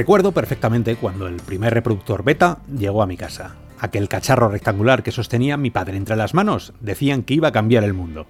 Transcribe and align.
Recuerdo 0.00 0.32
perfectamente 0.32 0.96
cuando 0.96 1.26
el 1.26 1.36
primer 1.36 1.74
reproductor 1.74 2.24
beta 2.24 2.60
llegó 2.74 3.02
a 3.02 3.06
mi 3.06 3.18
casa. 3.18 3.56
Aquel 3.78 4.08
cacharro 4.08 4.48
rectangular 4.48 5.02
que 5.02 5.12
sostenía 5.12 5.58
mi 5.58 5.70
padre 5.70 5.98
entre 5.98 6.16
las 6.16 6.32
manos 6.32 6.72
decían 6.80 7.22
que 7.22 7.34
iba 7.34 7.48
a 7.48 7.52
cambiar 7.52 7.84
el 7.84 7.92
mundo. 7.92 8.26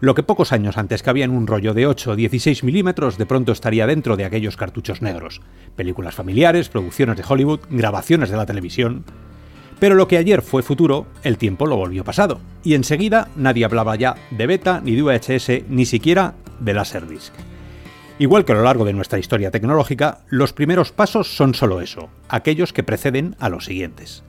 Lo 0.00 0.14
que 0.14 0.22
pocos 0.22 0.52
años 0.52 0.76
antes 0.76 1.02
cabía 1.02 1.24
en 1.24 1.30
un 1.30 1.46
rollo 1.46 1.72
de 1.72 1.86
8 1.86 2.10
o 2.10 2.14
16 2.14 2.62
milímetros 2.62 3.16
de 3.16 3.24
pronto 3.24 3.52
estaría 3.52 3.86
dentro 3.86 4.18
de 4.18 4.26
aquellos 4.26 4.58
cartuchos 4.58 5.00
negros. 5.00 5.40
Películas 5.76 6.14
familiares, 6.14 6.68
producciones 6.68 7.16
de 7.16 7.24
Hollywood, 7.26 7.60
grabaciones 7.70 8.28
de 8.28 8.36
la 8.36 8.44
televisión. 8.44 9.04
Pero 9.80 9.94
lo 9.94 10.08
que 10.08 10.18
ayer 10.18 10.42
fue 10.42 10.62
futuro, 10.62 11.06
el 11.22 11.38
tiempo 11.38 11.64
lo 11.64 11.76
volvió 11.76 12.04
pasado. 12.04 12.38
Y 12.62 12.74
enseguida 12.74 13.28
nadie 13.34 13.64
hablaba 13.64 13.96
ya 13.96 14.14
de 14.30 14.46
beta, 14.46 14.82
ni 14.84 14.94
de 14.94 15.02
VHS, 15.02 15.70
ni 15.70 15.86
siquiera 15.86 16.34
de 16.60 16.74
Laserdisc. 16.74 17.32
Igual 18.20 18.44
que 18.44 18.52
a 18.52 18.56
lo 18.56 18.64
largo 18.64 18.84
de 18.84 18.92
nuestra 18.92 19.20
historia 19.20 19.52
tecnológica, 19.52 20.18
los 20.28 20.52
primeros 20.52 20.90
pasos 20.90 21.36
son 21.36 21.54
solo 21.54 21.80
eso, 21.80 22.08
aquellos 22.28 22.72
que 22.72 22.82
preceden 22.82 23.36
a 23.38 23.48
los 23.48 23.66
siguientes. 23.66 24.24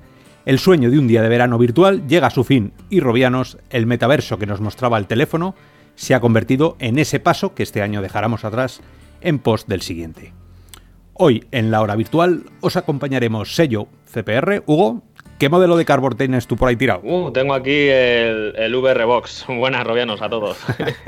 El 0.45 0.59
sueño 0.59 0.91
de 0.91 0.99
un 0.99 1.07
día 1.07 1.23
de 1.23 1.29
verano 1.29 1.57
virtual 1.57 2.07
llega 2.07 2.27
a 2.27 2.31
su 2.31 2.43
fin 2.43 2.71
y 2.91 2.99
Robianos, 2.99 3.57
el 3.71 3.87
metaverso 3.87 4.37
que 4.37 4.45
nos 4.45 4.61
mostraba 4.61 4.99
el 4.99 5.07
teléfono, 5.07 5.55
se 5.95 6.13
ha 6.13 6.19
convertido 6.19 6.75
en 6.79 6.99
ese 6.99 7.19
paso 7.19 7.55
que 7.55 7.63
este 7.63 7.81
año 7.81 8.03
dejaremos 8.03 8.45
atrás 8.45 8.81
en 9.21 9.39
pos 9.39 9.65
del 9.67 9.81
siguiente. 9.81 10.33
Hoy, 11.13 11.45
en 11.51 11.71
la 11.71 11.81
hora 11.81 11.95
virtual, 11.95 12.43
os 12.61 12.77
acompañaremos 12.77 13.55
sello 13.55 13.87
CPR. 14.05 14.63
Hugo, 14.65 15.03
¿Qué 15.39 15.47
modelo 15.47 15.77
de 15.77 15.85
cardboard 15.85 16.17
tienes 16.17 16.47
tú 16.47 16.57
por 16.57 16.67
ahí 16.67 16.75
tirado? 16.75 16.99
Uh, 17.01 17.31
tengo 17.31 17.53
aquí 17.53 17.71
el, 17.71 18.53
el 18.57 18.75
VR 18.75 19.05
Box. 19.05 19.45
Buenas, 19.47 19.87
Robianos, 19.87 20.21
a 20.21 20.29
todos. 20.29 20.57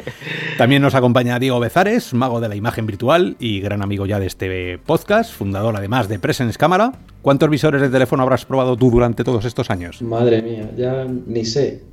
También 0.58 0.82
nos 0.82 0.96
acompaña 0.96 1.38
Diego 1.38 1.60
Bezares, 1.60 2.14
mago 2.14 2.40
de 2.40 2.48
la 2.48 2.56
imagen 2.56 2.86
virtual 2.86 3.36
y 3.40 3.60
gran 3.60 3.82
amigo 3.82 4.06
ya 4.06 4.20
de 4.20 4.28
este 4.28 4.78
podcast, 4.78 5.34
fundador 5.34 5.76
además 5.76 6.08
de 6.08 6.18
Presence 6.18 6.58
Cámara. 6.58 6.94
¿Cuántos 7.22 7.50
visores 7.50 7.82
de 7.82 7.90
teléfono 7.90 8.24
habrás 8.24 8.46
probado 8.46 8.78
tú 8.78 8.90
durante 8.90 9.26
todos 9.26 9.44
estos 9.44 9.70
años? 9.70 10.02
Madre 10.02 10.42
mía, 10.42 10.72
ya 10.78 11.06
ni 11.06 11.44
sé. 11.44 11.84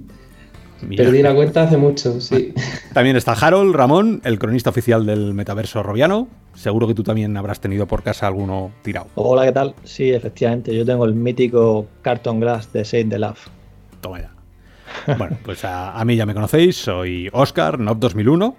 Perdí 0.96 1.22
la 1.22 1.34
cuenta 1.34 1.64
hace 1.64 1.76
mucho, 1.76 2.20
sí. 2.20 2.54
También 2.92 3.16
está 3.16 3.32
Harold 3.32 3.74
Ramón, 3.74 4.20
el 4.22 4.38
cronista 4.38 4.70
oficial 4.70 5.04
del 5.04 5.34
metaverso 5.34 5.82
robiano. 5.82 6.28
Seguro 6.58 6.88
que 6.88 6.94
tú 6.94 7.04
también 7.04 7.36
habrás 7.36 7.60
tenido 7.60 7.86
por 7.86 8.02
casa 8.02 8.26
alguno 8.26 8.72
tirado. 8.82 9.06
Hola, 9.14 9.44
¿qué 9.44 9.52
tal? 9.52 9.76
Sí, 9.84 10.10
efectivamente, 10.10 10.76
yo 10.76 10.84
tengo 10.84 11.04
el 11.04 11.14
mítico 11.14 11.86
Carton 12.02 12.40
Glass 12.40 12.72
de 12.72 12.84
Save 12.84 13.04
the 13.04 13.18
Love. 13.20 13.38
Toma 14.00 14.22
ya. 14.22 14.32
Bueno, 15.16 15.38
pues 15.44 15.64
a, 15.64 16.04
mí 16.04 16.16
ya 16.16 16.26
me 16.26 16.34
conocéis, 16.34 16.76
soy 16.76 17.28
Oscar, 17.32 17.78
NOP 17.78 18.00
2001, 18.00 18.56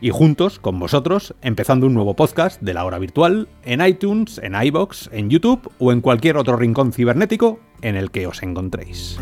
y 0.00 0.10
juntos, 0.10 0.58
con 0.58 0.80
vosotros, 0.80 1.36
empezando 1.40 1.86
un 1.86 1.94
nuevo 1.94 2.16
podcast 2.16 2.60
de 2.60 2.74
la 2.74 2.84
hora 2.84 2.98
virtual 2.98 3.46
en 3.64 3.86
iTunes, 3.86 4.40
en 4.42 4.60
iBox, 4.60 5.08
en 5.12 5.30
YouTube 5.30 5.70
o 5.78 5.92
en 5.92 6.00
cualquier 6.00 6.38
otro 6.38 6.56
rincón 6.56 6.92
cibernético 6.92 7.60
en 7.82 7.94
el 7.94 8.10
que 8.10 8.26
os 8.26 8.42
encontréis. 8.42 9.16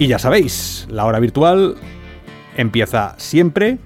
Y 0.00 0.08
ya 0.08 0.18
sabéis, 0.18 0.88
la 0.90 1.06
hora 1.06 1.20
virtual 1.20 1.76
empieza 2.58 3.14
siempre 3.18 3.78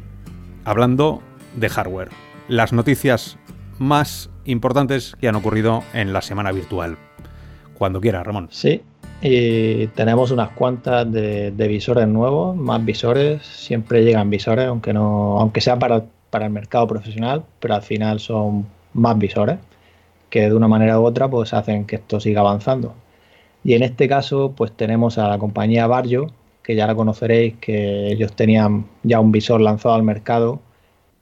hablando 0.65 1.23
de 1.57 1.69
hardware. 1.69 2.09
Las 2.49 2.73
noticias 2.73 3.39
más 3.79 4.31
importantes 4.47 5.15
que 5.21 5.29
han 5.29 5.37
ocurrido 5.37 5.85
en 5.93 6.13
la 6.13 6.23
semana 6.23 6.51
virtual. 6.53 6.97
Cuando 7.75 8.01
quiera, 8.01 8.25
Ramón. 8.25 8.49
Sí, 8.51 8.81
y 9.21 9.89
tenemos 9.89 10.31
unas 10.31 10.51
cuantas 10.51 11.11
de, 11.13 11.51
visores 11.69 12.09
nuevos, 12.09 12.57
más 12.57 12.85
visores. 12.85 13.43
Siempre 13.43 14.05
llegan 14.05 14.31
visores, 14.31 14.67
aunque 14.67 14.93
no, 14.93 15.39
aunque 15.39 15.61
sea 15.61 15.79
para, 15.79 16.05
para 16.31 16.47
el 16.47 16.53
mercado 16.53 16.87
profesional, 16.87 17.45
pero 17.61 17.75
al 17.75 17.83
final 17.83 18.21
son 18.21 18.67
más 18.95 19.19
visores 19.19 19.59
que 20.31 20.49
de 20.49 20.55
una 20.55 20.67
manera 20.67 20.99
u 20.99 21.05
otra 21.05 21.29
pues 21.29 21.53
hacen 21.53 21.85
que 21.85 21.97
esto 21.97 22.19
siga 22.19 22.41
avanzando. 22.41 22.95
Y 23.65 23.75
en 23.75 23.83
este 23.83 24.09
caso, 24.09 24.55
pues 24.57 24.73
tenemos 24.73 25.19
a 25.19 25.29
la 25.29 25.39
compañía 25.39 25.87
Barrio, 25.87 26.33
que 26.63 26.75
ya 26.75 26.87
la 26.87 26.95
conoceréis, 26.95 27.55
que 27.61 28.09
ellos 28.13 28.33
tenían 28.35 28.87
ya 29.03 29.21
un 29.21 29.33
visor 29.33 29.61
lanzado 29.61 29.95
al 29.95 30.03
mercado 30.03 30.61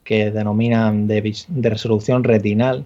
que 0.05 0.31
denominan 0.31 1.07
de, 1.07 1.35
resolución 1.63 2.25
retinal, 2.25 2.85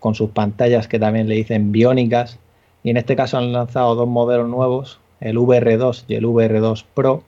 con 0.00 0.14
sus 0.14 0.30
pantallas 0.30 0.88
que 0.88 0.98
también 0.98 1.28
le 1.28 1.36
dicen 1.36 1.72
biónicas. 1.72 2.38
Y 2.82 2.90
en 2.90 2.96
este 2.96 3.16
caso 3.16 3.38
han 3.38 3.52
lanzado 3.52 3.94
dos 3.94 4.08
modelos 4.08 4.48
nuevos, 4.48 5.00
el 5.20 5.38
VR2 5.38 6.04
y 6.08 6.14
el 6.14 6.24
VR2 6.24 6.84
Pro, 6.94 7.22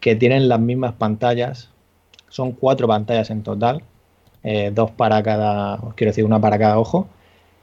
que 0.00 0.14
tienen 0.14 0.48
las 0.48 0.60
mismas 0.60 0.92
pantallas. 0.92 1.70
Son 2.28 2.52
cuatro 2.52 2.86
pantallas 2.86 3.30
en 3.30 3.42
total, 3.42 3.82
eh, 4.44 4.70
dos 4.72 4.90
para 4.92 5.22
cada, 5.22 5.78
quiero 5.96 6.10
decir, 6.10 6.24
una 6.24 6.40
para 6.40 6.58
cada 6.58 6.78
ojo 6.78 7.08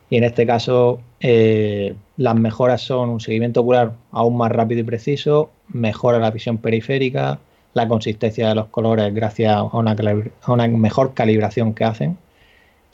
y 0.10 0.18
en 0.18 0.24
este 0.24 0.46
caso 0.46 1.02
eh, 1.20 1.96
las 2.18 2.36
mejoras 2.36 2.82
son 2.82 3.10
un 3.10 3.20
seguimiento 3.20 3.62
ocular 3.62 3.94
aún 4.12 4.38
más 4.38 4.52
rápido 4.52 4.82
y 4.82 4.84
preciso, 4.84 5.52
mejora 5.69 6.19
la 6.19 6.31
visión 6.31 6.57
periférica, 6.57 7.40
la 7.74 7.88
consistencia 7.88 8.50
de 8.50 8.56
los 8.56 8.68
colores 8.68 9.13
gracias 9.13 9.56
a 9.56 9.63
una, 9.63 10.68
mejor 10.68 11.13
calibración 11.13 11.74
que 11.74 11.85
hacen 11.85 12.18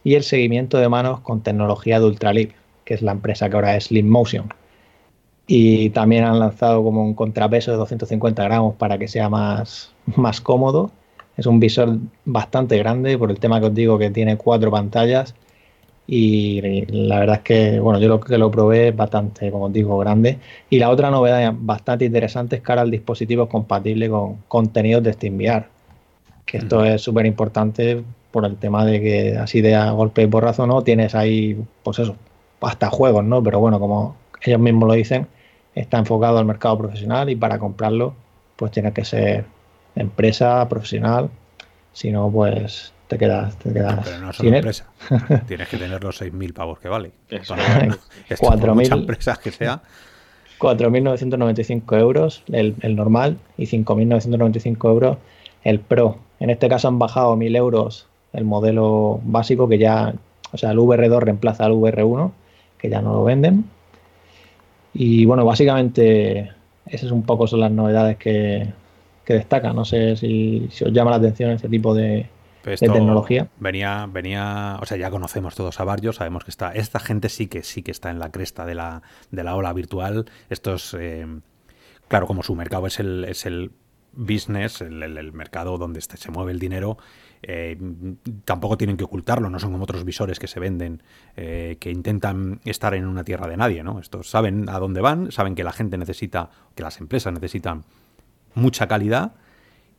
y 0.03 0.15
el 0.15 0.23
seguimiento 0.23 0.77
de 0.77 0.89
manos 0.89 1.21
con 1.21 1.41
tecnología 1.41 1.99
de 1.99 2.05
Ultralip, 2.05 2.51
que 2.83 2.93
es 2.93 3.01
la 3.01 3.11
empresa 3.11 3.49
que 3.49 3.55
ahora 3.55 3.75
es 3.75 3.85
Slim 3.85 4.07
Motion. 4.07 4.53
Y 5.47 5.89
también 5.91 6.23
han 6.23 6.39
lanzado 6.39 6.83
como 6.83 7.03
un 7.03 7.13
contrapeso 7.13 7.71
de 7.71 7.77
250 7.77 8.43
gramos 8.43 8.75
para 8.75 8.97
que 8.97 9.07
sea 9.07 9.29
más, 9.29 9.91
más 10.15 10.41
cómodo. 10.41 10.91
Es 11.37 11.45
un 11.47 11.59
visor 11.59 11.97
bastante 12.25 12.77
grande 12.77 13.17
por 13.17 13.31
el 13.31 13.39
tema 13.39 13.59
que 13.59 13.67
os 13.67 13.73
digo 13.73 13.97
que 13.97 14.11
tiene 14.11 14.37
cuatro 14.37 14.71
pantallas 14.71 15.35
y 16.07 16.85
la 16.87 17.19
verdad 17.19 17.37
es 17.37 17.41
que, 17.41 17.79
bueno, 17.79 17.99
yo 17.99 18.07
lo 18.07 18.19
que 18.19 18.37
lo 18.37 18.51
probé 18.51 18.89
es 18.89 18.95
bastante, 18.95 19.49
como 19.51 19.65
os 19.65 19.73
digo, 19.73 19.97
grande. 19.97 20.37
Y 20.69 20.77
la 20.77 20.89
otra 20.89 21.09
novedad 21.09 21.53
bastante 21.57 22.05
interesante 22.05 22.57
es 22.57 22.61
que 22.61 22.71
ahora 22.71 22.83
el 22.83 22.91
dispositivo 22.91 23.43
es 23.43 23.49
compatible 23.49 24.09
con 24.09 24.37
contenidos 24.47 25.03
de 25.03 25.13
SteamVR, 25.13 25.65
que 26.45 26.57
esto 26.57 26.83
es 26.85 27.01
súper 27.01 27.25
importante 27.25 28.03
por 28.31 28.45
el 28.45 28.57
tema 28.57 28.85
de 28.85 29.01
que 29.01 29.37
así 29.37 29.61
de 29.61 29.75
a 29.75 29.91
golpe 29.91 30.21
y 30.23 30.27
porrazo, 30.27 30.67
¿no? 30.67 30.83
Tienes 30.83 31.15
ahí, 31.15 31.57
pues 31.83 31.99
eso, 31.99 32.15
hasta 32.61 32.89
juegos, 32.89 33.23
¿no? 33.23 33.41
Pero 33.41 33.59
bueno, 33.59 33.79
como 33.79 34.15
ellos 34.43 34.59
mismos 34.59 34.87
lo 34.87 34.93
dicen, 34.93 35.27
está 35.73 35.97
enfocado 35.97 36.37
al 36.37 36.45
mercado 36.45 36.77
profesional 36.77 37.29
y 37.29 37.35
para 37.35 37.57
comprarlo, 37.59 38.13
pues 38.55 38.71
tiene 38.71 38.93
que 38.93 39.05
ser 39.05 39.45
empresa 39.95 40.67
profesional, 40.69 41.29
si 41.93 42.11
no, 42.11 42.29
pues 42.29 42.93
te 43.07 43.17
quedas, 43.17 43.57
te 43.57 43.71
quedas 43.71 43.99
Pero 44.03 44.19
no 44.19 44.31
es 44.31 44.39
una 44.39 44.57
empresa. 44.57 44.85
Tienes 45.47 45.67
que 45.69 45.77
tener 45.77 46.03
los 46.03 46.21
6.000 46.21 46.53
pavos 46.53 46.79
que 46.79 46.89
vale. 46.89 47.11
4.000 47.29 48.93
empresas 48.93 49.39
que 49.39 49.51
sea. 49.51 49.81
4.995 50.59 51.99
euros 51.99 52.43
el, 52.51 52.75
el, 52.81 52.95
normal 52.95 53.37
y 53.57 53.65
5.995 53.65 54.89
euros 54.89 55.17
el 55.63 55.79
Pro. 55.79 56.17
En 56.39 56.49
este 56.49 56.69
caso 56.69 56.87
han 56.87 56.97
bajado 56.97 57.35
1.000 57.35 57.57
euros 57.57 58.07
el 58.33 58.45
modelo 58.45 59.19
básico 59.23 59.67
que 59.67 59.77
ya, 59.77 60.13
o 60.51 60.57
sea, 60.57 60.71
el 60.71 60.77
VR2 60.77 61.19
reemplaza 61.19 61.65
al 61.65 61.73
VR1, 61.73 62.31
que 62.77 62.89
ya 62.89 63.01
no 63.01 63.13
lo 63.13 63.23
venden. 63.23 63.65
Y 64.93 65.25
bueno, 65.25 65.45
básicamente 65.45 66.51
esas 66.85 67.11
un 67.11 67.23
poco 67.23 67.47
son 67.47 67.61
las 67.61 67.71
novedades 67.71 68.17
que, 68.17 68.67
que 69.25 69.33
destacan. 69.33 69.75
No 69.75 69.85
sé 69.85 70.15
si, 70.15 70.67
si 70.71 70.83
os 70.85 70.91
llama 70.91 71.11
la 71.11 71.17
atención 71.17 71.51
ese 71.51 71.69
tipo 71.69 71.93
de, 71.93 72.27
de 72.71 72.77
tecnología. 72.77 73.49
Venía, 73.59 74.07
venía, 74.11 74.77
o 74.81 74.85
sea, 74.85 74.97
ya 74.97 75.09
conocemos 75.11 75.55
todos 75.55 75.79
a 75.79 75.83
Barrio, 75.83 76.13
sabemos 76.13 76.43
que 76.43 76.51
está, 76.51 76.71
esta 76.73 76.99
gente 76.99 77.29
sí 77.29 77.47
que 77.47 77.63
sí 77.63 77.83
que 77.83 77.91
está 77.91 78.09
en 78.09 78.19
la 78.19 78.31
cresta 78.31 78.65
de 78.65 78.75
la, 78.75 79.01
de 79.31 79.43
la 79.43 79.55
ola 79.55 79.73
virtual. 79.73 80.25
Estos, 80.49 80.95
eh, 80.99 81.25
claro, 82.07 82.27
como 82.27 82.43
su 82.43 82.55
mercado 82.55 82.87
es 82.87 82.99
el, 82.99 83.25
es 83.25 83.45
el 83.45 83.71
business, 84.15 84.81
el, 84.81 85.33
mercado 85.33 85.77
donde 85.77 86.01
se 86.01 86.31
mueve 86.31 86.51
el 86.51 86.59
dinero, 86.59 86.97
eh, 87.41 87.77
tampoco 88.45 88.77
tienen 88.77 88.97
que 88.97 89.03
ocultarlo, 89.03 89.49
no 89.49 89.59
son 89.59 89.71
como 89.71 89.83
otros 89.83 90.03
visores 90.05 90.39
que 90.39 90.47
se 90.47 90.59
venden, 90.59 91.03
eh, 91.35 91.77
que 91.79 91.91
intentan 91.91 92.61
estar 92.63 92.93
en 92.95 93.05
una 93.05 93.23
tierra 93.23 93.47
de 93.47 93.57
nadie, 93.57 93.83
¿no? 93.83 93.99
Estos 93.99 94.29
saben 94.29 94.69
a 94.69 94.79
dónde 94.79 95.01
van, 95.01 95.31
saben 95.31 95.53
que 95.55 95.63
la 95.63 95.73
gente 95.73 95.97
necesita, 95.97 96.49
que 96.75 96.83
las 96.83 96.99
empresas 96.99 97.33
necesitan 97.33 97.83
mucha 98.53 98.87
calidad 98.87 99.35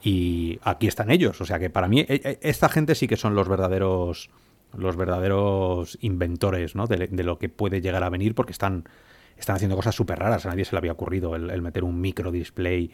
y 0.06 0.61
aquí 0.62 0.87
están 0.87 1.11
ellos. 1.11 1.41
O 1.41 1.44
sea 1.44 1.58
que 1.58 1.69
para 1.69 1.88
mí, 1.88 1.99
e, 1.99 2.20
e, 2.23 2.38
esta 2.41 2.69
gente 2.69 2.94
sí 2.94 3.08
que 3.08 3.17
son 3.17 3.35
los 3.35 3.49
verdaderos 3.49 4.31
los 4.76 4.97
verdaderos 4.97 5.99
inventores 6.00 6.76
¿no? 6.76 6.87
de, 6.87 7.08
lo 7.25 7.38
que 7.38 7.49
puede 7.49 7.81
llegar 7.81 8.05
a 8.05 8.11
venir 8.11 8.35
porque 8.35 8.53
están, 8.53 8.85
están 9.37 9.56
haciendo 9.56 9.75
cosas 9.75 9.97
súper 9.97 10.20
raras. 10.20 10.47
A 10.47 10.50
nadie 10.50 10.64
se 10.64 10.76
le 10.76 10.79
había 10.79 10.93
ocurrido 10.93 11.35
el, 11.35 11.61
meter 11.61 11.82
un 11.82 12.00
micro 12.00 12.31
display 12.31 12.93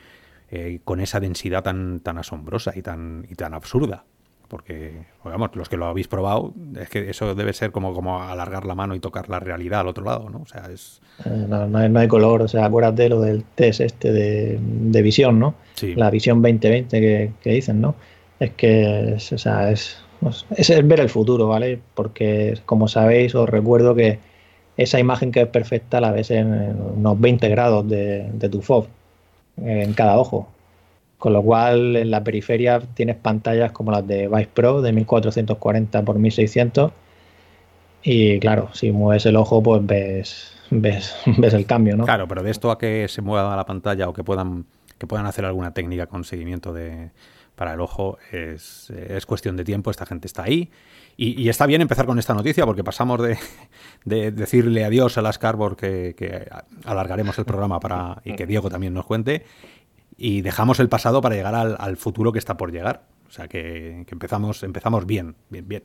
eh, 0.51 0.81
con 0.85 1.01
esa 1.01 1.21
densidad 1.21 1.63
tan, 1.63 2.01
tan 2.01 2.17
asombrosa 2.17 2.73
y 2.77 2.83
tan, 2.83 3.27
y 3.29 3.35
tan 3.35 3.53
absurda 3.53 4.05
porque, 4.53 4.93
digamos, 5.25 5.57
los 5.57 5.71
que 5.71 5.79
lo 5.79 5.87
habéis 5.87 6.09
probado, 6.09 6.53
es 6.79 6.91
que 6.91 7.09
eso 7.09 7.35
debe 7.35 7.55
ser 7.55 7.73
como, 7.73 7.95
como 7.95 8.23
alargar 8.23 8.67
la 8.67 8.75
mano 8.75 8.95
y 8.95 9.01
tocar 9.01 9.31
la 9.31 9.41
realidad 9.41 9.81
al 9.81 9.89
otro 9.89 10.05
lado, 10.05 10.29
¿no? 10.29 10.43
O 10.43 10.47
sea, 10.47 10.69
es... 10.71 11.01
Eh, 11.25 11.47
no, 11.49 11.99
hay, 11.99 12.07
color, 12.07 12.43
o 12.43 12.49
sea, 12.49 12.67
acuérdate 12.67 13.09
lo 13.09 13.23
del 13.23 13.45
test 13.55 13.81
este 13.81 14.13
de, 14.13 15.03
visión, 15.03 15.39
¿no? 15.39 15.55
Sí. 15.77 15.95
La 15.95 16.11
visión 16.11 16.43
2020 16.43 17.01
que, 17.01 17.33
que, 17.41 17.51
dicen, 17.51 17.81
¿no? 17.81 17.95
es 18.41 18.51
que 18.51 19.15
es, 19.15 19.33
o 19.33 19.39
sea, 19.39 19.71
es, 19.71 20.05
es, 20.55 20.87
ver 20.87 21.01
el 21.01 21.09
futuro, 21.09 21.49
¿vale? 21.49 21.81
Porque 21.95 22.59
como 22.67 22.89
sabéis, 22.89 23.35
os 23.35 23.49
recuerdo 23.49 23.95
que 23.95 24.19
esa 24.77 25.01
imagen 25.01 25.33
que 25.33 25.41
es 25.41 25.49
perfecta 25.49 25.99
la 25.99 26.13
ves 26.13 26.31
en 26.31 26.77
unos 26.99 27.19
20 27.19 27.49
grados 27.49 27.89
de, 27.89 28.29
de 28.35 28.49
tu 28.51 28.61
FOV 28.61 28.87
en 29.65 29.95
cada 29.95 30.19
ojo. 30.19 30.47
Con 31.23 31.35
lo 31.35 31.41
cual 31.41 31.95
en 31.95 32.11
la 32.11 32.25
periferia 32.25 32.81
tienes 32.81 33.15
pantallas 33.15 33.71
como 33.71 33.93
las 33.93 34.05
de 34.05 34.27
Vice 34.27 34.51
Pro 34.53 34.83
de 34.83 34.93
1440 34.93 36.01
x 36.01 36.15
1600 36.17 36.91
y 38.03 38.41
claro, 38.41 38.71
si 38.73 38.91
mueves 38.91 39.25
el 39.27 39.37
ojo 39.37 39.63
pues 39.63 39.87
ves, 39.87 40.53
ves, 40.71 41.15
ves 41.39 41.55
el 41.55 41.65
cambio, 41.65 41.97
¿no? 41.97 42.07
Claro, 42.07 42.27
pero 42.27 42.43
de 42.43 42.51
esto 42.51 42.73
a 42.73 42.77
que 42.77 43.07
se 43.07 43.23
mueva 43.23 43.55
la 43.55 43.65
pantalla 43.65 44.09
o 44.09 44.13
que 44.13 44.25
puedan, 44.25 44.67
que 44.99 45.07
puedan 45.07 45.27
hacer 45.27 45.45
alguna 45.45 45.73
técnica 45.73 46.09
con 46.09 46.25
seguimiento 46.25 46.73
de, 46.73 47.11
para 47.55 47.75
el 47.75 47.81
ojo 47.81 48.19
es, 48.33 48.91
es, 48.91 49.25
cuestión 49.25 49.57
de 49.57 49.63
tiempo, 49.63 49.93
esta 49.93 50.07
gente 50.07 50.27
está 50.27 50.43
ahí. 50.43 50.73
Y, 51.17 51.49
está 51.49 51.67
bien 51.67 51.83
empezar 51.83 52.05
con 52.05 52.19
esta 52.19 52.35
noticia 52.35 52.67
porque 52.67 52.83
pasamos 52.83 53.21
de, 53.23 53.39
decirle 54.33 54.85
adiós 54.85 55.19
a 55.19 55.23
las 55.23 55.39
Carbor 55.39 55.77
que, 55.77 56.49
alargaremos 56.85 57.39
el 57.39 57.45
programa 57.45 57.79
para 57.79 58.21
y 58.25 58.35
que 58.35 58.45
Diego 58.45 58.71
también 58.71 58.93
nos 58.93 59.07
cuente 59.07 59.45
y 60.17 60.43
dejamos 60.43 60.81
el 60.81 60.89
pasado 60.89 61.21
para 61.21 61.35
llegar 61.35 61.55
al, 61.55 61.97
futuro 61.97 62.33
que 62.33 62.39
está 62.39 62.57
por 62.57 62.73
llegar. 62.73 63.03
O 63.29 63.31
sea 63.31 63.49
que, 63.49 64.05
empezamos, 64.11 64.63
empezamos 64.63 65.07
bien, 65.07 65.37
bien, 65.49 65.67
bien. 65.67 65.83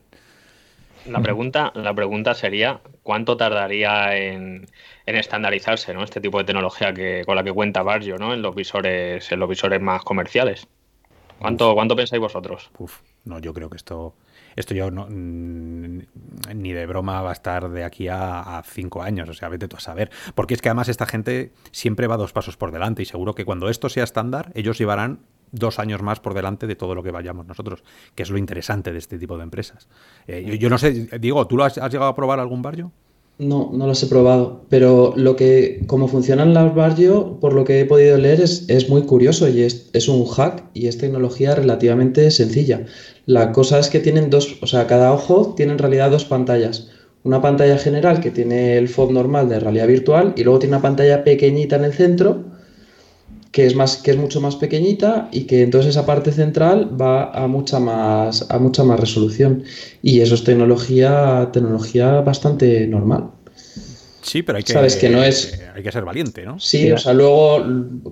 La 1.06 1.20
pregunta, 1.20 1.72
la 1.74 1.94
pregunta 1.94 2.34
sería 2.34 2.80
¿cuánto 3.02 3.36
tardaría 3.36 4.16
en, 4.16 4.66
estandarizarse 5.06 5.94
¿no? 5.94 6.04
este 6.04 6.20
tipo 6.20 6.38
de 6.38 6.44
tecnología 6.44 6.92
que, 6.92 7.22
con 7.24 7.36
la 7.36 7.44
que 7.44 7.52
cuenta 7.52 7.82
Barrio 7.82 8.18
¿no? 8.18 8.34
en 8.34 8.42
los 8.42 8.54
visores, 8.54 9.30
en 9.32 9.40
los 9.40 9.48
visores 9.48 9.80
más 9.80 10.02
comerciales? 10.02 10.66
¿Cuánto, 11.38 11.72
¿Cuánto 11.74 11.96
pensáis 11.96 12.20
vosotros? 12.20 12.70
Uf, 12.78 13.00
no, 13.24 13.38
yo 13.38 13.54
creo 13.54 13.70
que 13.70 13.76
esto, 13.76 14.14
esto 14.58 14.74
yo 14.74 14.90
no, 14.90 15.06
mm, 15.08 16.00
ni 16.54 16.72
de 16.72 16.86
broma 16.86 17.22
va 17.22 17.30
a 17.30 17.32
estar 17.32 17.68
de 17.70 17.84
aquí 17.84 18.08
a, 18.08 18.62
cinco 18.64 19.02
años, 19.02 19.28
o 19.28 19.34
sea, 19.34 19.48
vete 19.48 19.68
tú 19.68 19.76
a 19.76 19.80
saber. 19.80 20.10
Porque 20.34 20.54
es 20.54 20.62
que 20.62 20.68
además 20.68 20.88
esta 20.88 21.06
gente 21.06 21.52
siempre 21.70 22.06
va 22.06 22.16
dos 22.16 22.32
pasos 22.32 22.56
por 22.56 22.72
delante 22.72 23.02
y 23.02 23.06
seguro 23.06 23.34
que 23.34 23.44
cuando 23.44 23.68
esto 23.68 23.88
sea 23.88 24.04
estándar, 24.04 24.50
ellos 24.54 24.78
llevarán 24.78 25.20
dos 25.50 25.78
años 25.78 26.02
más 26.02 26.20
por 26.20 26.34
delante 26.34 26.66
de 26.66 26.76
todo 26.76 26.94
lo 26.94 27.02
que 27.02 27.10
vayamos 27.10 27.46
nosotros, 27.46 27.82
que 28.14 28.22
es 28.22 28.30
lo 28.30 28.38
interesante 28.38 28.92
de 28.92 28.98
este 28.98 29.18
tipo 29.18 29.36
de 29.38 29.44
empresas. 29.44 29.88
Eh, 30.26 30.58
yo, 30.58 30.68
no 30.68 30.76
sé, 30.76 31.08
Diego, 31.18 31.46
¿tú 31.46 31.56
lo 31.56 31.64
has 31.64 31.76
llegado 31.76 32.06
a 32.06 32.14
probar 32.14 32.40
algún 32.40 32.60
barrio? 32.60 32.92
No, 33.38 33.70
no 33.72 33.86
los 33.86 34.02
he 34.02 34.08
probado, 34.08 34.66
pero 34.68 35.12
lo 35.16 35.36
que, 35.36 35.84
como 35.86 36.08
funcionan 36.08 36.54
las 36.54 36.74
barrio, 36.74 37.38
por 37.40 37.52
lo 37.52 37.64
que 37.64 37.78
he 37.78 37.84
podido 37.84 38.18
leer, 38.18 38.40
es, 38.40 38.64
es 38.68 38.88
muy 38.88 39.02
curioso 39.02 39.48
y 39.48 39.62
es, 39.62 39.90
es, 39.92 40.08
un 40.08 40.26
hack 40.26 40.64
y 40.74 40.88
es 40.88 40.98
tecnología 40.98 41.54
relativamente 41.54 42.32
sencilla. 42.32 42.86
La 43.26 43.52
cosa 43.52 43.78
es 43.78 43.90
que 43.90 44.00
tienen 44.00 44.28
dos, 44.28 44.58
o 44.60 44.66
sea, 44.66 44.88
cada 44.88 45.12
ojo 45.12 45.54
tiene 45.56 45.70
en 45.70 45.78
realidad 45.78 46.10
dos 46.10 46.24
pantallas. 46.24 46.88
Una 47.22 47.40
pantalla 47.40 47.78
general 47.78 48.20
que 48.20 48.32
tiene 48.32 48.76
el 48.76 48.88
FOB 48.88 49.12
normal 49.12 49.48
de 49.48 49.60
realidad 49.60 49.86
virtual 49.86 50.34
y 50.36 50.42
luego 50.42 50.58
tiene 50.58 50.74
una 50.74 50.82
pantalla 50.82 51.22
pequeñita 51.22 51.76
en 51.76 51.84
el 51.84 51.92
centro 51.92 52.57
que 53.52 53.66
es, 53.66 53.74
más, 53.74 53.96
que 53.96 54.10
es 54.10 54.16
mucho 54.16 54.40
más 54.40 54.56
pequeñita 54.56 55.28
y 55.32 55.44
que 55.44 55.62
entonces 55.62 55.90
esa 55.90 56.04
parte 56.04 56.32
central 56.32 56.90
va 57.00 57.30
a 57.32 57.46
mucha 57.46 57.80
más, 57.80 58.46
a 58.50 58.58
mucha 58.58 58.84
más 58.84 59.00
resolución. 59.00 59.64
Y 60.02 60.20
eso 60.20 60.34
es 60.34 60.44
tecnología, 60.44 61.48
tecnología 61.52 62.20
bastante 62.20 62.86
normal. 62.86 63.30
Sí, 64.20 64.42
pero 64.42 64.58
hay 64.58 64.64
que, 64.64 64.74
¿Sabes? 64.74 64.96
Que 64.96 65.08
no 65.08 65.22
es... 65.22 65.58
hay 65.74 65.82
que 65.82 65.90
ser 65.90 66.04
valiente, 66.04 66.44
¿no? 66.44 66.60
Sí, 66.60 66.92
o 66.92 66.98
sea, 66.98 67.14
luego, 67.14 67.64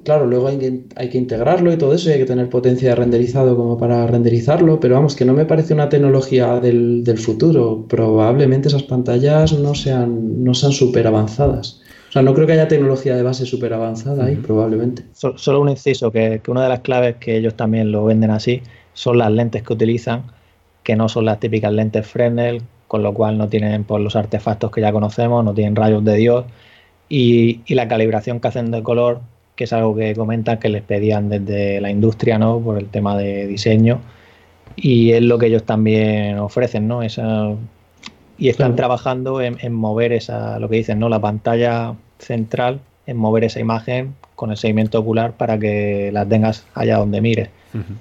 claro, 0.02 0.26
luego 0.26 0.48
hay 0.48 0.56
que, 0.56 0.84
hay 0.94 1.10
que 1.10 1.18
integrarlo 1.18 1.70
y 1.70 1.76
todo 1.76 1.92
eso, 1.92 2.08
y 2.08 2.14
hay 2.14 2.18
que 2.20 2.24
tener 2.24 2.48
potencia 2.48 2.88
de 2.88 2.94
renderizado 2.94 3.54
como 3.54 3.76
para 3.76 4.06
renderizarlo, 4.06 4.80
pero 4.80 4.94
vamos, 4.94 5.14
que 5.14 5.26
no 5.26 5.34
me 5.34 5.44
parece 5.44 5.74
una 5.74 5.90
tecnología 5.90 6.58
del, 6.58 7.04
del 7.04 7.18
futuro. 7.18 7.84
Probablemente 7.86 8.68
esas 8.68 8.84
pantallas 8.84 9.52
no 9.52 9.74
sean, 9.74 10.42
no 10.42 10.54
sean 10.54 10.72
súper 10.72 11.06
avanzadas 11.06 11.82
no 12.22 12.34
creo 12.34 12.46
que 12.46 12.54
haya 12.54 12.68
tecnología 12.68 13.14
de 13.16 13.22
base 13.22 13.46
súper 13.46 13.74
avanzada 13.74 14.26
ahí, 14.26 14.36
probablemente. 14.36 15.04
Solo 15.12 15.60
un 15.60 15.68
inciso, 15.68 16.10
que, 16.10 16.40
una 16.48 16.62
de 16.62 16.68
las 16.68 16.80
claves 16.80 17.16
que 17.16 17.36
ellos 17.36 17.54
también 17.54 17.92
lo 17.92 18.04
venden 18.04 18.30
así 18.30 18.62
son 18.92 19.18
las 19.18 19.30
lentes 19.30 19.62
que 19.62 19.72
utilizan, 19.72 20.24
que 20.82 20.96
no 20.96 21.08
son 21.08 21.24
las 21.24 21.40
típicas 21.40 21.72
lentes 21.72 22.06
Fresnel, 22.06 22.62
con 22.88 23.02
lo 23.02 23.12
cual 23.12 23.36
no 23.36 23.48
tienen 23.48 23.84
por 23.84 23.96
pues, 23.96 24.04
los 24.04 24.16
artefactos 24.16 24.70
que 24.70 24.80
ya 24.80 24.92
conocemos, 24.92 25.44
no 25.44 25.52
tienen 25.52 25.76
rayos 25.76 26.04
de 26.04 26.16
Dios, 26.16 26.44
y, 27.08 27.62
la 27.74 27.88
calibración 27.88 28.40
que 28.40 28.48
hacen 28.48 28.70
de 28.70 28.82
color, 28.82 29.20
que 29.54 29.64
es 29.64 29.72
algo 29.72 29.94
que 29.94 30.14
comentan 30.14 30.58
que 30.58 30.68
les 30.68 30.82
pedían 30.82 31.28
desde 31.28 31.80
la 31.80 31.90
industria, 31.90 32.38
¿no? 32.38 32.60
Por 32.60 32.78
el 32.78 32.86
tema 32.88 33.16
de 33.16 33.46
diseño, 33.46 34.00
y 34.76 35.12
es 35.12 35.22
lo 35.22 35.38
que 35.38 35.46
ellos 35.46 35.64
también 35.64 36.38
ofrecen, 36.38 36.88
¿no? 36.88 37.02
Esa, 37.02 37.50
y 38.38 38.48
están 38.48 38.76
trabajando 38.76 39.40
en, 39.40 39.56
en, 39.60 39.72
mover 39.72 40.12
esa, 40.12 40.58
lo 40.58 40.68
que 40.68 40.76
dicen, 40.76 40.98
¿no? 40.98 41.08
La 41.08 41.20
pantalla 41.20 41.94
central 42.18 42.80
en 43.06 43.16
mover 43.16 43.44
esa 43.44 43.60
imagen 43.60 44.14
con 44.34 44.50
el 44.50 44.56
seguimiento 44.56 44.98
ocular 44.98 45.32
para 45.32 45.58
que 45.58 46.10
la 46.12 46.26
tengas 46.26 46.66
allá 46.74 46.98
donde 46.98 47.20
mires. 47.20 47.48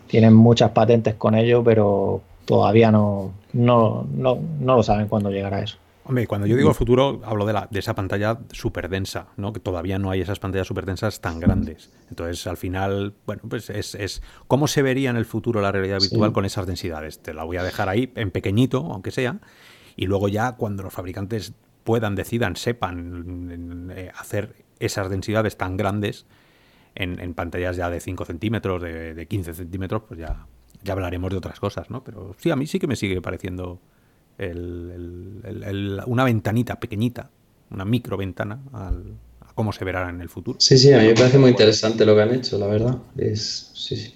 Tienen 0.07 0.33
muchas 0.33 0.71
patentes 0.71 1.15
con 1.15 1.35
ello, 1.35 1.61
pero 1.61 2.21
todavía 2.45 2.91
no, 2.91 3.33
no, 3.51 4.07
no, 4.15 4.39
lo 4.61 4.83
saben 4.83 5.07
cuándo 5.07 5.29
llegará 5.31 5.61
eso. 5.61 5.77
Hombre, 6.05 6.27
cuando 6.27 6.47
yo 6.47 6.55
digo 6.55 6.69
el 6.69 6.75
futuro, 6.75 7.19
hablo 7.25 7.45
de, 7.45 7.53
la, 7.53 7.67
de 7.69 7.79
esa 7.79 7.93
pantalla 7.93 8.37
súper 8.51 8.89
densa, 8.89 9.27
¿no? 9.37 9.51
Que 9.51 9.59
todavía 9.59 9.97
no 9.97 10.11
hay 10.11 10.21
esas 10.21 10.39
pantallas 10.39 10.67
súper 10.67 10.85
densas 10.85 11.19
tan 11.19 11.39
grandes. 11.39 11.89
Entonces, 12.09 12.45
al 12.47 12.57
final, 12.57 13.15
bueno, 13.25 13.41
pues 13.49 13.69
es, 13.69 13.95
es 13.95 14.21
cómo 14.47 14.67
se 14.67 14.81
vería 14.81 15.09
en 15.09 15.17
el 15.17 15.25
futuro 15.25 15.61
la 15.61 15.71
realidad 15.71 15.99
virtual 15.99 16.31
con 16.31 16.45
esas 16.45 16.67
densidades. 16.67 17.19
Te 17.19 17.33
la 17.33 17.43
voy 17.43 17.57
a 17.57 17.63
dejar 17.63 17.89
ahí 17.89 18.13
en 18.15 18.31
pequeñito, 18.31 18.87
aunque 18.91 19.11
sea, 19.11 19.39
y 19.97 20.05
luego 20.05 20.29
ya 20.29 20.53
cuando 20.53 20.83
los 20.83 20.93
fabricantes 20.93 21.53
puedan, 21.85 22.15
decidan, 22.15 22.57
sepan 22.57 23.93
eh, 23.95 24.11
hacer 24.17 24.65
esas 24.79 25.09
densidades 25.09 25.55
tan 25.55 25.77
grandes 25.77 26.25
en, 26.95 27.33
pantallas 27.33 27.77
ya 27.77 27.89
de 27.89 28.01
5 28.01 28.25
centímetros, 28.25 28.81
de, 28.81 29.25
15 29.29 29.53
centímetros, 29.53 30.03
pues 30.07 30.19
ya, 30.19 30.47
ya 30.83 30.93
hablaremos 30.93 31.29
de 31.29 31.37
otras 31.37 31.59
cosas, 31.59 31.89
¿no? 31.89 32.03
Pero 32.03 32.35
sí, 32.39 32.49
a 32.51 32.55
mí 32.55 32.67
sí 32.67 32.79
que 32.79 32.87
me 32.87 32.95
sigue 32.95 33.21
pareciendo 33.21 33.79
una 36.07 36.23
ventanita 36.23 36.79
pequeñita, 36.79 37.29
una 37.69 37.85
micro 37.85 38.17
ventana 38.17 38.59
a 38.73 38.91
cómo 39.53 39.71
se 39.71 39.85
verá 39.85 40.09
en 40.09 40.21
el 40.21 40.29
futuro. 40.29 40.57
Sí, 40.59 40.77
sí, 40.77 40.91
a 40.91 40.99
mí 40.99 41.07
me 41.07 41.13
parece 41.13 41.37
muy 41.37 41.51
interesante 41.51 42.05
lo 42.05 42.15
que 42.15 42.21
han 42.21 42.33
hecho, 42.33 42.57
la 42.57 42.67
verdad. 42.67 42.97
Es, 43.17 43.71
sí, 43.73 43.95
sí. 43.95 44.15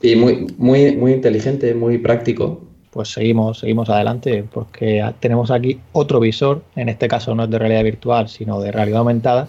Y 0.00 0.14
muy, 0.16 0.46
muy, 0.56 0.96
muy 0.96 1.12
inteligente, 1.12 1.74
muy 1.74 1.98
práctico 1.98 2.67
pues 2.90 3.08
seguimos, 3.08 3.60
seguimos 3.60 3.88
adelante 3.88 4.44
porque 4.52 5.04
tenemos 5.20 5.50
aquí 5.50 5.80
otro 5.92 6.20
visor, 6.20 6.62
en 6.76 6.88
este 6.88 7.08
caso 7.08 7.34
no 7.34 7.44
es 7.44 7.50
de 7.50 7.58
realidad 7.58 7.84
virtual, 7.84 8.28
sino 8.28 8.60
de 8.60 8.72
realidad 8.72 9.00
aumentada, 9.00 9.48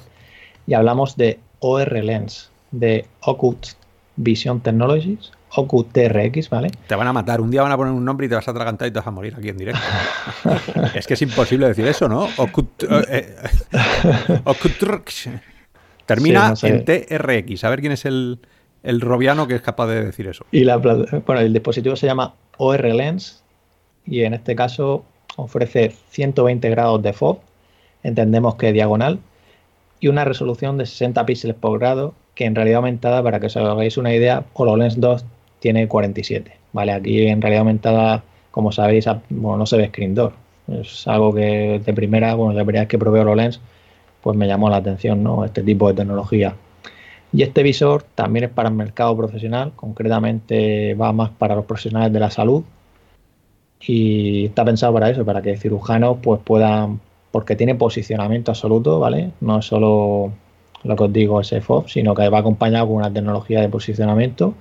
y 0.67 0.73
hablamos 0.73 1.15
de 1.17 1.39
OR 1.59 2.03
Lens, 2.03 2.51
de 2.71 3.05
Occult 3.21 3.67
Vision 4.15 4.59
Technologies, 4.61 5.31
Occult 5.55 5.91
TRX, 5.91 6.49
¿vale? 6.49 6.69
Te 6.87 6.95
van 6.95 7.07
a 7.07 7.13
matar, 7.13 7.41
un 7.41 7.49
día 7.49 7.63
van 7.63 7.71
a 7.71 7.77
poner 7.77 7.93
un 7.93 8.05
nombre 8.05 8.27
y 8.27 8.29
te 8.29 8.35
vas 8.35 8.47
a 8.47 8.51
atragantar 8.51 8.87
y 8.87 8.91
te 8.91 8.99
vas 8.99 9.07
a 9.07 9.11
morir 9.11 9.33
aquí 9.37 9.49
en 9.49 9.57
directo. 9.57 9.81
es 10.93 11.07
que 11.07 11.15
es 11.15 11.21
imposible 11.21 11.67
decir 11.67 11.87
eso, 11.87 12.07
¿no? 12.07 12.27
Occult, 12.37 12.83
eh, 12.83 13.35
eh, 13.71 15.33
Termina 16.05 16.53
en 16.63 16.85
TRX, 16.85 17.63
a 17.63 17.69
ver 17.69 17.81
quién 17.81 17.91
es 17.91 18.05
el, 18.05 18.39
el 18.83 19.01
robiano 19.01 19.47
que 19.47 19.55
es 19.55 19.61
capaz 19.61 19.87
de 19.87 20.05
decir 20.05 20.27
eso. 20.27 20.45
Y 20.51 20.63
la, 20.63 20.77
bueno, 20.77 21.41
el 21.41 21.53
dispositivo 21.53 21.95
se 21.95 22.07
llama 22.07 22.33
OR 22.59 22.83
Lens 22.93 23.41
y 24.05 24.23
en 24.23 24.33
este 24.33 24.53
caso 24.53 25.05
ofrece 25.37 25.93
120 26.09 26.69
grados 26.69 27.01
de 27.01 27.13
FOV, 27.13 27.39
entendemos 28.03 28.55
que 28.55 28.73
diagonal, 28.73 29.19
y 30.01 30.09
una 30.09 30.25
resolución 30.25 30.77
de 30.77 30.85
60 30.85 31.25
píxeles 31.25 31.55
por 31.55 31.79
grado, 31.79 32.13
que 32.35 32.45
en 32.45 32.55
realidad 32.55 32.77
aumentada, 32.77 33.23
para 33.23 33.39
que 33.39 33.47
os 33.47 33.57
hagáis 33.57 33.97
una 33.97 34.13
idea, 34.13 34.43
HoloLens 34.53 34.99
2 34.99 35.25
tiene 35.59 35.87
47. 35.87 36.51
Vale, 36.73 36.91
aquí 36.91 37.27
en 37.27 37.41
realidad 37.41 37.61
aumentada, 37.61 38.23
como 38.51 38.71
sabéis, 38.71 39.05
no 39.29 39.65
se 39.65 39.77
ve 39.77 39.87
screen 39.87 40.15
door. 40.15 40.33
Es 40.67 41.07
algo 41.07 41.33
que 41.33 41.81
de 41.83 41.93
primera, 41.93 42.35
bueno, 42.35 42.57
de 42.57 42.63
primera 42.63 42.81
vez 42.81 42.89
que 42.89 42.99
probé 42.99 43.21
HoloLens, 43.21 43.59
pues 44.21 44.37
me 44.37 44.47
llamó 44.47 44.69
la 44.69 44.77
atención, 44.77 45.23
¿no? 45.23 45.45
Este 45.45 45.63
tipo 45.63 45.87
de 45.87 45.93
tecnología. 45.95 46.55
Y 47.31 47.43
este 47.43 47.63
visor 47.63 48.03
también 48.15 48.45
es 48.45 48.51
para 48.51 48.69
el 48.69 48.75
mercado 48.75 49.15
profesional, 49.15 49.73
concretamente 49.75 50.95
va 50.95 51.13
más 51.13 51.29
para 51.29 51.55
los 51.55 51.65
profesionales 51.65 52.11
de 52.11 52.19
la 52.19 52.31
salud 52.31 52.63
y 53.81 54.45
está 54.47 54.65
pensado 54.65 54.93
para 54.93 55.09
eso, 55.09 55.23
para 55.25 55.41
que 55.41 55.57
cirujanos 55.57 56.17
pues 56.21 56.41
puedan, 56.43 56.99
porque 57.31 57.55
tiene 57.55 57.75
posicionamiento 57.75 58.51
absoluto, 58.51 58.99
¿vale? 58.99 59.31
No 59.41 59.59
es 59.59 59.65
solo 59.65 60.33
lo 60.83 60.95
que 60.95 61.03
os 61.03 61.13
digo, 61.13 61.41
ese 61.41 61.61
FOB, 61.61 61.87
sino 61.87 62.15
que 62.15 62.29
va 62.29 62.39
acompañado 62.39 62.87
con 62.87 62.97
una 62.97 63.13
tecnología 63.13 63.61
de 63.61 63.69
posicionamiento 63.69 64.55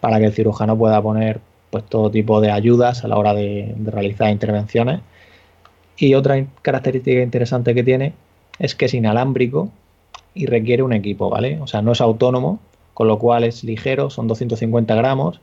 para 0.00 0.18
que 0.18 0.26
el 0.26 0.32
cirujano 0.32 0.76
pueda 0.76 1.00
poner 1.02 1.40
pues 1.70 1.84
todo 1.84 2.10
tipo 2.10 2.40
de 2.40 2.50
ayudas 2.50 3.04
a 3.04 3.08
la 3.08 3.16
hora 3.16 3.32
de 3.34 3.74
realizar 3.84 4.30
intervenciones. 4.30 5.00
Y 5.96 6.14
otra 6.14 6.44
característica 6.62 7.22
interesante 7.22 7.74
que 7.74 7.82
tiene 7.84 8.14
es 8.58 8.74
que 8.74 8.86
es 8.86 8.94
inalámbrico 8.94 9.70
y 10.34 10.46
requiere 10.46 10.82
un 10.82 10.92
equipo, 10.92 11.30
¿vale? 11.30 11.60
O 11.60 11.66
sea, 11.66 11.82
no 11.82 11.92
es 11.92 12.00
autónomo, 12.00 12.60
con 12.94 13.08
lo 13.08 13.18
cual 13.18 13.44
es 13.44 13.64
ligero, 13.64 14.10
son 14.10 14.28
250 14.28 14.94
gramos 14.94 15.40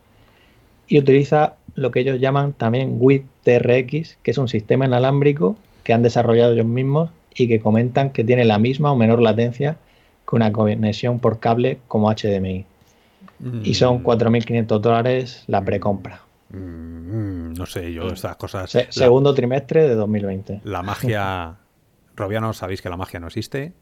y 0.87 0.99
utiliza 0.99 1.55
lo 1.75 1.91
que 1.91 1.99
ellos 1.99 2.19
llaman 2.19 2.53
también 2.53 2.97
WIT 2.99 3.25
TRX, 3.43 4.17
que 4.23 4.31
es 4.31 4.37
un 4.37 4.47
sistema 4.47 4.85
inalámbrico 4.85 5.55
que 5.83 5.93
han 5.93 6.03
desarrollado 6.03 6.53
ellos 6.53 6.65
mismos 6.65 7.09
y 7.35 7.47
que 7.47 7.59
comentan 7.59 8.11
que 8.11 8.23
tiene 8.23 8.45
la 8.45 8.57
misma 8.57 8.91
o 8.91 8.95
menor 8.95 9.21
latencia 9.21 9.77
que 10.27 10.35
una 10.35 10.51
conexión 10.51 11.19
por 11.19 11.39
cable 11.39 11.79
como 11.87 12.11
HDMI. 12.11 12.65
Y 13.63 13.75
son 13.75 14.03
4.500 14.03 14.63
mm. 14.63 14.81
dólares 14.81 15.43
la 15.45 15.63
precompra. 15.63 16.21
Mm, 16.49 17.53
no 17.53 17.65
sé, 17.67 17.93
yo 17.93 18.07
estas 18.07 18.35
cosas... 18.35 18.75
segundo 18.89 19.33
trimestre 19.35 19.87
de 19.87 19.95
2020. 19.95 20.61
La 20.63 20.81
magia... 20.81 21.57
Robiano, 22.15 22.51
sabéis 22.53 22.81
que 22.81 22.89
la 22.89 22.97
magia 22.97 23.19
no 23.19 23.27
existe. 23.27 23.73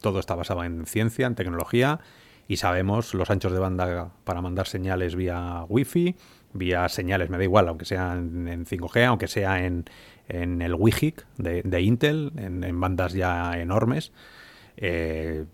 Todo 0.00 0.20
está 0.20 0.34
basado 0.34 0.64
en 0.64 0.86
ciencia, 0.86 1.26
en 1.26 1.34
tecnología. 1.34 2.00
Y 2.46 2.56
sabemos 2.56 3.12
los 3.12 3.30
anchos 3.30 3.52
de 3.52 3.58
banda 3.58 4.10
para 4.24 4.40
mandar 4.40 4.66
señales 4.66 5.14
vía 5.14 5.64
Wi-Fi, 5.68 6.16
vía 6.54 6.88
señales, 6.88 7.28
me 7.30 7.36
da 7.36 7.44
igual, 7.44 7.68
aunque 7.68 7.84
sea 7.84 8.14
en, 8.14 8.64
5G, 8.64 9.04
aunque 9.04 9.28
sea 9.28 9.64
en, 9.64 9.84
el 10.28 10.74
WIGIC 10.74 11.26
de, 11.36 11.80
Intel, 11.82 12.32
en, 12.36 12.80
bandas 12.80 13.12
ya 13.12 13.58
enormes. 13.58 14.12
Eh, 14.76 15.44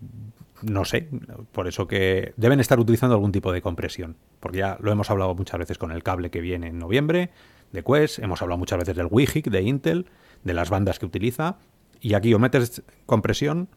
no 0.61 0.85
sé, 0.85 1.09
por 1.51 1.67
eso 1.67 1.87
que 1.87 2.33
deben 2.37 2.59
estar 2.59 2.79
utilizando 2.79 3.15
algún 3.15 3.31
tipo 3.31 3.51
de 3.51 3.61
compresión, 3.61 4.15
porque 4.39 4.59
ya 4.59 4.77
lo 4.79 4.91
hemos 4.91 5.09
hablado 5.09 5.35
muchas 5.35 5.59
veces 5.59 5.77
con 5.77 5.91
el 5.91 6.01
cable 6.01 6.29
que 6.29 6.41
viene 6.41 6.67
en 6.67 6.79
noviembre 6.79 7.29
de 7.71 7.83
Quest, 7.83 8.19
hemos 8.19 8.41
hablado 8.41 8.57
muchas 8.57 8.79
veces 8.79 8.95
del 8.95 9.07
WIGIC 9.09 9.49
de 9.49 9.61
Intel, 9.61 10.05
de 10.43 10.53
las 10.53 10.69
bandas 10.69 10.97
que 10.97 11.05
utiliza, 11.05 11.57
y 11.99 12.13
aquí 12.13 12.33
o 12.33 12.39
metes 12.39 12.83
compresión 13.05 13.67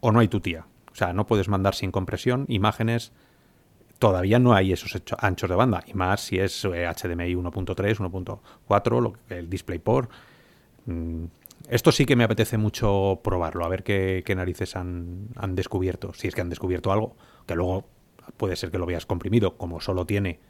o 0.00 0.12
no 0.12 0.20
hay 0.20 0.28
tu 0.28 0.40
tía. 0.40 0.66
O 0.92 0.94
sea, 0.94 1.12
no 1.12 1.26
puedes 1.26 1.48
mandar 1.48 1.74
sin 1.74 1.92
compresión 1.92 2.46
imágenes. 2.48 3.12
Todavía 3.98 4.38
no 4.38 4.54
hay 4.54 4.72
esos 4.72 5.00
anchos 5.18 5.48
de 5.48 5.56
banda, 5.56 5.84
y 5.86 5.94
más 5.94 6.22
si 6.22 6.38
es 6.38 6.64
HDMI 6.64 7.34
1.3, 7.34 7.98
1.4, 7.98 9.16
el 9.28 9.50
DisplayPort. 9.50 10.10
Mm, 10.86 11.24
esto 11.68 11.92
sí 11.92 12.06
que 12.06 12.16
me 12.16 12.24
apetece 12.24 12.56
mucho 12.56 13.20
probarlo, 13.22 13.64
a 13.64 13.68
ver 13.68 13.82
qué, 13.84 14.24
narices 14.34 14.74
han, 14.76 15.28
descubierto, 15.50 16.12
si 16.14 16.28
es 16.28 16.34
que 16.34 16.40
han 16.40 16.48
descubierto 16.48 16.90
algo, 16.90 17.16
que 17.46 17.54
luego 17.54 17.86
puede 18.36 18.56
ser 18.56 18.70
que 18.70 18.78
lo 18.78 18.86
veas 18.86 19.06
comprimido, 19.06 19.56
como 19.56 19.80
solo 19.80 20.06
tiene 20.06 20.40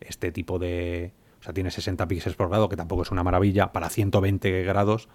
este 0.00 0.32
tipo 0.32 0.58
de... 0.58 1.12
O 1.40 1.42
sea, 1.42 1.52
tiene 1.52 1.70
60 1.70 2.08
píxeles 2.08 2.36
por 2.36 2.48
grado, 2.48 2.68
que 2.68 2.76
tampoco 2.76 3.02
es 3.02 3.10
una 3.10 3.22
maravilla, 3.22 3.72
para 3.72 3.90
120 3.90 4.62
grados, 4.64 5.08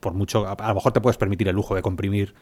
por 0.00 0.14
mucho... 0.14 0.46
A, 0.46 0.68
lo 0.68 0.74
mejor 0.74 0.92
te 0.92 1.00
puedes 1.00 1.18
permitir 1.18 1.48
el 1.48 1.56
lujo 1.56 1.74
de 1.74 1.82
comprimir 1.82 2.34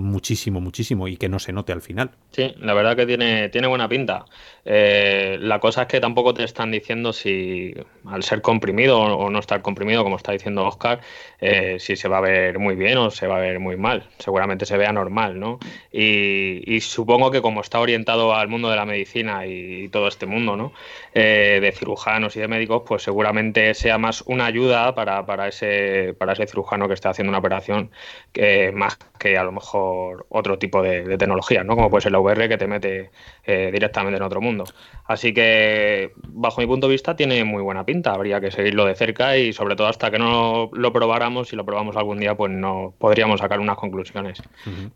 muchísimo, 0.00 0.60
muchísimo 0.60 1.08
y 1.08 1.16
que 1.16 1.28
no 1.28 1.38
se 1.38 1.52
note 1.52 1.72
al 1.72 1.82
final. 1.82 2.10
Sí, 2.30 2.54
la 2.58 2.74
verdad 2.74 2.96
que 2.96 3.06
tiene, 3.06 3.48
tiene 3.48 3.66
buena 3.66 3.88
pinta. 3.88 4.24
Eh, 4.64 5.38
la 5.40 5.58
cosa 5.58 5.82
es 5.82 5.88
que 5.88 6.00
tampoco 6.00 6.34
te 6.34 6.44
están 6.44 6.70
diciendo 6.70 7.12
si 7.12 7.74
al 8.06 8.22
ser 8.22 8.42
comprimido 8.42 9.00
o 9.00 9.30
no 9.30 9.38
estar 9.38 9.62
comprimido, 9.62 10.02
como 10.04 10.16
está 10.16 10.32
diciendo 10.32 10.64
Oscar, 10.64 11.00
eh, 11.40 11.76
si 11.78 11.96
se 11.96 12.08
va 12.08 12.18
a 12.18 12.20
ver 12.20 12.58
muy 12.58 12.76
bien 12.76 12.98
o 12.98 13.10
se 13.10 13.26
va 13.26 13.36
a 13.36 13.40
ver 13.40 13.60
muy 13.60 13.76
mal. 13.76 14.08
Seguramente 14.18 14.66
se 14.66 14.76
vea 14.76 14.92
normal, 14.92 15.38
¿no? 15.38 15.58
Y, 15.92 16.80
supongo 16.80 17.30
que 17.30 17.42
como 17.42 17.60
está 17.60 17.78
orientado 17.78 18.34
al 18.34 18.48
mundo 18.48 18.70
de 18.70 18.76
la 18.76 18.86
medicina 18.86 19.46
y, 19.46 19.88
todo 19.90 20.08
este 20.08 20.26
mundo, 20.26 20.56
¿no? 20.56 20.72
Eh, 21.14 21.58
de 21.60 21.72
cirujanos 21.72 22.36
y 22.36 22.40
de 22.40 22.48
médicos, 22.48 22.82
pues 22.86 23.02
seguramente 23.02 23.74
sea 23.74 23.98
más 23.98 24.22
una 24.26 24.46
ayuda 24.46 24.94
para, 24.94 25.26
para, 25.26 25.48
ese, 25.48 26.14
para 26.18 26.32
ese 26.32 26.46
cirujano 26.46 26.88
que 26.88 26.94
está 26.94 27.10
haciendo 27.10 27.30
una 27.30 27.38
operación 27.38 27.90
que 28.32 28.72
más 28.72 28.98
que 29.18 29.36
a 29.36 29.44
lo 29.44 29.52
mejor 29.52 29.89
otro 30.28 30.58
tipo 30.58 30.82
de, 30.82 31.16
tecnología, 31.18 31.64
¿no? 31.64 31.76
Como 31.76 31.90
puede 31.90 32.02
ser 32.02 32.12
la 32.12 32.20
VR 32.20 32.48
que 32.48 32.58
te 32.58 32.66
mete 32.66 33.10
eh, 33.44 33.70
directamente 33.72 34.16
en 34.16 34.22
otro 34.22 34.40
mundo. 34.40 34.64
Así 35.06 35.32
que, 35.34 36.12
bajo 36.28 36.60
mi 36.60 36.66
punto 36.66 36.86
de 36.86 36.92
vista, 36.92 37.16
tiene 37.16 37.44
muy 37.44 37.62
buena 37.62 37.84
pinta. 37.84 38.12
Habría 38.12 38.40
que 38.40 38.50
seguirlo 38.50 38.84
de 38.84 38.94
cerca 38.94 39.36
y, 39.36 39.52
sobre 39.52 39.76
todo, 39.76 39.88
hasta 39.88 40.10
que 40.10 40.18
no 40.18 40.70
lo 40.72 40.92
probáramos 40.92 41.52
y 41.52 41.56
lo 41.56 41.64
probamos 41.64 41.96
algún 41.96 42.18
día, 42.18 42.36
pues 42.36 42.52
no 42.52 42.94
podríamos 42.98 43.40
sacar 43.40 43.60
unas 43.60 43.76
conclusiones. 43.76 44.42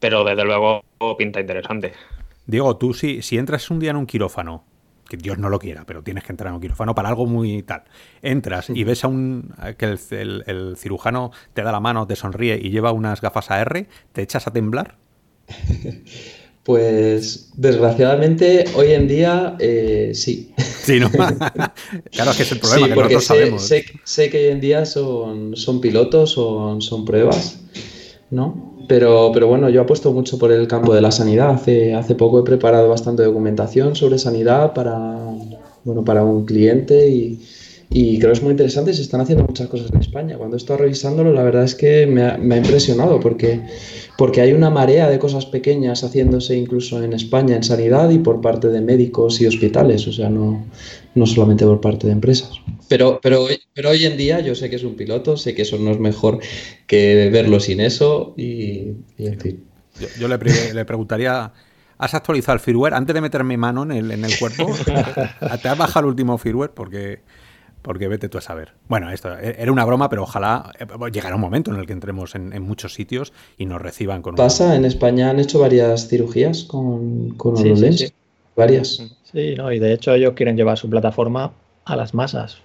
Pero, 0.01 0.25
desde 0.25 0.45
luego, 0.45 0.85
pinta 1.19 1.41
interesante. 1.41 1.93
Diego, 2.47 2.77
tú 2.77 2.93
si, 2.93 3.23
si 3.23 3.39
entras 3.39 3.71
un 3.71 3.81
día 3.81 3.91
en 3.91 3.97
un 3.97 4.07
quirófano 4.07 4.65
que 5.09 5.17
Dios 5.17 5.39
no 5.39 5.49
lo 5.49 5.59
quiera, 5.59 5.85
pero 5.87 6.03
tienes 6.03 6.25
que 6.25 6.33
entrar 6.33 6.49
en 6.49 6.55
un 6.55 6.61
quirófano 6.61 6.95
para 6.95 7.09
algo 7.09 7.27
muy 7.27 7.63
tal. 7.63 7.85
Entras 8.23 8.71
y 8.71 8.85
ves 8.85 9.05
a 9.05 9.09
un 9.09 9.55
que 9.77 9.97
el, 10.11 10.75
cirujano 10.77 11.33
te 11.53 11.63
da 11.63 11.73
la 11.73 11.81
mano, 11.81 12.07
te 12.07 12.17
sonríe 12.17 12.59
y 12.61 12.71
lleva 12.71 12.93
unas 12.93 13.21
gafas 13.21 13.51
AR, 13.51 13.87
¿te 14.13 14.23
echas 14.23 14.47
a 14.47 14.53
temblar? 14.53 14.97
Pues 16.65 17.51
desgraciadamente 17.57 18.65
hoy 18.75 18.93
en 18.93 19.07
día 19.07 19.55
eh, 19.59 20.13
sí. 20.15 20.51
Sí, 20.57 20.99
¿no? 20.99 21.11
claro, 22.11 22.31
es 22.31 22.37
que 22.39 22.43
es 22.43 22.53
el 22.53 22.59
problema 22.59 22.89
que 22.89 22.95
nosotros 22.95 23.23
sé, 23.23 23.29
sabemos. 23.29 23.73
Sé, 24.05 24.31
que 24.31 24.39
hoy 24.39 24.47
en 24.51 24.61
día 24.61 24.87
son, 24.87 25.55
son 25.57 25.83
pilotos, 25.83 26.31
son, 26.31 26.81
son 26.81 27.05
pruebas, 27.05 27.61
¿no? 28.31 28.74
Pero, 28.89 29.31
pero 29.33 29.47
bueno, 29.47 29.69
yo 29.69 29.83
apuesto 29.83 30.13
mucho 30.13 30.39
por 30.39 30.53
el 30.53 30.67
campo 30.69 30.95
de 30.95 31.01
la 31.01 31.11
sanidad. 31.11 31.51
Hace, 31.51 31.95
hace 31.95 32.15
poco 32.15 32.41
he 32.41 32.43
preparado 32.43 32.89
bastante 32.89 33.23
documentación 33.23 33.97
sobre 33.97 34.19
sanidad 34.19 34.73
para, 34.75 35.17
bueno, 35.85 36.05
para 36.05 36.25
un 36.25 36.45
cliente 36.45 37.09
y, 37.09 37.41
creo 38.19 38.33
que 38.33 38.39
es 38.39 38.43
muy 38.43 38.53
interesante 38.53 38.93
se 38.93 39.03
están 39.03 39.21
haciendo 39.21 39.45
muchas 39.45 39.69
cosas 39.69 39.91
en 39.93 40.01
España. 40.01 40.37
Cuando 40.37 40.57
he 40.57 40.59
estado 40.59 40.81
revisándolo, 40.81 41.33
la 41.33 41.45
verdad 41.45 41.65
es 41.65 41.75
que 41.75 42.07
me 42.07 42.23
ha, 42.25 42.37
me 42.39 42.57
ha, 42.57 42.59
impresionado 42.59 43.21
porque, 43.21 43.61
porque 44.19 44.41
hay 44.41 44.53
una 44.53 44.71
marea 44.71 45.09
de 45.09 45.19
cosas 45.19 45.47
pequeñas 45.47 46.03
haciéndose 46.03 46.57
incluso 46.57 47.03
en 47.03 47.13
España 47.13 47.55
en 47.55 47.63
sanidad 47.63 48.11
y 48.11 48.19
por 48.19 48.41
parte 48.41 48.69
de 48.69 48.81
médicos 48.81 49.41
y 49.41 49.47
hospitales, 49.47 50.09
o 50.09 50.13
sea, 50.13 50.29
no, 50.29 50.65
no 51.15 51.27
solamente 51.27 51.65
por 51.65 51.81
parte 51.81 52.09
de 52.09 52.15
empresas. 52.15 52.64
Pero, 52.89 53.21
pero, 53.23 53.47
pero 53.73 53.91
hoy 53.91 54.05
en 54.05 54.17
día 54.17 54.41
yo 54.41 54.55
sé 54.55 54.69
que 54.71 54.77
es 54.77 54.85
un 54.85 54.95
piloto, 54.95 55.37
sé 55.37 55.55
que 55.55 55.63
eso 55.63 55.79
no 55.79 55.91
es 55.91 55.99
mejor 55.99 56.41
que 56.87 57.31
verlo 57.33 57.61
sin 57.61 57.81
eso 57.81 58.35
y, 58.37 58.93
en 59.19 59.41
fin. 59.41 59.65
Yo, 60.19 60.29
le, 60.29 60.39
le 60.75 60.85
preguntaría 60.85 61.53
¿Has 61.99 62.15
actualizado 62.15 62.55
el 62.55 62.61
firmware 62.61 62.95
antes 62.95 63.15
de 63.15 63.21
meterme 63.21 63.57
mano 63.57 63.85
en 63.85 63.93
el, 63.93 64.11
en 64.11 64.25
el 64.25 64.39
cuerpo? 64.39 64.67
¿Te 65.63 65.69
has 65.69 65.79
bajado 65.79 66.01
el 66.01 66.11
último 66.11 66.39
firmware? 66.39 66.71
Porque 66.71 67.21
porque 67.83 68.09
vete 68.09 68.31
tú 68.31 68.39
a 68.39 68.41
saber. 68.41 68.73
Bueno, 68.89 69.11
esto 69.11 69.39
e-, 69.39 69.57
era 69.59 69.71
una 69.71 69.85
broma, 69.85 70.09
pero 70.09 70.23
ojalá 70.23 70.73
eh, 70.79 70.87
llegará 71.13 71.35
un 71.35 71.43
momento 71.43 71.71
en 71.71 71.79
el 71.79 71.87
que 71.87 71.93
entremos 71.93 72.35
en, 72.35 72.63
muchos 72.63 72.95
sitios 72.95 73.35
y 73.59 73.67
nos 73.67 73.81
reciban 73.81 74.23
con... 74.23 74.37
Pasa, 74.37 74.75
en 74.75 74.87
España 74.87 75.29
han 75.29 75.39
hecho 75.39 75.59
varias 75.59 76.09
cirugías 76.09 76.65
con, 76.65 77.35
con 77.37 77.57
HoloLens. 77.57 78.13
Varias. 78.57 79.03
Sí, 79.31 79.55
no, 79.55 79.71
y 79.71 79.81
de 79.81 79.93
hecho 79.93 80.15
ellos 80.15 80.33
quieren 80.35 80.57
llevar 80.57 80.79
su 80.79 80.89
plataforma 80.89 81.53
a 81.85 81.97
las 81.97 82.15
masas, 82.15 82.59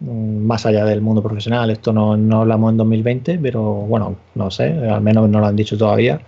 más 0.00 0.66
allá 0.66 0.84
del 0.84 1.00
mundo 1.00 1.22
profesional. 1.22 1.70
Esto 1.70 1.92
no, 1.92 2.16
no 2.16 2.42
hablamos 2.42 2.72
en 2.72 2.76
2020, 2.78 3.38
pero 3.38 3.62
bueno, 3.62 4.16
no 4.34 4.50
sé, 4.50 4.64
al 4.64 5.00
menos 5.00 5.28
no 5.28 5.40
lo 5.40 5.46
han 5.46 5.56
dicho 5.56 5.78
todavía, 5.78 6.20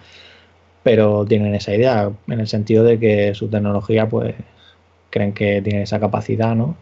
pero 0.83 1.25
tienen 1.27 1.55
esa 1.55 1.75
idea, 1.75 2.11
en 2.29 2.41
el 2.41 2.49
sentido 2.49 2.85
de 2.85 2.99
que 2.99 3.35
su 3.35 3.49
tecnología, 3.49 4.09
pues, 4.09 4.35
creen 5.11 5.33
que 5.33 5.63
tiene 5.63 5.83
esa 5.83 6.01
capacidad, 6.01 6.55
¿no? 6.55 6.77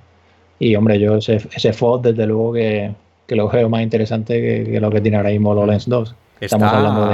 Y 0.58 0.74
hombre, 0.76 0.98
yo 0.98 1.16
ese, 1.16 1.36
ese 1.54 1.72
FOD 1.72 2.02
desde 2.02 2.26
luego 2.26 2.52
que, 2.52 2.94
lo 3.28 3.48
veo 3.48 3.68
más 3.68 3.82
interesante 3.82 4.64
que, 4.64 4.80
lo 4.80 4.90
que 4.90 5.00
tiene 5.00 5.16
ahora 5.16 5.30
mismo 5.30 5.50
HoloLens 5.50 5.88
2. 5.88 6.14
Estamos 6.40 6.72
hablando 6.72 7.08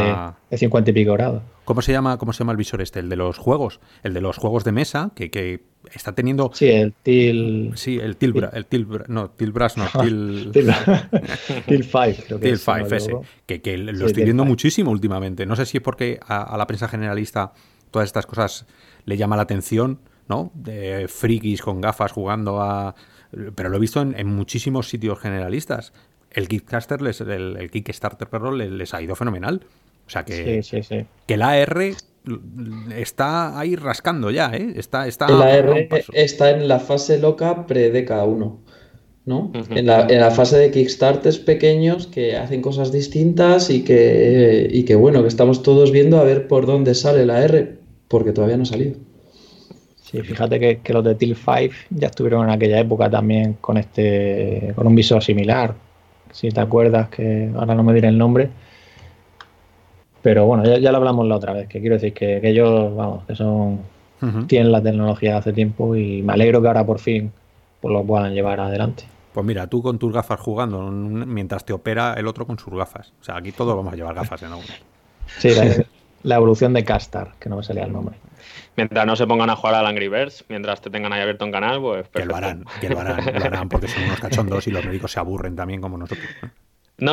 de, 0.51 0.59
50 0.59 0.91
y 0.91 0.95
pico 0.95 1.13
grados. 1.15 1.43
¿Cómo 1.65 1.81
se 1.81 1.93
llama, 1.93 2.19
cómo 2.19 2.33
se 2.33 2.41
llama 2.41 2.53
el 2.53 2.59
visor 2.59 2.83
este? 2.83 3.01
El 3.01 3.09
de 3.09 3.17
los 3.17 3.39
juegos. 3.39 3.81
El 4.03 4.15
de 4.15 4.21
los 4.21 4.37
juegos 4.37 4.65
de 4.65 4.73
mesa, 4.73 5.13
que, 5.15 5.63
está 5.91 6.13
teniendo. 6.13 6.51
Sí, 6.55 6.69
el 6.69 6.93
Til. 6.93 7.73
Sí, 7.75 7.99
el 7.99 8.17
Til. 8.17 8.49
El 8.53 8.67
til 8.67 8.87
no, 9.09 9.31
Tilbras 9.31 9.77
no. 9.77 9.87
Til. 10.03 10.51
til 10.53 11.85
5, 11.85 12.25
creo 12.27 12.39
que 12.39 12.49
Til 12.49 12.59
5, 12.59 12.93
ese. 12.93 13.13
Que, 13.47 13.79
lo 13.79 14.07
estoy 14.07 14.25
viendo 14.25 14.45
muchísimo 14.45 14.91
últimamente. 14.91 15.47
No 15.47 15.57
sé 15.57 15.67
si 15.67 15.79
es 15.79 15.83
porque 15.83 16.21
a, 16.27 16.57
la 16.57 16.67
prensa 16.67 16.89
generalista 16.89 17.53
todas 17.91 18.07
estas 18.07 18.27
cosas 18.27 18.67
le 19.05 19.17
llama 19.17 19.37
la 19.37 19.43
atención, 19.43 19.99
¿no? 20.29 20.51
De 20.55 21.09
frikis 21.09 21.63
con 21.63 21.81
gafas 21.81 22.13
jugando 22.13 22.63
a 22.63 22.95
pero 23.55 23.71
lo 23.71 23.79
he 23.79 23.81
visto 23.81 24.01
en, 24.03 24.27
muchísimos 24.27 24.89
sitios 24.89 25.19
generalistas. 25.19 25.93
El 26.31 26.49
Kickstarter, 26.49 27.01
les, 27.01 27.21
el, 27.21 27.71
Kickstarter, 27.71 28.29
perdón, 28.29 28.59
les, 28.79 28.95
ha 28.95 29.01
ido 29.01 29.17
fenomenal. 29.17 29.63
O 30.07 30.11
sea 30.11 30.25
que, 30.25 30.63
que 31.27 31.37
la 31.37 31.51
AR 31.51 31.95
está 32.97 33.59
ahí 33.59 33.77
rascando 33.77 34.31
ya, 34.31 34.51
¿eh? 34.55 34.75
Está, 34.77 35.09
está, 35.09 35.27
el 35.27 35.43
AR 35.43 35.89
está 36.13 36.51
en 36.51 36.69
la 36.69 36.79
fase 36.79 37.19
loca 37.19 37.67
pre-DK1. 37.67 38.59
¿no? 39.25 39.53
en, 39.55 39.87
la, 39.87 40.07
en, 40.09 40.21
la, 40.21 40.33
fase 40.33 40.59
de 40.59 40.73
Kickstarters 40.73 41.39
pequeños 41.39 42.09
que 42.09 42.37
hacen 42.37 42.61
cosas 42.61 42.91
distintas 42.91 43.71
y 43.71 43.85
que, 43.85 44.69
y 44.69 44.83
que, 44.83 44.97
bueno, 44.97 45.23
que 45.23 45.29
estamos 45.29 45.63
todos 45.63 45.93
viendo 45.93 46.19
a 46.19 46.25
ver 46.25 46.49
por 46.49 46.67
dónde 46.67 46.95
sale 46.95 47.25
la 47.25 47.45
R, 47.45 47.77
porque 48.09 48.33
todavía 48.33 48.57
no 48.57 48.65
ha 48.65 48.67
salido. 48.67 48.97
Sí, 50.13 50.21
fíjate 50.21 50.81
que, 50.83 50.93
los 50.93 51.05
de 51.05 51.15
Til 51.15 51.37
5 51.37 51.75
ya 51.91 52.09
estuvieron 52.09 52.45
en 52.45 52.51
aquella 52.51 52.81
época 52.81 53.09
también 53.09 53.55
con 53.61 53.79
este 53.79 54.73
con 54.75 54.87
un 54.87 54.95
visor 54.95 55.23
similar. 55.23 55.75
Si 56.33 56.51
te 56.51 56.61
acuerdas, 56.61 57.09
que 57.09 57.51
ahora 57.55 57.75
no 57.75 57.83
me 57.83 57.95
diré 57.95 58.09
el 58.09 58.19
nombre. 58.19 58.51
Pero 60.23 60.47
bueno, 60.47 60.65
ya, 60.65 60.93
lo 60.93 60.99
hablamos 60.99 61.27
la 61.27 61.37
otra 61.37 61.53
vez, 61.53 61.69
que 61.69 61.81
quiero 61.81 61.97
decir 61.97 62.13
que, 62.13 62.41
ellos, 62.43 62.95
vamos, 62.95 63.25
que 63.27 63.35
son 63.35 63.81
tienen 64.47 64.71
la 64.71 64.81
tecnología 64.81 65.37
hace 65.37 65.53
tiempo 65.53 65.97
y 65.97 66.23
me 66.23 66.33
alegro 66.33 66.63
que 66.63 66.69
ahora 66.69 66.87
por 66.87 67.01
fin 67.01 67.33
pues 67.81 67.93
lo 67.93 68.05
puedan 68.05 68.33
llevar 68.33 68.61
adelante. 68.61 69.05
Pues 69.33 69.45
mira, 69.45 69.67
tú 69.67 69.83
con 69.83 69.99
tus 69.99 70.13
gafas 70.13 70.39
jugando 70.39 70.81
mientras 70.91 71.65
te 71.65 71.73
opera 71.73 72.15
el 72.17 72.29
otro 72.29 72.47
con 72.47 72.59
sus 72.59 72.73
gafas. 72.73 73.13
O 73.21 73.25
sea, 73.25 73.37
aquí 73.37 73.51
todos 73.51 73.75
vamos 73.75 73.93
a 73.93 73.97
llevar 73.97 74.15
gafas 74.15 74.43
en 74.43 74.49
alguna. 74.53 74.75
Sí, 75.39 75.51
la, 76.23 76.37
evolución 76.37 76.73
de 76.75 76.85
Castar, 76.85 77.33
que 77.41 77.49
no 77.49 77.57
me 77.57 77.65
salía 77.65 77.85
el 77.85 77.93
nombre. 77.93 78.17
Mientras 78.77 79.07
no 79.07 79.17
se 79.17 79.27
pongan 79.27 79.51
a 79.51 79.57
jugar 79.57 79.75
al 79.75 79.87
Angry 79.87 80.09
Birds, 80.09 80.45
mientras 80.49 80.81
te 80.81 80.91
tengan 80.91 81.13
ahí 81.13 81.23
abierto 81.23 81.45
un 81.45 81.53
canal, 81.53 81.81
pues. 81.81 82.07
Que 82.09 82.25
lo 82.25 82.37
harán, 82.37 82.65
que 82.81 82.89
lo 82.89 83.01
harán, 83.01 83.25
lo 83.25 83.45
harán, 83.45 83.69
porque 83.69 83.89
son 83.89 84.05
unos 84.05 84.21
cachondos 84.21 84.67
y 84.69 84.71
los 84.71 84.85
médicos 84.85 85.11
se 85.11 85.19
aburren 85.19 85.57
también 85.57 85.81
como 85.81 85.99
nosotros. 85.99 86.29
No, 86.43 86.51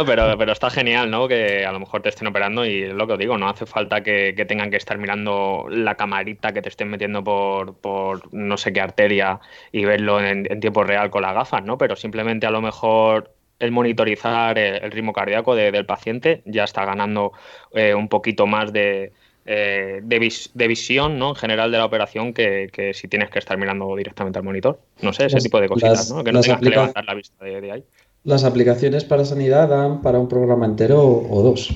pero, 0.06 0.38
pero 0.38 0.52
está 0.52 0.70
genial, 0.70 1.10
¿no? 1.10 1.28
Que 1.28 1.66
a 1.66 1.72
lo 1.72 1.80
mejor 1.80 2.02
te 2.02 2.10
estén 2.10 2.28
operando 2.28 2.66
y 2.66 2.84
es 2.84 2.94
lo 2.94 3.08
que 3.08 3.14
os 3.14 3.20
digo, 3.20 3.38
no 3.38 3.50
hace 3.50 3.66
falta 3.66 4.02
que, 4.04 4.34
tengan 4.48 4.70
que 4.70 4.78
estar 4.78 4.98
mirando 4.98 5.68
la 5.70 5.96
camarita 5.96 6.54
que 6.54 6.62
te 6.62 6.70
estén 6.70 6.90
metiendo 6.90 7.24
por, 7.24 7.76
por 7.76 8.34
no 8.34 8.58
sé 8.58 8.74
qué 8.74 8.82
arteria 8.82 9.40
y 9.72 9.86
verlo 9.86 10.24
en, 10.24 10.60
tiempo 10.60 10.84
real 10.84 11.10
con 11.10 11.24
las 11.24 11.34
gafas, 11.34 11.64
¿no? 11.64 11.78
Pero 11.78 11.96
simplemente 11.96 12.46
a 12.46 12.52
lo 12.52 12.62
mejor 12.62 13.34
el 13.60 13.72
monitorizar 13.72 14.58
el, 14.58 14.92
ritmo 14.92 15.12
cardíaco 15.12 15.56
del 15.56 15.86
paciente 15.86 16.42
ya 16.46 16.64
está 16.64 16.86
ganando 16.86 17.34
eh, 17.74 17.94
un 17.94 18.08
poquito 18.08 18.48
más 18.48 18.72
de, 18.72 19.12
eh, 19.46 20.00
de, 20.02 20.68
visión 20.68 21.20
¿no? 21.20 21.30
en 21.30 21.36
general 21.36 21.72
de 21.72 21.78
la 21.78 21.86
operación 21.86 22.34
que, 22.34 22.92
si 22.94 23.08
tienes 23.08 23.30
que 23.30 23.40
estar 23.40 23.58
mirando 23.58 23.96
directamente 23.96 24.40
al 24.40 24.46
monitor. 24.46 24.80
No 25.02 25.12
sé, 25.12 25.26
ese 25.26 25.40
tipo 25.40 25.60
de 25.60 25.68
cositas, 25.68 26.12
¿no? 26.12 26.24
Que 26.24 26.32
no 26.32 26.42
tengas 26.42 26.60
que 26.60 26.70
levantar 26.70 27.04
la 27.04 27.14
vista 27.16 27.44
de 27.44 27.72
ahí 27.72 27.84
las 28.24 28.44
aplicaciones 28.44 29.04
para 29.04 29.26
sanidad 29.26 29.70
dan 29.70 30.02
para 30.02 30.20
un 30.20 30.28
programa 30.28 30.66
entero 30.66 31.02
o, 31.30 31.42
dos. 31.42 31.74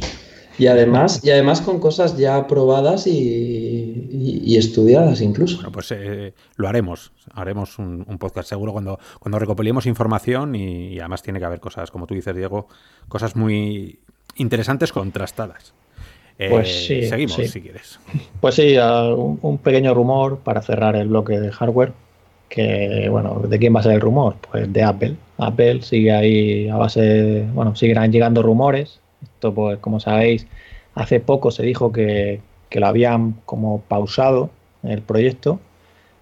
Y 0.57 0.67
además, 0.67 1.19
y 1.23 1.31
además 1.31 1.61
con 1.61 1.79
cosas 1.79 2.15
ya 2.15 2.45
probadas 2.47 3.07
y, 3.07 4.55
estudiadas 4.55 5.21
incluso. 5.21 5.55
Bueno, 5.57 5.71
pues 5.71 5.91
eh, 5.91 6.33
lo 6.57 6.67
haremos. 6.67 7.11
Haremos 7.33 7.79
un, 7.79 8.05
podcast 8.19 8.49
seguro 8.49 8.71
cuando, 8.71 8.99
cuando 9.19 9.39
recopilemos 9.39 9.87
información 9.87 10.53
y, 10.53 10.99
además 10.99 11.23
tiene 11.23 11.39
que 11.39 11.45
haber 11.45 11.59
cosas, 11.59 11.89
como 11.89 12.05
tú 12.05 12.13
dices, 12.13 12.35
Diego, 12.35 12.67
cosas 13.07 13.35
muy 13.35 13.99
interesantes 14.35 14.91
contrastadas. 14.91 15.73
Eh, 16.37 16.49
pues 16.49 16.85
sí, 16.85 17.03
seguimos 17.07 17.35
si 17.35 17.61
quieres. 17.61 17.99
Pues 18.39 18.55
sí, 18.55 18.75
un 18.77 19.57
pequeño 19.57 19.93
rumor 19.93 20.39
para 20.39 20.61
cerrar 20.61 20.95
el 20.95 21.07
bloque 21.07 21.39
de 21.39 21.51
hardware 21.51 21.93
que, 22.53 23.07
bueno, 23.09 23.41
¿de 23.47 23.57
quién 23.57 23.75
va 23.75 23.79
a 23.79 23.83
ser 23.83 23.93
el 23.93 24.01
rumor? 24.01 24.35
Pues 24.51 24.71
de 24.71 24.83
Apple. 24.83 25.15
Apple 25.43 25.81
sigue 25.81 26.11
ahí 26.11 26.69
a 26.69 26.77
base, 26.77 27.45
bueno, 27.53 27.75
siguen 27.75 28.11
llegando 28.11 28.41
rumores. 28.41 28.99
Esto, 29.21 29.53
pues, 29.53 29.79
como 29.79 29.99
sabéis, 29.99 30.47
hace 30.95 31.19
poco 31.19 31.51
se 31.51 31.63
dijo 31.63 31.91
que, 31.91 32.41
lo 32.71 32.87
habían 32.87 33.35
como 33.45 33.81
pausado 33.81 34.49
el 34.81 35.03
proyecto, 35.03 35.59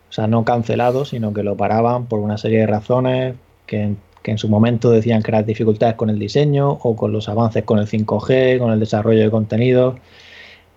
o 0.10 0.12
sea, 0.13 0.28
no 0.28 0.44
cancelado, 0.44 1.06
sino 1.06 1.34
que 1.34 1.44
lo 1.44 1.56
paraban 1.56 2.08
por 2.08 2.20
una 2.20 2.38
serie 2.38 2.60
de 2.60 2.68
razones 2.68 3.36
que, 3.66 3.96
en 4.24 4.38
su 4.38 4.50
momento 4.50 4.92
decían 4.92 5.24
que 5.24 5.32
eran 5.32 5.46
dificultades 5.46 5.96
con 5.96 6.10
el 6.10 6.20
diseño 6.20 6.72
o 6.72 6.96
con 6.96 7.12
los 7.12 7.30
avances 7.30 7.63
con 7.63 7.80
el 7.80 7.88
5G, 7.88 8.60
con 8.60 8.72
el 8.72 8.80
desarrollo 8.80 9.22
de 9.22 9.32
contenido. 9.32 9.96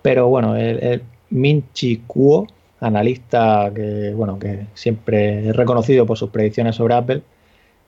Pero 0.01 0.29
bueno, 0.29 0.55
el, 0.55 0.81
el 0.81 1.03
Minchi 1.29 1.97
Kuo, 2.07 2.47
analista 2.79 3.71
que, 3.75 4.13
bueno, 4.15 4.39
que 4.39 4.67
siempre 4.73 5.49
es 5.49 5.55
reconocido 5.55 6.05
por 6.05 6.17
sus 6.17 6.29
predicciones 6.29 6.75
sobre 6.75 6.95
Apple, 6.95 7.21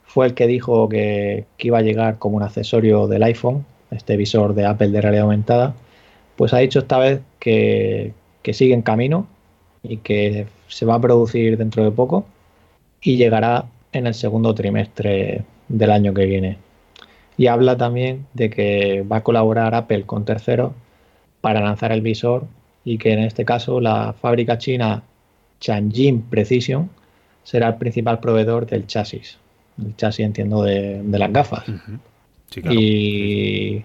fue 0.07 0.25
el 0.25 0.33
que 0.33 0.47
dijo 0.47 0.89
que, 0.89 1.45
iba 1.59 1.77
a 1.77 1.81
llegar 1.81 2.17
como 2.17 2.37
un 2.37 2.43
accesorio 2.43 3.07
del 3.07 3.23
iPhone, 3.23 3.65
este 3.91 4.17
visor 4.17 4.55
de 4.55 4.65
Apple 4.65 4.89
de 4.89 5.01
realidad 5.01 5.25
aumentada, 5.25 5.75
pues 6.37 6.53
ha 6.53 6.59
dicho 6.59 6.79
esta 6.79 6.97
vez 6.97 7.21
que, 7.39 8.13
que 8.41 8.53
sigue 8.53 8.73
en 8.73 8.81
camino 8.81 9.27
y 9.83 9.97
que 9.97 10.47
se 10.67 10.85
va 10.85 10.95
a 10.95 11.01
producir 11.01 11.57
dentro 11.57 11.83
de 11.83 11.91
poco 11.91 12.25
y 13.01 13.17
llegará 13.17 13.65
en 13.91 14.07
el 14.07 14.13
segundo 14.13 14.55
trimestre 14.55 15.43
del 15.67 15.91
año 15.91 16.13
que 16.13 16.25
viene. 16.25 16.57
Y 17.37 17.47
habla 17.47 17.77
también 17.77 18.25
de 18.33 18.49
que 18.49 19.03
va 19.03 19.17
a 19.17 19.23
colaborar 19.23 19.75
Apple 19.75 20.03
con 20.05 20.25
terceros 20.25 20.71
para 21.41 21.61
lanzar 21.61 21.91
el 21.91 22.01
visor 22.01 22.45
y 22.85 22.97
que 22.97 23.11
en 23.11 23.19
este 23.19 23.45
caso 23.45 23.81
la 23.81 24.13
fábrica 24.13 24.57
china 24.57 25.03
Tianjin 25.59 26.21
Precision 26.21 26.89
será 27.43 27.67
el 27.67 27.75
principal 27.75 28.19
proveedor 28.19 28.65
del 28.65 28.87
chasis. 28.87 29.37
El 29.83 29.95
chasis, 29.95 30.25
entiendo, 30.25 30.63
de, 30.63 31.01
las 31.05 31.31
gafas. 31.31 31.63
y, 32.55 33.83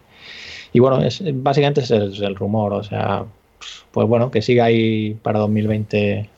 bueno, 0.79 1.03
es, 1.03 1.23
básicamente 1.35 1.83
ese 1.83 2.07
es 2.07 2.21
el 2.21 2.35
rumor. 2.35 2.73
O 2.73 2.83
sea, 2.83 3.25
pues 3.91 4.09
bueno, 4.09 4.31
que 4.31 4.43
siga 4.43 4.65
ahí 4.65 5.15
para 5.23 5.39
2020. 5.41 6.29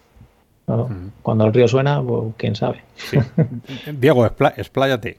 Cuando 1.22 1.44
el 1.44 1.52
río 1.52 1.68
suena, 1.68 2.02
pues 2.02 2.34
quién 2.36 2.56
sabe. 2.56 2.82
Diego, 3.98 4.24
expláyate. 4.24 5.18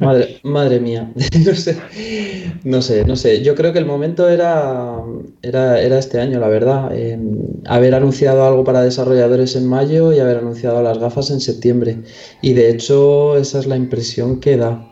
Madre, 0.00 0.40
madre 0.42 0.80
mía, 0.80 1.12
no 1.46 1.54
sé, 1.54 1.76
no 2.64 2.82
sé, 2.82 3.04
no 3.04 3.16
sé. 3.16 3.42
Yo 3.42 3.54
creo 3.54 3.72
que 3.72 3.78
el 3.78 3.86
momento 3.86 4.28
era, 4.28 5.02
era, 5.42 5.80
era 5.80 5.98
este 5.98 6.20
año, 6.20 6.38
la 6.38 6.48
verdad. 6.48 6.90
haber 7.66 7.94
anunciado 7.94 8.46
algo 8.46 8.64
para 8.64 8.82
desarrolladores 8.82 9.56
en 9.56 9.66
mayo 9.66 10.12
y 10.12 10.20
haber 10.20 10.38
anunciado 10.38 10.82
las 10.82 10.98
gafas 10.98 11.30
en 11.30 11.40
septiembre. 11.40 11.98
Y 12.42 12.52
de 12.52 12.70
hecho, 12.70 13.36
esa 13.36 13.58
es 13.58 13.66
la 13.66 13.76
impresión 13.76 14.40
que 14.40 14.56
da 14.56 14.88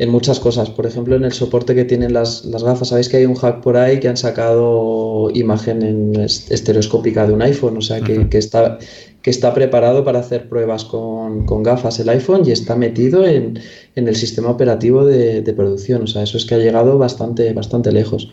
en 0.00 0.10
muchas 0.10 0.40
cosas. 0.40 0.70
Por 0.70 0.86
ejemplo, 0.86 1.14
en 1.14 1.24
el 1.24 1.32
soporte 1.32 1.74
que 1.74 1.84
tienen 1.84 2.14
las, 2.14 2.44
las, 2.46 2.64
gafas. 2.64 2.88
Sabéis 2.88 3.08
que 3.10 3.18
hay 3.18 3.26
un 3.26 3.34
hack 3.34 3.60
por 3.60 3.76
ahí 3.76 4.00
que 4.00 4.08
han 4.08 4.16
sacado 4.16 5.30
imagen 5.34 5.82
en 5.82 6.18
estereoscópica 6.18 7.26
de 7.26 7.34
un 7.34 7.42
iPhone, 7.42 7.76
o 7.76 7.82
sea, 7.82 8.00
que, 8.00 8.28
que 8.28 8.38
está, 8.38 8.78
que 9.22 9.30
está 9.30 9.52
preparado 9.52 10.04
para 10.04 10.20
hacer 10.20 10.48
pruebas 10.48 10.84
con, 10.84 11.44
gafas 11.62 12.00
el 12.00 12.08
iPhone 12.08 12.42
y 12.46 12.52
está 12.52 12.74
metido 12.74 13.26
en, 13.26 13.58
el 13.94 14.16
sistema 14.16 14.50
operativo 14.50 15.04
de, 15.04 15.42
producción. 15.54 16.02
O 16.02 16.06
sea, 16.06 16.22
eso 16.22 16.38
es 16.38 16.46
que 16.46 16.54
ha 16.54 16.58
llegado 16.58 16.96
bastante, 16.96 17.52
bastante 17.52 17.92
lejos. 17.92 18.30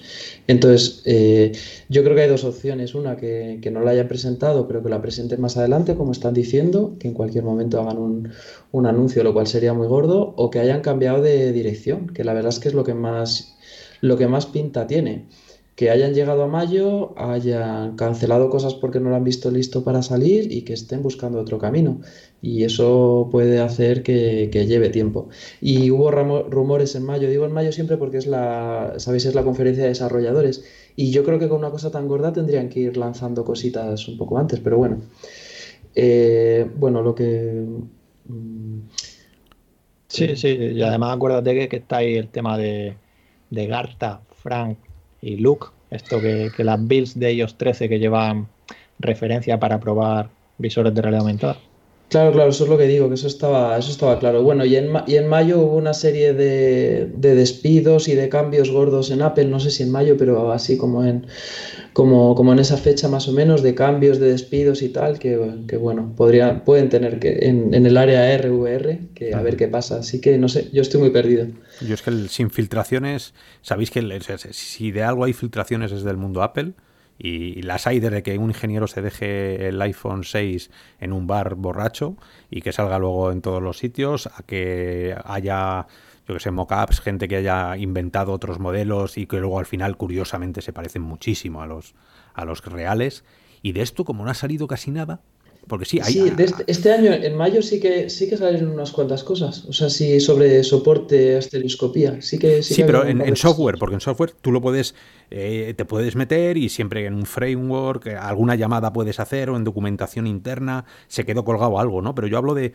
Entonces, 0.47 1.01
eh, 1.05 1.51
yo 1.89 2.03
creo 2.03 2.15
que 2.15 2.21
hay 2.21 2.29
dos 2.29 2.45
opciones. 2.45 2.95
Una, 2.95 3.17
que, 3.17 3.59
no 3.71 3.81
la 3.81 3.91
hayan 3.91 4.07
presentado, 4.07 4.67
pero 4.67 4.81
que 4.81 4.89
la 4.89 5.01
presenten 5.01 5.41
más 5.41 5.57
adelante, 5.57 5.95
como 5.95 6.13
están 6.13 6.33
diciendo, 6.33 6.95
que 6.99 7.09
en 7.09 7.13
cualquier 7.13 7.43
momento 7.43 7.81
hagan 7.81 7.97
un, 7.97 8.29
un 8.71 8.85
anuncio, 8.85 9.23
lo 9.23 9.33
cual 9.33 9.47
sería 9.47 9.73
muy 9.73 9.87
gordo, 9.87 10.33
o 10.37 10.49
que 10.49 10.59
hayan 10.59 10.81
cambiado 10.81 11.21
de 11.21 11.51
dirección, 11.51 12.07
que 12.07 12.23
la 12.23 12.33
verdad 12.33 12.49
es 12.49 12.59
que 12.59 12.69
es 12.69 12.73
lo 12.73 12.85
que 12.85 12.93
más, 12.93 13.57
lo 13.99 14.17
que 14.17 14.27
más 14.27 14.45
pinta 14.45 14.87
tiene 14.87 15.25
que 15.77 15.91
hayan 15.91 16.15
llegado 16.15 16.41
a 16.41 16.47
mayo, 16.47 17.13
hayan 17.17 17.95
cancelado 17.97 18.49
cosas 18.49 18.73
porque 18.73 18.99
no 18.99 19.11
lo 19.11 19.15
han 19.15 19.23
visto 19.23 19.51
listo 19.51 19.83
para 19.83 20.01
salir 20.01 20.51
y 20.51 20.63
que 20.63 20.73
estén 20.73 21.03
buscando 21.03 21.39
otro 21.39 21.59
camino. 21.59 22.01
Y 22.41 22.63
eso 22.63 23.29
puede 23.31 23.59
hacer 23.59 24.01
que, 24.01 24.49
lleve 24.49 24.89
tiempo. 24.89 25.29
Y 25.61 25.91
hubo 25.91 26.09
rumores 26.09 26.95
en 26.95 27.03
mayo, 27.03 27.29
digo 27.29 27.45
en 27.45 27.51
mayo 27.51 27.71
siempre 27.71 27.97
porque 27.97 28.17
es 28.17 28.25
la, 28.25 28.95
sabéis, 28.97 29.25
es 29.25 29.35
la 29.35 29.43
conferencia 29.43 29.83
de 29.83 29.89
desarrolladores. 29.89 30.65
Y 30.95 31.11
yo 31.11 31.23
creo 31.23 31.37
que 31.37 31.47
con 31.47 31.59
una 31.59 31.69
cosa 31.69 31.91
tan 31.91 32.07
gorda 32.07 32.33
tendrían 32.33 32.69
que 32.69 32.79
ir 32.79 32.97
lanzando 32.97 33.45
cositas 33.45 34.07
un 34.07 34.17
poco 34.17 34.39
antes, 34.39 34.59
pero 34.59 34.79
bueno. 34.79 35.01
Eh, 35.93 36.67
bueno, 36.75 37.03
lo 37.03 37.13
que... 37.13 37.63
Mm, 38.25 38.79
sí, 40.07 40.35
sí, 40.35 40.47
y 40.47 40.81
además 40.81 41.15
acuérdate 41.15 41.53
que, 41.53 41.69
que 41.69 41.77
está 41.77 41.97
ahí 41.97 42.15
el 42.15 42.29
tema 42.29 42.57
de, 42.57 42.95
de 43.51 43.67
Garta, 43.67 44.21
Frank 44.41 44.79
y 45.21 45.37
Luke, 45.37 45.67
esto 45.89 46.21
que, 46.21 46.51
las 46.57 46.87
builds 46.87 47.19
de 47.19 47.29
ellos 47.29 47.57
13 47.57 47.89
que 47.89 47.99
llevan 47.99 48.47
referencia 48.99 49.59
para 49.59 49.79
probar 49.79 50.29
visores 50.57 50.93
de 50.93 51.01
realidad 51.01 51.21
aumentada. 51.21 51.57
Claro, 52.09 52.31
claro, 52.31 52.51
eso 52.51 52.63
es 52.63 52.69
lo 52.69 52.77
que 52.77 52.87
digo, 52.87 53.09
que 53.09 53.15
eso 53.15 53.27
estaba, 53.27 53.77
eso 53.77 53.91
estaba 53.91 54.17
claro. 54.17 54.41
Bueno, 54.41 54.63
y 54.63 54.77
en, 54.77 54.93
y 55.07 55.15
en 55.15 55.27
mayo 55.27 55.59
hubo 55.59 55.75
una 55.75 55.93
serie 55.93 56.33
de, 56.33 57.11
despidos 57.17 58.07
y 58.07 58.15
de 58.15 58.29
cambios 58.29 58.71
gordos 58.71 59.11
en 59.11 59.21
Apple, 59.21 59.45
no 59.45 59.59
sé 59.59 59.71
si 59.71 59.83
en 59.83 59.91
mayo, 59.91 60.15
pero 60.15 60.53
así 60.53 60.77
como 60.77 61.03
en, 61.03 61.27
como, 61.91 62.33
como 62.35 62.53
en 62.53 62.59
esa 62.59 62.77
fecha 62.77 63.09
más 63.09 63.27
o 63.27 63.33
menos, 63.33 63.61
de 63.61 63.75
cambios, 63.75 64.19
de 64.19 64.29
despidos 64.29 64.81
y 64.83 64.89
tal, 64.89 65.19
que, 65.19 65.35
bueno, 65.77 66.13
podría, 66.15 66.63
pueden 66.63 66.87
tener 66.87 67.19
que 67.19 67.39
en, 67.41 67.73
en 67.73 67.85
el 67.85 67.97
área 67.97 68.37
RVR, 68.37 68.99
que 69.13 69.33
a 69.33 69.41
ver 69.41 69.57
qué 69.57 69.67
pasa. 69.67 69.97
Así 69.97 70.21
que 70.21 70.37
no 70.37 70.47
sé, 70.47 70.69
yo 70.71 70.81
estoy 70.83 71.01
muy 71.01 71.09
perdido. 71.09 71.47
Yo 71.81 71.93
es 71.93 72.01
que 72.01 72.11
sin 72.29 72.51
filtraciones, 72.51 73.33
sabéis 73.61 73.91
que 73.91 74.01
si 74.51 74.91
de 74.91 75.03
algo 75.03 75.25
hay 75.25 75.33
filtraciones 75.33 75.91
es 75.91 76.03
del 76.03 76.15
mundo 76.15 76.41
Apple 76.41 76.71
y 77.17 77.61
las 77.63 77.87
hay 77.87 77.99
desde 77.99 78.23
que 78.23 78.37
un 78.37 78.49
ingeniero 78.49 78.87
se 78.87 79.01
deje 79.01 79.67
el 79.67 79.81
iPhone 79.81 80.23
6 80.23 80.69
en 80.99 81.13
un 81.13 81.27
bar 81.27 81.55
borracho 81.55 82.15
y 82.49 82.61
que 82.61 82.71
salga 82.71 82.99
luego 82.99 83.31
en 83.31 83.41
todos 83.41 83.61
los 83.61 83.77
sitios, 83.77 84.27
a 84.27 84.43
que 84.43 85.15
haya, 85.25 85.87
yo 86.27 86.35
que 86.35 86.39
sé, 86.39 86.51
mockups, 86.51 86.99
gente 86.99 87.27
que 87.27 87.37
haya 87.37 87.75
inventado 87.77 88.31
otros 88.33 88.59
modelos 88.59 89.17
y 89.17 89.25
que 89.25 89.39
luego 89.39 89.59
al 89.59 89.65
final, 89.65 89.97
curiosamente, 89.97 90.61
se 90.61 90.73
parecen 90.73 91.01
muchísimo 91.01 91.61
a 91.61 91.67
los, 91.67 91.95
a 92.33 92.45
los 92.45 92.63
reales. 92.63 93.23
Y 93.63 93.71
de 93.71 93.81
esto, 93.81 94.05
como 94.05 94.23
no 94.23 94.29
ha 94.29 94.35
salido 94.35 94.67
casi 94.67 94.91
nada, 94.91 95.21
porque 95.67 95.85
sí, 95.85 95.99
hay, 96.01 96.13
sí 96.13 96.31
este, 96.37 96.63
este, 96.67 96.91
año, 96.91 97.11
en 97.11 97.35
mayo, 97.35 97.61
sí 97.61 97.79
que 97.79 98.09
sí 98.09 98.29
que 98.29 98.37
salen 98.37 98.67
unas 98.67 98.91
cuantas 98.91 99.23
cosas. 99.23 99.65
O 99.65 99.73
sea, 99.73 99.89
sí, 99.89 100.19
sobre 100.19 100.63
soporte, 100.63 101.37
estereoscopía. 101.37 102.21
Sí 102.21 102.39
que 102.39 102.63
sí, 102.63 102.83
pero 102.85 103.05
en, 103.05 103.35
software, 103.35 103.77
porque 103.77 103.95
en 103.95 104.01
software 104.01 104.31
tú 104.41 104.51
lo 104.51 104.61
puedes, 104.61 104.95
eh, 105.29 105.73
te 105.75 105.85
puedes 105.85 106.15
meter 106.15 106.57
y 106.57 106.69
siempre 106.69 107.05
en 107.05 107.13
un 107.13 107.25
framework, 107.25 108.07
eh, 108.07 108.15
alguna 108.15 108.55
llamada 108.55 108.93
puedes 108.93 109.19
hacer 109.19 109.49
o 109.49 109.57
en 109.57 109.63
documentación 109.63 110.25
interna 110.27 110.85
se 111.07 111.25
quedó 111.25 111.43
colgado 111.43 111.79
algo, 111.79 112.01
¿no? 112.01 112.15
Pero 112.15 112.27
yo 112.27 112.37
hablo 112.37 112.53
de 112.53 112.73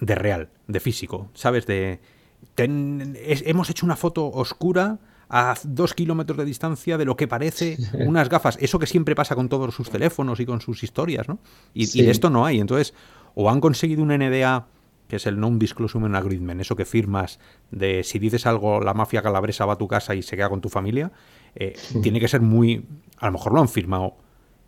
de 0.00 0.14
real, 0.14 0.48
de 0.66 0.80
físico, 0.80 1.30
¿sabes? 1.34 1.66
De 1.66 2.00
hemos 2.56 3.70
hecho 3.70 3.86
una 3.86 3.96
foto 3.96 4.26
oscura 4.26 4.98
a 5.28 5.54
dos 5.64 5.94
kilómetros 5.94 6.38
de 6.38 6.44
distancia 6.44 6.98
de 6.98 7.04
lo 7.04 7.16
que 7.16 7.28
parece 7.28 7.76
unas 8.06 8.28
gafas. 8.28 8.58
Eso 8.60 8.78
que 8.78 8.86
siempre 8.86 9.14
pasa 9.14 9.34
con 9.34 9.48
todos 9.48 9.74
sus 9.74 9.90
teléfonos 9.90 10.40
y 10.40 10.46
con 10.46 10.60
sus 10.60 10.82
historias, 10.82 11.28
¿no? 11.28 11.38
Y, 11.72 12.02
de 12.02 12.10
esto 12.10 12.30
no 12.30 12.46
hay. 12.46 12.60
Entonces, 12.60 12.94
o 13.34 13.50
han 13.50 13.60
conseguido 13.60 14.02
un 14.02 14.08
NDA 14.08 14.66
que 15.08 15.16
es 15.16 15.26
el 15.26 15.38
Non-Disclosure 15.38 16.16
Agreement, 16.16 16.62
eso 16.62 16.76
que 16.76 16.86
firmas 16.86 17.38
de 17.70 18.02
si 18.04 18.18
dices 18.18 18.46
algo, 18.46 18.80
la 18.80 18.94
mafia 18.94 19.20
calabresa 19.20 19.66
va 19.66 19.74
a 19.74 19.78
tu 19.78 19.86
casa 19.86 20.14
y 20.14 20.22
se 20.22 20.34
queda 20.34 20.48
con 20.48 20.62
tu 20.62 20.70
familia, 20.70 21.12
eh, 21.54 21.76
tiene 22.02 22.20
que 22.20 22.28
ser 22.28 22.40
muy... 22.40 22.86
A 23.18 23.26
lo 23.26 23.32
mejor 23.32 23.52
lo 23.52 23.60
han 23.60 23.68
firmado 23.68 24.16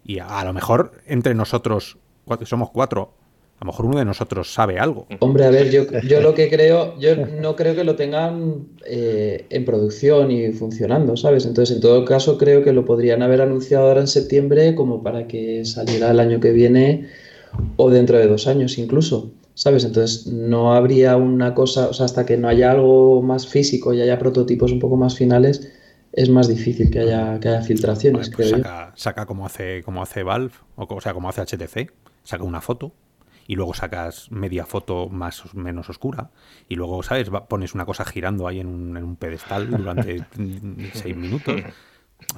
y 0.04 0.20
a, 0.20 0.44
lo 0.44 0.52
mejor 0.52 0.92
entre 1.06 1.34
nosotros, 1.34 1.98
somos 2.44 2.70
cuatro, 2.70 3.14
a 3.58 3.64
lo 3.64 3.72
mejor 3.72 3.86
uno 3.86 3.98
de 3.98 4.04
nosotros 4.04 4.52
sabe 4.52 4.78
algo. 4.78 5.06
Hombre, 5.20 5.44
a 5.46 5.50
ver, 5.50 5.70
yo, 5.70 5.84
yo 6.06 6.20
lo 6.20 6.34
que 6.34 6.50
creo, 6.50 6.98
yo 6.98 7.16
no 7.40 7.56
creo 7.56 7.74
que 7.74 7.84
lo 7.84 7.96
tengan 7.96 8.66
eh, 8.84 9.46
en 9.48 9.64
producción 9.64 10.30
y 10.30 10.52
funcionando, 10.52 11.16
¿sabes? 11.16 11.46
Entonces, 11.46 11.76
en 11.76 11.80
todo 11.80 12.04
caso, 12.04 12.36
creo 12.36 12.62
que 12.62 12.72
lo 12.72 12.84
podrían 12.84 13.22
haber 13.22 13.40
anunciado 13.40 13.88
ahora 13.88 14.00
en 14.00 14.08
septiembre 14.08 14.74
como 14.74 15.02
para 15.02 15.26
que 15.26 15.64
saliera 15.64 16.10
el 16.10 16.20
año 16.20 16.38
que 16.38 16.52
viene 16.52 17.08
o 17.76 17.90
dentro 17.90 18.18
de 18.18 18.26
dos 18.26 18.46
años 18.46 18.76
incluso, 18.76 19.30
¿sabes? 19.54 19.84
Entonces, 19.84 20.26
no 20.26 20.74
habría 20.74 21.16
una 21.16 21.54
cosa, 21.54 21.88
o 21.88 21.94
sea, 21.94 22.04
hasta 22.04 22.26
que 22.26 22.36
no 22.36 22.48
haya 22.48 22.72
algo 22.72 23.22
más 23.22 23.46
físico 23.48 23.94
y 23.94 24.02
haya 24.02 24.18
prototipos 24.18 24.70
un 24.70 24.80
poco 24.80 24.98
más 24.98 25.16
finales, 25.16 25.72
es 26.12 26.28
más 26.28 26.48
difícil 26.48 26.90
que 26.90 27.00
haya, 27.00 27.40
que 27.40 27.48
haya 27.48 27.62
filtraciones, 27.62 28.30
pues 28.30 28.50
saca, 28.50 28.92
saca, 28.96 29.24
como 29.24 29.46
hace, 29.46 29.82
como 29.82 30.02
hace 30.02 30.22
Valve, 30.22 30.52
o, 30.76 30.86
o 30.94 31.00
sea, 31.00 31.14
como 31.14 31.30
hace 31.30 31.40
HTC, 31.40 31.90
saca 32.22 32.44
una 32.44 32.60
foto 32.60 32.92
y 33.46 33.54
luego 33.54 33.74
sacas 33.74 34.30
media 34.30 34.66
foto 34.66 35.08
más 35.08 35.44
o 35.44 35.48
menos 35.54 35.88
oscura 35.88 36.30
y 36.68 36.74
luego, 36.74 37.02
¿sabes? 37.02 37.30
Pones 37.48 37.74
una 37.74 37.84
cosa 37.84 38.04
girando 38.04 38.48
ahí 38.48 38.60
en 38.60 38.66
un, 38.68 39.16
pedestal 39.16 39.70
durante 39.70 40.24
seis 40.92 41.16
minutos. 41.16 41.62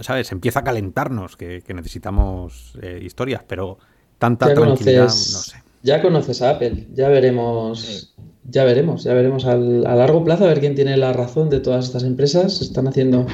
¿Sabes? 0.01 0.33
Empieza 0.33 0.61
a 0.61 0.65
calentarnos 0.65 1.37
que, 1.37 1.63
necesitamos 1.75 2.77
eh, 2.83 3.01
historias, 3.03 3.43
pero 3.47 3.79
tanta 4.19 4.53
tranquilidad, 4.53 5.05
no 5.05 5.09
sé. 5.11 5.63
Ya 5.83 6.03
conoces 6.03 6.43
a 6.43 6.51
Apple, 6.51 6.89
ya 6.93 7.09
veremos, 7.09 8.15
ya 8.45 8.65
veremos, 8.65 9.05
ya 9.05 9.15
veremos 9.15 9.45
al, 9.45 9.87
a 9.87 9.95
largo 9.95 10.25
plazo 10.25 10.45
a 10.45 10.49
ver 10.49 10.59
quién 10.59 10.75
tiene 10.75 10.97
la 10.97 11.13
razón 11.13 11.49
de 11.51 11.61
todas 11.61 11.85
estas 11.85 12.03
empresas. 12.03 12.61
Están 12.61 12.89
haciendo 12.89 13.27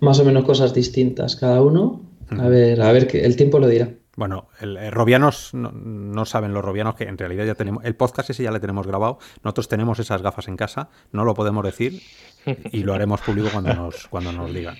más 0.00 0.18
o 0.18 0.24
menos 0.24 0.44
cosas 0.44 0.72
distintas 0.72 1.36
cada 1.36 1.60
uno. 1.60 2.00
A 2.30 2.48
ver, 2.48 2.80
a 2.80 2.92
ver, 2.92 3.06
que 3.06 3.24
el 3.24 3.36
tiempo 3.36 3.58
lo 3.58 3.68
dirá. 3.68 3.90
Bueno, 4.20 4.48
el, 4.60 4.76
eh, 4.76 4.90
Robianos 4.90 5.54
no, 5.54 6.26
saben 6.26 6.52
los 6.52 6.62
Robianos 6.62 6.94
que 6.94 7.04
en 7.04 7.16
realidad 7.16 7.46
ya 7.46 7.54
tenemos 7.54 7.82
el 7.86 7.96
podcast 7.96 8.28
ese 8.28 8.42
ya 8.42 8.50
le 8.50 8.60
tenemos 8.60 8.86
grabado. 8.86 9.18
Nosotros 9.42 9.68
tenemos 9.68 9.98
esas 9.98 10.20
gafas 10.20 10.46
en 10.46 10.58
casa, 10.58 10.90
no 11.10 11.24
lo 11.24 11.32
podemos 11.32 11.64
decir 11.64 12.02
y 12.44 12.82
lo 12.82 12.92
haremos 12.92 13.22
público 13.22 13.48
cuando 13.50 13.72
nos 13.72 14.08
cuando 14.08 14.30
nos 14.30 14.52
digan. 14.52 14.76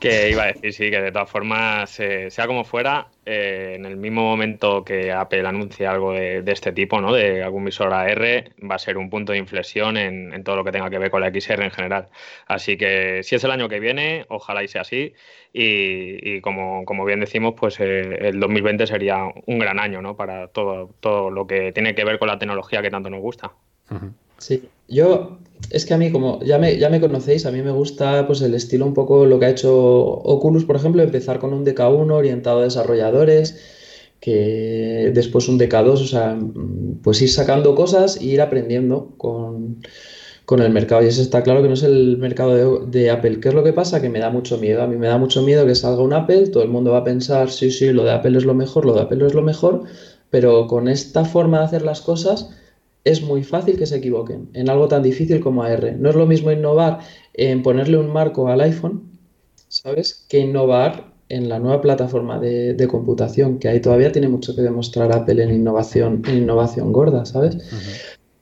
Que 0.00 0.30
iba 0.30 0.44
a 0.44 0.46
decir, 0.46 0.72
sí, 0.72 0.90
que 0.90 1.00
de 1.00 1.12
todas 1.12 1.30
formas, 1.30 1.98
eh, 2.00 2.30
sea 2.30 2.46
como 2.46 2.64
fuera, 2.64 3.08
eh, 3.24 3.74
en 3.76 3.84
el 3.84 3.96
mismo 3.96 4.22
momento 4.22 4.84
que 4.84 5.12
Apple 5.12 5.46
anuncie 5.46 5.86
algo 5.86 6.12
de, 6.12 6.42
este 6.46 6.72
tipo, 6.72 7.00
¿no? 7.00 7.12
de 7.12 7.42
algún 7.42 7.64
visor 7.64 7.92
AR, 7.92 8.52
va 8.70 8.74
a 8.74 8.78
ser 8.78 8.96
un 8.96 9.10
punto 9.10 9.32
de 9.32 9.38
inflexión 9.38 9.96
en, 9.96 10.42
todo 10.44 10.56
lo 10.56 10.64
que 10.64 10.72
tenga 10.72 10.88
que 10.88 10.98
ver 10.98 11.10
con 11.10 11.20
la 11.20 11.30
XR 11.30 11.64
en 11.64 11.70
general. 11.70 12.08
Así 12.46 12.76
que 12.76 13.22
si 13.22 13.34
es 13.34 13.44
el 13.44 13.50
año 13.50 13.68
que 13.68 13.80
viene, 13.80 14.24
ojalá 14.28 14.62
y 14.62 14.68
sea 14.68 14.82
así. 14.82 15.14
Y, 15.52 16.40
como, 16.40 17.04
bien 17.04 17.20
decimos, 17.20 17.54
pues 17.56 17.80
eh, 17.80 18.28
el 18.28 18.38
2020 18.40 18.86
sería 18.86 19.24
un 19.46 19.58
gran 19.58 19.78
año 19.78 20.00
¿no? 20.00 20.16
para 20.16 20.48
todo, 20.48 20.94
todo 21.00 21.30
lo 21.30 21.46
que 21.46 21.72
tiene 21.72 21.94
que 21.94 22.04
ver 22.04 22.18
con 22.18 22.28
la 22.28 22.38
tecnología 22.38 22.82
que 22.82 22.90
tanto 22.90 23.10
nos 23.10 23.20
gusta. 23.20 23.52
Sí, 24.38 24.68
yo 24.86 25.38
es 25.70 25.84
que 25.84 25.94
a 25.94 25.98
mí, 25.98 26.10
como 26.10 26.40
ya 26.42 26.58
me, 26.58 26.78
ya 26.78 26.88
me 26.88 27.00
conocéis, 27.00 27.44
a 27.46 27.50
mí 27.50 27.62
me 27.62 27.70
gusta 27.70 28.26
pues 28.26 28.40
el 28.42 28.54
estilo 28.54 28.86
un 28.86 28.94
poco 28.94 29.26
lo 29.26 29.38
que 29.38 29.46
ha 29.46 29.50
hecho 29.50 29.74
Oculus, 29.74 30.64
por 30.64 30.76
ejemplo, 30.76 31.02
empezar 31.02 31.38
con 31.38 31.52
un 31.52 31.64
DK1 31.64 32.10
orientado 32.12 32.60
a 32.60 32.64
desarrolladores, 32.64 33.58
que 34.20 35.10
después 35.14 35.48
un 35.48 35.58
DK2, 35.58 35.92
o 35.92 35.96
sea, 35.96 36.38
pues 37.02 37.20
ir 37.22 37.30
sacando 37.30 37.74
cosas 37.74 38.16
e 38.16 38.24
ir 38.24 38.40
aprendiendo 38.40 39.14
con, 39.18 39.82
el 40.50 40.70
mercado. 40.70 41.02
Y 41.02 41.06
eso 41.08 41.20
está 41.20 41.42
claro 41.42 41.60
que 41.62 41.68
no 41.68 41.74
es 41.74 41.82
el 41.82 42.16
mercado 42.16 42.86
de, 42.86 43.00
de, 43.00 43.10
Apple. 43.10 43.38
¿Qué 43.40 43.48
es 43.50 43.54
lo 43.54 43.62
que 43.62 43.74
pasa? 43.74 44.00
Que 44.00 44.08
me 44.08 44.18
da 44.18 44.30
mucho 44.30 44.56
miedo. 44.56 44.82
A 44.82 44.86
mí 44.86 44.96
me 44.96 45.06
da 45.06 45.18
mucho 45.18 45.42
miedo 45.42 45.66
que 45.66 45.74
salga 45.74 46.02
un 46.02 46.14
Apple, 46.14 46.48
todo 46.48 46.62
el 46.62 46.70
mundo 46.70 46.92
va 46.92 46.98
a 46.98 47.04
pensar, 47.04 47.50
sí, 47.50 47.70
sí, 47.70 47.92
lo 47.92 48.04
de 48.04 48.12
Apple 48.12 48.38
es 48.38 48.44
lo 48.44 48.54
mejor, 48.54 48.86
lo 48.86 48.94
de 48.94 49.02
Apple 49.02 49.26
es 49.26 49.34
lo 49.34 49.42
mejor, 49.42 49.84
pero 50.30 50.66
con 50.66 50.88
esta 50.88 51.24
forma 51.24 51.58
de 51.58 51.64
hacer 51.64 51.82
las 51.82 52.00
cosas 52.00 52.50
es 53.08 53.22
muy 53.22 53.42
fácil 53.42 53.78
que 53.78 53.86
se 53.86 53.96
equivoquen 53.96 54.50
en 54.52 54.68
algo 54.68 54.86
tan 54.86 55.02
difícil 55.02 55.40
como 55.40 55.62
AR. 55.62 55.96
No 55.98 56.10
es 56.10 56.16
lo 56.16 56.26
mismo 56.26 56.52
innovar 56.52 56.98
en 57.32 57.62
ponerle 57.62 57.96
un 57.96 58.12
marco 58.12 58.48
al 58.48 58.60
iPhone, 58.60 59.02
¿sabes? 59.68 60.26
Que 60.28 60.40
innovar 60.40 61.12
en 61.30 61.48
la 61.48 61.58
nueva 61.58 61.80
plataforma 61.80 62.38
de, 62.38 62.86
computación, 62.90 63.58
que 63.58 63.68
ahí 63.68 63.80
todavía 63.80 64.12
tiene 64.12 64.28
mucho 64.28 64.54
que 64.54 64.60
demostrar 64.60 65.10
Apple 65.12 65.42
en 65.42 65.54
innovación, 65.54 66.22
en 66.26 66.38
innovación 66.38 66.92
gorda, 66.92 67.24
¿sabes? 67.24 67.56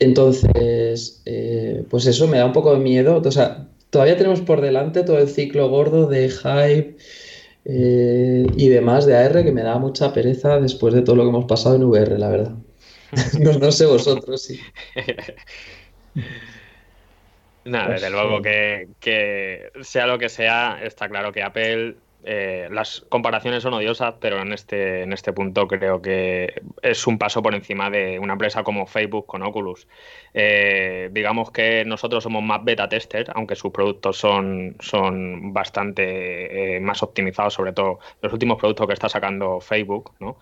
Entonces, 0.00 1.22
eh, 1.24 1.84
pues 1.88 2.06
eso 2.06 2.26
me 2.26 2.38
da 2.38 2.46
un 2.46 2.52
poco 2.52 2.72
de 2.72 2.80
miedo. 2.80 3.22
O 3.24 3.30
sea, 3.30 3.68
todavía 3.90 4.16
tenemos 4.16 4.40
por 4.40 4.60
delante 4.60 5.04
todo 5.04 5.18
el 5.18 5.28
ciclo 5.28 5.68
gordo 5.68 6.08
de 6.08 6.28
hype 6.28 6.96
eh, 7.64 8.46
y 8.56 8.68
demás 8.68 9.06
de 9.06 9.16
AR 9.16 9.44
que 9.44 9.52
me 9.52 9.62
da 9.62 9.78
mucha 9.78 10.12
pereza 10.12 10.58
después 10.60 10.92
de 10.92 11.02
todo 11.02 11.14
lo 11.14 11.22
que 11.22 11.28
hemos 11.28 11.44
pasado 11.44 11.76
en 11.76 11.84
VR, 11.84 12.18
la 12.18 12.28
verdad. 12.28 12.54
no, 13.60 13.72
sé 13.72 13.86
vosotros, 13.86 14.42
sí. 14.42 14.60
Nada, 17.64 17.94
desde 17.94 18.10
pues, 18.10 18.12
luego 18.12 18.40
eh, 18.44 18.88
que, 19.00 19.70
sea 19.82 20.06
lo 20.06 20.18
que 20.18 20.28
sea, 20.28 20.78
está 20.82 21.08
claro 21.08 21.32
que 21.32 21.42
Apple, 21.42 21.96
eh, 22.24 22.68
las 22.70 23.04
comparaciones 23.08 23.64
son 23.64 23.74
odiosas, 23.74 24.14
pero 24.20 24.40
en 24.40 24.52
este, 24.52 25.02
en 25.02 25.12
este 25.12 25.32
punto 25.32 25.66
creo 25.66 26.00
que 26.00 26.62
es 26.82 27.06
un 27.08 27.18
paso 27.18 27.42
por 27.42 27.56
encima 27.56 27.90
de 27.90 28.20
una 28.20 28.34
empresa 28.34 28.62
como 28.62 28.86
Facebook 28.86 29.26
con 29.26 29.42
Oculus. 29.42 29.88
Eh, 30.32 31.08
digamos 31.12 31.50
que 31.50 31.84
nosotros 31.84 32.22
somos 32.22 32.44
más 32.44 32.64
beta 32.64 32.88
tester, 32.88 33.32
aunque 33.34 33.56
sus 33.56 33.72
productos 33.72 34.16
son, 34.16 34.76
son 34.78 35.52
bastante 35.52 36.78
más 36.80 37.02
optimizados, 37.02 37.54
sobre 37.54 37.72
todo 37.72 37.98
los 38.22 38.32
últimos 38.32 38.58
productos 38.58 38.86
que 38.86 38.94
está 38.94 39.08
sacando 39.08 39.60
Facebook, 39.60 40.12
¿no? 40.20 40.38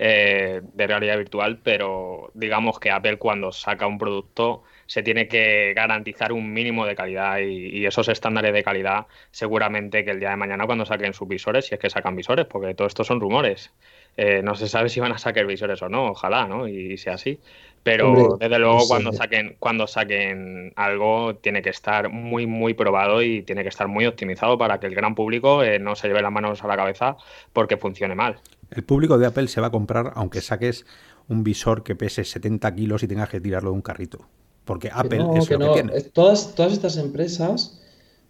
Eh, 0.00 0.60
de 0.74 0.86
realidad 0.86 1.16
virtual, 1.18 1.58
pero 1.60 2.30
digamos 2.32 2.78
que 2.78 2.92
Apple 2.92 3.18
cuando 3.18 3.50
saca 3.50 3.88
un 3.88 3.98
producto 3.98 4.62
se 4.86 5.02
tiene 5.02 5.26
que 5.26 5.72
garantizar 5.74 6.32
un 6.32 6.52
mínimo 6.52 6.86
de 6.86 6.94
calidad 6.94 7.40
y, 7.40 7.84
esos 7.84 8.08
estándares 8.08 8.52
de 8.52 8.62
calidad 8.62 9.06
seguramente 9.32 10.04
que 10.04 10.12
el 10.12 10.20
día 10.20 10.30
de 10.30 10.36
mañana 10.36 10.66
cuando 10.66 10.86
saquen 10.86 11.14
sus 11.14 11.26
visores, 11.26 11.66
si 11.66 11.74
es 11.74 11.80
que 11.80 11.90
sacan 11.90 12.14
visores, 12.14 12.46
porque 12.46 12.74
todo 12.74 12.86
esto 12.86 13.02
son 13.02 13.18
rumores, 13.18 13.72
eh, 14.16 14.40
no 14.40 14.54
se 14.54 14.68
sabe 14.68 14.88
si 14.88 15.00
van 15.00 15.10
a 15.10 15.18
sacar 15.18 15.46
visores 15.46 15.82
o 15.82 15.88
no, 15.88 16.10
ojalá, 16.10 16.46
¿no? 16.46 16.68
Y, 16.68 16.96
sea 16.96 17.14
así. 17.14 17.40
Pero 17.82 18.36
desde 18.38 18.58
luego 18.60 18.86
cuando 18.86 19.12
saquen, 19.12 19.56
cuando 19.58 19.88
saquen 19.88 20.72
algo 20.76 21.36
tiene 21.36 21.60
que 21.60 21.70
estar 21.70 22.08
muy, 22.08 22.46
muy 22.46 22.74
probado 22.74 23.20
y 23.22 23.42
tiene 23.42 23.64
que 23.64 23.68
estar 23.68 23.88
muy 23.88 24.06
optimizado 24.06 24.58
para 24.58 24.78
que 24.78 24.86
el 24.86 24.94
gran 24.94 25.16
público 25.16 25.64
eh, 25.64 25.80
no 25.80 25.96
se 25.96 26.06
lleve 26.06 26.22
las 26.22 26.32
manos 26.32 26.62
a 26.62 26.68
la 26.68 26.76
cabeza 26.76 27.16
porque 27.52 27.76
funcione 27.76 28.14
mal. 28.14 28.40
El 28.70 28.84
público 28.84 29.18
de 29.18 29.26
Apple 29.26 29.48
se 29.48 29.60
va 29.60 29.68
a 29.68 29.70
comprar 29.70 30.12
aunque 30.14 30.40
saques 30.40 30.84
un 31.28 31.44
visor 31.44 31.82
que 31.82 31.94
pese 31.94 32.24
70 32.24 32.74
kilos 32.74 33.02
y 33.02 33.08
tengas 33.08 33.28
que 33.28 33.40
tirarlo 33.40 33.70
de 33.70 33.76
un 33.76 33.82
carrito. 33.82 34.26
Porque 34.64 34.90
Apple 34.92 35.24
es 35.36 35.50
lo 35.50 35.58
que 35.58 35.82
tiene. 35.82 36.00
Todas, 36.12 36.54
todas 36.54 36.72
estas 36.72 36.98
empresas 36.98 37.80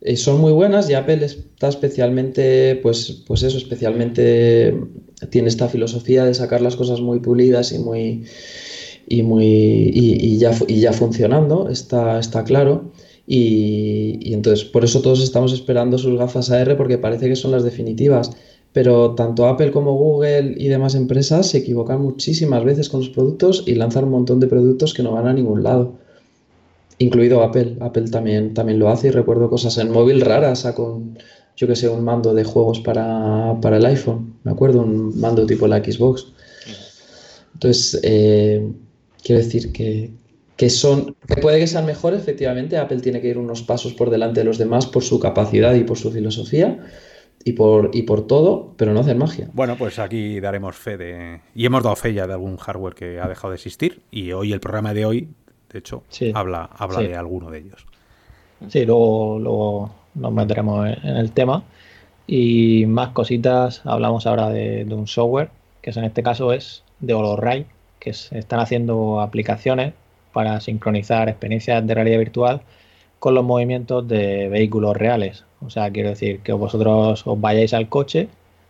eh, 0.01 0.17
son 0.17 0.41
muy 0.41 0.53
buenas 0.53 0.89
y 0.89 0.95
Apple 0.95 1.25
está 1.25 1.69
especialmente, 1.69 2.77
pues, 2.77 3.25
pues 3.27 3.43
eso, 3.43 3.59
especialmente 3.59 4.79
tiene 5.31 5.49
esta 5.49 5.69
filosofía 5.69 6.25
de 6.25 6.35
sacar 6.35 6.61
las 6.61 6.77
cosas 6.77 7.01
muy 7.01 7.19
pulidas 7.19 7.73
y 7.73 7.79
muy 7.79 8.25
y 9.11 9.23
muy 9.23 9.47
y, 9.47 10.37
ya, 10.39 10.53
y 10.69 10.81
ya 10.81 10.93
funcionando, 10.93 11.69
está, 11.71 12.21
está 12.21 12.45
claro. 12.45 12.93
Y, 13.27 14.19
y, 14.23 14.35
entonces 14.35 14.65
por 14.65 14.85
eso 14.85 15.03
todos 15.03 15.23
estamos 15.23 15.53
esperando 15.53 15.99
sus 15.99 16.19
gafas 16.19 16.51
AR 16.51 16.77
porque 16.77 16.99
parece 16.99 17.29
que 17.29 17.37
son 17.37 17.51
las 17.51 17.65
definitivas 17.65 18.31
pero 18.73 19.15
tanto 19.15 19.47
Apple 19.47 19.71
como 19.71 19.95
Google 19.95 20.55
y 20.57 20.69
demás 20.69 20.95
empresas 20.95 21.49
se 21.49 21.59
equivocan 21.59 22.01
muchísimas 22.01 22.65
veces 22.65 22.89
con 22.89 23.01
los 23.01 23.09
productos 23.09 23.65
y 23.67 23.75
lanzan 23.75 24.05
un 24.05 24.11
montón 24.11 24.41
de 24.41 24.47
productos 24.47 24.95
que 24.95 25.03
no 25.03 25.13
van 25.13 25.27
a 25.27 25.33
ningún 25.33 25.63
lado. 25.63 25.95
Incluido 26.99 27.43
Apple. 27.43 27.77
Apple 27.81 28.11
también, 28.11 28.55
también 28.55 28.79
lo 28.79 28.89
hace 28.89 29.09
y 29.09 29.11
recuerdo 29.11 29.49
cosas 29.49 29.79
en 29.79 29.91
móvil 29.91 30.21
raras, 30.21 30.67
con, 30.75 31.19
yo 31.57 31.67
que 31.67 31.77
sé, 31.77 31.89
un 31.89 32.05
mando 32.05 32.35
de 32.35 32.45
juegos 32.45 32.81
para, 32.81 33.53
el 33.53 33.87
iPhone. 33.87 34.35
Me 34.45 34.53
acuerdo, 34.53 34.83
un 34.83 35.19
mando 35.19 35.47
tipo 35.47 35.67
la 35.67 35.83
Xbox. 35.83 36.27
Entonces, 37.55 38.01
eh, 38.03 38.71
quiero 39.23 39.43
decir 39.43 39.73
que, 39.73 40.13
que 40.57 40.71
son, 40.71 41.17
que 41.27 41.41
puede 41.41 41.61
que 41.61 41.67
sean 41.69 41.87
mejores, 41.87 42.21
efectivamente, 42.21 42.77
Apple 42.77 43.01
tiene 43.01 43.21
que 43.21 43.29
ir 43.29 43.39
unos 43.39 43.63
pasos 43.63 43.95
por 43.95 44.11
delante 44.11 44.41
de 44.41 44.45
los 44.45 44.59
demás 44.59 44.87
por 44.87 45.05
su 45.05 45.21
capacidad 45.21 45.75
y 45.75 45.85
por 45.85 45.97
su 45.97 46.11
filosofía, 46.11 46.85
y 47.45 47.53
por, 47.53 47.91
y 47.93 48.03
por 48.03 48.27
todo, 48.27 48.75
pero 48.77 48.93
no 48.93 49.01
hacen 49.01 49.19
magia. 49.19 49.49
Bueno, 49.53 49.77
pues 49.77 49.99
aquí 49.99 50.41
daremos 50.41 50.77
fe 50.77 50.97
de... 50.97 51.41
Y 51.55 51.67
hemos 51.67 51.83
dado 51.83 51.97
fe 51.97 52.13
ya 52.13 52.27
de 52.27 52.33
algún 52.33 52.57
hardware 52.57 52.95
que 52.95 53.21
ha 53.21 53.29
dejado 53.29 53.51
de 53.51 53.57
existir. 53.57 54.03
Y 54.11 54.33
hoy, 54.33 54.53
el 54.53 54.61
programa 54.61 54.93
de 54.95 55.07
hoy, 55.07 55.29
De 55.73 55.79
hecho, 55.79 56.03
habla, 56.35 56.69
habla 56.73 57.01
de 57.01 57.17
alguno 57.17 57.51
de 57.51 57.59
ellos. 57.59 57.87
Sí, 58.69 58.85
luego, 58.85 59.39
luego 59.39 59.95
nos 60.15 60.33
meteremos 60.33 60.89
en 60.89 61.17
el 61.17 61.33
tema. 61.33 61.63
Y 62.27 62.85
más 62.87 63.11
cositas, 63.11 63.81
hablamos 63.85 64.27
ahora 64.27 64.51
de, 64.51 64.87
un 64.91 65.07
software, 65.07 65.51
que 65.81 65.91
en 65.91 66.05
este 66.05 66.23
caso 66.23 66.53
es 66.53 66.85
de 67.01 67.15
HoloRide, 67.15 67.67
que 67.99 68.11
están 68.11 68.61
haciendo 68.61 69.21
aplicaciones 69.21 69.95
para 70.33 70.61
sincronizar 70.61 71.29
experiencias 71.29 71.87
de 71.87 71.95
realidad 71.95 72.19
virtual 72.19 72.63
con 73.19 73.35
los 73.35 73.45
movimientos 73.45 74.07
de 74.07 74.49
vehículos 74.49 74.97
reales. 74.97 75.45
O 75.61 75.71
sea, 75.71 75.91
quiero 75.91 76.11
decir 76.11 76.41
que 76.41 76.53
vosotros 76.53 77.27
os 77.27 77.41
vayáis 77.41 77.75
al 77.75 77.89
coche, 77.89 78.29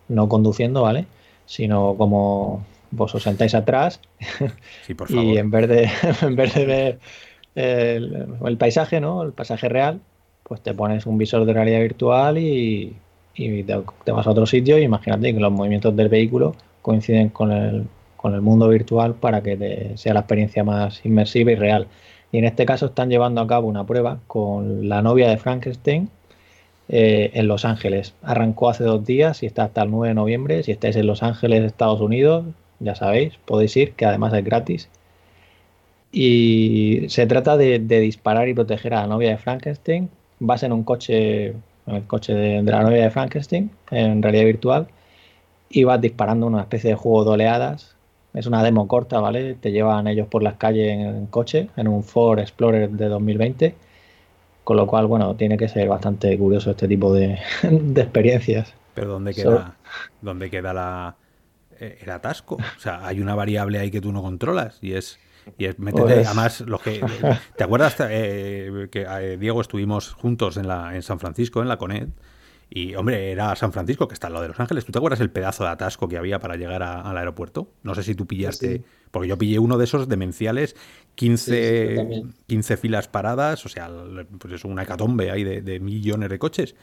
no 0.08 0.28
conduciendo, 0.28 0.82
¿vale? 0.82 1.06
Sino 1.46 1.94
como 1.96 2.64
vos 2.90 3.14
os 3.14 3.22
sentáis 3.22 3.54
atrás 3.54 4.00
y 5.08 5.36
en 5.36 5.50
vez 5.50 5.68
de, 5.68 5.90
en 6.22 6.36
vez 6.36 6.54
de 6.54 6.64
ver 6.64 6.98
el, 7.54 8.56
paisaje, 8.56 9.00
¿no? 9.00 9.22
El 9.22 9.32
paisaje 9.32 9.68
real, 9.68 10.00
pues 10.42 10.60
te 10.62 10.74
pones 10.74 11.06
un 11.06 11.18
visor 11.18 11.44
de 11.44 11.52
realidad 11.52 11.80
virtual 11.80 12.38
y, 12.38 12.96
te, 13.34 14.12
vas 14.12 14.26
a 14.26 14.30
otro 14.30 14.46
sitio 14.46 14.78
y 14.78 14.82
imagínate 14.82 15.32
que 15.32 15.40
los 15.40 15.52
movimientos 15.52 15.94
del 15.94 16.08
vehículo 16.08 16.56
coinciden 16.82 17.28
con 17.28 17.52
el, 17.52 17.86
con 18.16 18.34
el 18.34 18.40
mundo 18.40 18.68
virtual 18.68 19.14
para 19.14 19.42
que 19.42 19.92
sea 19.96 20.14
la 20.14 20.20
experiencia 20.20 20.64
más 20.64 21.04
inmersiva 21.04 21.52
y 21.52 21.56
real. 21.56 21.86
Y 22.32 22.38
en 22.38 22.44
este 22.44 22.66
caso 22.66 22.86
están 22.86 23.10
llevando 23.10 23.40
a 23.40 23.46
cabo 23.46 23.68
una 23.68 23.86
prueba 23.86 24.20
con 24.26 24.88
la 24.88 25.02
novia 25.02 25.28
de 25.28 25.38
Frankenstein 25.38 26.10
eh, 26.88 27.30
en 27.34 27.48
Los 27.48 27.64
Ángeles. 27.64 28.14
Arrancó 28.22 28.70
hace 28.70 28.84
dos 28.84 29.04
días 29.04 29.42
y 29.42 29.46
está 29.46 29.64
hasta 29.64 29.82
el 29.82 29.90
9 29.90 30.08
de 30.08 30.14
noviembre. 30.14 30.62
Si 30.62 30.72
estáis 30.72 30.96
en 30.96 31.06
Los 31.06 31.22
Ángeles, 31.22 31.64
Estados 31.64 32.00
Unidos, 32.00 32.44
ya 32.80 32.94
sabéis, 32.94 33.34
podéis 33.44 33.76
ir, 33.76 33.92
que 33.92 34.06
además 34.06 34.32
es 34.34 34.44
gratis. 34.44 34.88
Y 36.12 37.06
se 37.08 37.26
trata 37.26 37.56
de, 37.56 37.78
disparar 37.78 38.48
y 38.48 38.54
proteger 38.54 38.94
a 38.94 39.02
la 39.02 39.06
novia 39.06 39.30
de 39.30 39.38
Frankenstein. 39.38 40.08
Vas 40.40 40.62
en 40.62 40.72
un 40.72 40.84
coche, 40.84 41.48
en 41.86 41.94
el 41.94 42.04
coche 42.06 42.34
de, 42.34 42.62
la 42.62 42.82
novia 42.82 43.02
de 43.04 43.10
Frankenstein, 43.10 43.70
en 43.90 44.22
realidad 44.22 44.44
virtual, 44.44 44.88
y 45.68 45.84
vas 45.84 46.00
disparando 46.00 46.46
una 46.46 46.62
especie 46.62 46.90
de 46.90 46.96
juego 46.96 47.24
de 47.24 47.30
oleadas. 47.32 47.96
Es 48.38 48.46
una 48.46 48.62
demo 48.62 48.86
corta, 48.86 49.18
¿vale? 49.18 49.54
Te 49.54 49.72
llevan 49.72 50.06
ellos 50.06 50.28
por 50.28 50.44
las 50.44 50.54
calles 50.54 50.90
en, 50.90 51.26
coche, 51.26 51.70
en 51.76 51.88
un 51.88 52.04
Ford 52.04 52.38
Explorer 52.38 52.88
de 52.88 53.08
2020. 53.08 53.74
Con 54.62 54.76
lo 54.76 54.86
cual, 54.86 55.06
bueno, 55.06 55.34
tiene 55.34 55.56
que 55.56 55.66
ser 55.68 55.88
bastante 55.88 56.38
curioso 56.38 56.70
este 56.70 56.86
tipo 56.86 57.12
de, 57.12 57.38
experiencias. 57.96 58.74
Pero 58.94 59.08
¿dónde 59.08 59.34
queda, 59.34 59.74
¿dónde 60.20 60.50
queda 60.50 60.72
la, 60.72 61.16
eh, 61.80 61.98
el 62.00 62.10
atasco? 62.10 62.54
O 62.56 62.80
sea, 62.80 63.04
hay 63.04 63.20
una 63.20 63.34
variable 63.34 63.80
ahí 63.80 63.90
que 63.90 64.00
tú 64.00 64.12
no 64.12 64.22
controlas 64.22 64.78
y 64.82 64.92
es 64.92 65.18
y 65.56 65.64
es 65.64 65.76
pues 65.76 65.94
además, 66.26 66.60
lo 66.60 66.78
que, 66.78 67.00
¿te 67.56 67.64
acuerdas 67.64 67.96
eh, 68.00 68.88
que 68.92 69.06
eh, 69.08 69.36
Diego 69.38 69.60
estuvimos 69.60 70.12
juntos 70.12 70.56
en, 70.58 70.68
la, 70.68 70.94
en 70.94 71.02
San 71.02 71.18
Francisco, 71.18 71.62
en 71.62 71.68
la 71.68 71.78
CONED? 71.78 72.08
Y, 72.70 72.94
hombre, 72.94 73.32
era 73.32 73.56
San 73.56 73.72
Francisco, 73.72 74.08
que 74.08 74.14
está 74.14 74.26
al 74.26 74.34
lado 74.34 74.42
de 74.42 74.48
Los 74.48 74.60
Ángeles. 74.60 74.84
¿Tú 74.84 74.92
te 74.92 74.98
acuerdas 74.98 75.20
el 75.20 75.30
pedazo 75.30 75.64
de 75.64 75.70
atasco 75.70 76.06
que 76.06 76.18
había 76.18 76.38
para 76.38 76.56
llegar 76.56 76.82
al 76.82 77.16
aeropuerto? 77.16 77.72
No 77.82 77.94
sé 77.94 78.02
si 78.02 78.14
tú 78.14 78.26
pillaste, 78.26 78.82
porque 79.10 79.28
yo 79.28 79.38
pillé 79.38 79.58
uno 79.58 79.78
de 79.78 79.84
esos 79.84 80.08
demenciales, 80.08 80.76
15, 81.14 82.24
15 82.46 82.76
filas 82.76 83.08
paradas, 83.08 83.64
o 83.64 83.68
sea, 83.68 83.90
pues 84.38 84.54
es 84.54 84.64
una 84.64 84.82
hecatombe 84.82 85.30
ahí 85.30 85.44
de 85.44 85.80
millones 85.80 86.28
de 86.28 86.38
coches. 86.38 86.74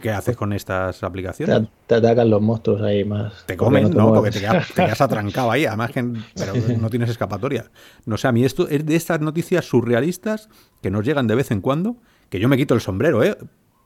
¿Qué 0.00 0.10
haces 0.10 0.36
con 0.36 0.52
estas 0.52 1.02
aplicaciones? 1.02 1.68
Te, 1.86 1.96
atacan 1.96 2.30
los 2.30 2.40
monstruos 2.40 2.80
ahí 2.82 3.04
más. 3.04 3.44
Te 3.46 3.56
comen, 3.56 3.90
¿no? 3.90 4.12
Porque 4.14 4.30
te 4.30 4.40
quedas, 4.40 5.00
atrancado 5.00 5.50
ahí, 5.50 5.66
además 5.66 5.90
que 5.90 6.02
pero 6.34 6.54
no 6.80 6.88
tienes 6.88 7.10
escapatoria. 7.10 7.70
No 8.06 8.16
sé, 8.16 8.28
a 8.28 8.32
mí 8.32 8.44
esto 8.44 8.68
es 8.68 8.86
de 8.86 8.96
estas 8.96 9.20
noticias 9.20 9.66
surrealistas 9.66 10.48
que 10.80 10.90
nos 10.90 11.04
llegan 11.04 11.26
de 11.26 11.34
vez 11.34 11.50
en 11.50 11.60
cuando, 11.60 11.96
que 12.30 12.40
yo 12.40 12.48
me 12.48 12.56
quito 12.56 12.74
el 12.74 12.80
sombrero, 12.80 13.22
¿eh? 13.22 13.36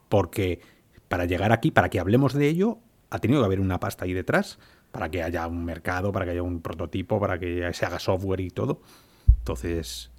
Porque 0.08 0.60
para 1.08 1.24
llegar 1.24 1.52
aquí, 1.52 1.70
para 1.70 1.88
que 1.88 2.00
hablemos 2.00 2.34
de 2.34 2.48
ello, 2.48 2.78
ha 3.10 3.18
tenido 3.18 3.40
que 3.40 3.46
haber 3.46 3.60
una 3.60 3.80
pasta 3.80 4.04
ahí 4.04 4.12
detrás, 4.12 4.58
para 4.92 5.10
que 5.10 5.22
haya 5.22 5.46
un 5.46 5.64
mercado, 5.64 6.12
para 6.12 6.24
que 6.24 6.32
haya 6.32 6.42
un 6.42 6.60
prototipo, 6.60 7.20
para 7.20 7.38
que 7.38 7.70
se 7.72 7.86
haga 7.86 7.98
software 7.98 8.40
y 8.40 8.50
todo. 8.50 8.80
Entonces, 9.38 10.10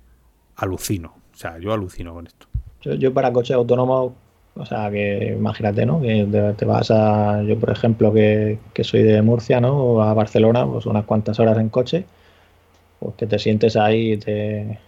alucino. 0.55 1.15
O 1.33 1.37
sea, 1.37 1.57
yo 1.59 1.73
alucino 1.73 2.13
con 2.13 2.27
esto. 2.27 2.47
Yo, 2.81 2.93
yo 2.93 3.13
para 3.13 3.31
coche 3.33 3.53
autónomo 3.53 4.15
o 4.59 4.65
sea, 4.65 4.89
que 4.89 5.35
imagínate, 5.37 5.85
¿no? 5.85 6.01
Que 6.01 6.53
te, 6.57 6.65
vas 6.65 6.91
a, 6.91 7.41
yo 7.43 7.59
por 7.59 7.69
ejemplo, 7.69 8.13
que, 8.13 8.59
soy 8.81 9.03
de 9.03 9.21
Murcia, 9.21 9.59
¿no? 9.61 9.77
O 9.77 10.01
a 10.01 10.13
Barcelona, 10.13 10.65
pues 10.65 10.85
unas 10.85 11.05
cuantas 11.05 11.39
horas 11.39 11.57
en 11.57 11.69
coche, 11.69 12.05
pues 12.99 13.15
que 13.15 13.27
te 13.27 13.39
sientes 13.39 13.75
ahí 13.75 14.17
te, 14.17 14.79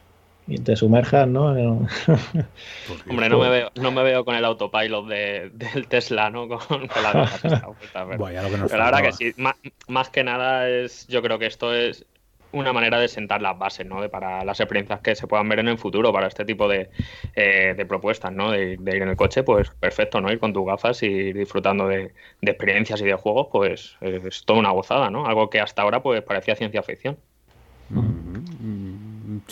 y 0.49 0.57
te 0.57 0.75
sumerjas, 0.75 1.27
¿no? 1.27 1.45
Hombre, 3.09 3.29
no 3.29 3.39
me 3.39 3.49
veo, 3.49 3.71
no 3.75 3.91
me 3.91 4.01
veo 4.01 4.25
con 4.25 4.35
el 4.35 4.43
autopilot 4.43 5.07
de, 5.07 5.51
del 5.53 5.87
Tesla, 5.87 6.29
¿no? 6.31 6.47
Con, 6.49 6.87
la 6.87 7.29
pero, 7.93 8.27
la 8.27 8.85
verdad 8.85 9.01
que 9.03 9.11
sí, 9.13 9.33
más, 9.37 9.55
más, 9.87 10.09
que 10.09 10.23
nada 10.23 10.67
es, 10.67 11.07
yo 11.07 11.21
creo 11.21 11.37
que 11.37 11.45
esto 11.45 11.73
es 11.73 12.05
una 12.51 12.73
manera 12.73 12.99
de 12.99 13.07
sentar 13.07 13.43
las 13.43 13.59
bases, 13.59 13.85
¿no? 13.85 14.01
De, 14.01 14.09
para 14.09 14.43
las 14.43 14.59
experiencias 14.59 15.01
que 15.01 15.13
se 15.13 15.27
puedan 15.27 15.47
ver 15.47 15.59
en 15.59 15.67
el 15.67 15.77
futuro, 15.77 16.11
para 16.11 16.25
este 16.25 16.45
tipo 16.45 16.67
de, 16.67 16.89
eh, 17.35 17.85
propuestas, 17.87 18.31
¿no? 18.31 18.49
De, 18.49 18.73
ir 18.73 19.01
en 19.03 19.09
el 19.09 19.15
coche, 19.15 19.43
pues 19.43 19.69
perfecto, 19.69 20.19
¿no? 20.19 20.31
Ir 20.31 20.39
con 20.39 20.51
tus 20.51 20.65
gafas 20.65 21.03
y 21.03 21.07
ir 21.07 21.37
disfrutando 21.37 21.87
de, 21.87 22.11
experiencias 22.41 23.01
y 23.01 23.05
de 23.05 23.13
juegos, 23.13 23.49
pues 23.51 23.97
es 24.01 24.45
toda 24.45 24.59
una 24.59 24.71
gozada, 24.71 25.11
¿no? 25.11 25.27
Algo 25.27 25.51
que 25.51 25.61
hasta 25.61 25.83
ahora 25.83 26.01
pues 26.01 26.23
parecía 26.23 26.55
ciencia 26.55 26.81
ficción. 26.81 27.17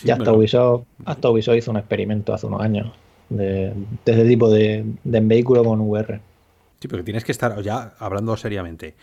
Ya 0.03 0.15
hasta, 0.15 0.31
Ubisoft, 0.33 0.85
hasta 1.05 1.29
Ubisoft 1.29 1.57
hizo 1.57 1.71
un 1.71 1.77
experimento 1.77 2.33
hace 2.33 2.47
unos 2.47 2.61
años 2.61 2.91
de, 3.29 3.73
de 4.05 4.11
este 4.11 4.27
tipo 4.27 4.49
de, 4.49 4.85
vehículo 5.03 5.63
con 5.63 5.81
VR. 5.81 6.21
Sí, 6.79 6.87
pero 6.87 7.03
tienes 7.03 7.23
que 7.23 7.31
estar, 7.31 7.61
ya 7.61 7.93
hablando 7.99 8.37
seriamente, 8.37 8.95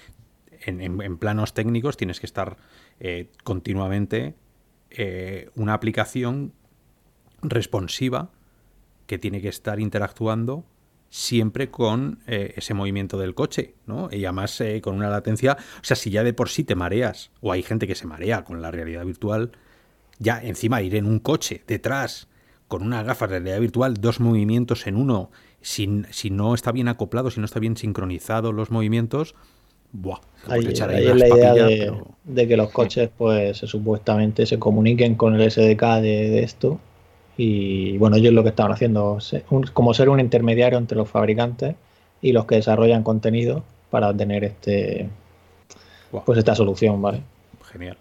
en 0.66 1.18
planos 1.18 1.52
técnicos 1.52 1.96
tienes 1.96 2.20
que 2.20 2.26
estar 2.26 2.56
eh, 3.00 3.30
continuamente 3.42 4.34
eh, 4.90 5.50
una 5.56 5.74
aplicación 5.74 6.52
responsiva 7.42 8.30
que 9.06 9.18
tiene 9.18 9.40
que 9.40 9.48
estar 9.48 9.80
interactuando 9.80 10.64
siempre 11.10 11.70
con 11.70 12.20
eh, 12.26 12.54
ese 12.56 12.72
movimiento 12.72 13.18
del 13.18 13.34
coche, 13.34 13.74
¿no? 13.86 14.08
Y 14.10 14.24
además 14.24 14.62
con 14.80 14.94
una 14.94 15.10
latencia, 15.10 15.56
o 15.80 15.84
sea, 15.84 15.96
si 15.96 16.10
ya 16.10 16.24
de 16.24 16.32
por 16.32 16.48
sí 16.48 16.64
te 16.64 16.74
mareas, 16.74 17.30
o 17.40 17.52
hay 17.52 17.62
gente 17.62 17.86
que 17.86 17.94
se 17.94 18.06
marea 18.06 18.44
con 18.44 18.62
la 18.62 18.70
realidad 18.70 19.04
virtual, 19.04 19.52
ya 20.18 20.40
encima 20.42 20.82
ir 20.82 20.94
en 20.96 21.06
un 21.06 21.18
coche 21.18 21.62
detrás 21.66 22.28
con 22.68 22.82
una 22.82 23.02
gafas 23.02 23.30
de 23.30 23.38
realidad 23.38 23.60
virtual, 23.60 23.94
dos 23.94 24.20
movimientos 24.20 24.86
en 24.86 24.96
uno, 24.96 25.30
si, 25.60 26.02
si 26.10 26.30
no 26.30 26.54
está 26.54 26.72
bien 26.72 26.88
acoplado, 26.88 27.30
si 27.30 27.40
no 27.40 27.46
está 27.46 27.60
bien 27.60 27.76
sincronizado 27.76 28.52
los 28.52 28.70
movimientos, 28.70 29.34
Buah, 29.96 30.18
ahí, 30.48 30.66
es 30.66 30.80
la 30.80 31.28
idea 31.28 31.54
de, 31.54 32.48
que 32.48 32.56
los 32.56 32.70
coches 32.70 33.10
pues 33.16 33.58
supuestamente 33.58 34.44
se 34.44 34.58
comuniquen 34.58 35.14
con 35.14 35.40
el 35.40 35.48
SDK 35.48 36.00
de, 36.00 36.42
esto. 36.42 36.80
Y 37.36 37.96
bueno 37.98 38.16
ellos 38.16 38.32
lo 38.32 38.42
que 38.42 38.48
estaban 38.48 38.72
haciendo 38.72 39.18
como 39.72 39.94
ser 39.94 40.08
un 40.08 40.18
intermediario 40.18 40.78
entre 40.78 40.98
los 40.98 41.08
fabricantes 41.08 41.76
y 42.20 42.32
los 42.32 42.44
que 42.44 42.56
desarrollan 42.56 43.04
contenido 43.04 43.62
para 43.90 44.12
tener 44.12 44.42
este 44.42 45.08
pues 46.24 46.38
esta 46.38 46.56
solución 46.56 47.00
vale 47.00 47.22
genial 47.70 47.96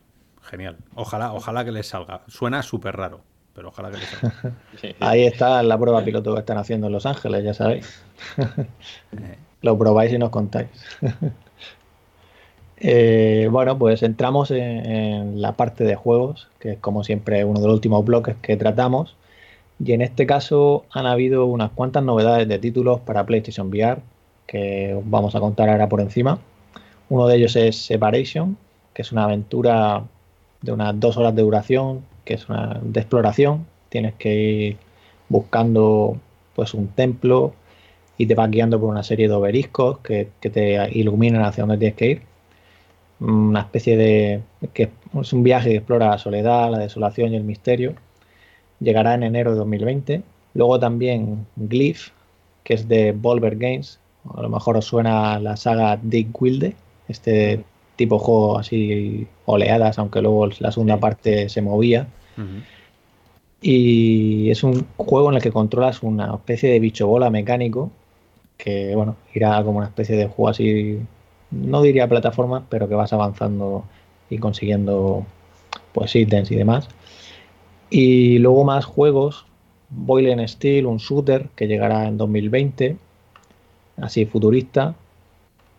genial 0.53 0.77
ojalá 0.95 1.33
ojalá 1.33 1.65
que 1.65 1.71
les 1.71 1.87
salga 1.87 2.21
suena 2.27 2.61
súper 2.61 2.95
raro 2.95 3.21
pero 3.55 3.69
ojalá 3.69 3.89
que 3.89 3.97
les 3.97 4.07
salga 4.07 4.53
ahí 4.99 5.23
está 5.23 5.63
la 5.63 5.77
prueba 5.79 6.03
piloto 6.03 6.33
que 6.33 6.41
están 6.41 6.59
haciendo 6.59 6.87
en 6.87 6.93
Los 6.93 7.07
Ángeles 7.07 7.43
ya 7.43 7.53
sabéis 7.55 8.03
eh. 8.37 9.37
lo 9.61 9.77
probáis 9.77 10.13
y 10.13 10.19
nos 10.19 10.29
contáis 10.29 10.69
eh, 12.77 13.47
bueno, 13.49 13.77
pues 13.79 14.03
entramos 14.03 14.51
en, 14.51 15.41
la 15.41 15.53
parte 15.53 15.85
de 15.85 15.95
juegos, 15.95 16.49
que 16.59 16.73
es 16.73 16.79
como 16.79 17.05
siempre 17.05 17.45
uno 17.45 17.61
de 17.61 17.67
los 17.67 17.75
últimos 17.75 18.03
bloques 18.03 18.35
que 18.41 18.57
tratamos. 18.57 19.15
Y 19.83 19.93
en 19.93 20.01
este 20.01 20.25
caso 20.25 20.85
han 20.91 21.05
habido 21.05 21.45
unas 21.45 21.71
cuantas 21.71 22.03
novedades 22.03 22.47
de 22.47 22.59
títulos 22.59 22.99
para 22.99 23.25
PlayStation 23.25 23.69
VR 23.69 24.01
que 24.47 24.99
vamos 25.05 25.33
a 25.35 25.39
contar 25.39 25.69
ahora 25.69 25.87
por 25.87 26.01
encima. 26.01 26.39
Uno 27.09 27.27
de 27.27 27.37
ellos 27.37 27.55
es 27.55 27.77
Separation, 27.85 28.57
que 28.93 29.01
es 29.01 29.11
una 29.13 29.23
aventura 29.25 30.03
de 30.63 30.71
unas 30.71 30.99
dos 30.99 31.17
horas 31.17 31.35
de 31.35 31.43
duración, 31.43 32.01
que 32.25 32.33
es 32.33 32.49
una 32.49 32.79
de 32.81 32.99
exploración. 32.99 33.67
Tienes 33.89 34.15
que 34.15 34.33
ir 34.33 34.77
buscando 35.29 36.17
pues 36.55 36.73
un 36.73 36.87
templo 36.87 37.53
y 38.17 38.25
te 38.25 38.33
vas 38.35 38.49
guiando 38.49 38.79
por 38.79 38.89
una 38.89 39.03
serie 39.03 39.27
de 39.27 39.33
obeliscos 39.35 39.99
que, 39.99 40.29
que 40.41 40.49
te 40.49 40.89
iluminan 40.97 41.43
hacia 41.43 41.63
donde 41.63 41.77
tienes 41.77 41.97
que 41.97 42.05
ir 42.07 42.21
una 43.23 43.61
especie 43.61 43.97
de 43.97 44.41
que 44.73 44.89
es 45.19 45.33
un 45.33 45.43
viaje 45.43 45.69
que 45.69 45.75
explora 45.77 46.09
la 46.09 46.17
soledad, 46.17 46.71
la 46.71 46.79
desolación 46.79 47.33
y 47.33 47.37
el 47.37 47.43
misterio. 47.43 47.93
Llegará 48.79 49.13
en 49.13 49.23
enero 49.23 49.51
de 49.51 49.57
2020. 49.57 50.23
Luego 50.55 50.79
también 50.79 51.45
Glyph, 51.55 52.09
que 52.63 52.73
es 52.73 52.87
de 52.87 53.11
Volver 53.13 53.55
Games. 53.57 53.99
A 54.35 54.41
lo 54.41 54.49
mejor 54.49 54.77
os 54.77 54.85
suena 54.85 55.39
la 55.39 55.55
saga 55.57 55.97
Dick 56.01 56.41
Wilde, 56.41 56.75
este 57.07 57.63
tipo 57.95 58.19
juego 58.19 58.57
así 58.57 59.27
oleadas, 59.45 59.99
aunque 59.99 60.21
luego 60.21 60.47
la 60.59 60.71
segunda 60.71 60.99
parte 60.99 61.49
se 61.49 61.61
movía. 61.61 62.07
Y 63.61 64.49
es 64.49 64.63
un 64.63 64.85
juego 64.97 65.29
en 65.29 65.35
el 65.35 65.41
que 65.41 65.51
controlas 65.51 66.03
una 66.03 66.33
especie 66.33 66.69
de 66.69 66.79
bicho 66.79 67.07
bola 67.07 67.29
mecánico 67.29 67.91
que, 68.57 68.95
bueno, 68.95 69.15
irá 69.33 69.63
como 69.63 69.79
una 69.79 69.87
especie 69.87 70.15
de 70.15 70.27
juego 70.27 70.49
así, 70.49 70.99
no 71.51 71.81
diría 71.81 72.07
plataforma, 72.07 72.65
pero 72.69 72.87
que 72.87 72.95
vas 72.95 73.13
avanzando 73.13 73.83
y 74.29 74.37
consiguiendo 74.37 75.25
pues 75.91 76.15
ítems 76.15 76.51
y 76.51 76.55
demás. 76.55 76.87
Y 77.89 78.39
luego 78.39 78.63
más 78.63 78.85
juegos, 78.85 79.45
Boiling 79.89 80.47
Steel, 80.47 80.85
un 80.85 80.97
shooter 80.97 81.49
que 81.55 81.67
llegará 81.67 82.07
en 82.07 82.17
2020, 82.17 82.97
así 83.97 84.25
futurista. 84.25 84.95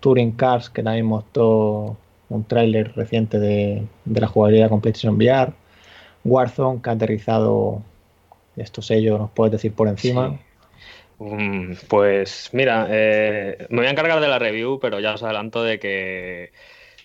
Touring 0.01 0.33
Cars, 0.33 0.69
que 0.69 0.83
también 0.83 1.07
mostró 1.07 1.97
un 2.29 2.45
tráiler 2.45 2.93
reciente 2.95 3.39
de, 3.39 3.83
la 4.05 4.27
jugabilidad 4.27 4.69
con 4.69 4.81
PlayStation 4.81 5.17
VR. 5.17 5.53
Warzone, 6.25 6.81
que 6.83 6.91
ha 6.91 6.95
aterrizado 6.95 7.83
estos 8.57 8.87
sellos, 8.87 9.19
nos 9.19 9.31
puedes 9.31 9.53
decir 9.53 9.73
por 9.73 9.89
encima. 9.89 10.39
Mm, 11.19 11.73
pues 11.89 12.51
mira, 12.53 12.87
eh, 12.91 13.67
me 13.69 13.79
voy 13.79 13.87
a 13.87 13.91
encargar 13.91 14.21
de 14.21 14.29
la 14.29 14.39
review, 14.39 14.79
pero 14.81 15.01
ya 15.01 15.15
os 15.15 15.23
adelanto 15.23 15.63
de 15.63 15.79
que 15.79 16.51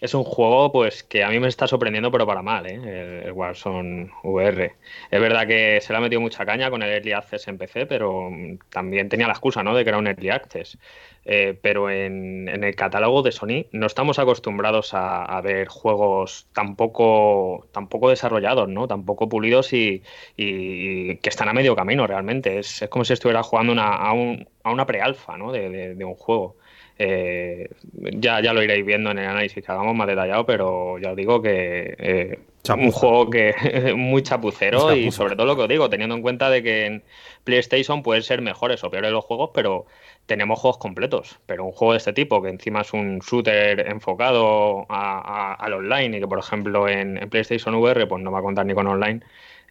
es 0.01 0.13
un 0.13 0.23
juego 0.23 0.71
pues 0.71 1.03
que 1.03 1.23
a 1.23 1.29
mí 1.29 1.39
me 1.39 1.47
está 1.47 1.67
sorprendiendo, 1.67 2.11
pero 2.11 2.25
para 2.25 2.41
mal, 2.41 2.65
¿eh? 2.65 3.23
el, 3.25 3.31
Warzone 3.31 4.11
VR. 4.23 4.75
Es 5.11 5.21
verdad 5.21 5.47
que 5.47 5.79
se 5.81 5.91
le 5.91 5.97
ha 5.97 6.01
metido 6.01 6.21
mucha 6.21 6.45
caña 6.45 6.69
con 6.69 6.81
el 6.83 6.89
Early 6.89 7.11
Access 7.11 7.47
en 7.47 7.57
PC, 7.57 7.85
pero 7.85 8.29
también 8.69 9.09
tenía 9.09 9.27
la 9.27 9.33
excusa 9.33 9.63
¿no? 9.63 9.75
de 9.75 9.83
que 9.83 9.89
era 9.89 9.97
un 9.97 10.07
Early 10.07 10.29
Access. 10.29 10.77
Eh, 11.25 11.59
pero 11.61 11.89
en, 11.89 12.47
el 12.47 12.75
catálogo 12.75 13.21
de 13.21 13.31
Sony 13.31 13.65
no 13.71 13.87
estamos 13.87 14.19
acostumbrados 14.19 14.91
a, 14.93 15.39
ver 15.41 15.67
juegos 15.67 16.47
tan 16.53 16.75
poco, 16.75 17.67
desarrollados, 18.09 18.69
¿no? 18.69 18.87
tan 18.87 19.05
poco 19.05 19.27
pulidos 19.27 19.73
y, 19.73 20.01
que 20.37 21.19
están 21.23 21.49
a 21.49 21.53
medio 21.53 21.75
camino 21.75 22.07
realmente. 22.07 22.59
Es, 22.59 22.85
como 22.89 23.05
si 23.05 23.13
estuviera 23.13 23.43
jugando 23.43 23.73
a, 23.77 24.13
una 24.13 24.85
pre-alfa 24.85 25.37
¿no? 25.37 25.51
de 25.51 26.03
un 26.05 26.15
juego. 26.15 26.55
Eh, 27.01 27.69
ya, 27.93 28.41
ya 28.41 28.51
lo 28.51 28.61
iréis 28.61 28.85
viendo 28.85 29.09
en 29.11 29.19
el 29.19 29.25
análisis 29.25 29.63
que 29.63 29.71
hagamos 29.71 29.95
más 29.95 30.05
detallado, 30.05 30.45
pero 30.45 30.99
ya 30.99 31.11
os 31.11 31.15
digo 31.15 31.41
que 31.41 31.95
eh, 31.97 32.39
un 32.75 32.91
juego 32.91 33.29
que 33.29 33.53
muy 33.95 34.21
chapucero 34.21 34.93
y 34.93 35.09
sobre 35.09 35.37
todo 35.37 35.45
lo 35.45 35.55
que 35.55 35.61
os 35.61 35.69
digo, 35.69 35.89
teniendo 35.89 36.15
en 36.15 36.21
cuenta 36.21 36.49
de 36.49 36.61
que 36.61 36.85
en 36.85 37.03
PlayStation 37.45 38.03
pueden 38.03 38.21
ser 38.21 38.41
mejores 38.41 38.83
o 38.83 38.91
peores 38.91 39.11
los 39.11 39.23
juegos, 39.23 39.51
pero 39.53 39.85
tenemos 40.25 40.59
juegos 40.59 40.77
completos. 40.77 41.39
Pero 41.45 41.63
un 41.63 41.71
juego 41.71 41.93
de 41.93 41.99
este 41.99 42.11
tipo, 42.11 42.41
que 42.41 42.49
encima 42.49 42.81
es 42.81 42.91
un 42.91 43.19
shooter 43.19 43.87
enfocado 43.89 44.85
al 44.89 45.73
online 45.73 46.17
y 46.17 46.19
que 46.19 46.27
por 46.27 46.39
ejemplo 46.39 46.89
en, 46.89 47.29
PlayStation 47.29 47.75
VR 47.75 48.07
pues 48.07 48.21
no 48.21 48.29
va 48.29 48.39
a 48.39 48.43
contar 48.43 48.65
ni 48.65 48.73
con 48.73 48.87
online, 48.87 49.21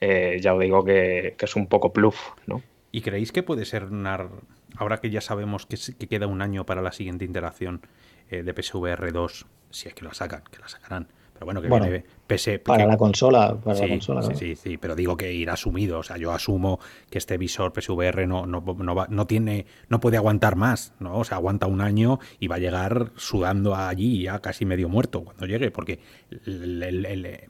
eh, 0.01 0.39
ya 0.41 0.55
os 0.55 0.61
digo 0.61 0.83
que, 0.83 1.35
que 1.37 1.45
es 1.45 1.57
un 1.57 1.67
poco 1.67 1.93
pluff, 1.93 2.31
¿no? 2.47 2.63
¿Y 2.91 3.03
creéis 3.03 3.33
que 3.33 3.43
puede 3.43 3.65
ser 3.65 3.85
una... 3.85 4.29
Ahora 4.77 4.99
que 4.99 5.11
ya 5.11 5.21
sabemos 5.21 5.67
que, 5.67 5.77
queda 6.07 6.27
un 6.27 6.43
año 6.43 6.65
para 6.65 6.83
la 6.83 6.93
siguiente 6.93 7.25
interacción 7.25 7.83
eh, 8.31 8.43
de 8.43 8.55
PSVR 8.55 9.13
2, 9.13 9.47
si 9.71 9.89
es 9.89 9.95
que 9.95 10.05
la 10.05 10.15
sacan, 10.15 10.43
que 10.51 10.59
la 10.59 10.69
sacarán. 10.69 11.09
Pero 11.39 11.47
bueno, 11.47 11.63
que 11.63 11.69
viene 11.69 12.05
PS, 12.27 12.59
para 12.65 12.85
la 12.85 12.97
consola, 12.97 13.57
para 13.57 13.79
la 13.79 13.89
consola. 13.89 14.23
Sí, 14.23 14.35
sí, 14.35 14.57
sí, 14.57 14.77
pero 14.77 14.97
digo 14.97 15.17
que 15.17 15.33
irá 15.33 15.53
asumido. 15.53 16.01
O 16.01 16.03
sea, 16.03 16.17
yo 16.17 16.33
asumo 16.33 16.81
que 17.11 17.19
este 17.19 17.39
visor 17.39 17.73
PSVR 17.73 18.27
no, 18.27 18.45
no, 18.45 18.61
no, 18.61 19.07
no 19.09 19.27
tiene, 19.27 19.67
no 19.89 20.01
puede 20.01 20.17
aguantar 20.17 20.57
más, 20.57 20.95
¿no? 20.99 21.17
O 21.17 21.23
sea, 21.23 21.37
aguanta 21.37 21.69
un 21.69 21.81
año 21.81 22.19
y 22.41 22.49
va 22.49 22.57
a 22.57 22.59
llegar 22.59 23.13
sudando 23.15 23.77
allí 23.77 24.23
ya 24.23 24.41
casi 24.41 24.65
medio 24.65 24.89
muerto 24.89 25.23
cuando 25.23 25.47
llegue, 25.47 25.71
porque 25.71 26.01
el, 26.45 27.49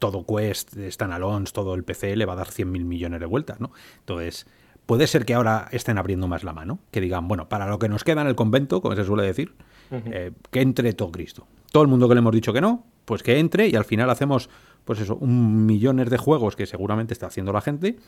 todo 0.00 0.26
Quest, 0.26 0.76
Standalones, 0.76 1.52
todo 1.52 1.74
el 1.74 1.84
PC 1.84 2.16
le 2.16 2.26
va 2.26 2.32
a 2.32 2.36
dar 2.36 2.48
100.000 2.48 2.66
millones 2.66 3.20
de 3.20 3.26
vueltas, 3.26 3.60
¿no? 3.60 3.70
Entonces, 4.00 4.46
puede 4.88 5.06
ser 5.06 5.26
que 5.26 5.34
ahora 5.34 5.68
estén 5.70 5.98
abriendo 5.98 6.28
más 6.28 6.44
la 6.44 6.54
mano, 6.54 6.78
que 6.90 7.02
digan, 7.02 7.28
bueno, 7.28 7.46
para 7.50 7.66
lo 7.66 7.78
que 7.78 7.90
nos 7.90 8.04
queda 8.04 8.22
en 8.22 8.26
el 8.26 8.34
convento, 8.34 8.80
como 8.80 8.96
se 8.96 9.04
suele 9.04 9.22
decir, 9.22 9.54
eh, 9.90 10.32
que 10.50 10.62
entre 10.62 10.94
todo 10.94 11.12
Cristo. 11.12 11.46
Todo 11.70 11.82
el 11.82 11.90
mundo 11.90 12.08
que 12.08 12.14
le 12.14 12.20
hemos 12.20 12.32
dicho 12.32 12.54
que 12.54 12.62
no, 12.62 12.86
pues 13.04 13.22
que 13.22 13.38
entre 13.38 13.68
y 13.68 13.76
al 13.76 13.84
final 13.84 14.08
hacemos, 14.08 14.48
pues 14.86 15.00
eso, 15.00 15.16
un 15.16 15.66
millones 15.66 16.08
de 16.08 16.16
juegos 16.16 16.56
que 16.56 16.64
seguramente 16.64 17.12
está 17.12 17.26
haciendo 17.26 17.52
la 17.52 17.60
gente 17.60 17.98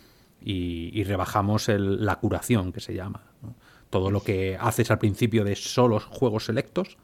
y, 0.41 1.05
rebajamos 1.05 1.69
la 1.69 2.17
curación, 2.17 2.73
que 2.73 2.81
se 2.81 2.95
llama. 2.95 3.25
Todo 3.91 4.11
lo 4.11 4.23
que 4.23 4.57
haces 4.59 4.91
al 4.91 4.99
principio 4.99 5.45
de 5.45 5.57
solo 5.57 6.01
juegos 6.01 6.47
selectos, 6.47 6.97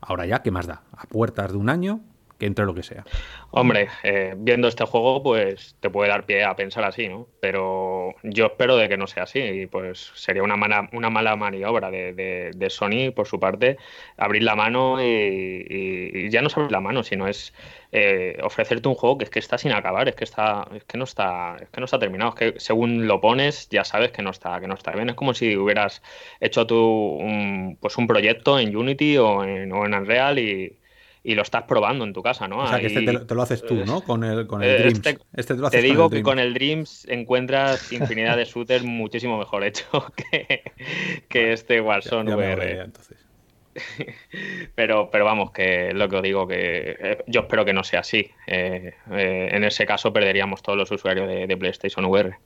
ahora 0.00 0.26
ya, 0.26 0.42
¿qué 0.42 0.50
más 0.50 0.66
da? 0.66 0.82
A 0.90 1.06
puertas 1.06 1.52
de 1.52 1.56
un 1.56 1.68
año, 1.68 2.00
que 2.40 2.46
entre 2.46 2.64
lo 2.64 2.74
que 2.74 2.82
sea. 2.82 3.04
Hombre, 3.50 3.88
eh, 4.02 4.34
viendo 4.36 4.66
este 4.66 4.84
juego, 4.84 5.22
pues 5.22 5.76
te 5.78 5.90
puede 5.90 6.08
dar 6.08 6.24
pie 6.24 6.42
a 6.42 6.56
pensar 6.56 6.84
así, 6.84 7.06
¿no? 7.06 7.28
Pero 7.40 8.14
yo 8.22 8.46
espero 8.46 8.76
de 8.76 8.88
que 8.88 8.96
no 8.96 9.06
sea 9.06 9.24
así. 9.24 9.40
Y 9.40 9.66
pues 9.66 10.10
sería 10.14 10.42
una 10.42 10.56
mala, 10.56 10.88
una 10.92 11.10
mala 11.10 11.36
maniobra 11.36 11.90
de, 11.90 12.14
de, 12.54 12.70
Sony, 12.70 13.12
por 13.14 13.26
su 13.26 13.38
parte, 13.38 13.76
abrir 14.16 14.42
la 14.42 14.56
mano 14.56 14.96
y, 15.00 16.30
ya 16.30 16.40
no 16.40 16.48
es 16.48 16.56
abrir 16.56 16.72
la 16.72 16.80
mano, 16.80 17.02
sino 17.02 17.28
es 17.28 17.52
eh, 17.92 18.38
ofrecerte 18.42 18.88
un 18.88 18.94
juego 18.94 19.18
que 19.18 19.24
es 19.24 19.30
que 19.30 19.38
está 19.38 19.58
sin 19.58 19.72
acabar, 19.72 20.08
es 20.08 20.14
que 20.14 20.24
está, 20.24 20.66
es 20.74 20.84
que 20.84 20.96
no 20.96 21.04
está, 21.04 21.56
es 21.60 21.68
que 21.68 21.80
no 21.80 21.84
está 21.84 21.98
terminado, 21.98 22.30
es 22.30 22.36
que 22.36 22.60
según 22.60 23.06
lo 23.06 23.20
pones 23.20 23.68
ya 23.68 23.84
sabes 23.84 24.12
que 24.12 24.22
no 24.22 24.30
está, 24.30 24.60
que 24.60 24.66
no 24.66 24.74
está 24.74 24.92
bien. 24.92 25.10
Es 25.10 25.14
como 25.14 25.34
si 25.34 25.56
hubieras 25.56 26.02
hecho 26.40 26.66
tú 26.66 26.76
un, 26.76 27.76
pues 27.80 27.98
un 27.98 28.06
proyecto 28.06 28.58
en 28.58 28.74
Unity 28.74 29.18
o 29.18 29.44
en, 29.44 29.72
o 29.72 29.84
en 29.84 29.94
Unreal 29.94 30.38
y 30.38 30.79
y 31.22 31.34
lo 31.34 31.42
estás 31.42 31.64
probando 31.64 32.04
en 32.04 32.12
tu 32.12 32.22
casa, 32.22 32.48
¿no? 32.48 32.58
O 32.58 32.66
sea, 32.66 32.80
que 32.80 32.86
este 32.86 33.02
te 33.02 33.34
lo, 33.34 33.42
haces 33.42 33.64
tú, 33.64 33.84
¿no? 33.84 34.00
Con 34.02 34.24
el, 34.24 34.46
con 34.46 34.62
el 34.62 34.78
Dreams. 34.78 34.98
Este, 34.98 35.18
este 35.34 35.54
te, 35.54 35.60
lo 35.60 35.66
haces 35.66 35.80
te 35.80 35.86
digo 35.86 36.08
que 36.08 36.22
con 36.22 36.38
el 36.38 36.54
Dreams 36.54 37.06
encuentras 37.08 37.92
infinidad 37.92 38.36
de 38.36 38.44
shooters 38.44 38.84
muchísimo 38.84 39.38
mejor 39.38 39.64
hecho 39.64 39.86
que, 40.16 40.62
que 41.28 41.52
este 41.52 41.80
Warzone 41.80 42.34
VR. 42.34 42.80
entonces. 42.80 43.18
Pero, 44.74 45.10
pero 45.12 45.24
vamos, 45.24 45.52
que 45.52 45.88
es 45.88 45.94
lo 45.94 46.08
que 46.08 46.16
os 46.16 46.22
digo, 46.22 46.46
que 46.46 46.96
eh, 46.98 47.18
yo 47.28 47.42
espero 47.42 47.64
que 47.64 47.72
no 47.72 47.84
sea 47.84 48.00
así. 48.00 48.28
Eh, 48.48 48.94
eh, 49.12 49.48
en 49.52 49.62
ese 49.62 49.86
caso 49.86 50.12
perderíamos 50.12 50.60
todos 50.60 50.76
los 50.76 50.90
usuarios 50.90 51.28
de, 51.28 51.56
PlayStation 51.56 52.04
VR. 52.04 52.36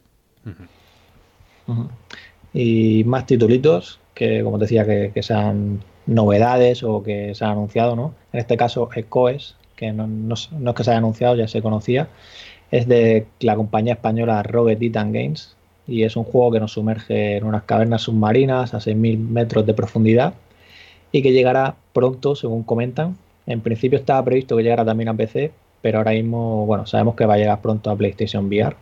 Y 2.52 3.04
más 3.04 3.26
titulitos 3.26 4.00
que, 4.12 4.42
como 4.42 4.58
te 4.58 4.64
decía, 4.64 4.84
que, 4.84 5.12
que 5.14 5.22
sean 5.22 5.80
novedades 6.06 6.82
o 6.82 7.02
que 7.02 7.34
se 7.34 7.44
han 7.44 7.52
anunciado, 7.52 7.96
¿no? 7.96 8.14
En 8.32 8.40
este 8.40 8.56
caso, 8.56 8.88
Ecoes, 8.94 9.56
que 9.76 9.92
no, 9.92 10.06
no, 10.06 10.34
es 10.34 10.48
que 10.76 10.84
se 10.84 10.90
haya 10.90 10.98
anunciado, 10.98 11.36
ya 11.36 11.48
se 11.48 11.62
conocía, 11.62 12.08
es 12.70 12.88
de 12.88 13.26
la 13.40 13.56
compañía 13.56 13.94
española 13.94 14.42
Robert 14.42 14.80
Titan 14.80 15.12
Games 15.12 15.56
y 15.86 16.04
es 16.04 16.16
un 16.16 16.24
juego 16.24 16.52
que 16.52 16.60
nos 16.60 16.72
sumerge 16.72 17.36
en 17.36 17.44
unas 17.44 17.64
cavernas 17.64 18.02
submarinas 18.02 18.74
a 18.74 18.78
6.000 18.78 19.18
metros 19.18 19.66
de 19.66 19.74
profundidad 19.74 20.34
y 21.12 21.22
que 21.22 21.32
llegará 21.32 21.76
pronto, 21.92 22.34
según 22.34 22.64
comentan. 22.64 23.16
En 23.46 23.60
principio 23.60 23.98
estaba 23.98 24.24
previsto 24.24 24.56
que 24.56 24.62
llegara 24.62 24.84
también 24.84 25.08
a 25.10 25.14
PC, 25.14 25.52
pero 25.82 25.98
ahora 25.98 26.12
mismo, 26.12 26.66
bueno, 26.66 26.86
sabemos 26.86 27.14
que 27.14 27.26
va 27.26 27.34
a 27.34 27.38
llegar 27.38 27.60
pronto 27.60 27.90
a 27.90 27.96
PlayStation 27.96 28.46
VR. 28.46 28.74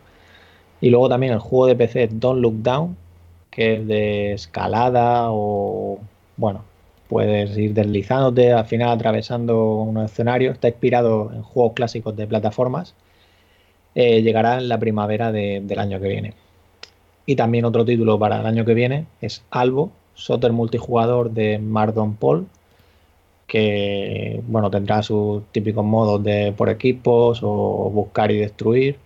Y 0.81 0.89
luego 0.89 1.09
también 1.09 1.33
el 1.33 1.39
juego 1.39 1.67
de 1.67 1.75
PC 1.75 2.07
Don't 2.11 2.41
Look 2.41 2.63
Down, 2.63 2.97
que 3.51 3.75
es 3.75 3.87
de 3.87 4.33
escalada 4.33 5.27
o, 5.29 5.99
bueno, 6.37 6.63
puedes 7.13 7.55
ir 7.59 7.75
deslizándote, 7.75 8.53
al 8.53 8.65
final 8.65 8.89
atravesando 8.89 9.75
unos 9.75 10.11
escenarios. 10.11 10.55
Está 10.55 10.69
inspirado 10.69 11.31
en 11.31 11.43
juegos 11.43 11.73
clásicos 11.73 12.15
de 12.15 12.25
plataformas. 12.25 12.95
Eh, 13.93 14.23
llegará 14.23 14.57
en 14.57 14.67
la 14.67 14.79
primavera 14.79 15.31
del 15.31 15.79
año 15.79 15.99
que 15.99 16.07
viene. 16.07 16.33
Y 17.27 17.35
también 17.35 17.65
otro 17.65 17.85
título 17.85 18.17
para 18.17 18.39
el 18.39 18.47
año 18.47 18.65
que 18.65 18.73
viene 18.73 19.05
es 19.21 19.43
Albo, 19.51 19.91
Soter 20.15 20.53
multijugador 20.53 21.29
de 21.31 21.59
Mardon 21.59 22.15
Paul, 22.15 22.47
que 23.45 24.41
bueno, 24.47 24.71
tendrá 24.71 25.03
sus 25.03 25.43
típicos 25.51 25.85
modos 25.85 26.23
de 26.23 26.51
por 26.57 26.69
equipos 26.69 27.41
o 27.43 27.91
buscar 27.93 28.31
y 28.31 28.39
destruir. 28.39 28.97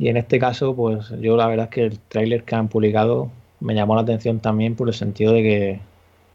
Y 0.00 0.08
en 0.08 0.16
este 0.16 0.40
caso, 0.40 0.74
pues 0.74 1.10
yo 1.20 1.36
la 1.36 1.46
verdad 1.46 1.66
es 1.66 1.70
que 1.70 1.82
el 1.82 1.98
tráiler 2.08 2.42
que 2.42 2.56
han 2.56 2.66
publicado 2.68 3.30
me 3.60 3.74
llamó 3.74 3.94
la 3.94 4.02
atención 4.02 4.40
también 4.40 4.74
por 4.74 4.88
el 4.88 4.94
sentido 4.94 5.32
de 5.32 5.42
que 5.42 5.80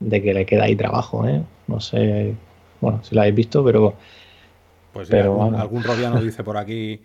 de 0.02 0.22
que 0.22 0.34
le 0.34 0.46
queda 0.46 0.66
ahí 0.66 0.76
trabajo, 0.76 1.28
¿eh? 1.28 1.42
No 1.68 1.80
sé, 1.80 2.36
bueno, 2.82 3.00
si 3.04 3.16
lo 3.16 3.22
habéis 3.22 3.36
visto, 3.36 3.64
pero... 3.64 3.94
Pues 4.92 5.08
pero, 5.10 5.42
algún, 5.42 5.56
algún 5.56 5.84
robiano 5.84 6.22
dice 6.22 6.44
por 6.44 6.58
aquí, 6.58 7.00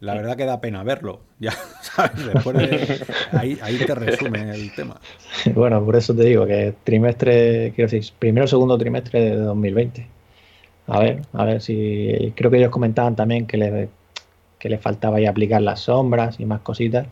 la 0.00 0.14
verdad 0.14 0.36
que 0.36 0.44
da 0.44 0.60
pena 0.60 0.82
verlo, 0.82 1.20
ya, 1.38 1.52
¿sabes? 1.82 2.26
Después 2.26 2.56
de, 2.56 3.00
ahí, 3.32 3.58
ahí 3.62 3.76
te 3.76 3.94
resume 3.94 4.50
el 4.50 4.74
tema. 4.74 4.96
Bueno, 5.54 5.84
por 5.84 5.94
eso 5.94 6.14
te 6.14 6.24
digo 6.24 6.46
que 6.46 6.74
trimestre, 6.82 7.72
quiero 7.76 7.90
decir, 7.90 8.12
primero 8.18 8.46
o 8.46 8.48
segundo 8.48 8.76
trimestre 8.76 9.20
de 9.20 9.36
2020. 9.36 10.08
A 10.88 10.98
ver, 11.00 11.22
a 11.34 11.44
ver 11.44 11.60
si... 11.60 12.32
Creo 12.34 12.50
que 12.50 12.56
ellos 12.56 12.70
comentaban 12.70 13.14
también 13.14 13.46
que 13.46 13.56
le, 13.56 13.88
que 14.58 14.68
le 14.68 14.78
faltaba 14.78 15.18
ahí 15.18 15.26
aplicar 15.26 15.60
las 15.62 15.80
sombras 15.80 16.40
y 16.40 16.46
más 16.46 16.60
cositas 16.60 17.06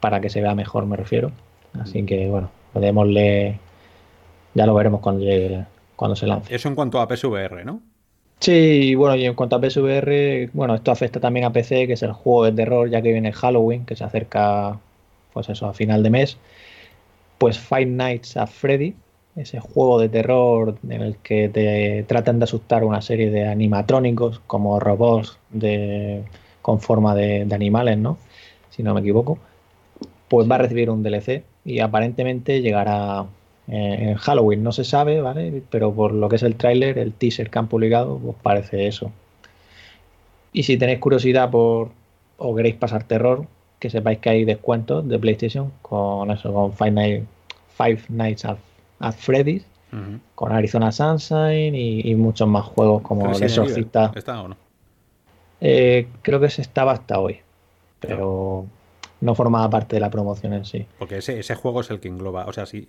para 0.00 0.20
que 0.20 0.30
se 0.30 0.40
vea 0.40 0.54
mejor, 0.54 0.86
me 0.86 0.96
refiero. 0.96 1.32
Así 1.78 2.04
que, 2.04 2.28
bueno, 2.28 2.50
podemosle 2.72 3.58
ya 4.54 4.66
lo 4.66 4.74
veremos 4.74 5.00
cuando 5.00 5.24
llegue, 5.24 5.64
cuando 5.96 6.16
se 6.16 6.26
lance. 6.26 6.54
Eso 6.54 6.68
en 6.68 6.74
cuanto 6.74 7.00
a 7.00 7.08
PSVR, 7.08 7.64
¿no? 7.64 7.80
Sí, 8.40 8.96
bueno, 8.96 9.14
y 9.14 9.24
en 9.24 9.34
cuanto 9.34 9.56
a 9.56 9.60
PSVR, 9.60 10.50
bueno, 10.52 10.74
esto 10.74 10.90
afecta 10.90 11.20
también 11.20 11.46
a 11.46 11.52
PC, 11.52 11.86
que 11.86 11.92
es 11.92 12.02
el 12.02 12.12
juego 12.12 12.44
de 12.44 12.52
terror, 12.52 12.90
ya 12.90 13.00
que 13.00 13.12
viene 13.12 13.32
Halloween, 13.32 13.86
que 13.86 13.94
se 13.94 14.02
acerca, 14.02 14.80
pues 15.32 15.48
eso, 15.48 15.66
a 15.66 15.74
final 15.74 16.02
de 16.02 16.10
mes. 16.10 16.38
Pues 17.38 17.58
Five 17.58 17.86
Nights 17.86 18.36
at 18.36 18.48
Freddy, 18.48 18.94
ese 19.36 19.60
juego 19.60 20.00
de 20.00 20.08
terror 20.08 20.76
en 20.88 21.02
el 21.02 21.16
que 21.18 21.48
te 21.48 22.04
tratan 22.08 22.38
de 22.38 22.44
asustar 22.44 22.84
una 22.84 23.00
serie 23.00 23.30
de 23.30 23.46
animatrónicos 23.46 24.40
como 24.46 24.78
robots 24.80 25.38
de, 25.50 26.24
con 26.62 26.80
forma 26.80 27.14
de, 27.14 27.46
animales, 27.52 27.98
¿no? 27.98 28.18
Si 28.70 28.82
no 28.82 28.94
me 28.94 29.00
equivoco. 29.00 29.38
Pues 30.28 30.50
va 30.50 30.56
a 30.56 30.58
recibir 30.58 30.90
un 30.90 31.02
DLC 31.02 31.44
y 31.64 31.80
aparentemente 31.80 32.60
llegará 32.62 33.26
eh, 33.68 33.96
en 34.00 34.14
Halloween. 34.14 34.62
No 34.62 34.72
se 34.72 34.84
sabe, 34.84 35.20
¿vale? 35.20 35.62
Pero 35.70 35.92
por 35.92 36.12
lo 36.12 36.28
que 36.28 36.36
es 36.36 36.42
el 36.42 36.56
tráiler, 36.56 36.98
el 36.98 37.12
teaser 37.12 37.50
que 37.50 37.58
han 37.58 37.68
publicado, 37.68 38.18
pues 38.18 38.36
parece 38.42 38.86
eso. 38.86 39.12
Y 40.52 40.64
si 40.64 40.76
tenéis 40.76 40.98
curiosidad 40.98 41.50
por 41.50 41.90
o 42.36 42.54
queréis 42.54 42.74
pasar 42.74 43.04
terror, 43.04 43.46
que 43.78 43.88
sepáis 43.90 44.18
que 44.18 44.30
hay 44.30 44.44
descuentos 44.44 45.06
de 45.08 45.18
PlayStation 45.18 45.72
con 45.80 46.30
eso, 46.30 46.52
con 46.52 46.72
Five, 46.72 47.24
Nights 48.08 48.44
at 48.44 48.58
a 49.00 49.12
Freddy's, 49.12 49.64
con 50.34 50.52
Arizona 50.52 50.90
Sunshine 50.90 51.74
y, 51.74 52.14
muchos 52.14 52.48
más 52.48 52.64
juegos 52.64 53.02
como 53.02 53.30
El 53.30 53.42
Exorcista. 53.42 54.12
¿Está 54.14 54.42
o 54.42 54.48
no? 54.48 54.56
Eh, 55.60 56.08
creo 56.22 56.40
que 56.40 56.50
se 56.50 56.62
estaba 56.62 56.92
hasta 56.92 57.20
hoy, 57.20 57.38
pero 58.00 58.66
no 59.22 59.34
formaba 59.34 59.70
parte 59.70 59.96
de 59.96 60.00
la 60.00 60.10
promoción 60.10 60.52
en 60.52 60.64
sí. 60.64 60.86
Porque 60.98 61.18
ese, 61.18 61.38
ese 61.38 61.54
juego 61.54 61.80
es 61.80 61.90
el 61.90 62.00
que 62.00 62.08
engloba. 62.08 62.46
O 62.46 62.52
sea, 62.52 62.66
si, 62.66 62.86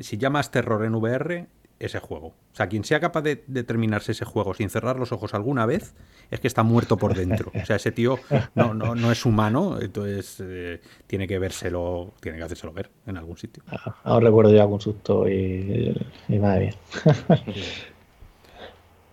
si 0.00 0.18
llamas 0.18 0.50
terror 0.50 0.84
en 0.84 0.94
VR, 0.94 1.46
ese 1.80 1.98
juego. 1.98 2.28
O 2.28 2.54
sea, 2.54 2.68
quien 2.68 2.84
sea 2.84 3.00
capaz 3.00 3.22
de, 3.22 3.36
terminarse 3.36 4.12
ese 4.12 4.24
juego 4.24 4.54
sin 4.54 4.70
cerrar 4.70 4.98
los 4.98 5.10
ojos 5.12 5.34
alguna 5.34 5.66
vez, 5.66 5.94
es 6.30 6.40
que 6.40 6.46
está 6.46 6.62
muerto 6.62 6.96
por 6.98 7.14
dentro. 7.14 7.50
O 7.60 7.64
sea, 7.64 7.76
ese 7.76 7.90
tío 7.90 8.18
no, 8.54 8.74
no, 8.74 8.94
no 8.94 9.10
es 9.10 9.24
humano, 9.24 9.78
entonces 9.80 10.40
eh, 10.44 10.80
tiene 11.06 11.26
que 11.26 11.38
vérselo, 11.38 12.12
tiene 12.20 12.38
que 12.38 12.44
hacérselo 12.44 12.72
ver 12.72 12.90
en 13.06 13.16
algún 13.16 13.36
sitio. 13.36 13.64
Ah, 13.66 13.96
ahora 14.04 14.26
recuerdo 14.26 14.52
yo 14.52 14.60
algún 14.60 14.80
susto 14.80 15.28
y, 15.28 15.96
y 16.28 16.38
madre 16.38 16.66
mía. 16.66 16.74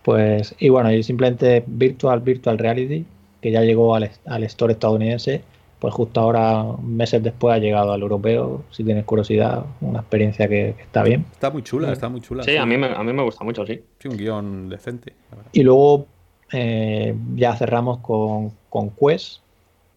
pues, 0.04 0.54
y 0.60 0.70
bueno, 0.70 0.92
y 0.92 1.02
simplemente 1.04 1.64
Virtual 1.66 2.20
Virtual 2.20 2.58
Reality, 2.58 3.06
que 3.42 3.52
ya 3.52 3.62
llegó 3.62 3.96
al, 3.96 4.12
al 4.26 4.44
store 4.44 4.74
estadounidense 4.74 5.42
pues 5.80 5.94
justo 5.94 6.20
ahora, 6.20 6.66
meses 6.84 7.24
después, 7.24 7.56
ha 7.56 7.58
llegado 7.58 7.94
al 7.94 8.02
europeo. 8.02 8.64
Si 8.70 8.84
tienes 8.84 9.06
curiosidad, 9.06 9.66
una 9.80 10.00
experiencia 10.00 10.48
que, 10.48 10.76
está 10.82 11.04
bien. 11.04 11.26
Está 11.32 11.50
muy 11.50 11.64
chula, 11.64 11.92
está 11.94 12.10
muy 12.10 12.20
chula. 12.20 12.44
Sí, 12.44 12.58
A, 12.58 12.66
mí 12.66 12.78
me, 12.78 12.88
a 12.88 13.02
mí 13.02 13.14
me 13.14 13.24
gusta 13.24 13.46
mucho, 13.46 13.66
sí. 13.66 13.82
Sí, 14.00 14.10
un 14.10 14.18
guion 14.18 14.70
decente. 14.70 15.14
Y 15.54 15.64
luego 15.64 16.06
eh, 16.52 17.16
ya 17.36 17.56
cerramos 17.56 18.00
con, 18.00 18.52
con 18.70 18.90
Quest, 18.90 19.42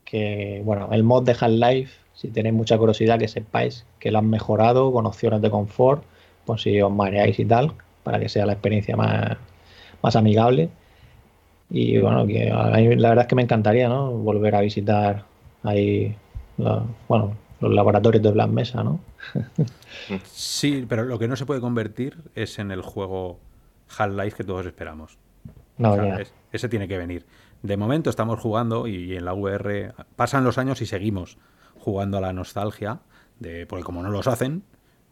que, 0.05 0.62
bueno, 0.64 0.89
el 0.93 1.03
mod 1.03 1.24
de 1.24 1.33
Half-Life, 1.39 1.93
si 2.14 2.28
tenéis 2.28 2.55
mucha 2.55 2.78
curiosidad, 2.78 3.18
que 3.18 3.26
sepáis 3.26 3.85
que 3.99 4.12
lo 4.12 4.18
han 4.18 4.30
mejorado 4.30 4.93
con 4.93 5.07
opciones 5.07 5.43
de 5.43 5.51
confort, 5.51 6.05
pues 6.45 6.62
si 6.62 6.80
os 6.80 6.93
mareáis 6.93 7.41
y 7.41 7.45
tal, 7.45 7.72
para 8.05 8.20
que 8.20 8.28
sea 8.28 8.47
la 8.47 8.53
experiencia 8.53 8.97
más, 8.97 9.37
más 10.01 10.14
amigable. 10.14 10.68
Y 11.70 11.99
bueno, 11.99 12.24
que 12.26 12.51
la 12.51 13.09
verdad 13.09 13.22
es 13.22 13.26
que 13.26 13.35
me 13.35 13.43
encantaría, 13.43 13.89
¿no? 13.89 14.12
Volver 14.12 14.55
a 14.55 14.61
visitar 14.61 15.32
hay, 15.62 16.16
bueno, 16.56 17.36
los 17.60 17.72
laboratorios 17.72 18.22
de 18.22 18.30
Black 18.30 18.50
Mesa, 18.50 18.82
¿no? 18.82 19.00
sí, 20.24 20.84
pero 20.88 21.04
lo 21.04 21.18
que 21.18 21.28
no 21.28 21.36
se 21.36 21.46
puede 21.46 21.60
convertir 21.60 22.16
es 22.34 22.58
en 22.58 22.70
el 22.70 22.82
juego 22.82 23.38
Half-Life 23.96 24.36
que 24.38 24.44
todos 24.44 24.66
esperamos. 24.66 25.18
No, 25.78 25.96
ese 26.52 26.68
tiene 26.68 26.86
que 26.86 26.98
venir. 26.98 27.26
De 27.62 27.76
momento 27.76 28.10
estamos 28.10 28.40
jugando 28.40 28.86
y 28.86 29.16
en 29.16 29.24
la 29.24 29.34
VR 29.34 29.94
pasan 30.16 30.44
los 30.44 30.58
años 30.58 30.82
y 30.82 30.86
seguimos 30.86 31.38
jugando 31.78 32.18
a 32.18 32.20
la 32.20 32.32
nostalgia, 32.32 33.00
de, 33.38 33.66
porque 33.66 33.84
como 33.84 34.02
no 34.02 34.10
los 34.10 34.26
hacen, 34.26 34.62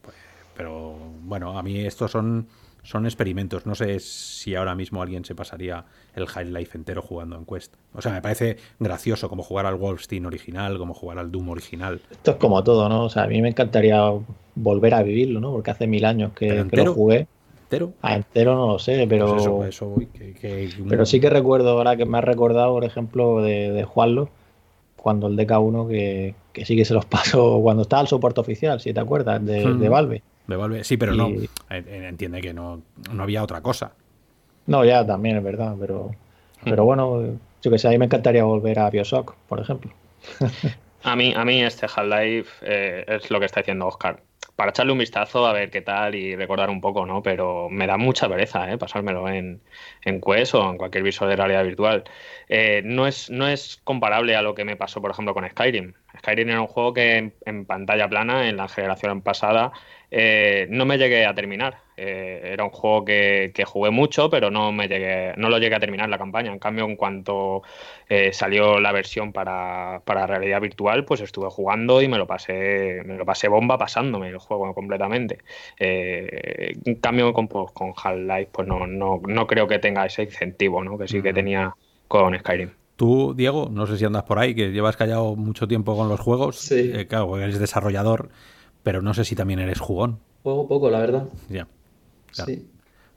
pues, 0.03 0.16
pero 0.57 0.96
bueno, 1.22 1.59
a 1.59 1.62
mí 1.62 1.80
estos 1.80 2.11
son 2.11 2.48
son 2.82 3.07
experimentos. 3.07 3.66
No 3.66 3.74
sé 3.74 4.01
si 4.01 4.55
ahora 4.55 4.74
mismo 4.74 5.03
alguien 5.03 5.24
se 5.24 5.34
pasaría 5.34 5.84
el 6.15 6.27
High 6.27 6.51
Life 6.51 6.77
entero 6.77 7.03
jugando 7.03 7.37
en 7.37 7.45
Quest. 7.45 7.75
O 7.95 8.03
sea, 8.03 8.13
me 8.13 8.23
parece 8.23 8.57
gracioso 8.79 9.29
como 9.29 9.43
jugar 9.43 9.67
al 9.67 9.77
Wolfstein 9.77 10.27
original, 10.27 10.79
como 10.79 10.95
jugar 10.95 11.19
al 11.19 11.31
Doom 11.31 11.51
original. 11.51 12.01
Esto 12.11 12.33
es 12.33 12.37
como 12.37 12.63
todo, 12.65 12.89
¿no? 12.89 13.05
O 13.05 13.11
sea, 13.11 13.25
a 13.25 13.27
mí 13.27 13.41
me 13.43 13.49
encantaría 13.49 14.01
volver 14.55 14.95
a 14.95 15.03
vivirlo, 15.03 15.41
¿no? 15.41 15.53
Porque 15.53 15.71
hace 15.71 15.87
mil 15.87 16.05
años 16.05 16.33
que, 16.33 16.65
lo 16.65 16.95
jugué. 16.95 17.27
¿Entero? 17.65 17.93
Ah, 18.03 18.17
entero 18.17 18.57
no 18.57 18.67
lo 18.67 18.79
sé, 18.79 19.07
pero. 19.09 19.37
Pues 19.37 19.77
eso, 19.77 19.95
Pero 20.89 21.07
sí 21.07 21.21
que 21.21 21.31
recuerdo, 21.31 21.71
ahora 21.71 21.97
que 21.97 22.05
me 22.05 22.19
ha 22.19 22.21
recordado, 22.21 22.73
por 22.73 22.85
ejemplo, 22.85 23.43
de, 23.43 23.85
jugarlo, 23.85 24.29
cuando 24.97 25.29
el 25.29 25.37
DK1, 25.37 25.89
que, 25.89 26.35
que 26.53 26.65
sí 26.65 26.77
que 26.77 26.85
se 26.85 26.95
los 26.95 27.05
pasó 27.07 27.61
cuando 27.63 27.83
estaba 27.83 28.03
el 28.03 28.09
soporte 28.09 28.41
oficial, 28.41 28.81
si 28.81 28.93
te 28.93 29.01
acuerdas, 29.01 29.45
de, 29.45 29.65
de 29.65 29.89
hmm. 29.89 29.93
Valve. 29.93 30.23
Sí, 30.83 30.97
pero 30.97 31.15
no. 31.15 31.31
Entiende 31.71 32.41
que 32.41 32.53
no, 32.53 32.83
no 33.13 33.23
había 33.23 33.43
otra 33.43 33.61
cosa. 33.61 33.93
No, 34.71 34.85
ya 34.85 35.05
también 35.05 35.37
es 35.37 35.43
verdad, 35.43 35.75
pero, 35.81 36.12
pero 36.62 36.85
bueno, 36.85 37.25
yo 37.61 37.71
que 37.73 37.77
sé, 37.77 37.89
a 37.89 37.91
mí 37.91 37.99
me 37.99 38.05
encantaría 38.05 38.45
volver 38.45 38.79
a 38.79 38.89
Bioshock, 38.89 39.35
por 39.49 39.59
ejemplo. 39.59 39.91
A 41.03 41.16
mí, 41.16 41.33
a 41.35 41.47
mí 41.47 41.62
este 41.62 41.87
Half-Life 41.87 42.51
eh, 42.61 43.07
es 43.09 43.31
lo 43.31 43.41
que 43.41 43.47
está 43.47 43.61
diciendo 43.61 43.87
Oscar. 43.87 44.23
Para 44.55 44.68
echarle 44.68 44.93
un 44.93 44.99
vistazo 44.99 45.47
a 45.47 45.55
ver 45.55 45.71
qué 45.71 45.81
tal 45.81 46.14
y 46.14 46.37
recordar 46.37 46.68
un 46.68 46.83
poco, 46.83 47.07
¿no? 47.07 47.23
Pero 47.23 47.71
me 47.71 47.87
da 47.87 47.97
mucha 47.97 48.29
pereza, 48.29 48.71
¿eh? 48.71 48.77
Pasármelo 48.77 49.27
en, 49.27 49.62
en 50.05 50.21
Quest 50.21 50.55
o 50.57 50.71
en 50.71 50.77
cualquier 50.77 51.03
visor 51.03 51.29
de 51.29 51.37
realidad 51.37 51.64
virtual. 51.64 52.05
Eh, 52.51 52.83
no, 52.85 53.07
es, 53.07 53.31
no 53.31 53.49
es 53.49 53.81
comparable 53.83 54.37
a 54.37 54.43
lo 54.43 54.55
que 54.55 54.66
me 54.66 54.77
pasó, 54.77 55.01
por 55.01 55.12
ejemplo, 55.12 55.33
con 55.33 55.49
Skyrim. 55.49 55.95
Skyrim 56.19 56.49
era 56.51 56.61
un 56.61 56.67
juego 56.67 56.93
que 56.93 57.33
en 57.45 57.65
pantalla 57.67 58.09
plana, 58.09 58.49
en 58.49 58.57
la 58.57 58.69
generación 58.69 59.23
pasada, 59.23 59.73
eh, 60.11 60.67
no 60.71 60.85
me 60.85 60.99
llegué 60.99 61.25
a 61.25 61.35
terminar. 61.35 61.79
Eh, 61.97 62.51
era 62.53 62.65
un 62.65 62.71
juego 62.71 63.05
que, 63.05 63.53
jugué 63.67 63.91
mucho, 63.91 64.31
pero 64.31 64.51
no 64.51 64.73
me 64.73 64.89
llegué, 64.89 65.35
no 65.37 65.49
lo 65.51 65.59
llegué 65.59 65.77
a 65.77 65.81
terminar 65.81 66.09
la 66.09 66.19
campaña. 66.19 66.53
En 66.53 66.59
cambio, 66.59 66.85
en 66.85 66.97
cuanto 66.97 67.63
eh, 68.09 68.33
salió 68.33 68.81
la 68.81 68.93
versión 68.93 69.33
para, 69.33 70.01
realidad 70.07 70.61
virtual, 70.61 71.05
pues 71.05 71.21
estuve 71.21 71.49
jugando 71.51 72.03
y 72.03 72.09
me 72.09 72.19
lo 72.19 72.27
pasé, 72.27 73.03
me 73.05 73.17
lo 73.17 73.25
pasé 73.25 73.49
bomba 73.49 73.79
pasándome 73.79 74.29
el 74.29 74.39
juego 74.39 74.75
completamente. 74.75 75.39
en 75.79 76.95
cambio, 76.97 77.33
con, 77.33 77.49
pues, 77.49 77.71
con 77.73 77.93
Half-Life, 77.97 78.51
pues 78.53 78.67
no, 78.67 78.87
no, 78.87 79.21
no, 79.27 79.47
creo 79.47 79.69
que 79.69 79.79
tenga 79.79 80.07
ese 80.07 80.25
incentivo, 80.25 80.83
¿no? 80.83 80.99
Que 80.99 81.09
sí 81.09 81.23
que 81.23 81.33
tenía 81.33 81.75
con 82.09 82.37
Skyrim. 82.39 82.80
Tú, 83.01 83.32
Diego, 83.34 83.70
no 83.72 83.86
sé 83.86 83.96
si 83.96 84.05
andas 84.05 84.24
por 84.24 84.38
ahí, 84.38 84.55
que 84.55 84.72
llevas 84.72 84.94
callado 84.94 85.34
mucho 85.34 85.66
tiempo 85.66 85.96
con 85.96 86.11
los 86.11 86.20
juegos. 86.20 86.59
Sí. 86.59 86.92
claro, 87.09 87.38
eres 87.38 87.59
desarrollador 87.59 88.28
pero 88.82 89.03
no 89.03 89.14
sé 89.14 89.24
si 89.24 89.34
también 89.34 89.61
eres 89.61 89.80
jugón. 89.80 90.18
Juego 90.42 90.66
poco, 90.66 90.90
la 90.90 91.01
verdad. 91.01 91.24
Ya. 91.48 91.68
Sí. 92.32 92.66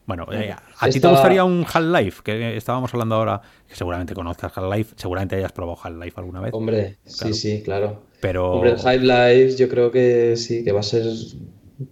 Bueno, 0.05 0.27
eh, 0.33 0.53
¿a 0.79 0.89
ti 0.89 0.99
te 0.99 1.07
gustaría 1.07 1.45
un 1.45 1.65
Half-Life? 1.71 2.23
Que 2.23 2.57
estábamos 2.57 2.93
hablando 2.93 3.15
ahora, 3.15 3.41
que 3.67 3.75
seguramente 3.75 4.13
conozcas 4.13 4.51
Half-Life, 4.57 4.95
seguramente 4.97 5.37
hayas 5.37 5.53
probado 5.53 5.79
Half-Life 5.81 6.13
alguna 6.17 6.41
vez. 6.41 6.53
Hombre, 6.53 6.97
sí, 7.05 7.33
sí, 7.33 7.61
claro. 7.63 8.03
Pero... 8.19 8.53
Hombre, 8.53 8.71
Half-Life 8.71 9.55
yo 9.55 9.69
creo 9.69 9.91
que 9.91 10.35
sí, 10.35 10.65
que 10.65 10.73
va 10.73 10.81
a 10.81 10.83
ser, 10.83 11.05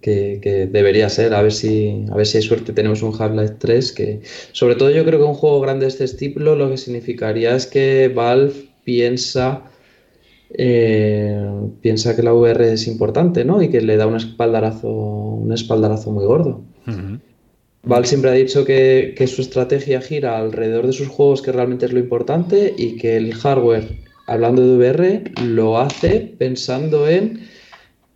que, 0.00 0.68
debería 0.70 1.08
ser, 1.08 1.34
a 1.34 1.42
ver 1.42 1.52
si 1.52 2.04
a 2.10 2.16
ver 2.16 2.26
si 2.26 2.38
hay 2.38 2.42
suerte, 2.42 2.72
tenemos 2.72 3.02
un 3.02 3.14
Half-Life 3.18 3.56
3, 3.58 3.92
que 3.92 4.20
sobre 4.52 4.74
todo 4.76 4.90
yo 4.90 5.04
creo 5.04 5.18
que 5.18 5.24
un 5.24 5.34
juego 5.34 5.60
grande 5.60 5.86
de 5.86 5.90
este 5.90 6.04
estilo 6.04 6.56
lo 6.56 6.70
que 6.70 6.76
significaría 6.76 7.54
es 7.54 7.66
que 7.66 8.08
Valve 8.08 8.54
piensa 8.84 9.64
eh, 10.54 11.42
piensa 11.80 12.14
que 12.14 12.22
la 12.22 12.34
VR 12.34 12.72
es 12.72 12.86
importante, 12.86 13.44
¿no? 13.44 13.62
Y 13.62 13.70
que 13.70 13.80
le 13.80 13.96
da 13.96 14.06
un 14.06 14.16
espaldarazo, 14.16 14.88
un 14.88 15.52
espaldarazo 15.52 16.12
muy 16.12 16.24
gordo. 16.24 16.62
Val 17.84 18.06
siempre 18.06 18.30
ha 18.30 18.34
dicho 18.34 18.64
que, 18.64 19.14
su 19.26 19.42
estrategia 19.42 20.00
gira 20.00 20.38
alrededor 20.38 20.86
de 20.86 20.92
sus 20.92 21.08
juegos, 21.08 21.42
que 21.42 21.52
realmente 21.52 21.86
es 21.86 21.92
lo 21.92 21.98
importante, 21.98 22.74
y 22.76 22.96
que 22.96 23.16
el 23.16 23.34
hardware, 23.34 23.88
hablando 24.26 24.62
de 24.62 24.76
VR, 24.76 25.24
lo 25.44 25.78
hace 25.78 26.34
pensando 26.38 27.08
en, 27.08 27.40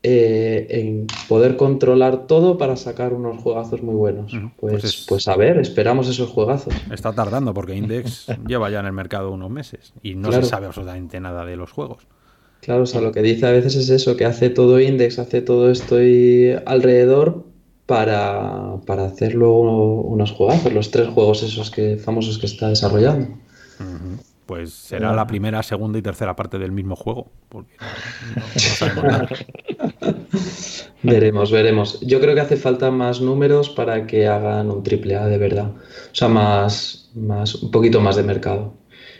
eh, 0.02 0.66
en 0.70 1.06
poder 1.28 1.56
controlar 1.56 2.26
todo 2.26 2.58
para 2.58 2.76
sacar 2.76 3.12
unos 3.12 3.42
juegazos 3.42 3.82
muy 3.82 3.94
buenos. 3.94 4.32
Pues, 4.58 4.80
pues, 4.80 5.06
pues, 5.08 5.28
a 5.28 5.36
ver, 5.36 5.58
esperamos 5.58 6.08
esos 6.08 6.30
juegazos. 6.30 6.74
Está 6.92 7.12
tardando 7.12 7.52
porque 7.54 7.74
Index 7.74 8.26
lleva 8.46 8.70
ya 8.70 8.80
en 8.80 8.86
el 8.86 8.92
mercado 8.92 9.30
unos 9.32 9.50
meses 9.50 9.92
y 10.02 10.14
no 10.14 10.30
se 10.32 10.42
sabe 10.42 10.66
absolutamente 10.66 11.18
nada 11.20 11.44
de 11.44 11.56
los 11.56 11.72
juegos. 11.72 12.06
Claro, 12.60 12.82
o 12.82 12.86
sea, 12.86 13.00
lo 13.00 13.12
que 13.12 13.22
dice 13.22 13.46
a 13.46 13.52
veces 13.52 13.76
es 13.76 13.90
eso, 13.90 14.16
que 14.16 14.24
hace 14.24 14.50
todo 14.50 14.80
Index, 14.80 15.18
hace 15.18 15.42
todo 15.42 15.70
esto 15.70 16.02
y 16.02 16.52
alrededor 16.66 17.44
para, 17.86 18.74
hacer 19.04 19.34
luego 19.34 20.02
unos 20.02 20.32
juegazos, 20.32 20.72
los 20.72 20.90
tres 20.90 21.08
juegos 21.08 21.42
esos 21.42 21.70
que 21.70 21.96
famosos 21.96 22.38
que 22.38 22.46
está 22.46 22.68
desarrollando. 22.68 23.28
Pues 24.46 24.72
será 24.72 25.12
la 25.12 25.26
primera, 25.26 25.62
segunda 25.62 25.98
y 25.98 26.02
tercera 26.02 26.36
parte 26.36 26.58
del 26.58 26.70
mismo 26.70 26.94
juego, 26.94 27.30
porque 27.48 27.76
no, 28.36 28.42
sabemos 28.58 29.04
nada. 29.04 29.28
veremos, 31.02 31.50
veremos. 31.50 32.00
Yo 32.00 32.20
creo 32.20 32.34
que 32.34 32.40
hace 32.40 32.56
falta 32.56 32.90
más 32.90 33.20
números 33.20 33.70
para 33.70 34.06
que 34.06 34.26
hagan 34.26 34.70
un 34.70 34.82
triple 34.82 35.16
A 35.16 35.26
de 35.26 35.38
verdad. 35.38 35.70
O 35.70 36.14
sea, 36.14 36.28
más, 36.28 37.10
más, 37.14 37.54
un 37.54 37.70
poquito 37.70 38.00
más 38.00 38.16
de 38.16 38.22
mercado. 38.22 38.74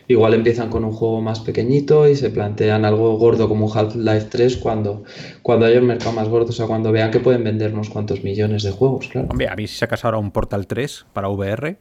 Igual 0.09 0.35
empiezan 0.35 0.71
con 0.71 0.85
un 0.85 0.93
juego 0.93 1.21
más 1.21 1.41
pequeñito 1.41 2.09
y 2.09 2.15
se 2.15 2.31
plantean 2.31 2.85
algo 2.85 3.17
gordo 3.19 3.49
como 3.49 3.67
un 3.67 3.77
Half-Life 3.77 4.29
3 4.31 4.57
cuando, 4.59 5.03
cuando 5.43 5.67
haya 5.67 5.81
un 5.81 5.87
mercado 5.87 6.13
más 6.13 6.29
gordo, 6.29 6.51
o 6.51 6.53
sea, 6.53 6.67
cuando 6.67 6.93
vean 6.93 7.11
que 7.11 7.19
pueden 7.19 7.43
vender 7.43 7.73
unos 7.75 7.91
cuantos 7.91 8.23
millones 8.23 8.63
de 8.63 8.71
juegos, 8.71 9.09
claro. 9.09 9.27
Hombre, 9.31 9.49
a 9.49 9.57
mí 9.57 9.67
si 9.67 9.77
sacas 9.77 10.05
ahora 10.05 10.19
un 10.19 10.31
Portal 10.31 10.69
3 10.69 11.07
para 11.13 11.29
VR 11.29 11.79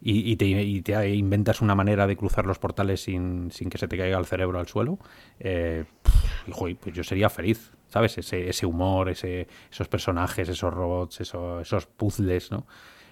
y, 0.00 0.36
te, 0.36 1.14
inventas 1.14 1.60
una 1.60 1.74
manera 1.74 2.06
de 2.06 2.16
cruzar 2.16 2.46
los 2.46 2.58
portales 2.58 3.02
sin, 3.02 3.50
que 3.50 3.78
se 3.78 3.88
te 3.88 3.98
caiga 3.98 4.18
el 4.18 4.24
cerebro 4.24 4.58
al 4.58 4.66
suelo, 4.66 4.98
eh, 5.40 5.84
pues 6.46 6.94
yo 6.94 7.04
sería 7.04 7.28
feliz, 7.28 7.72
¿sabes? 7.88 8.18
Ese, 8.18 8.48
ese 8.48 8.66
humor, 8.66 9.08
ese, 9.08 9.46
esos 9.70 9.88
personajes, 9.88 10.48
esos 10.48 10.72
robots, 10.72 11.20
esos, 11.20 11.62
esos 11.62 11.86
puzzles, 11.86 12.50
¿no? 12.50 12.66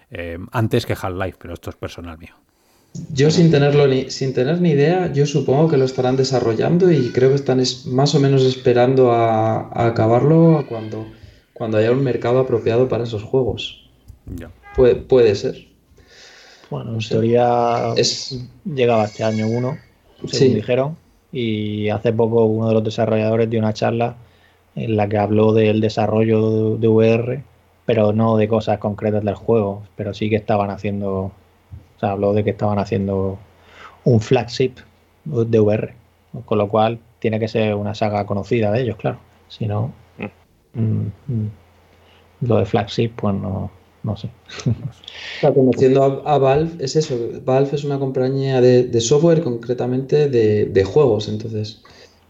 Eh, 0.09 0.37
antes 0.51 0.85
que 0.85 0.93
Half-Life, 0.93 1.37
pero 1.39 1.53
esto 1.53 1.69
es 1.69 1.75
personal 1.75 2.17
mío. 2.17 2.35
Yo 3.11 3.29
sin 3.29 3.51
tenerlo 3.51 3.87
ni, 3.87 4.09
sin 4.09 4.33
tener 4.33 4.61
ni 4.61 4.71
idea, 4.71 5.11
yo 5.11 5.25
supongo 5.25 5.67
que 5.69 5.77
lo 5.77 5.85
estarán 5.85 6.15
desarrollando 6.15 6.91
y 6.91 7.11
creo 7.11 7.29
que 7.29 7.35
están 7.35 7.61
más 7.87 8.15
o 8.15 8.19
menos 8.19 8.43
esperando 8.43 9.11
a, 9.11 9.87
acabarlo 9.87 10.65
cuando, 10.67 11.05
cuando 11.53 11.77
haya 11.77 11.91
un 11.91 12.03
mercado 12.03 12.39
apropiado 12.39 12.87
para 12.87 13.03
esos 13.03 13.23
juegos. 13.23 13.89
puede 14.75 15.35
ser. 15.35 15.67
Bueno, 16.69 16.93
en 16.93 16.99
teoría 16.99 17.93
es... 17.95 18.39
llegaba 18.65 19.05
este 19.05 19.23
año 19.23 19.47
uno, 19.47 19.77
según 20.27 20.55
dijeron, 20.55 20.97
y 21.31 21.89
hace 21.89 22.11
poco 22.13 22.45
uno 22.45 22.69
de 22.69 22.73
los 22.73 22.83
desarrolladores 22.83 23.49
dio 23.49 23.59
una 23.59 23.73
charla 23.73 24.15
en 24.77 24.95
la 24.95 25.09
que 25.09 25.17
habló 25.17 25.53
del 25.53 25.81
desarrollo 25.81 26.77
de 26.77 26.87
VR, 26.87 27.43
pero 27.85 28.13
no 28.13 28.37
de 28.37 28.47
cosas 28.47 28.79
concretas 28.79 29.23
del 29.23 29.35
juego, 29.35 29.83
pero 29.95 30.13
sí 30.13 30.29
que 30.29 30.35
estaban 30.37 30.69
haciendo 30.69 31.31
o 31.97 31.99
sea, 31.99 32.11
habló 32.11 32.33
de 32.33 32.43
que 32.43 32.51
estaban 32.51 32.77
haciendo 32.77 33.39
un 34.03 34.21
flagship 34.21 34.73
de 35.25 35.59
VR, 35.59 35.93
con 36.45 36.59
lo 36.59 36.69
cual 36.69 36.99
tiene 37.19 37.39
que 37.39 37.47
ser 37.47 37.73
una 37.73 37.95
saga 37.95 38.25
conocida 38.25 38.71
de 38.71 38.81
ellos, 38.83 38.97
claro. 38.97 39.17
Si 39.49 39.65
no, 39.65 39.91
mm. 40.17 40.79
Mm, 40.79 41.11
mm, 41.27 41.49
lo 42.41 42.57
de 42.57 42.65
flagship, 42.65 43.09
pues 43.15 43.33
no, 43.33 43.71
no 44.03 44.15
sé. 44.15 44.29
conociendo 45.41 46.21
a, 46.23 46.37
Valve, 46.37 46.83
es 46.83 46.95
eso. 46.95 47.17
Valve 47.43 47.75
es 47.75 47.83
una 47.83 47.97
compañía 47.97 48.61
de, 48.61 49.01
software, 49.01 49.41
concretamente 49.41 50.29
de, 50.29 50.83
juegos. 50.83 51.27
Entonces, 51.29 51.81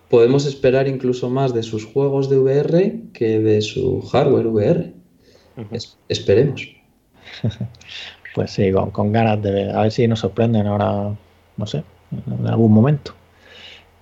podemos 0.10 0.45
esperar 0.45 0.88
incluso 0.88 1.30
más 1.30 1.53
de 1.53 1.64
sus 1.64 1.86
juegos 1.86 2.30
de 2.30 2.38
VR 2.38 2.95
que 3.14 3.39
de 3.39 3.62
su 3.62 4.01
hardware 4.01 4.47
VR. 4.47 4.93
esperemos. 6.08 6.68
Pues 8.36 8.51
sí, 8.51 8.72
con, 8.72 9.12
ganas 9.12 9.41
de 9.41 9.51
ver, 9.51 9.76
a 9.76 9.82
ver 9.82 9.91
si 9.91 10.08
nos 10.08 10.20
sorprenden 10.20 10.68
ahora, 10.68 11.12
no 11.58 11.66
sé, 11.66 11.84
en 12.12 12.45
algún 12.45 12.72
momento. 12.72 13.16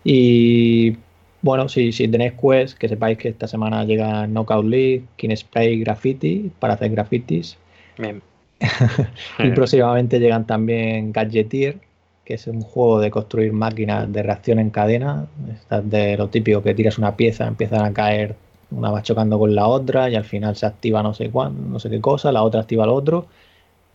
Y 0.03 0.97
bueno, 1.41 1.69
si, 1.69 1.93
si 1.93 2.09
tenéis 2.09 2.33
Quest, 2.33 2.77
que 2.77 2.89
sepáis 2.89 3.17
que 3.17 3.29
esta 3.29 3.47
semana 3.47 3.85
llega 3.85 4.27
Knockout 4.27 4.65
League, 4.65 5.05
King 5.15 5.33
Spray 5.37 5.79
Graffiti 5.79 6.51
para 6.59 6.73
hacer 6.73 6.91
grafitis. 6.91 7.57
y 9.39 9.49
próximamente 9.51 10.19
llegan 10.19 10.45
también 10.45 11.13
Gadgetier, 11.13 11.79
que 12.25 12.33
es 12.33 12.47
un 12.47 12.61
juego 12.61 12.99
de 12.99 13.11
construir 13.11 13.53
máquinas 13.53 14.11
de 14.11 14.23
reacción 14.23 14.59
en 14.59 14.71
cadena. 14.71 15.27
Estás 15.53 15.87
de 15.89 16.17
lo 16.17 16.27
típico 16.27 16.63
que 16.63 16.73
tiras 16.73 16.97
una 16.97 17.15
pieza, 17.15 17.45
empiezan 17.45 17.85
a 17.85 17.93
caer, 17.93 18.35
una 18.71 18.89
va 18.89 19.03
chocando 19.03 19.37
con 19.37 19.53
la 19.53 19.67
otra 19.67 20.09
y 20.09 20.15
al 20.15 20.25
final 20.25 20.55
se 20.55 20.65
activa 20.65 21.03
no 21.03 21.13
sé 21.13 21.29
cuándo, 21.29 21.61
no 21.69 21.79
sé 21.79 21.89
qué 21.89 22.01
cosa, 22.01 22.31
la 22.31 22.43
otra 22.43 22.61
activa 22.61 22.87
lo 22.87 22.95
otro 22.95 23.27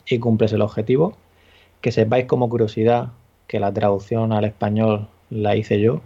y 0.07 0.19
cumples 0.21 0.53
el 0.53 0.63
objetivo. 0.63 1.17
Que 1.81 1.91
sepáis 1.93 2.27
como 2.27 2.49
curiosidad 2.49 3.09
que 3.49 3.59
la 3.59 3.73
traducción 3.73 4.33
al 4.33 4.45
español 4.45 5.09
la 5.31 5.57
hice 5.57 5.81
yo, 5.81 6.01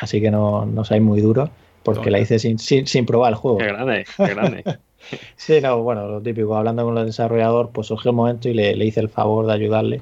así 0.00 0.20
que 0.22 0.30
no, 0.30 0.64
no 0.64 0.84
seáis 0.84 1.02
muy 1.02 1.20
duros, 1.20 1.50
porque 1.82 2.10
la 2.10 2.18
hice 2.18 2.38
sin, 2.38 2.58
sin, 2.58 3.04
probar 3.04 3.32
el 3.32 3.34
juego. 3.34 3.58
Qué 3.58 3.66
grande, 3.66 4.06
qué 4.16 4.26
grande. 4.26 4.64
sí, 5.36 5.60
no, 5.60 5.82
bueno, 5.82 6.06
lo 6.08 6.20
típico, 6.22 6.56
hablando 6.56 6.84
con 6.84 6.96
el 6.96 7.06
desarrollador, 7.06 7.70
pues 7.70 7.88
surgió 7.88 8.10
el 8.12 8.16
momento 8.16 8.48
y 8.48 8.54
le, 8.54 8.74
le 8.74 8.84
hice 8.86 9.00
el 9.00 9.08
favor 9.08 9.46
de 9.46 9.52
ayudarle. 9.52 10.00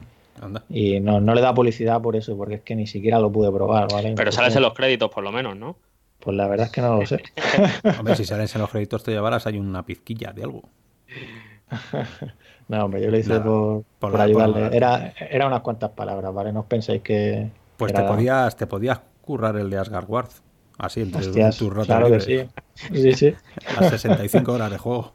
Y 0.69 1.01
no, 1.01 1.21
no 1.21 1.35
le 1.35 1.41
da 1.41 1.55
publicidad 1.55 2.01
por 2.01 2.17
eso, 2.17 2.37
porque 2.37 2.57
es 2.57 2.61
que 2.63 2.75
ni 2.75 2.87
siquiera 2.87 3.19
lo 3.19 3.31
pude 3.31 3.51
probar, 3.51 3.89
¿vale? 3.93 4.15
Pero 4.17 4.33
sales 4.33 4.55
en 4.57 4.63
los 4.63 4.75
créditos 4.75 5.11
por 5.11 5.25
lo 5.25 5.33
menos, 5.33 5.57
¿no? 5.57 5.77
Pues 6.21 6.37
la 6.37 6.49
verdad 6.49 6.67
es 6.67 6.73
que 6.73 6.81
no 6.81 6.99
lo 6.99 7.07
sé. 7.07 7.23
Hombre, 7.99 8.17
si 8.17 8.25
sales 8.25 8.55
en 8.55 8.61
los 8.61 8.71
créditos 8.71 9.03
te 9.03 9.13
llevarás 9.13 9.47
ahí 9.47 9.59
una 9.59 9.85
pizquilla 9.85 10.33
de 10.33 10.43
algo. 10.45 10.63
No, 12.69 12.85
hombre, 12.85 13.01
yo 13.01 13.13
lo 13.13 13.17
hice 13.19 13.39
por, 13.39 13.85
por, 14.01 14.21
ayudarle. 14.21 14.77
era, 14.77 15.15
era 15.31 15.47
unas 15.47 15.61
cuantas 15.61 15.91
palabras, 15.91 16.35
¿vale? 16.35 16.53
No 16.53 16.61
os 16.61 16.67
penséis 16.67 17.01
que. 17.01 17.49
Pues 17.77 17.93
te, 17.93 18.03
podías, 18.03 18.57
te 18.57 18.67
podías 18.67 19.01
currar 19.23 19.57
el 19.57 19.71
de 19.71 19.79
Asgard 19.79 20.11
Ward. 20.11 20.31
Así, 20.79 21.01
entre 21.01 21.21
Hostias, 21.21 21.57
tu 21.57 21.71
Claro 21.71 22.11
que 22.11 22.19
sí. 22.19 22.45
Sí, 22.93 23.13
sí. 23.13 23.35
A 23.79 23.89
65 23.89 24.53
horas 24.53 24.73
de 24.73 24.79
juego. 24.79 25.13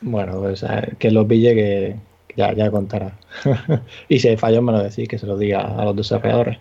bueno, 0.00 0.40
pues 0.40 0.64
que 0.98 1.10
lo 1.12 1.26
pille 1.28 1.54
que 1.54 1.96
ya, 2.36 2.52
ya 2.52 2.70
contará. 2.70 3.18
y 4.08 4.18
si 4.18 4.28
hay 4.28 4.36
fallos, 4.36 4.62
me 4.62 4.72
lo 4.72 4.82
decís, 4.82 5.08
que 5.08 5.18
se 5.18 5.26
lo 5.26 5.36
diga 5.36 5.60
a 5.60 5.84
los 5.84 5.96
desarrolladores. 5.96 6.58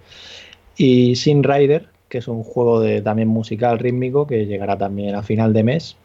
Y 0.78 1.16
Sin 1.16 1.44
Rider, 1.44 1.88
que 2.10 2.20
es 2.20 2.28
un 2.28 2.44
juego 2.44 2.80
de 2.80 3.02
también 3.02 3.28
musical 3.28 3.80
rítmico 3.80 4.28
que 4.28 4.46
llegará 4.46 4.78
también 4.78 5.16
a 5.16 5.24
final 5.24 5.54
de 5.54 5.64
mes. 5.64 5.98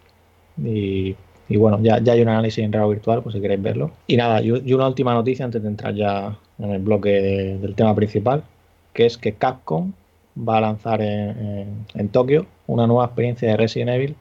Y 1.51 1.57
bueno, 1.57 1.81
ya, 1.83 1.99
ya 1.99 2.13
hay 2.13 2.23
un 2.23 2.29
análisis 2.29 2.65
en 2.65 2.73
realidad 2.73 2.91
virtual, 2.91 3.23
por 3.23 3.33
si 3.33 3.41
queréis 3.41 3.61
verlo. 3.61 3.91
Y 4.07 4.17
nada, 4.17 4.41
y, 4.41 4.73
una 4.73 4.87
última 4.87 5.15
noticia 5.15 5.45
antes 5.45 5.61
de 5.61 5.69
entrar 5.69 5.95
ya 5.95 6.39
en 6.61 6.71
el 6.71 6.81
bloque 6.81 7.11
del 7.11 7.75
tema 7.75 7.93
principal, 7.95 8.45
que 8.93 9.07
es 9.07 9.19
que 9.19 9.33
Capcom 9.33 9.93
va 10.37 10.59
a 10.59 10.61
lanzar 10.61 11.03
en, 11.03 11.87
en, 11.93 12.09
Tokio 12.11 12.47
una 12.69 12.87
nueva 12.87 13.07
experiencia 13.07 13.49
de 13.49 13.57
Resident 13.57 13.91
Evil, 13.91 14.15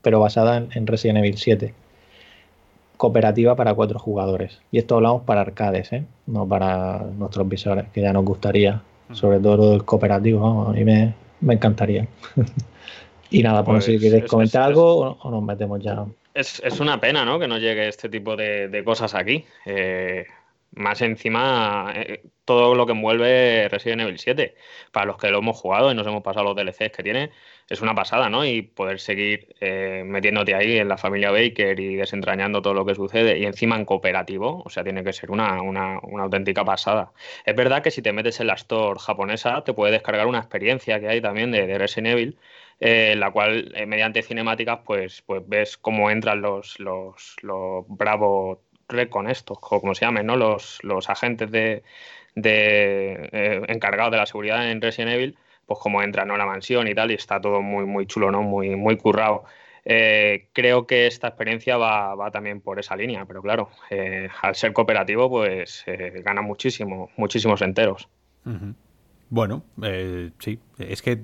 pero 0.00 0.18
basada 0.18 0.56
en, 0.56 0.86
Resident 0.86 1.18
Evil 1.18 1.36
7. 1.36 1.74
Cooperativa 2.96 3.56
para 3.56 3.74
cuatro 3.74 3.98
jugadores. 3.98 4.60
Y 4.70 4.78
esto 4.78 4.96
hablamos 4.96 5.22
para 5.22 5.42
arcades, 5.42 5.92
¿eh? 5.92 6.04
no 6.26 6.46
para 6.48 6.98
nuestros 7.18 7.48
visores, 7.48 7.86
que 7.92 8.02
ya 8.02 8.12
nos 8.12 8.24
gustaría. 8.24 8.82
Sobre 9.12 9.38
todo 9.38 9.74
el 9.74 9.84
cooperativo, 9.84 10.68
a 10.68 10.72
mí 10.72 10.84
me, 10.84 11.14
encantaría. 11.48 12.08
y 13.30 13.42
nada, 13.42 13.64
pues, 13.64 13.84
si 13.84 13.98
queréis 13.98 14.24
comentar 14.24 14.62
algo 14.62 15.16
o 15.20 15.30
nos 15.30 15.42
metemos 15.42 15.80
ya 15.80 16.04
es, 16.36 16.60
es, 16.62 16.80
una 16.80 17.00
pena, 17.00 17.24
¿no? 17.24 17.38
Que 17.38 17.48
no 17.48 17.56
llegue 17.58 17.88
este 17.88 18.10
tipo 18.10 18.36
de, 18.36 18.82
cosas 18.84 19.14
aquí. 19.14 19.44
Eh, 19.64 20.26
más 20.72 21.02
encima, 21.02 21.92
eh, 21.94 22.22
todo 22.44 22.74
lo 22.74 22.86
que 22.86 22.92
envuelve 22.92 23.68
Resident 23.68 24.02
Evil 24.02 24.18
7. 24.18 24.54
Para 24.92 25.06
los 25.06 25.16
que 25.16 25.30
lo 25.30 25.38
hemos 25.38 25.56
jugado 25.56 25.90
y 25.90 25.94
nos 25.94 26.06
hemos 26.06 26.22
pasado 26.22 26.44
los 26.44 26.56
DLCs 26.56 26.92
que 26.94 27.02
tiene, 27.02 27.30
es 27.68 27.80
una 27.80 27.94
pasada, 27.94 28.28
¿no? 28.30 28.44
Y 28.44 28.62
poder 28.62 29.00
seguir 29.00 29.54
eh, 29.60 30.02
metiéndote 30.04 30.54
ahí 30.54 30.78
en 30.78 30.88
la 30.88 30.96
familia 30.96 31.30
Baker 31.30 31.78
y 31.80 31.96
desentrañando 31.96 32.62
todo 32.62 32.74
lo 32.74 32.84
que 32.84 32.94
sucede 32.94 33.38
y 33.38 33.44
encima 33.44 33.76
en 33.76 33.84
cooperativo, 33.84 34.62
o 34.64 34.70
sea, 34.70 34.84
tiene 34.84 35.02
que 35.02 35.12
ser 35.12 35.30
una, 35.30 35.62
una, 35.62 35.98
una 36.02 36.24
auténtica 36.24 36.64
pasada. 36.64 37.12
Es 37.44 37.56
verdad 37.56 37.82
que 37.82 37.90
si 37.90 38.02
te 38.02 38.12
metes 38.12 38.40
en 38.40 38.48
la 38.48 38.54
store 38.54 39.00
japonesa, 39.00 39.64
te 39.64 39.72
puede 39.72 39.92
descargar 39.92 40.26
una 40.26 40.38
experiencia 40.38 41.00
que 41.00 41.08
hay 41.08 41.20
también 41.20 41.50
de, 41.50 41.66
de 41.66 41.78
Resident 41.78 42.08
Evil 42.14 42.38
eh, 42.78 43.14
la 43.16 43.30
cual 43.30 43.72
eh, 43.74 43.86
mediante 43.86 44.22
cinemáticas 44.22 44.80
pues, 44.84 45.22
pues 45.22 45.42
ves 45.48 45.78
cómo 45.78 46.10
entran 46.10 46.42
los, 46.42 46.78
los, 46.78 47.36
los 47.40 47.86
Bravo 47.88 48.65
Recon 48.88 49.28
estos, 49.28 49.58
o 49.60 49.80
como 49.80 49.94
se 49.94 50.04
llamen, 50.04 50.26
¿no? 50.26 50.36
Los, 50.36 50.78
los 50.82 51.08
agentes 51.10 51.50
de, 51.50 51.82
de 52.34 53.28
eh, 53.32 53.62
encargados 53.68 54.12
de 54.12 54.18
la 54.18 54.26
seguridad 54.26 54.70
en 54.70 54.80
Resident 54.80 55.12
Evil, 55.12 55.36
pues 55.66 55.78
cómo 55.80 56.02
entran 56.02 56.30
a 56.30 56.36
la 56.36 56.46
mansión 56.46 56.86
y 56.88 56.94
tal, 56.94 57.10
y 57.10 57.14
está 57.14 57.40
todo 57.40 57.62
muy, 57.62 57.84
muy 57.84 58.06
chulo, 58.06 58.30
¿no? 58.30 58.42
Muy, 58.42 58.76
muy 58.76 58.96
currado. 58.96 59.44
creo 59.84 60.86
que 60.86 61.06
esta 61.06 61.28
experiencia 61.28 61.76
va, 61.76 62.14
va, 62.14 62.30
también 62.30 62.60
por 62.60 62.78
esa 62.78 62.96
línea, 62.96 63.24
pero 63.24 63.42
claro, 63.42 63.70
al 64.42 64.54
ser 64.54 64.72
cooperativo, 64.72 65.28
pues 65.28 65.84
gana 66.24 66.42
muchísimo, 66.42 67.10
muchísimos 67.16 67.62
enteros. 67.62 68.08
Bueno, 69.28 69.64
sí, 70.38 70.60
es 70.78 71.02
que 71.02 71.18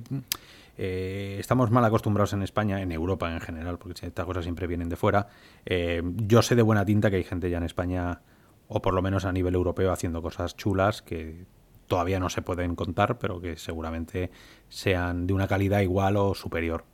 eh, 0.76 1.36
estamos 1.38 1.70
mal 1.70 1.84
acostumbrados 1.84 2.32
en 2.32 2.42
España, 2.42 2.80
en 2.80 2.92
Europa 2.92 3.32
en 3.32 3.40
general, 3.40 3.78
porque 3.78 4.06
estas 4.06 4.26
cosas 4.26 4.44
siempre 4.44 4.66
vienen 4.66 4.88
de 4.88 4.96
fuera. 4.96 5.28
Eh, 5.66 6.02
yo 6.04 6.42
sé 6.42 6.54
de 6.54 6.62
buena 6.62 6.84
tinta 6.84 7.10
que 7.10 7.16
hay 7.16 7.24
gente 7.24 7.50
ya 7.50 7.58
en 7.58 7.64
España, 7.64 8.22
o 8.68 8.80
por 8.80 8.94
lo 8.94 9.02
menos 9.02 9.24
a 9.24 9.32
nivel 9.32 9.54
europeo, 9.54 9.92
haciendo 9.92 10.22
cosas 10.22 10.56
chulas 10.56 11.02
que 11.02 11.44
todavía 11.86 12.18
no 12.18 12.30
se 12.30 12.42
pueden 12.42 12.74
contar, 12.74 13.18
pero 13.18 13.40
que 13.40 13.56
seguramente 13.56 14.30
sean 14.68 15.26
de 15.26 15.34
una 15.34 15.46
calidad 15.46 15.80
igual 15.80 16.16
o 16.16 16.34
superior. 16.34 16.84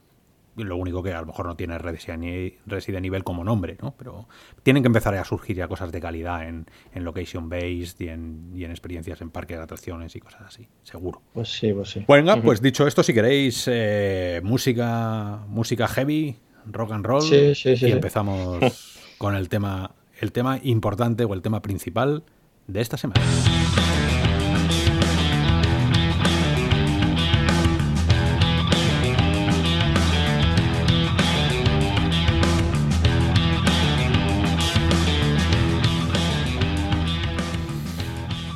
Lo 0.65 0.77
único 0.77 1.03
que 1.03 1.13
a 1.13 1.21
lo 1.21 1.27
mejor 1.27 1.47
no 1.47 1.57
tiene 1.57 1.79
Resident 1.79 3.05
Evil 3.05 3.25
como 3.25 3.45
nombre, 3.45 3.77
¿no? 3.81 3.95
Pero 3.97 4.29
tienen 4.63 4.83
que 4.83 4.89
empezar 4.89 5.15
a 5.15 5.25
surgir 5.25 5.57
ya 5.57 5.69
cosas 5.69 5.93
de 5.93 6.01
calidad 6.01 6.47
en, 6.49 6.67
location 6.95 7.49
based 7.49 8.01
y 8.01 8.09
en, 8.09 8.51
y 8.55 8.65
en, 8.65 8.71
experiencias 8.71 9.21
en 9.21 9.31
parques 9.31 9.57
de 9.57 9.63
atracciones 9.63 10.15
y 10.17 10.21
cosas 10.21 10.43
así, 10.43 10.69
seguro. 10.83 11.23
Pues 11.33 11.49
sí, 11.49 11.73
pues 11.73 11.91
sí. 11.91 12.05
Venga, 12.09 12.41
pues 12.41 12.61
dicho 12.61 12.87
esto, 12.87 13.03
si 13.03 13.15
queréis 13.15 13.65
eh, 13.71 14.41
música, 14.43 15.45
música 15.49 15.89
heavy, 15.89 16.37
rock 16.67 16.93
and 16.93 17.07
roll, 17.07 17.25
y 17.33 17.91
empezamos 17.91 19.09
con 19.19 19.35
el 19.35 19.49
tema, 19.49 19.95
el 20.21 20.33
tema 20.33 20.59
importante 20.63 21.25
o 21.25 21.35
el 21.35 21.43
tema 21.43 21.63
principal 21.63 22.25
de 22.67 22.81
esta 22.81 22.97
semana. 22.97 23.21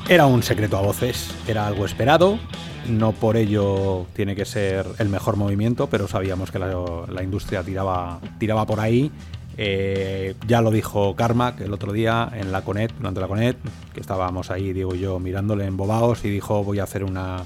Era 0.08 0.26
un 0.26 0.42
secreto 0.42 0.76
a 0.76 0.82
voces, 0.82 1.34
era 1.46 1.66
algo 1.66 1.86
esperado, 1.86 2.38
no 2.88 3.12
por 3.12 3.36
ello 3.36 4.06
tiene 4.14 4.34
que 4.34 4.44
ser 4.44 4.84
el 4.98 5.08
mejor 5.08 5.36
movimiento, 5.36 5.88
pero 5.88 6.08
sabíamos 6.08 6.50
que 6.50 6.58
la, 6.58 7.22
industria 7.22 7.62
tiraba, 7.62 8.20
tiraba 8.38 8.66
por 8.66 8.80
ahí. 8.80 9.10
Eh, 9.56 10.34
ya 10.46 10.60
lo 10.60 10.70
dijo 10.70 11.14
Carmack 11.14 11.60
el 11.60 11.72
otro 11.72 11.92
día 11.92 12.28
en 12.34 12.52
la 12.52 12.62
Conet, 12.62 12.92
durante 12.96 13.20
la 13.20 13.28
Conet, 13.28 13.56
que 13.94 14.00
estábamos 14.00 14.50
ahí, 14.50 14.72
digo 14.72 14.94
yo, 14.94 15.18
mirándole 15.18 15.66
en 15.66 15.76
bobaos 15.76 16.24
y 16.24 16.30
dijo 16.30 16.64
voy 16.64 16.80
a 16.80 16.84
hacer 16.84 17.04
una... 17.04 17.44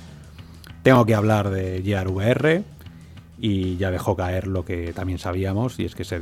Tengo 0.82 1.04
que 1.04 1.14
hablar 1.14 1.50
de 1.50 1.82
Gear 1.84 2.08
VR 2.08 2.62
y 3.38 3.76
ya 3.76 3.90
dejó 3.90 4.16
caer 4.16 4.46
lo 4.46 4.64
que 4.64 4.92
también 4.92 5.18
sabíamos 5.18 5.78
y 5.78 5.84
es 5.84 5.94
que 5.94 6.04
se, 6.04 6.20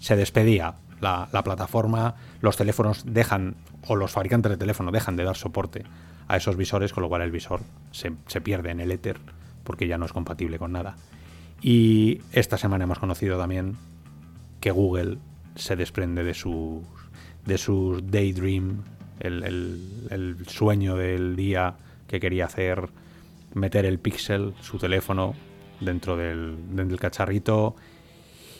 se 0.00 0.16
despedía 0.16 0.76
la, 1.00 1.42
plataforma, 1.44 2.14
los 2.40 2.56
teléfonos 2.56 3.04
dejan, 3.06 3.56
o 3.86 3.96
los 3.96 4.10
fabricantes 4.10 4.50
de 4.50 4.56
teléfono 4.56 4.90
dejan 4.90 5.16
de 5.16 5.24
dar 5.24 5.36
soporte 5.36 5.84
a 6.28 6.36
esos 6.36 6.56
visores, 6.56 6.92
con 6.92 7.02
lo 7.02 7.08
cual 7.08 7.22
el 7.22 7.30
visor 7.30 7.60
se, 7.92 8.10
pierde 8.40 8.70
en 8.70 8.80
el 8.80 8.90
éter 8.90 9.18
porque 9.64 9.86
ya 9.86 9.98
no 9.98 10.06
es 10.06 10.12
compatible 10.12 10.58
con 10.58 10.72
nada. 10.72 10.96
Y 11.62 12.20
esta 12.32 12.58
semana 12.58 12.84
hemos 12.84 12.98
conocido 12.98 13.38
también 13.38 13.76
que 14.60 14.70
Google 14.70 15.18
se 15.54 15.76
desprende 15.76 16.22
de 16.22 16.34
sus, 16.34 16.84
de 17.44 18.02
daydream, 18.04 18.82
el, 19.20 20.36
sueño 20.46 20.96
del 20.96 21.36
día 21.36 21.76
que 22.06 22.20
quería 22.20 22.44
hacer, 22.44 22.88
meter 23.54 23.86
el 23.86 23.98
Pixel, 23.98 24.54
su 24.60 24.78
teléfono, 24.78 25.34
dentro 25.80 26.16
del, 26.16 26.56
del 26.76 27.00
cacharrito. 27.00 27.76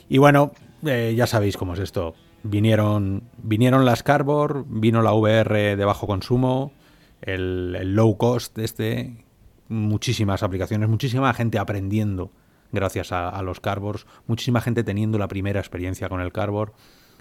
Y 0.08 0.18
bueno, 0.18 0.52
eh, 0.84 1.14
ya 1.16 1.26
sabéis 1.26 1.56
cómo 1.56 1.74
es 1.74 1.80
esto. 1.80 2.14
Vinieron, 2.49 3.24
vinieron 3.38 3.84
las 3.84 4.03
Carbor, 4.03 4.64
vino 4.68 5.03
la 5.03 5.12
VR 5.12 5.76
de 5.76 5.84
bajo 5.84 6.07
consumo, 6.07 6.72
el, 7.20 7.94
low 7.94 8.16
cost 8.16 8.59
este, 8.59 9.24
muchísimas 9.68 10.42
aplicaciones, 10.42 10.88
muchísima 10.88 11.32
gente 11.34 11.59
aprendiendo 11.59 12.30
gracias 12.72 13.11
a, 13.12 13.40
los 13.42 13.61
Carbors, 13.61 14.07
muchísima 14.26 14.61
gente 14.61 14.84
teniendo 14.84 15.18
la 15.18 15.28
primera 15.28 15.61
experiencia 15.61 16.09
con 16.09 16.20
el 16.20 16.32
Carbor. 16.32 16.72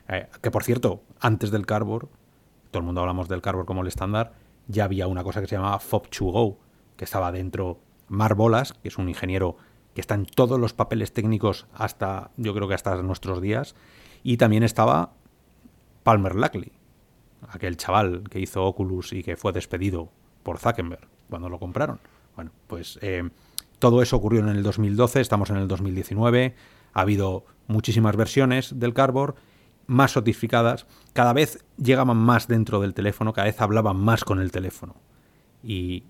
Eh, 0.08 0.28
que 0.42 0.52
por 0.52 0.64
cierto, 0.64 1.02
antes 1.20 1.50
del 1.52 1.66
Carbor, 1.66 2.10
todo 2.72 2.82
el 2.82 2.86
mundo 2.86 3.02
hablamos 3.02 3.28
del 3.28 3.42
Carbor 3.42 3.66
como 3.66 3.82
el 3.82 3.88
estándar, 3.88 4.34
ya 4.68 4.84
había 4.84 5.08
una 5.08 5.24
cosa 5.24 5.42
que 5.42 5.48
se 5.48 5.56
llamaba 5.56 5.80
FOB2Go, 5.80 6.58
que 6.98 7.06
estaba 7.06 7.32
dentro 7.32 7.80
Mar 8.08 8.36
Bolas, 8.36 8.74
que 8.74 8.90
es 8.90 8.98
un 8.98 9.10
ingeniero 9.10 9.58
que 9.94 10.02
está 10.02 10.16
en 10.16 10.26
todos 10.26 10.60
los 10.60 10.74
papeles 10.74 11.14
técnicos 11.14 11.68
hasta, 11.74 12.32
yo 12.38 12.54
creo 12.54 12.68
que 12.68 12.74
hasta 12.74 13.02
nuestros 13.02 13.42
días, 13.42 13.76
y 14.24 14.38
también 14.38 14.64
estaba 14.64 15.14
Palmer 16.06 16.36
Lackley, 16.36 16.72
aquel 17.50 17.78
chaval 17.78 18.26
que 18.30 18.40
hizo 18.40 18.64
Oculus 18.64 19.12
y 19.12 19.24
que 19.24 19.36
fue 19.38 19.52
despedido 19.52 20.12
por 20.44 20.60
Zuckerberg 20.60 21.08
cuando 21.32 21.50
lo 21.50 21.58
compraron. 21.58 22.00
Bueno, 22.36 22.52
pues 22.68 23.00
eh, 23.02 23.28
todo 23.80 24.04
eso 24.04 24.16
ocurrió 24.16 24.42
en 24.42 24.50
el 24.50 24.62
2012, 24.62 25.20
estamos 25.20 25.50
en 25.50 25.58
el 25.58 25.68
2019, 25.68 26.54
ha 26.94 27.02
habido 27.02 27.46
muchísimas 27.66 28.16
versiones 28.16 28.80
del 28.80 28.94
Cardboard, 28.94 29.34
más 29.88 30.12
sofisticadas, 30.12 30.86
cada 31.14 31.34
vez 31.34 31.66
llegaban 31.78 32.18
más 32.18 32.48
dentro 32.48 32.80
del 32.82 32.94
teléfono, 32.94 33.34
cada 33.34 33.48
vez 33.48 33.60
hablaban 33.60 33.98
más 33.98 34.24
con 34.24 34.40
el 34.40 34.52
teléfono. 34.52 34.98
Y 35.64 36.04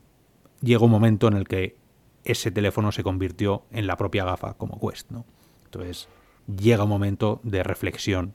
llegó 0.60 0.86
un 0.86 0.92
momento 0.92 1.30
en 1.30 1.36
el 1.36 1.48
que 1.48 1.78
ese 2.26 2.52
teléfono 2.52 2.92
se 2.92 3.04
convirtió 3.04 3.64
en 3.72 3.88
la 3.88 3.96
propia 3.96 4.26
gafa 4.26 4.56
como 4.56 4.78
Quest, 4.78 5.10
¿no? 5.12 5.26
Entonces, 5.64 6.10
llega 6.54 6.84
un 6.84 6.90
momento 6.90 7.40
de 7.44 7.64
reflexión 7.64 8.34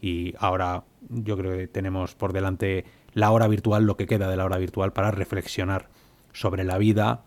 y 0.00 0.34
ahora 0.38 0.84
yo 1.08 1.36
creo 1.36 1.56
que 1.56 1.68
tenemos 1.68 2.14
por 2.14 2.32
delante 2.32 2.84
la 3.12 3.30
hora 3.30 3.48
virtual, 3.48 3.84
lo 3.84 3.96
que 3.96 4.06
queda 4.06 4.28
de 4.28 4.36
la 4.36 4.44
hora 4.44 4.58
virtual, 4.58 4.92
para 4.92 5.10
reflexionar 5.10 5.88
sobre 6.32 6.64
la 6.64 6.78
vida 6.78 7.24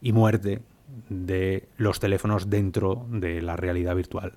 y 0.00 0.12
muerte 0.12 0.62
de 1.08 1.68
los 1.76 2.00
teléfonos 2.00 2.50
dentro 2.50 3.06
de 3.10 3.42
la 3.42 3.56
realidad 3.56 3.96
virtual. 3.96 4.34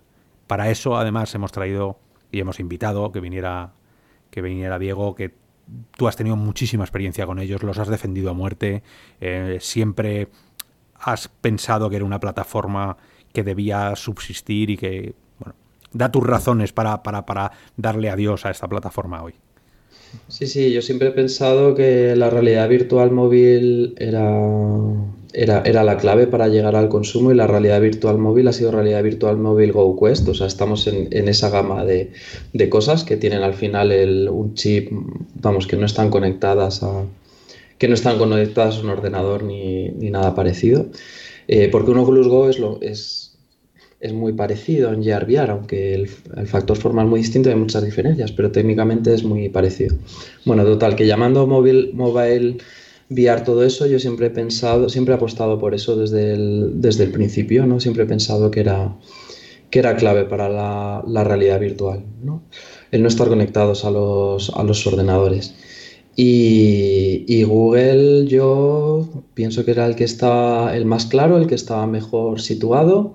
Para 0.47 0.69
eso, 0.69 0.97
además, 0.97 1.33
hemos 1.35 1.51
traído 1.51 1.99
y 2.31 2.39
hemos 2.39 2.59
invitado 2.59 3.11
que 3.11 3.19
viniera, 3.19 3.73
que 4.31 4.41
viniera 4.41 4.79
Diego, 4.79 5.15
que 5.15 5.33
tú 5.95 6.07
has 6.07 6.15
tenido 6.15 6.35
muchísima 6.35 6.83
experiencia 6.83 7.25
con 7.25 7.39
ellos, 7.39 7.63
los 7.63 7.77
has 7.77 7.87
defendido 7.87 8.31
a 8.31 8.33
muerte, 8.33 8.83
eh, 9.21 9.57
siempre 9.61 10.29
has 10.95 11.27
pensado 11.27 11.89
que 11.89 11.97
era 11.97 12.05
una 12.05 12.19
plataforma 12.19 12.97
que 13.33 13.43
debía 13.43 13.95
subsistir 13.95 14.71
y 14.71 14.77
que, 14.77 15.15
da 15.93 16.11
tus 16.11 16.25
razones 16.25 16.73
para, 16.73 17.03
para, 17.03 17.25
para 17.25 17.51
darle 17.77 18.09
adiós 18.09 18.45
a 18.45 18.51
esta 18.51 18.67
plataforma 18.67 19.23
hoy. 19.23 19.33
Sí, 20.27 20.47
sí, 20.47 20.71
yo 20.71 20.81
siempre 20.81 21.09
he 21.09 21.11
pensado 21.11 21.75
que 21.75 22.15
la 22.15 22.29
realidad 22.29 22.67
virtual 22.67 23.11
móvil 23.11 23.93
era, 23.97 24.41
era, 25.33 25.61
era, 25.65 25.83
la 25.83 25.97
clave 25.97 26.25
para 26.25 26.47
llegar 26.47 26.75
al 26.75 26.89
consumo 26.89 27.31
y 27.31 27.35
la 27.35 27.45
realidad 27.45 27.79
virtual 27.79 28.17
móvil 28.17 28.47
ha 28.47 28.53
sido 28.53 28.71
realidad 28.71 29.03
virtual 29.03 29.37
móvil 29.37 29.71
GoQuest. 29.71 30.27
O 30.27 30.33
sea, 30.33 30.47
estamos 30.47 30.87
en, 30.87 31.07
en 31.11 31.27
esa 31.27 31.49
gama 31.49 31.85
de, 31.85 32.11
de, 32.53 32.69
cosas 32.69 33.03
que 33.03 33.17
tienen 33.17 33.43
al 33.43 33.53
final 33.53 33.91
el, 33.91 34.29
un 34.29 34.55
chip, 34.55 34.89
vamos, 35.35 35.67
que 35.67 35.77
no 35.77 35.85
están 35.85 36.09
conectadas 36.09 36.81
a, 36.81 37.05
que 37.77 37.87
no 37.87 37.93
están 37.93 38.17
conectadas 38.17 38.77
a 38.77 38.81
un 38.81 38.89
ordenador 38.89 39.43
ni, 39.43 39.89
ni 39.89 40.09
nada 40.09 40.33
parecido. 40.35 40.87
Eh, 41.47 41.69
porque 41.71 41.91
un 41.91 41.97
Oculus 41.97 42.27
Go 42.27 42.49
es, 42.49 42.59
lo, 42.59 42.79
es, 42.81 43.28
es 43.99 44.13
muy 44.13 44.33
parecido 44.33 44.93
en 44.93 45.01
VR 45.01 45.25
VR, 45.25 45.51
aunque 45.51 45.93
el, 45.93 46.07
factor 46.47 46.77
formal 46.77 47.05
es 47.05 47.09
muy 47.09 47.19
distinto, 47.19 47.49
hay 47.49 47.55
muchas 47.55 47.83
diferencias, 47.83 48.31
pero 48.31 48.51
técnicamente 48.51 49.13
es 49.13 49.23
muy 49.23 49.49
parecido. 49.49 49.95
Bueno, 50.45 50.63
total, 50.63 50.95
que 50.95 51.05
llamando 51.05 51.45
móvil, 51.47 51.91
mobile 51.93 52.57
VR 53.09 53.43
todo 53.43 53.63
eso, 53.63 53.87
yo 53.87 53.99
siempre 53.99 54.27
he 54.27 54.29
pensado, 54.29 54.87
siempre 54.87 55.13
he 55.13 55.17
apostado 55.17 55.59
por 55.59 55.73
eso 55.73 55.95
desde 55.95 56.33
el, 56.33 56.81
desde 56.81 57.03
el 57.05 57.11
principio, 57.11 57.65
¿no? 57.65 57.79
Siempre 57.79 58.03
he 58.03 58.07
pensado 58.07 58.51
que 58.51 58.61
era, 58.61 58.95
que 59.69 59.79
era 59.79 59.97
clave 59.97 60.23
para 60.25 60.47
la, 60.47 61.03
la 61.05 61.23
realidad 61.23 61.59
virtual, 61.59 62.03
¿no? 62.23 62.43
El 62.91 63.01
no 63.01 63.07
estar 63.09 63.27
conectados 63.27 63.83
a 63.83 63.91
los, 63.91 64.49
a 64.51 64.63
los 64.63 64.85
ordenadores. 64.87 65.55
Y, 66.21 67.43
Google 67.43 68.25
yo 68.27 69.07
pienso 69.33 69.63
que 69.63 69.71
era 69.71 69.85
el 69.85 69.95
que 69.95 70.03
estaba 70.03 70.75
el 70.75 70.85
más 70.85 71.05
claro, 71.05 71.37
el 71.37 71.47
que 71.47 71.55
estaba 71.55 71.87
mejor 71.87 72.41
situado 72.41 73.13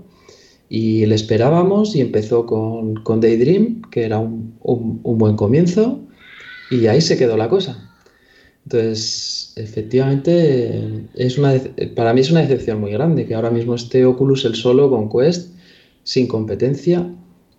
y 0.69 1.07
le 1.07 1.15
esperábamos 1.15 1.95
y 1.95 2.01
empezó 2.01 2.47
con, 2.47 2.95
con 2.97 3.21
Daydream, 3.21 3.83
que 3.91 4.05
era 4.05 4.19
un, 4.19 4.59
buen 5.03 5.37
comienzo 5.37 6.01
y 6.71 6.87
ahí 6.87 7.01
se 7.01 7.17
quedó 7.17 7.37
la 7.37 7.49
cosa. 7.49 7.91
Entonces, 8.65 9.53
efectivamente, 9.57 11.07
es 11.15 11.37
una, 11.39 11.55
para 11.95 12.15
mí 12.15 12.23
es 12.23 12.31
una 12.31 12.41
decepción 12.41 12.81
muy 12.81 12.93
grande 12.93 13.27
que 13.27 13.35
ahora 13.35 13.51
mismo 13.51 13.75
esté 13.75 14.05
Oculus 14.07 14.45
el 14.47 14.55
solo 14.55 14.89
con 14.89 15.11
Quest, 15.11 15.55
sin 16.03 16.27
competencia. 16.27 17.11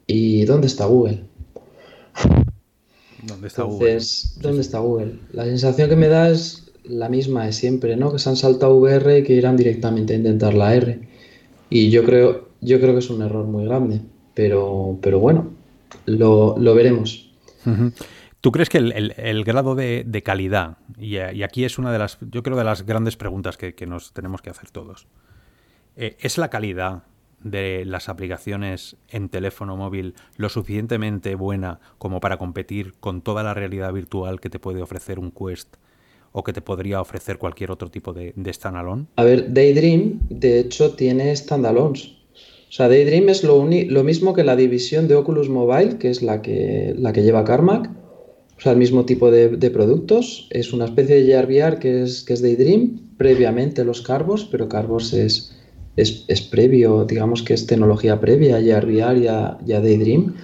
¿Y 0.08 0.46
dónde 0.46 0.68
está 0.68 0.86
Google? 0.86 1.24
¿Dónde 3.24 3.48
está 3.48 3.64
Entonces, 3.64 4.34
Google? 4.36 4.42
¿dónde 4.48 4.62
está 4.62 4.80
Google? 4.80 5.20
La 5.32 5.46
sensación 5.46 5.90
que 5.90 5.96
me 5.96 6.08
da 6.08 6.30
es 6.30 6.72
la 6.84 7.10
misma 7.10 7.46
de 7.46 7.54
siempre, 7.54 7.96
¿no? 7.96 8.12
Que 8.12 8.20
se 8.20 8.30
han 8.30 8.36
saltado 8.36 8.76
VR 8.76 9.20
y 9.20 9.24
que 9.24 9.34
irán 9.34 9.58
directamente 9.58 10.14
a 10.14 10.18
intentar 10.18 10.54
la 10.54 10.76
R. 10.76 11.00
Y 11.70 11.90
yo 11.90 12.04
creo, 12.04 12.50
yo 12.66 12.80
creo 12.80 12.94
que 12.94 13.00
es 13.00 13.10
un 13.10 13.22
error 13.22 13.46
muy 13.46 13.66
grande. 13.66 14.02
Pero, 14.36 15.00
pero 15.02 15.20
bueno, 15.20 15.54
lo, 16.06 16.76
veremos. 16.76 17.32
¿Tú 18.42 18.52
crees 18.52 18.70
que 18.70 18.78
el, 18.78 19.44
grado 19.44 19.74
de, 19.76 20.22
calidad, 20.24 20.78
y, 21.00 21.18
aquí 21.18 21.64
es 21.64 21.80
una 21.80 21.92
de 21.92 21.98
las, 21.98 22.20
yo 22.30 22.44
creo, 22.44 22.58
de 22.58 22.66
las 22.66 22.86
grandes 22.86 23.16
preguntas 23.16 23.58
que, 23.58 23.74
nos 23.88 24.14
tenemos 24.14 24.42
que 24.42 24.50
hacer 24.50 24.70
todos, 24.70 25.08
eh, 25.96 26.18
¿es 26.20 26.38
la 26.38 26.50
calidad 26.50 27.04
de 27.42 27.86
las 27.86 28.10
aplicaciones 28.10 28.98
en 29.10 29.30
teléfono 29.30 29.78
móvil 29.78 30.16
lo 30.36 30.50
suficientemente 30.50 31.36
buena 31.36 31.80
como 31.98 32.20
para 32.20 32.38
competir 32.38 32.94
con 33.00 33.22
toda 33.22 33.44
la 33.44 33.54
realidad 33.54 33.94
virtual 33.94 34.42
que 34.42 34.50
te 34.50 34.60
puede 34.60 34.82
ofrecer 34.82 35.20
un 35.20 35.32
Quest 35.32 35.76
o 36.32 36.44
que 36.44 36.54
te 36.54 36.62
podría 36.62 37.00
ofrecer 37.00 37.38
cualquier 37.38 37.72
otro 37.72 37.90
tipo 37.90 38.14
de, 38.14 38.34
de 38.36 38.54
standalone? 38.54 39.06
A 39.16 39.24
ver, 39.24 39.54
Daydream 39.54 40.20
de 40.30 40.60
hecho 40.60 40.96
tiene 40.96 41.34
standalones. 41.36 42.15
O 42.76 42.78
sea, 42.78 42.90
Daydream 42.90 43.30
es 43.30 43.42
lo, 43.46 43.66
lo, 43.66 44.04
mismo 44.04 44.34
que 44.34 44.44
la 44.44 44.58
división 44.58 45.08
de 45.08 45.16
Oculus 45.16 45.48
Mobile, 45.48 45.98
que 45.98 46.10
es 46.10 46.22
la 46.22 46.42
que, 46.42 46.94
la 46.98 47.14
que 47.14 47.24
lleva 47.24 47.46
Carmack. 47.46 47.90
O 48.58 48.60
sea, 48.60 48.74
el 48.74 48.78
mismo 48.78 49.06
tipo 49.06 49.32
de, 49.32 49.70
productos. 49.70 50.50
Es 50.50 50.74
una 50.74 50.84
especie 50.84 51.16
de 51.16 51.26
JRVR 51.26 51.80
que 51.80 52.04
es, 52.04 52.24
que 52.24 52.34
es 52.34 52.42
Daydream, 52.42 53.14
previamente 53.18 53.86
los 53.86 54.02
Carbos, 54.02 54.44
pero 54.52 54.68
Carbos 54.68 55.14
es, 55.14 55.56
es, 55.96 56.42
previo, 56.42 57.06
digamos 57.06 57.44
que 57.44 57.54
es 57.54 57.66
tecnología 57.66 58.20
previa 58.20 58.58
a 58.58 58.60
JRVR 58.60 59.20
y 59.20 59.28
a, 59.30 59.58
Daydream. 59.80 60.36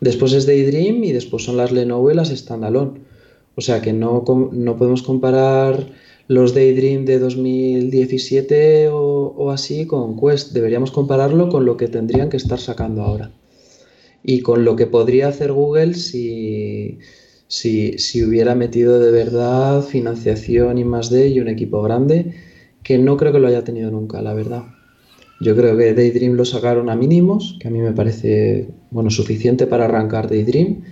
Después 0.00 0.32
es 0.32 0.44
Daydream 0.44 1.04
y 1.04 1.12
después 1.12 1.44
son 1.44 1.56
las 1.56 1.70
Lenovo 1.70 2.10
y 2.10 2.16
las 2.16 2.30
Standalone. 2.30 2.98
O 3.54 3.60
sea 3.60 3.80
que 3.80 3.92
no, 3.92 4.24
no 4.50 4.76
podemos 4.76 5.04
comparar 5.04 5.86
los 6.28 6.54
Daydream 6.54 7.04
de 7.04 7.18
2017 7.18 8.88
o, 8.90 9.50
así 9.50 9.86
con 9.86 10.18
Quest. 10.18 10.52
Deberíamos 10.52 10.90
compararlo 10.90 11.48
con 11.48 11.64
lo 11.64 11.76
que 11.76 11.88
tendrían 11.88 12.30
que 12.30 12.36
estar 12.36 12.58
sacando 12.58 13.02
ahora. 13.02 13.30
Y 14.22 14.40
con 14.40 14.64
lo 14.64 14.74
que 14.74 14.86
podría 14.86 15.28
hacer 15.28 15.52
Google 15.52 15.94
si, 15.94 16.98
si, 17.46 17.98
si 17.98 18.24
hubiera 18.24 18.54
metido 18.54 18.98
de 18.98 19.12
verdad 19.12 19.82
financiación 19.82 20.78
y 20.78 20.84
más 20.84 21.10
de 21.10 21.28
y 21.28 21.38
un 21.40 21.48
equipo 21.48 21.80
grande, 21.82 22.34
que 22.82 22.98
no 22.98 23.16
creo 23.16 23.32
que 23.32 23.38
lo 23.38 23.46
haya 23.48 23.62
tenido 23.62 23.90
nunca, 23.90 24.20
la 24.22 24.34
verdad. 24.34 24.64
Yo 25.40 25.54
creo 25.54 25.76
que 25.76 25.94
Daydream 25.94 26.32
lo 26.32 26.44
sacaron 26.44 26.88
a 26.88 26.96
mínimos, 26.96 27.56
que 27.60 27.68
a 27.68 27.70
mí 27.70 27.78
me 27.78 27.92
parece 27.92 28.68
bueno 28.90 29.10
suficiente 29.10 29.66
para 29.66 29.84
arrancar 29.84 30.28
Daydream 30.28 30.82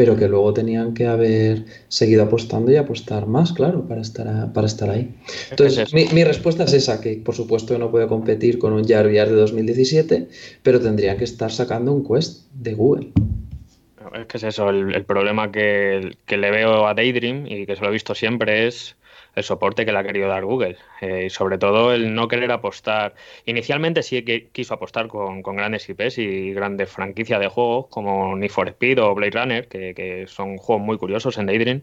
pero 0.00 0.16
que 0.16 0.28
luego 0.28 0.54
tenían 0.54 0.94
que 0.94 1.06
haber 1.06 1.66
seguido 1.88 2.22
apostando 2.22 2.72
y 2.72 2.76
apostar 2.76 3.26
más, 3.26 3.52
claro, 3.52 3.86
para 3.86 4.00
estar, 4.00 4.50
para 4.54 4.66
estar 4.66 4.88
ahí. 4.88 5.14
Entonces, 5.50 5.92
mi, 5.92 6.24
respuesta 6.24 6.64
es 6.64 6.72
esa, 6.72 7.02
que 7.02 7.16
por 7.16 7.34
supuesto 7.34 7.78
no 7.78 7.90
puede 7.90 8.06
competir 8.06 8.58
con 8.58 8.72
un 8.72 8.88
Jar 8.88 9.06
de 9.10 9.34
2017, 9.34 10.26
pero 10.62 10.80
tendría 10.80 11.18
que 11.18 11.24
estar 11.24 11.52
sacando 11.52 11.92
un 11.92 12.02
Quest 12.02 12.50
de 12.54 12.72
Google. 12.72 13.12
Es 14.14 14.26
que 14.26 14.38
es 14.38 14.44
eso, 14.44 14.70
el, 14.70 15.04
problema 15.04 15.52
que, 15.52 16.16
que, 16.24 16.38
le 16.38 16.50
veo 16.50 16.86
a 16.86 16.94
Daydream 16.94 17.46
y 17.46 17.66
que 17.66 17.76
se 17.76 17.82
lo 17.82 17.88
he 17.88 17.92
visto 17.92 18.14
siempre 18.14 18.68
es 18.68 18.96
el 19.34 19.44
soporte 19.44 19.84
que 19.84 19.92
le 19.92 19.98
ha 19.98 20.04
querido 20.04 20.28
dar 20.28 20.44
Google. 20.44 20.76
Eh, 21.00 21.24
y 21.26 21.30
sobre 21.30 21.58
todo 21.58 21.92
el 21.92 22.14
no 22.14 22.28
querer 22.28 22.50
apostar. 22.52 23.14
Inicialmente 23.46 24.02
sí 24.02 24.22
que 24.22 24.48
quiso 24.48 24.74
apostar 24.74 25.08
con, 25.08 25.42
grandes 25.42 25.88
IPs 25.88 26.18
y 26.18 26.52
grandes 26.52 26.90
franquicias 26.90 27.40
de 27.40 27.48
juegos 27.48 27.86
como 27.88 28.36
Need 28.36 28.50
for 28.50 28.68
Speed 28.68 29.02
o 29.02 29.14
Blade 29.14 29.38
Runner, 29.38 29.68
que, 29.68 30.24
son 30.28 30.56
juegos 30.58 30.84
muy 30.84 30.98
curiosos 30.98 31.38
en 31.38 31.46
Daydream 31.46 31.82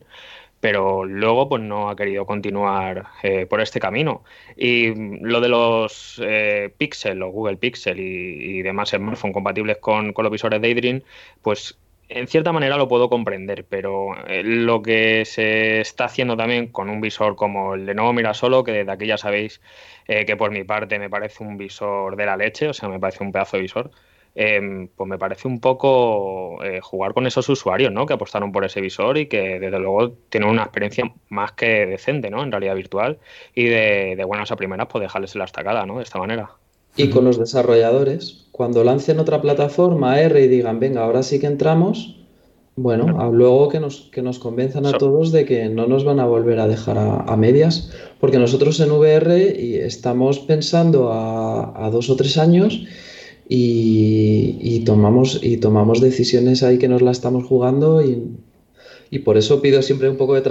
pero 0.59 1.05
luego 1.05 1.47
pues 1.49 1.61
no 1.61 1.87
ha 1.87 1.95
querido 1.95 2.25
continuar 2.25 3.05
eh, 3.21 3.45
por 3.45 3.61
este 3.61 3.79
camino. 3.79 4.23
Y 4.55 4.93
lo 5.21 5.39
de 5.39 5.49
los 5.49 6.19
eh, 6.23 6.73
Pixel, 6.75 7.21
o 7.21 7.29
Google 7.29 7.57
Pixel 7.57 7.99
y, 7.99 8.63
demás 8.63 8.89
smartphones 8.89 9.33
compatibles 9.33 9.77
con, 9.77 10.13
con, 10.13 10.23
los 10.23 10.31
visores 10.31 10.59
Daydream, 10.59 11.03
pues 11.43 11.77
en 12.09 12.27
cierta 12.27 12.51
manera 12.51 12.77
lo 12.77 12.87
puedo 12.87 13.09
comprender, 13.09 13.65
pero 13.67 14.15
eh, 14.27 14.43
lo 14.43 14.81
que 14.81 15.25
se 15.25 15.81
está 15.81 16.05
haciendo 16.05 16.37
también 16.37 16.67
con 16.67 16.89
un 16.89 17.01
visor 17.01 17.35
como 17.35 17.75
el 17.75 17.85
de 17.85 17.93
Mira 17.93 18.13
Mirasolo, 18.13 18.63
que 18.63 18.71
desde 18.71 18.91
aquí 18.91 19.07
ya 19.07 19.17
sabéis 19.17 19.61
eh, 20.07 20.25
que 20.25 20.37
por 20.37 20.51
mi 20.51 20.63
parte 20.63 20.99
me 20.99 21.09
parece 21.09 21.43
un 21.43 21.57
visor 21.57 22.15
de 22.15 22.25
la 22.25 22.37
leche, 22.37 22.69
o 22.69 22.73
sea, 22.73 22.87
me 22.87 22.99
parece 22.99 23.23
un 23.23 23.31
pedazo 23.31 23.57
de 23.57 23.63
visor, 23.63 23.91
em, 24.35 24.87
pues 24.95 25.09
me 25.09 25.17
parece 25.17 25.47
un 25.47 25.59
poco 25.59 26.63
eh, 26.63 26.79
jugar 26.81 27.13
con 27.13 27.27
esos 27.27 27.49
usuarios, 27.49 27.91
¿no? 27.91 28.05
Que 28.05 28.13
apostaron 28.13 28.51
por 28.51 28.63
ese 28.63 28.79
visor 28.79 29.17
y 29.17 29.27
que 29.27 29.59
desde 29.59 29.79
luego 29.79 30.11
tienen 30.29 30.49
una 30.49 30.63
experiencia 30.63 31.11
más 31.29 31.51
que 31.53 31.85
decente, 31.85 32.29
¿no? 32.29 32.41
En 32.41 32.51
realidad 32.51 32.75
virtual 32.75 33.19
y 33.53 33.65
de 33.65 34.23
buenas 34.25 34.51
a 34.51 34.55
primeras, 34.55 34.87
pues 34.87 35.01
dejarles 35.01 35.35
la 35.35 35.45
estacada, 35.45 35.85
¿no? 35.85 35.97
De 35.97 36.03
esta 36.03 36.19
manera. 36.19 36.51
Y 36.97 37.11
con 37.11 37.25
los 37.25 37.37
desarrolladores, 37.37 38.46
cuando 38.57 38.83
lancen 38.83 39.19
otra 39.19 39.39
plataforma 39.39 40.19
R 40.19 40.43
y 40.43 40.47
digan, 40.47 40.79
venga, 40.79 41.03
ahora 41.03 41.21
sí 41.21 41.39
que 41.39 41.45
entramos, 41.45 42.15
bueno, 42.75 43.31
luego 43.31 43.69
que 43.69 43.79
nos, 43.79 44.09
que 44.11 44.23
nos 44.23 44.39
convenzan 44.39 44.87
a 44.87 44.93
todos 44.93 45.31
de 45.31 45.45
que 45.45 45.69
no 45.69 45.85
nos 45.85 46.03
van 46.03 46.19
a 46.19 46.25
volver 46.25 46.59
a 46.59 46.67
dejar 46.67 46.97
a, 46.97 47.37
medias, 47.37 47.91
porque 48.19 48.39
nosotros 48.39 48.79
en 48.79 48.91
VR 48.91 49.55
y 49.59 49.75
estamos 49.75 50.39
pensando 50.39 51.11
a, 51.11 51.89
dos 51.91 52.09
o 52.09 52.15
tres 52.15 52.37
años 52.37 52.83
y, 53.47 54.79
tomamos, 54.85 55.39
y 55.43 55.57
tomamos 55.57 56.01
decisiones 56.01 56.63
ahí 56.63 56.79
que 56.79 56.87
nos 56.87 57.03
la 57.03 57.11
estamos 57.11 57.45
jugando 57.45 58.01
y 58.01 58.23
y 59.09 59.19
por 59.19 59.37
eso 59.37 59.61
pido 59.61 59.81
siempre 59.81 60.09
un 60.09 60.17
poco 60.17 60.39
de, 60.39 60.41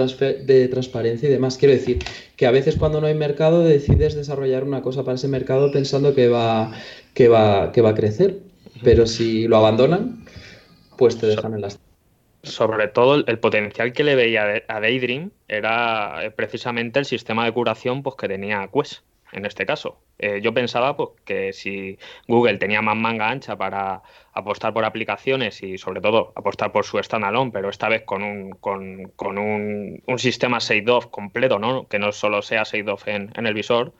de, 0.43 0.67
transparencia 0.67 1.29
y 1.29 1.31
demás. 1.31 1.57
Quiero 1.57 1.73
decir 1.73 1.99
que 2.35 2.45
a 2.45 2.51
veces 2.51 2.75
cuando 2.75 3.01
no 3.01 3.07
hay 3.07 3.13
mercado 3.13 3.63
decides 3.63 4.15
desarrollar 4.15 4.63
una 4.63 4.81
cosa 4.81 5.03
para 5.03 5.15
ese 5.15 5.27
mercado 5.27 5.71
pensando 5.71 6.15
que 6.15 6.27
va, 6.27 6.71
que 7.13 7.27
va, 7.27 7.71
que 7.71 7.81
va 7.81 7.89
a 7.89 7.95
crecer, 7.95 8.39
pero 8.83 9.05
si 9.05 9.47
lo 9.47 9.57
abandonan, 9.57 10.25
pues 10.97 11.17
te 11.17 11.27
dejan 11.27 11.53
en 11.53 11.61
las... 11.61 11.79
Sobre 12.43 12.87
todo 12.87 13.25
el 13.25 13.39
potencial 13.39 13.93
que 13.93 14.03
le 14.03 14.15
veía 14.15 14.63
a 14.67 14.79
Daydream 14.79 15.31
era 15.47 16.23
eh, 16.23 16.31
precisamente 16.31 16.99
el 16.99 17.05
sistema 17.05 17.45
de 17.45 17.51
curación 17.51 18.03
pues, 18.03 18.15
que 18.15 18.27
tenía 18.27 18.69
Quest 18.73 19.01
en 19.33 19.45
este 19.45 19.65
caso. 19.65 19.99
Eh, 20.19 20.41
yo 20.41 20.53
pensaba 20.53 20.97
pues, 20.97 21.09
que 21.25 21.53
si 21.53 21.97
Google 22.27 22.57
tenía 22.57 22.81
más 22.81 22.95
manga 22.95 23.29
ancha 23.29 23.55
para 23.55 24.01
apostar 24.33 24.73
por 24.73 24.85
aplicaciones 24.85 25.63
y 25.63 25.77
sobre 25.77 26.01
todo 26.01 26.31
apostar 26.35 26.71
por 26.71 26.85
su 26.85 27.01
standalone, 27.01 27.51
pero 27.51 27.69
esta 27.69 27.89
vez 27.89 28.03
con 28.03 28.23
un, 28.23 28.51
con, 28.51 29.11
con 29.15 29.37
un, 29.37 30.01
un 30.05 30.19
sistema 30.19 30.57
6.2 30.57 31.09
completo, 31.09 31.59
¿no? 31.59 31.87
que 31.87 31.99
no 31.99 32.11
solo 32.11 32.41
sea 32.41 32.63
6.2 32.63 33.07
en, 33.07 33.31
en 33.35 33.47
el 33.47 33.53
visor, 33.53 33.93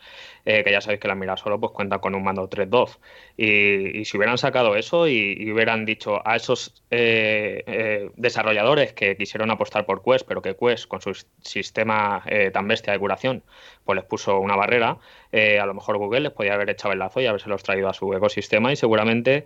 eh, 0.50 0.64
que 0.64 0.72
ya 0.72 0.80
sabéis 0.80 1.02
que 1.02 1.10
la 1.10 1.16
mira 1.16 1.36
solo 1.36 1.60
pues 1.60 1.74
cuenta 1.74 2.00
con 2.00 2.16
un 2.16 2.24
mando 2.24 2.48
3.2. 2.50 3.00
Y, 3.36 4.00
y, 4.00 4.06
si 4.06 4.16
hubieran 4.16 4.38
sacado 4.38 4.78
eso 4.78 5.06
y, 5.06 5.52
hubieran 5.52 5.84
dicho 5.84 6.26
a 6.26 6.38
esos 6.38 6.84
eh, 6.90 7.64
eh, 7.68 8.12
desarrolladores 8.16 8.94
que 8.94 9.18
quisieron 9.18 9.52
apostar 9.52 9.86
por 9.86 10.02
Quest, 10.04 10.26
pero 10.26 10.42
que 10.42 10.56
Quest 10.56 10.88
con 10.88 11.02
su 11.02 11.14
sistema 11.42 12.24
tan 12.54 12.68
bestia 12.68 12.94
de 12.94 13.00
curación, 13.00 13.44
pues 13.84 13.98
les 13.98 14.06
puso 14.06 14.40
una 14.40 14.56
barrera, 14.56 14.98
a 15.32 15.66
lo 15.66 15.74
mejor 15.74 15.98
Google 15.98 16.22
les 16.22 16.32
podía 16.32 16.54
haber 16.54 16.70
echado 16.70 16.94
el 16.94 17.00
lazo 17.00 17.22
y 17.22 17.26
habérselos 17.26 17.64
traído 17.64 17.90
a 17.90 17.94
su 17.94 18.14
ecosistema 18.14 18.72
y 18.72 18.76
seguramente 18.76 19.46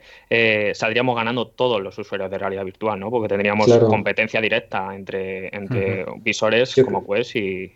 saldríamos 0.74 1.16
ganando 1.16 1.48
todos 1.48 1.82
los 1.82 1.98
usuarios 1.98 2.30
de 2.30 2.38
realidad 2.38 2.66
virtual, 2.66 3.00
¿no? 3.00 3.10
Porque 3.10 3.28
tendríamos 3.28 3.68
competencia 3.80 4.42
directa 4.42 4.96
entre, 4.96 5.56
entre 5.56 6.06
visores 6.20 6.76
como 6.84 7.06
Quest 7.06 7.36
y, 7.36 7.72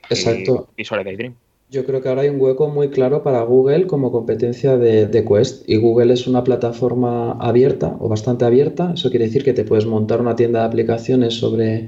visores 0.76 1.06
de 1.06 1.16
Dream. 1.16 1.36
Yo 1.72 1.84
creo 1.84 2.01
que 2.01 2.10
ahora 2.10 2.22
hay 2.22 2.30
un 2.30 2.39
hueco 2.39 2.68
muy 2.70 2.89
claro 2.89 3.24
para 3.24 3.41
Google 3.41 3.88
como 3.88 4.12
competencia 4.12 4.78
de, 4.78 5.26
Quest 5.28 5.68
y 5.68 5.78
Google 5.78 6.14
es 6.14 6.28
una 6.28 6.43
plataforma 6.43 7.32
abierta 7.34 7.97
o 7.99 8.08
bastante 8.08 8.45
abierta. 8.45 8.91
Eso 8.93 9.10
quiere 9.10 9.26
decir 9.26 9.43
que 9.43 9.53
te 9.53 9.66
puedes 9.66 9.86
montar 9.88 10.22
una 10.22 10.36
tienda 10.36 10.60
de 10.60 10.66
aplicaciones 10.68 11.34
sobre, 11.34 11.88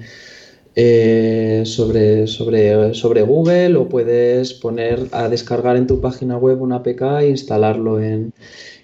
eh, 0.80 1.64
sobre, 1.66 2.28
sobre, 2.28 2.94
sobre 2.94 3.24
Google 3.24 3.78
o 3.78 3.90
puedes 3.90 4.54
poner 4.54 5.08
a 5.12 5.28
descargar 5.28 5.76
en 5.76 5.88
tu 5.88 6.02
página 6.02 6.38
web 6.38 6.62
una 6.62 6.76
APK 6.76 7.02
e 7.22 7.30
instalarlo 7.30 8.00
en, 8.00 8.32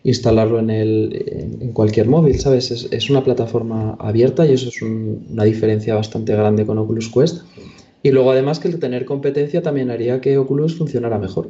instalarlo 0.03 0.57
en, 0.57 0.71
el, 0.71 1.23
en, 1.61 1.71
cualquier 1.71 2.07
móvil, 2.07 2.39
¿sabes? 2.39 2.71
Es, 2.71 3.09
una 3.11 3.23
plataforma 3.23 3.95
abierta 3.99 4.43
y 4.47 4.53
eso 4.53 4.69
es 4.69 4.81
una 4.81 5.43
diferencia 5.43 5.93
bastante 5.93 6.33
grande 6.33 6.65
con 6.65 6.79
Oculus 6.79 7.09
Quest. 7.09 7.43
Y 8.01 8.09
luego 8.09 8.31
además 8.31 8.57
que 8.57 8.69
el 8.69 8.79
tener 8.79 9.05
competencia 9.05 9.61
también 9.61 9.91
haría 9.91 10.19
que 10.19 10.39
Oculus 10.39 10.75
funcionara 10.75 11.19
mejor. 11.19 11.49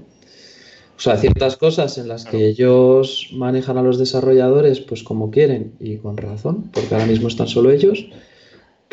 O 0.97 0.99
sea, 0.99 1.15
ciertas 1.15 1.55
cosas 1.55 1.97
en 1.97 2.09
las 2.09 2.25
que 2.25 2.49
ellos 2.49 3.29
manejan 3.31 3.77
a 3.77 3.81
los 3.81 3.97
desarrolladores 3.97 4.81
pues 4.81 5.03
como 5.03 5.31
quieren 5.31 5.71
y 5.79 5.95
con 5.95 6.17
razón, 6.17 6.69
porque 6.73 6.95
ahora 6.95 7.07
mismo 7.07 7.29
están 7.29 7.47
solo 7.47 7.71
ellos, 7.71 8.09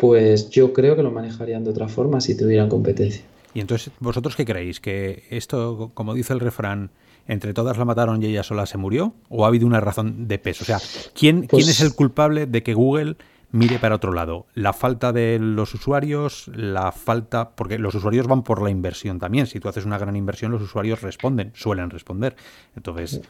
pues 0.01 0.49
yo 0.49 0.73
creo 0.73 0.95
que 0.95 1.03
lo 1.03 1.11
manejarían 1.11 1.63
de 1.63 1.69
otra 1.69 1.87
forma 1.87 2.21
si 2.21 2.35
tuvieran 2.35 2.69
competencia. 2.69 3.21
Y 3.53 3.59
entonces, 3.59 3.93
¿vosotros 3.99 4.35
qué 4.35 4.45
creéis? 4.45 4.79
¿Que 4.79 5.25
esto, 5.29 5.91
como 5.93 6.15
dice 6.15 6.33
el 6.33 6.39
refrán, 6.39 6.89
entre 7.27 7.53
todas 7.53 7.77
la 7.77 7.85
mataron 7.85 8.23
y 8.23 8.25
ella 8.25 8.41
sola 8.41 8.65
se 8.65 8.79
murió? 8.79 9.13
¿O 9.29 9.45
ha 9.45 9.49
habido 9.49 9.67
una 9.67 9.79
razón 9.79 10.27
de 10.27 10.39
peso? 10.39 10.63
O 10.63 10.65
sea, 10.65 10.79
¿quién, 11.13 11.45
¿quién 11.45 11.69
es 11.69 11.77
pues 11.77 11.81
el 11.81 11.93
culpable 11.93 12.47
de 12.47 12.63
que 12.63 12.73
Google 12.73 13.15
mire 13.51 13.77
para 13.77 13.93
otro 13.93 14.11
lado? 14.11 14.47
La 14.55 14.73
falta 14.73 15.13
de 15.13 15.37
los 15.39 15.71
usuarios, 15.75 16.49
la 16.51 16.91
falta, 16.91 17.51
porque 17.51 17.77
los 17.77 17.93
usuarios 17.93 18.25
van 18.25 18.41
por 18.41 18.59
la 18.63 18.71
inversión 18.71 19.19
también. 19.19 19.45
Si 19.45 19.59
tú 19.59 19.69
haces 19.69 19.85
una 19.85 19.99
gran 19.99 20.15
inversión, 20.15 20.51
los 20.51 20.63
usuarios 20.63 21.03
responden, 21.03 21.51
suelen 21.53 21.91
responder. 21.91 22.35
Entonces, 22.75 23.21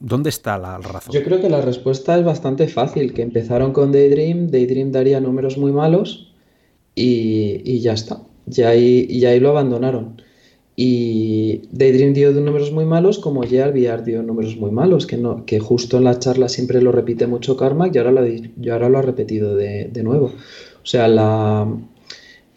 ¿dónde 0.00 0.30
está 0.30 0.58
la 0.58 0.78
razón? 0.78 1.12
Yo 1.12 1.22
creo 1.22 1.40
que 1.40 1.48
la 1.48 1.60
respuesta 1.60 2.18
es 2.18 2.24
bastante 2.24 2.66
fácil, 2.66 3.12
que 3.12 3.22
empezaron 3.22 3.72
con 3.72 3.92
Daydream, 3.92 4.48
Daydream 4.48 4.90
daría 4.90 5.20
números 5.20 5.56
muy 5.58 5.72
malos 5.72 6.32
y, 6.94 7.62
y 7.64 7.80
ya 7.80 7.92
está. 7.92 8.22
Ya 8.46 8.70
ahí, 8.70 9.06
y 9.08 9.24
ahí 9.26 9.38
lo 9.38 9.50
abandonaron. 9.50 10.20
Y 10.82 11.68
Daydream 11.72 12.14
dio 12.14 12.32
números 12.32 12.72
muy 12.72 12.86
malos, 12.86 13.18
como 13.18 13.44
ya 13.44 13.68
VR 13.68 14.02
dio 14.02 14.22
números 14.22 14.56
muy 14.56 14.70
malos, 14.70 15.06
que, 15.06 15.18
no, 15.18 15.44
que 15.44 15.58
justo 15.58 15.98
en 15.98 16.04
la 16.04 16.18
charla 16.18 16.48
siempre 16.48 16.80
lo 16.80 16.90
repite 16.90 17.26
mucho 17.26 17.54
Karma 17.54 17.90
y 17.92 17.98
ahora 17.98 18.12
lo, 18.12 18.26
y 18.26 18.68
ha 18.70 19.02
repetido 19.02 19.54
de, 19.56 19.90
nuevo. 20.02 20.32
O 20.82 20.86
sea, 20.86 21.06
la, 21.06 21.68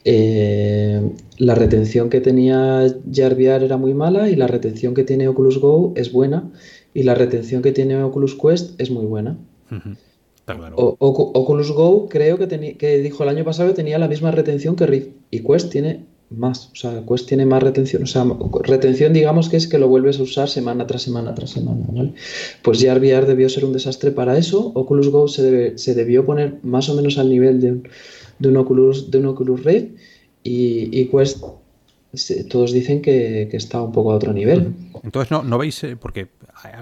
eh, 0.06 1.02
la 1.38 1.56
retención 1.56 2.10
que 2.10 2.22
tenía 2.22 2.86
VR 3.06 3.66
era 3.66 3.76
muy 3.76 3.94
mala 3.94 4.30
y 4.30 4.38
la 4.38 4.48
retención 4.48 4.94
que 4.94 5.04
tiene 5.04 5.28
Oculus 5.28 5.60
Go 5.60 5.91
es 5.98 6.14
buena 6.14 6.50
y 6.94 7.04
la 7.04 7.16
retención 7.16 7.62
que 7.62 7.72
tiene 7.72 8.02
Oculus 8.04 8.36
Quest 8.36 8.80
es 8.80 8.91
muy 8.91 9.06
buena. 9.06 9.38
Oculus 10.46 11.72
Go 11.72 12.10
creo 12.10 12.38
que, 12.38 12.76
que 12.78 12.98
dijo 13.00 13.24
el 13.24 13.30
año 13.30 13.44
pasado 13.44 13.70
que 13.70 13.76
tenía 13.76 13.98
la 13.98 14.08
misma 14.08 14.32
retención 14.32 14.76
que 14.76 14.86
Rift 14.86 15.10
y 15.32 15.39
Quest 15.39 15.72
tiene 15.72 16.06
más, 16.30 16.70
o 16.74 16.76
sea, 16.76 17.04
Quest 17.08 17.28
tiene 17.28 17.46
más 17.46 17.62
retención, 17.62 18.04
o 18.04 18.08
sea, 18.08 18.26
retención 18.64 19.14
digamos 19.14 19.50
que 19.50 19.58
es 19.58 19.68
que 19.68 19.78
lo 19.78 19.88
vuelves 19.88 20.20
a 20.20 20.24
usar 20.24 20.50
semana 20.50 20.88
tras 20.88 21.04
semana 21.04 21.36
tras 21.36 21.52
semana, 21.52 21.86
¿vale? 21.89 22.14
Pues 22.62 22.80
ya 22.80 22.96
VR 22.96 23.26
debió 23.26 23.50
ser 23.50 23.66
un 23.66 23.74
desastre 23.74 24.12
para 24.12 24.38
eso, 24.38 24.72
Oculus 24.74 25.10
Go 25.10 25.28
se, 25.28 25.78
se 25.78 25.96
debió 25.96 26.26
poner 26.26 26.58
más 26.64 26.89
o 26.89 26.96
menos 26.96 27.18
al 27.18 27.30
nivel 27.30 27.62
de, 27.62 27.82
de 28.39 28.50
un 28.50 28.58
Oculus, 28.58 29.12
de 29.12 29.20
un 29.20 29.28
Oculus 29.28 29.64
Rift 29.64 29.91
y, 30.44 31.00
y 31.00 31.06
Quest 31.06 31.44
todos 32.49 32.72
dicen 32.72 33.01
que, 33.01 33.49
está 33.53 33.82
un 33.82 33.91
poco 33.91 34.11
a 34.11 34.16
otro 34.16 34.34
nivel. 34.34 34.74
Entonces, 35.03 35.32
no, 35.32 35.41
no 35.41 35.57
veis, 35.57 35.84
eh, 35.84 35.95
porque 35.95 36.28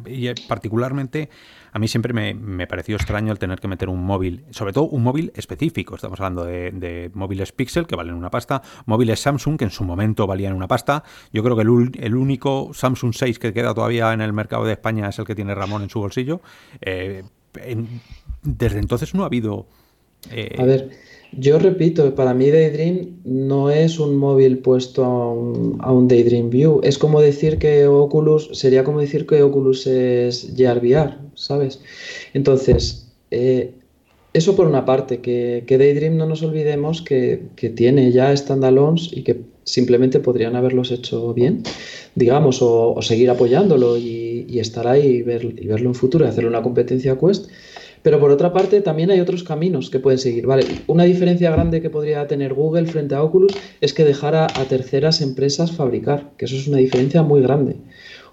eh, 0.05 0.35
particularmente 0.47 1.29
a 1.71 1.79
mí 1.79 1.87
siempre 1.87 2.13
me, 2.13 2.67
pareció 2.67 2.97
extraño 2.97 3.31
el 3.31 3.39
tener 3.39 3.59
que 3.59 3.69
meter 3.69 3.87
un 3.87 4.03
móvil, 4.03 4.43
sobre 4.49 4.73
todo 4.73 4.85
un 4.85 5.03
móvil 5.03 5.31
específico. 5.35 5.95
Estamos 5.95 6.19
hablando 6.19 6.43
de, 6.43 7.09
móviles 7.13 7.53
Pixel 7.53 7.87
que 7.87 7.95
valen 7.95 8.15
una 8.15 8.29
pasta, 8.29 8.61
móviles 8.85 9.21
Samsung 9.21 9.57
que 9.57 9.63
en 9.63 9.71
su 9.71 9.85
momento 9.85 10.27
valían 10.27 10.53
una 10.53 10.67
pasta. 10.67 11.03
Yo 11.31 11.43
creo 11.43 11.55
que 11.55 11.61
el, 11.61 12.15
único 12.15 12.71
Samsung 12.73 13.13
6 13.13 13.39
que 13.39 13.53
queda 13.53 13.73
todavía 13.73 14.11
en 14.11 14.19
el 14.19 14.33
mercado 14.33 14.65
de 14.65 14.73
España 14.73 15.07
es 15.07 15.17
el 15.17 15.25
que 15.25 15.35
tiene 15.35 15.55
Ramón 15.55 15.83
en 15.83 15.89
su 15.89 15.99
bolsillo. 15.99 16.41
Eh, 16.81 17.23
desde 18.43 18.79
entonces 18.79 19.13
no 19.13 19.23
ha 19.23 19.27
habido... 19.27 19.65
a 20.57 20.63
ver 20.63 20.91
yo 21.31 21.59
repito, 21.59 22.13
para 22.13 22.33
mí 22.33 22.51
Daydream 22.51 23.21
no 23.23 23.69
es 23.69 23.99
un 23.99 24.17
móvil 24.17 24.59
puesto 24.59 25.05
a 25.05 25.91
un, 25.93 26.07
Daydream 26.07 26.49
View. 26.49 26.81
Es 26.83 26.97
como 26.97 27.21
decir 27.21 27.57
que 27.57 27.87
Oculus, 27.87 28.49
sería 28.53 28.83
como 28.83 28.99
decir 28.99 29.25
que 29.25 29.41
Oculus 29.41 29.87
es 29.87 30.53
VR, 30.53 31.15
¿sabes? 31.35 31.81
Entonces, 32.33 33.07
eh, 33.31 33.73
eso 34.33 34.55
por 34.55 34.67
una 34.67 34.85
parte, 34.85 35.21
que, 35.21 35.63
Daydream 35.67 36.17
no 36.17 36.25
nos 36.25 36.43
olvidemos 36.43 37.01
que, 37.01 37.43
tiene 37.75 38.11
ya 38.11 38.35
standalones 38.35 39.09
y 39.13 39.23
que 39.23 39.41
simplemente 39.63 40.19
podrían 40.19 40.55
haberlos 40.55 40.91
hecho 40.91 41.33
bien, 41.33 41.63
digamos, 42.15 42.61
o, 42.61 43.01
seguir 43.01 43.29
apoyándolo 43.29 43.97
y, 43.97 44.59
estar 44.59 44.85
ahí 44.85 45.07
y, 45.07 45.63
y 45.63 45.67
verlo 45.67 45.89
en 45.89 45.95
futuro 45.95 46.25
y 46.25 46.27
hacerle 46.27 46.49
una 46.49 46.61
competencia 46.61 47.13
a 47.13 47.19
Quest 47.19 47.49
pero 48.03 48.19
por 48.19 48.31
otra 48.31 48.51
parte, 48.51 48.81
también 48.81 49.11
hay 49.11 49.19
otros 49.19 49.43
caminos 49.43 49.89
que 49.89 49.99
pueden 49.99 50.17
seguir. 50.17 50.47
Vale, 50.47 50.65
una 50.87 51.03
diferencia 51.03 51.51
grande 51.51 51.81
que 51.81 51.89
podría 51.89 52.25
tener 52.27 52.53
Google 52.53 52.87
frente 52.87 53.15
a 53.15 53.23
Oculus 53.23 53.53
es 53.79 53.93
que 53.93 54.03
dejara 54.03 54.45
a 54.45 54.65
terceras 54.65 55.21
empresas 55.21 55.71
fabricar, 55.71 56.31
que 56.37 56.45
eso 56.45 56.55
es 56.55 56.67
una 56.67 56.77
diferencia 56.77 57.21
muy 57.21 57.41
grande. 57.41 57.75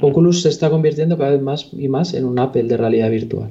Oculus 0.00 0.42
se 0.42 0.48
está 0.48 0.70
convirtiendo 0.70 1.18
cada 1.18 1.32
vez 1.32 1.42
más 1.42 1.68
y 1.72 1.88
más 1.88 2.14
en 2.14 2.24
un 2.24 2.38
Apple 2.38 2.64
de 2.64 2.76
realidad 2.76 3.10
virtual. 3.10 3.50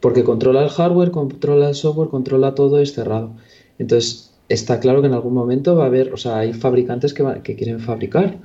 Porque 0.00 0.22
controla 0.22 0.62
el 0.62 0.68
hardware, 0.68 1.10
controla 1.10 1.70
el 1.70 1.74
software, 1.74 2.08
controla 2.08 2.54
todo, 2.54 2.78
es 2.78 2.92
cerrado. 2.92 3.32
Entonces, 3.78 4.30
está 4.48 4.78
claro 4.78 5.00
que 5.00 5.08
en 5.08 5.14
algún 5.14 5.34
momento 5.34 5.74
va 5.74 5.84
a 5.84 5.86
haber, 5.88 6.12
o 6.12 6.16
sea, 6.16 6.38
hay 6.38 6.52
fabricantes 6.52 7.12
que, 7.12 7.24
que 7.42 7.56
quieren 7.56 7.80
fabricar 7.80 8.38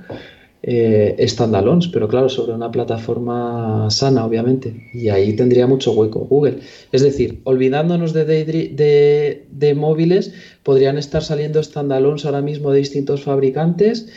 eh, 0.66 1.22
standalones, 1.28 1.88
pero 1.88 2.08
claro, 2.08 2.30
sobre 2.30 2.54
una 2.54 2.70
plataforma 2.70 3.90
sana, 3.90 4.24
obviamente. 4.24 4.88
Y 4.94 5.10
ahí 5.10 5.36
tendría 5.36 5.66
mucho 5.66 5.92
hueco 5.92 6.20
Google. 6.20 6.60
Es 6.90 7.02
decir, 7.02 7.42
olvidándonos 7.44 8.14
de, 8.14 8.24
de, 8.24 9.74
móviles, 9.74 10.32
podrían 10.62 10.96
estar 10.96 11.22
saliendo 11.22 11.62
standalones 11.62 12.24
ahora 12.24 12.40
mismo 12.40 12.70
de 12.70 12.78
distintos 12.78 13.24
fabricantes 13.24 14.08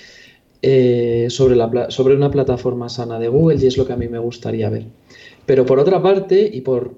eh, 0.62 1.28
sobre, 1.30 2.16
una 2.16 2.32
plataforma 2.32 2.88
sana 2.88 3.20
de 3.20 3.28
Google 3.28 3.58
y 3.62 3.68
es 3.68 3.76
lo 3.76 3.86
que 3.86 3.92
a 3.92 3.98
mí 3.98 4.08
me 4.08 4.20
gustaría 4.20 4.70
ver. 4.70 4.86
Pero 5.46 5.66
por 5.66 5.80
otra 5.80 6.02
parte, 6.02 6.50
y 6.54 6.62
por, 6.62 6.94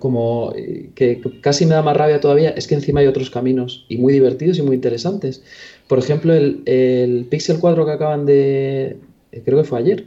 como 0.00 0.52
eh, 0.56 0.90
que 0.96 1.20
casi 1.40 1.66
me 1.66 1.74
da 1.74 1.82
más 1.82 1.96
rabia 1.96 2.20
todavía, 2.20 2.50
es 2.50 2.66
que 2.66 2.74
encima 2.74 2.98
hay 2.98 3.06
otros 3.06 3.30
caminos 3.30 3.86
y 3.88 3.98
muy 3.98 4.12
divertidos 4.12 4.58
y 4.58 4.62
muy 4.62 4.74
interesantes. 4.74 5.44
Por 5.88 5.98
ejemplo, 5.98 6.34
el, 6.34 7.26
Pixel 7.30 7.58
4 7.60 7.86
que 7.86 7.92
acaban 7.92 8.26
de, 8.26 8.96
eh, 9.32 9.42
creo 9.44 9.58
que 9.58 9.68
fue 9.68 9.78
ayer, 9.78 10.06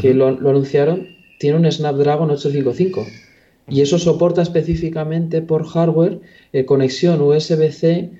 que 0.00 0.14
lo, 0.14 0.28
anunciaron, 0.28 1.08
tiene 1.38 1.56
un 1.56 1.70
Snapdragon 1.70 2.30
855 2.30 3.06
y 3.68 3.80
eso 3.80 3.98
soporta 3.98 4.42
específicamente 4.42 5.42
por 5.42 5.66
hardware 5.66 6.20
eh, 6.52 6.64
conexión 6.64 7.20
USB-C 7.20 8.10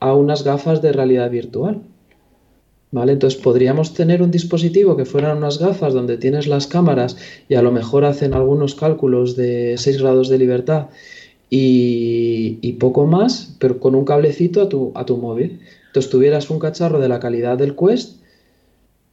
a 0.00 0.14
unas 0.14 0.44
gafas 0.44 0.82
de 0.82 0.92
realidad 0.92 1.30
virtual. 1.30 1.82
¿Vale? 2.90 3.12
Entonces 3.12 3.38
podríamos 3.38 3.92
tener 3.92 4.22
un 4.22 4.30
dispositivo 4.30 4.96
que 4.96 5.04
fueran 5.04 5.36
unas 5.36 5.58
gafas 5.58 5.92
donde 5.92 6.16
tienes 6.16 6.46
las 6.46 6.66
cámaras 6.66 7.18
y 7.46 7.54
a 7.54 7.60
lo 7.60 7.70
mejor 7.70 8.06
hacen 8.06 8.32
algunos 8.32 8.74
cálculos 8.74 9.36
de 9.36 9.74
6 9.76 10.00
grados 10.00 10.30
de 10.30 10.38
libertad 10.38 10.86
y, 11.50 12.58
y 12.62 12.72
poco 12.74 13.06
más, 13.06 13.54
pero 13.58 13.78
con 13.78 13.94
un 13.94 14.06
cablecito 14.06 14.62
a 14.62 14.70
tu, 14.70 14.92
a 14.94 15.04
tu 15.04 15.18
móvil. 15.18 15.60
Entonces 15.88 16.10
tuvieras 16.10 16.50
un 16.50 16.58
cacharro 16.58 17.00
de 17.00 17.08
la 17.08 17.18
calidad 17.18 17.58
del 17.58 17.74
Quest 17.74 18.20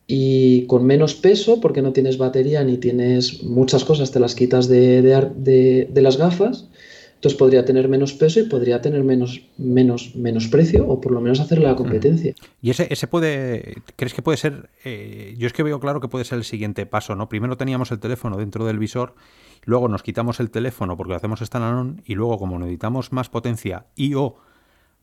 y 0.07 0.67
con 0.67 0.85
menos 0.85 1.15
peso, 1.15 1.59
porque 1.59 1.81
no 1.81 1.93
tienes 1.93 2.17
batería 2.17 2.63
ni 2.63 2.77
tienes 2.77 3.43
muchas 3.43 3.83
cosas, 3.83 4.11
te 4.11 4.19
las 4.19 4.35
quitas 4.35 4.67
de, 4.67 5.01
de, 5.01 6.01
las 6.01 6.17
gafas. 6.17 6.69
Entonces 7.15 7.39
podría 7.39 7.65
tener 7.65 7.87
menos 7.87 8.13
peso 8.13 8.39
y 8.39 8.43
podría 8.43 8.81
tener 8.81 9.03
menos, 9.03 9.41
menos, 9.57 10.15
menos 10.15 10.47
precio 10.47 10.87
o 10.87 11.01
por 11.01 11.11
lo 11.11 11.21
menos 11.21 11.39
hacer 11.39 11.57
la 11.57 11.75
competencia. 11.75 12.35
¿Y 12.61 12.69
ese, 12.69 12.87
ese 12.91 13.07
puede, 13.07 13.81
crees 13.95 14.13
que 14.13 14.21
puede 14.21 14.37
ser, 14.37 14.69
eh, 14.83 15.33
yo 15.37 15.47
es 15.47 15.53
que 15.53 15.63
veo 15.63 15.79
claro 15.79 16.01
que 16.01 16.07
puede 16.07 16.25
ser 16.25 16.37
el 16.37 16.43
siguiente 16.43 16.85
paso, 16.85 17.15
¿no? 17.15 17.27
Primero 17.27 17.57
teníamos 17.57 17.91
el 17.91 17.99
teléfono 17.99 18.37
dentro 18.37 18.65
del 18.65 18.77
visor, 18.77 19.15
luego 19.63 19.87
nos 19.87 20.03
quitamos 20.03 20.39
el 20.39 20.51
teléfono 20.51 20.97
porque 20.97 21.11
lo 21.11 21.15
hacemos 21.15 21.39
standalone 21.39 22.03
y 22.05 22.13
luego 22.13 22.37
como 22.37 22.59
necesitamos 22.59 23.11
más 23.11 23.29
potencia 23.29 23.87
y 23.95 24.13
o 24.13 24.35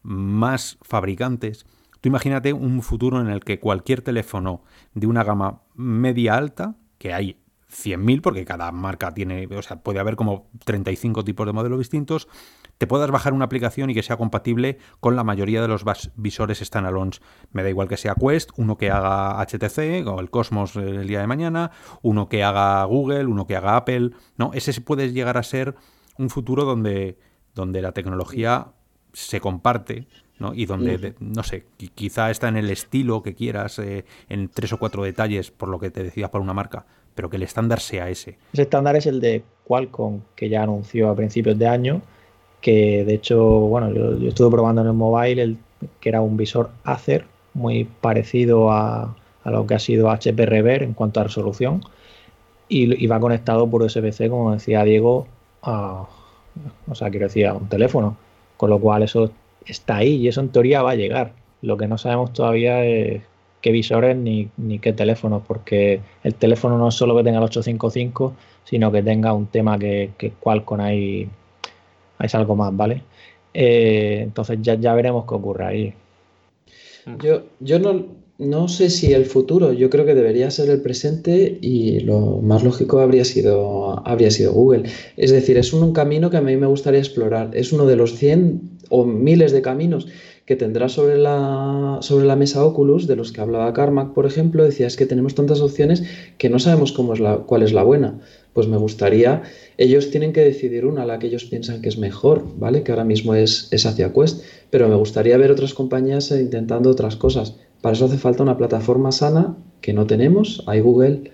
más 0.03 0.79
fabricantes, 0.83 1.67
tú 2.01 2.09
imagínate 2.09 2.53
un 2.53 2.83
futuro 2.83 3.21
en 3.21 3.29
el 3.29 3.41
que 3.41 3.61
cualquier 3.61 4.03
teléfono 4.03 4.63
de 4.95 5.07
una 5.07 5.25
gama 5.25 5.63
media 5.75 6.37
alta, 6.37 6.77
que 6.99 7.13
hay 7.13 7.43
100.000 7.73 8.21
porque 8.21 8.45
cada 8.45 8.71
marca 8.71 9.13
tiene, 9.15 9.47
o 9.47 9.63
sea, 9.63 9.83
puede 9.83 9.99
haber 9.99 10.17
como 10.17 10.51
35 10.65 11.25
tipos 11.25 11.47
de 11.47 11.53
modelos 11.53 11.79
distintos, 11.79 12.29
te 12.79 12.87
puedas 12.87 13.11
bajar 13.11 13.33
una 13.33 13.45
aplicación 13.45 13.91
y 13.91 13.95
que 13.95 14.03
sea 14.03 14.17
compatible 14.17 14.79
con 15.01 15.15
la 15.15 15.25
mayoría 15.25 15.63
de 15.63 15.69
los 15.69 15.85
visores 16.17 16.59
standalones. 16.59 17.21
Me 17.53 17.63
da 17.63 17.71
igual 17.71 17.89
que 17.89 17.97
sea 17.97 18.17
Quest, 18.17 18.51
uno 18.57 18.77
que 18.77 18.91
haga 18.91 19.41
HTC 19.41 20.07
o 20.07 20.21
el 20.21 20.31
Cosmos 20.31 20.75
el 20.77 21.07
día 21.07 21.21
de 21.21 21.29
mañana, 21.29 21.71
uno 22.03 22.29
que 22.29 22.43
haga 22.43 22.85
Google, 22.85 23.27
uno 23.27 23.47
que 23.47 23.57
haga 23.57 23.77
Apple, 23.77 24.11
¿no? 24.37 24.51
Ese 24.53 24.79
puede 24.81 25.13
llegar 25.13 25.39
a 25.39 25.45
ser 25.45 25.77
un 26.19 26.29
futuro 26.29 26.65
donde, 26.65 27.19
donde 27.55 27.83
la 27.83 27.93
tecnología 27.93 28.73
se 29.13 29.41
comparte, 29.41 30.07
¿no? 30.39 30.55
Y 30.55 30.67
donde, 30.67 31.15
no 31.21 31.43
sé, 31.43 31.65
quizá 31.95 32.31
está 32.31 32.49
en 32.49 32.57
el 32.57 32.71
estilo 32.71 33.23
que 33.23 33.35
quieras, 33.35 33.79
eh, 33.79 34.05
en 34.29 34.49
tres 34.49 34.73
o 34.73 34.79
cuatro 34.79 35.05
detalles, 35.05 35.51
por 35.51 35.69
lo 35.69 35.79
que 35.79 35.91
te 35.91 36.03
decías 36.03 36.31
para 36.31 36.43
una 36.43 36.55
marca, 36.55 36.87
pero 37.15 37.31
que 37.31 37.37
el 37.37 37.43
estándar 37.43 37.81
sea 37.81 38.09
ese. 38.09 38.39
Ese 38.53 38.63
estándar 38.63 38.97
es 38.97 39.07
el 39.07 39.21
de 39.21 39.45
Qualcomm, 39.65 40.21
que 40.35 40.49
ya 40.49 40.63
anunció 40.63 41.11
a 41.11 41.17
principios 41.17 41.59
de 41.59 41.69
año, 41.69 42.03
que 42.61 43.05
de 43.05 43.15
hecho, 43.15 43.43
bueno, 43.43 43.93
yo, 43.93 44.29
estuve 44.29 44.51
probando 44.51 44.81
en 44.83 44.89
el 44.89 44.95
mobile, 44.95 45.43
el, 45.43 45.59
que 46.01 46.09
era 46.09 46.21
un 46.21 46.37
visor 46.37 46.71
Acer, 46.85 47.27
muy 47.55 47.85
parecido 47.85 48.71
a, 48.71 49.17
a 49.45 49.51
lo 49.51 49.67
que 49.67 49.75
ha 49.75 49.79
sido 49.79 50.11
HP 50.11 50.47
Rever 50.47 50.83
en 50.83 50.95
cuanto 50.95 51.21
a 51.21 51.25
resolución, 51.25 51.83
y, 52.69 53.05
y 53.05 53.07
va 53.07 53.21
conectado 53.21 53.69
por 53.69 53.83
USB-C, 53.83 54.31
como 54.31 54.53
decía 54.53 54.83
Diego, 54.85 55.27
a, 55.63 56.09
o 56.89 56.95
sea, 56.95 57.11
quiero 57.11 57.27
decir, 57.27 57.47
a 57.47 57.55
un 57.55 57.69
teléfono. 57.69 58.17
Con 58.63 58.71
lo 58.71 58.79
cual 58.79 59.03
eso 59.03 59.29
está 59.67 59.97
ahí 59.97 60.19
y 60.19 60.29
eso 60.29 60.41
en 60.41 60.51
teoría 60.51 60.83
va 60.83 60.93
a 60.93 60.95
llegar. 60.95 61.33
Lo 61.63 61.77
que 61.77 61.89
no 61.89 61.99
sabemos 61.99 62.33
todavía 62.33 62.85
es 62.85 63.21
qué 63.61 63.73
visores 63.73 64.17
ni, 64.17 64.51
qué 64.81 64.93
teléfonos, 64.93 65.43
porque 65.45 66.01
el 66.23 66.37
teléfono 66.37 66.79
no 66.79 66.87
es 66.87 66.95
solo 66.95 67.17
que 67.17 67.25
tenga 67.25 67.39
el 67.39 67.45
855, 67.47 68.37
sino 68.63 68.93
que 68.93 69.03
tenga 69.03 69.33
un 69.33 69.47
tema 69.47 69.77
que, 69.81 70.13
que 70.17 70.31
Qualcomm 70.31 70.79
hay, 70.79 71.29
hay 72.19 72.29
algo 72.35 72.55
más, 72.55 72.77
¿vale? 72.77 73.03
Eh, 73.53 74.21
entonces 74.23 74.61
ya, 74.63 74.75
ya 74.77 74.95
veremos 74.95 75.25
qué 75.27 75.35
ocurre 75.35 75.65
ahí. 75.65 75.95
Yo, 77.21 77.43
yo 77.59 77.81
no, 77.81 78.07
no 78.43 78.69
sé 78.69 78.91
si 78.91 79.13
el 79.13 79.25
futuro, 79.25 79.73
yo 79.73 79.89
creo 79.89 80.05
que 80.05 80.15
debería 80.15 80.51
ser 80.51 80.69
el 80.69 80.81
presente 80.81 81.59
y 81.61 82.01
lo 82.01 82.41
más 82.43 82.65
lógico 82.65 83.01
habría 83.01 83.25
sido, 83.25 84.07
habría 84.07 84.31
sido 84.31 84.53
Google. 84.53 84.85
Es 85.17 85.31
decir, 85.31 85.57
es 85.59 85.73
un, 85.73 85.93
camino 85.93 86.31
que 86.31 86.39
a 86.39 86.41
mí 86.41 86.57
me 86.57 86.67
gustaría 86.67 87.01
explorar. 87.01 87.51
Es 87.55 87.73
uno 87.73 87.87
de 87.87 87.97
los 87.97 88.17
100 88.17 88.79
o 88.91 89.05
miles 89.05 89.53
de 89.53 89.63
caminos 89.63 90.09
que 90.53 90.57
tendrá 90.57 90.91
sobre 90.91 91.17
la, 91.17 91.99
sobre 92.03 92.27
la 92.27 92.37
mesa 92.37 92.63
Oculus, 92.63 93.07
de 93.07 93.17
los 93.17 93.33
que 93.33 93.41
hablaba 93.41 93.73
Carmack, 93.73 94.13
por 94.13 94.27
ejemplo, 94.27 94.65
decía 94.65 94.87
es 94.87 94.97
que 94.97 95.07
tenemos 95.07 95.35
tantas 95.35 95.63
opciones 95.63 96.03
que 96.37 96.51
no 96.51 96.59
sabemos 96.59 96.93
cómo 96.93 97.15
es 97.15 97.21
la, 97.21 97.39
cuál 97.39 97.63
es 97.63 97.73
la 97.73 97.83
buena. 97.83 98.21
Pues 98.53 98.69
me 98.69 98.77
gustaría, 98.77 99.43
ellos 99.79 100.11
tienen 100.11 100.35
que 100.35 100.43
decidir 100.43 100.85
una, 100.85 101.07
la 101.07 101.19
que 101.19 101.29
ellos 101.29 101.45
piensan 101.45 101.81
que 101.81 101.89
es 101.89 101.97
mejor, 101.97 102.45
¿vale? 102.59 102.83
Que 102.83 102.93
ahora 102.93 103.05
mismo 103.05 103.35
es, 103.35 103.69
es 103.71 103.87
hacia 103.87 104.13
Quest, 104.13 104.45
pero 104.69 104.89
me 104.89 104.97
gustaría 104.97 105.39
ver 105.39 105.51
otras 105.51 105.73
compañías 105.73 106.31
intentando 106.33 106.91
otras 106.91 107.17
cosas 107.17 107.57
para 107.83 107.95
eso 107.95 108.05
hace 108.05 108.17
falta 108.17 108.45
una 108.45 108.57
plataforma 108.57 109.11
sana 109.11 109.57
que 109.81 109.93
no 109.93 110.07
tenemos. 110.07 110.63
Hay 110.67 110.81
Google, 110.81 111.33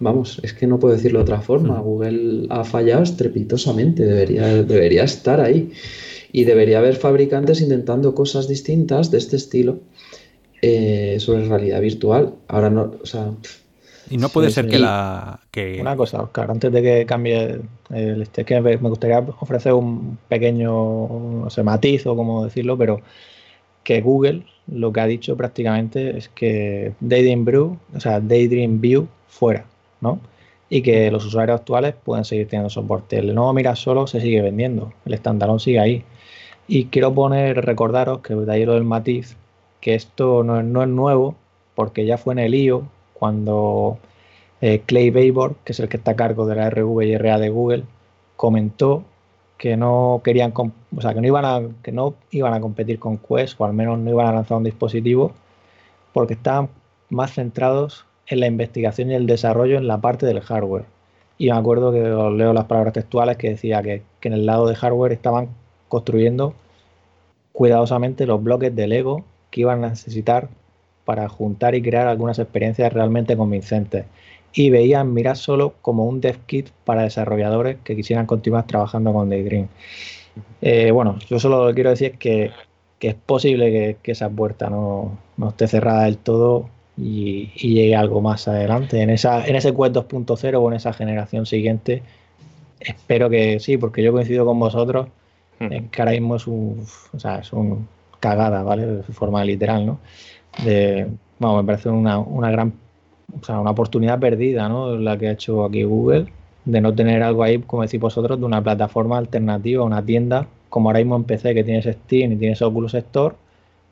Vamos, 0.00 0.38
es 0.44 0.52
que 0.52 0.68
no 0.68 0.78
puedo 0.78 0.94
decirlo 0.94 1.18
de 1.18 1.24
otra 1.24 1.40
forma. 1.40 1.80
Google 1.80 2.46
ha 2.50 2.62
fallado 2.62 3.02
estrepitosamente, 3.02 4.04
debería, 4.04 4.62
debería 4.62 5.02
estar 5.02 5.40
ahí. 5.40 5.72
Y 6.32 6.44
debería 6.44 6.78
haber 6.78 6.96
fabricantes 6.96 7.60
intentando 7.60 8.14
cosas 8.14 8.48
distintas 8.48 9.10
de 9.10 9.18
este 9.18 9.36
estilo 9.36 9.80
eh, 10.62 11.16
sobre 11.20 11.46
realidad 11.46 11.80
virtual. 11.80 12.34
Ahora 12.48 12.70
no, 12.70 12.94
o 13.02 13.06
sea. 13.06 13.32
Y 14.10 14.16
no 14.16 14.28
puede 14.28 14.50
ser 14.50 14.66
que 14.68 14.78
la. 14.78 15.40
Que... 15.50 15.78
Una 15.80 15.96
cosa, 15.96 16.22
Oscar, 16.22 16.50
antes 16.50 16.72
de 16.72 16.82
que 16.82 17.06
cambie 17.06 17.60
el 17.90 18.22
este, 18.22 18.44
que 18.44 18.60
me 18.60 18.76
gustaría 18.76 19.18
ofrecer 19.40 19.72
un 19.72 20.18
pequeño 20.28 20.70
no 20.70 21.50
sé, 21.50 21.62
matiz 21.62 22.06
o 22.06 22.16
como 22.16 22.44
decirlo, 22.44 22.76
pero 22.76 23.00
que 23.84 24.00
Google 24.00 24.44
lo 24.66 24.92
que 24.92 25.00
ha 25.00 25.06
dicho 25.06 25.36
prácticamente 25.36 26.16
es 26.18 26.28
que 26.28 26.92
Daydream 27.00 27.44
View, 27.44 27.78
o 27.94 28.00
sea, 28.00 28.20
Daydream 28.20 28.80
View 28.80 29.08
fuera, 29.26 29.64
¿no? 30.00 30.20
Y 30.70 30.82
que 30.82 31.10
los 31.10 31.24
usuarios 31.24 31.60
actuales 31.60 31.94
pueden 31.94 32.24
seguir 32.24 32.48
teniendo 32.48 32.70
soporte. 32.70 33.18
El 33.18 33.34
nuevo 33.34 33.52
Mira 33.52 33.74
solo 33.74 34.06
se 34.06 34.20
sigue 34.20 34.42
vendiendo, 34.42 34.92
el 35.06 35.16
standalone 35.16 35.60
sigue 35.60 35.80
ahí. 35.80 36.04
Y 36.66 36.86
quiero 36.86 37.14
poner, 37.14 37.64
recordaros 37.64 38.20
que 38.20 38.34
de 38.34 38.52
ahí 38.52 38.66
lo 38.66 38.74
del 38.74 38.84
matiz, 38.84 39.36
que 39.80 39.94
esto 39.94 40.44
no, 40.44 40.60
es 40.60 40.88
nuevo, 40.88 41.34
porque 41.74 42.04
ya 42.04 42.18
fue 42.18 42.34
en 42.34 42.40
el 42.40 42.54
IO 42.54 42.88
cuando 43.14 43.98
eh, 44.60 44.82
Clay 44.84 45.10
Baybor, 45.10 45.56
que 45.64 45.72
es 45.72 45.80
el 45.80 45.88
que 45.88 45.96
está 45.96 46.12
a 46.12 46.16
cargo 46.16 46.46
de 46.46 46.56
la 46.56 46.68
RV 46.70 47.02
y 47.04 47.16
RA 47.16 47.38
de 47.38 47.48
Google, 47.48 47.84
comentó 48.36 49.04
que 49.58 49.76
no 49.76 50.20
querían, 50.24 50.52
o 50.56 51.00
sea, 51.00 51.14
que 51.14 51.20
no 51.20 51.26
iban 51.26 51.44
a, 51.44 51.60
que 51.82 51.92
no 51.92 52.14
iban 52.30 52.54
a 52.54 52.60
competir 52.60 52.98
con 52.98 53.18
Quest, 53.18 53.60
o 53.60 53.64
al 53.64 53.74
menos 53.74 53.98
no 53.98 54.10
iban 54.10 54.26
a 54.26 54.32
lanzar 54.32 54.58
un 54.58 54.64
dispositivo, 54.64 55.32
porque 56.12 56.34
estaban 56.34 56.68
más 57.10 57.32
centrados 57.34 58.06
en 58.28 58.40
la 58.40 58.46
investigación 58.46 59.10
y 59.10 59.14
el 59.14 59.26
desarrollo 59.26 59.78
en 59.78 59.86
la 59.88 60.00
parte 60.00 60.26
del 60.26 60.40
hardware. 60.40 60.84
Y 61.38 61.46
me 61.50 61.56
acuerdo 61.56 61.92
que 61.92 62.00
leo 62.00 62.52
las 62.52 62.64
palabras 62.64 62.94
textuales 62.94 63.36
que 63.36 63.50
decía 63.50 63.82
que, 63.82 64.02
que 64.20 64.28
en 64.28 64.34
el 64.34 64.46
lado 64.46 64.66
de 64.66 64.74
hardware 64.74 65.12
estaban 65.12 65.48
construyendo 65.88 66.54
cuidadosamente 67.52 68.26
los 68.26 68.42
bloques 68.42 68.74
de 68.74 68.86
Lego 68.86 69.24
que 69.50 69.62
iban 69.62 69.84
a 69.84 69.90
necesitar 69.90 70.48
para 71.04 71.28
juntar 71.28 71.74
y 71.74 71.82
crear 71.82 72.06
algunas 72.06 72.38
experiencias 72.38 72.92
realmente 72.92 73.36
convincentes. 73.36 74.04
Y 74.52 74.70
veían 74.70 75.14
Mirar 75.14 75.36
solo 75.36 75.74
como 75.82 76.04
un 76.06 76.20
dev 76.20 76.38
kit 76.46 76.68
para 76.84 77.02
desarrolladores 77.02 77.78
que 77.84 77.96
quisieran 77.96 78.26
continuar 78.26 78.66
trabajando 78.66 79.12
con 79.12 79.30
Daydream. 79.30 79.68
Eh, 80.60 80.90
bueno, 80.90 81.18
yo 81.28 81.38
solo 81.38 81.72
quiero 81.74 81.90
decir 81.90 82.18
que, 82.18 82.50
que 82.98 83.08
es 83.08 83.14
posible 83.14 83.96
que, 84.02 84.12
esa 84.12 84.28
puerta 84.28 84.70
no, 84.70 85.18
no, 85.36 85.48
esté 85.48 85.66
cerrada 85.66 86.04
del 86.04 86.18
todo 86.18 86.68
y, 86.98 87.46
llegue 87.54 87.96
algo 87.96 88.20
más 88.20 88.48
adelante. 88.48 89.00
En, 89.00 89.10
esa, 89.10 89.46
en 89.46 89.56
ese 89.56 89.70
Quest 89.70 89.94
2.0 89.94 90.60
o 90.60 90.68
en 90.70 90.76
esa 90.76 90.92
generación 90.92 91.46
siguiente, 91.46 92.02
espero 92.80 93.30
que 93.30 93.60
sí, 93.60 93.76
porque 93.76 94.02
yo 94.02 94.12
coincido 94.12 94.44
con 94.44 94.58
vosotros 94.58 95.08
en 95.60 95.88
que 95.88 96.02
ahora 96.02 96.12
mismo 96.12 96.36
es 96.36 96.46
un, 96.46 96.86
o 97.12 97.18
sea, 97.18 97.38
es 97.38 97.52
un 97.52 97.88
cagada, 98.20 98.62
¿vale? 98.62 98.86
De 98.86 99.02
forma 99.02 99.44
literal, 99.44 99.86
¿no? 99.86 99.98
De, 100.64 101.08
bueno, 101.38 101.58
me 101.58 101.64
parece 101.64 101.88
una, 101.88 102.18
una 102.18 102.50
gran, 102.50 102.72
o 103.40 103.44
sea, 103.44 103.60
una 103.60 103.70
oportunidad 103.72 104.18
perdida, 104.18 104.68
¿no? 104.68 104.96
La 104.96 105.16
que 105.18 105.28
ha 105.28 105.32
hecho 105.32 105.64
aquí 105.64 105.82
Google, 105.84 106.26
de 106.64 106.80
no 106.80 106.94
tener 106.94 107.22
algo 107.22 107.42
ahí, 107.42 107.58
como 107.58 107.82
decís 107.82 108.00
vosotros, 108.00 108.38
de 108.38 108.44
una 108.44 108.62
plataforma 108.62 109.18
alternativa, 109.18 109.84
una 109.84 110.04
tienda, 110.04 110.46
como 110.68 110.88
ahora 110.88 111.00
mismo 111.00 111.16
en 111.16 111.24
PC 111.24 111.54
que 111.54 111.64
tienes 111.64 111.86
Steam 111.86 112.32
y 112.32 112.36
tienes 112.36 112.62
Oculus 112.62 112.94
Store, 112.94 113.34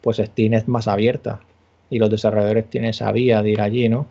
pues 0.03 0.19
Steam 0.19 0.55
es 0.55 0.69
más 0.69 0.89
abierta 0.89 1.41
y 1.91 1.99
los 1.99 2.11
desarrolladores 2.11 2.69
tienen 2.69 2.91
esa 2.91 3.13
vía 3.13 3.43
de 3.43 3.51
ir 3.51 3.61
allí, 3.61 3.89
¿no? 3.89 4.07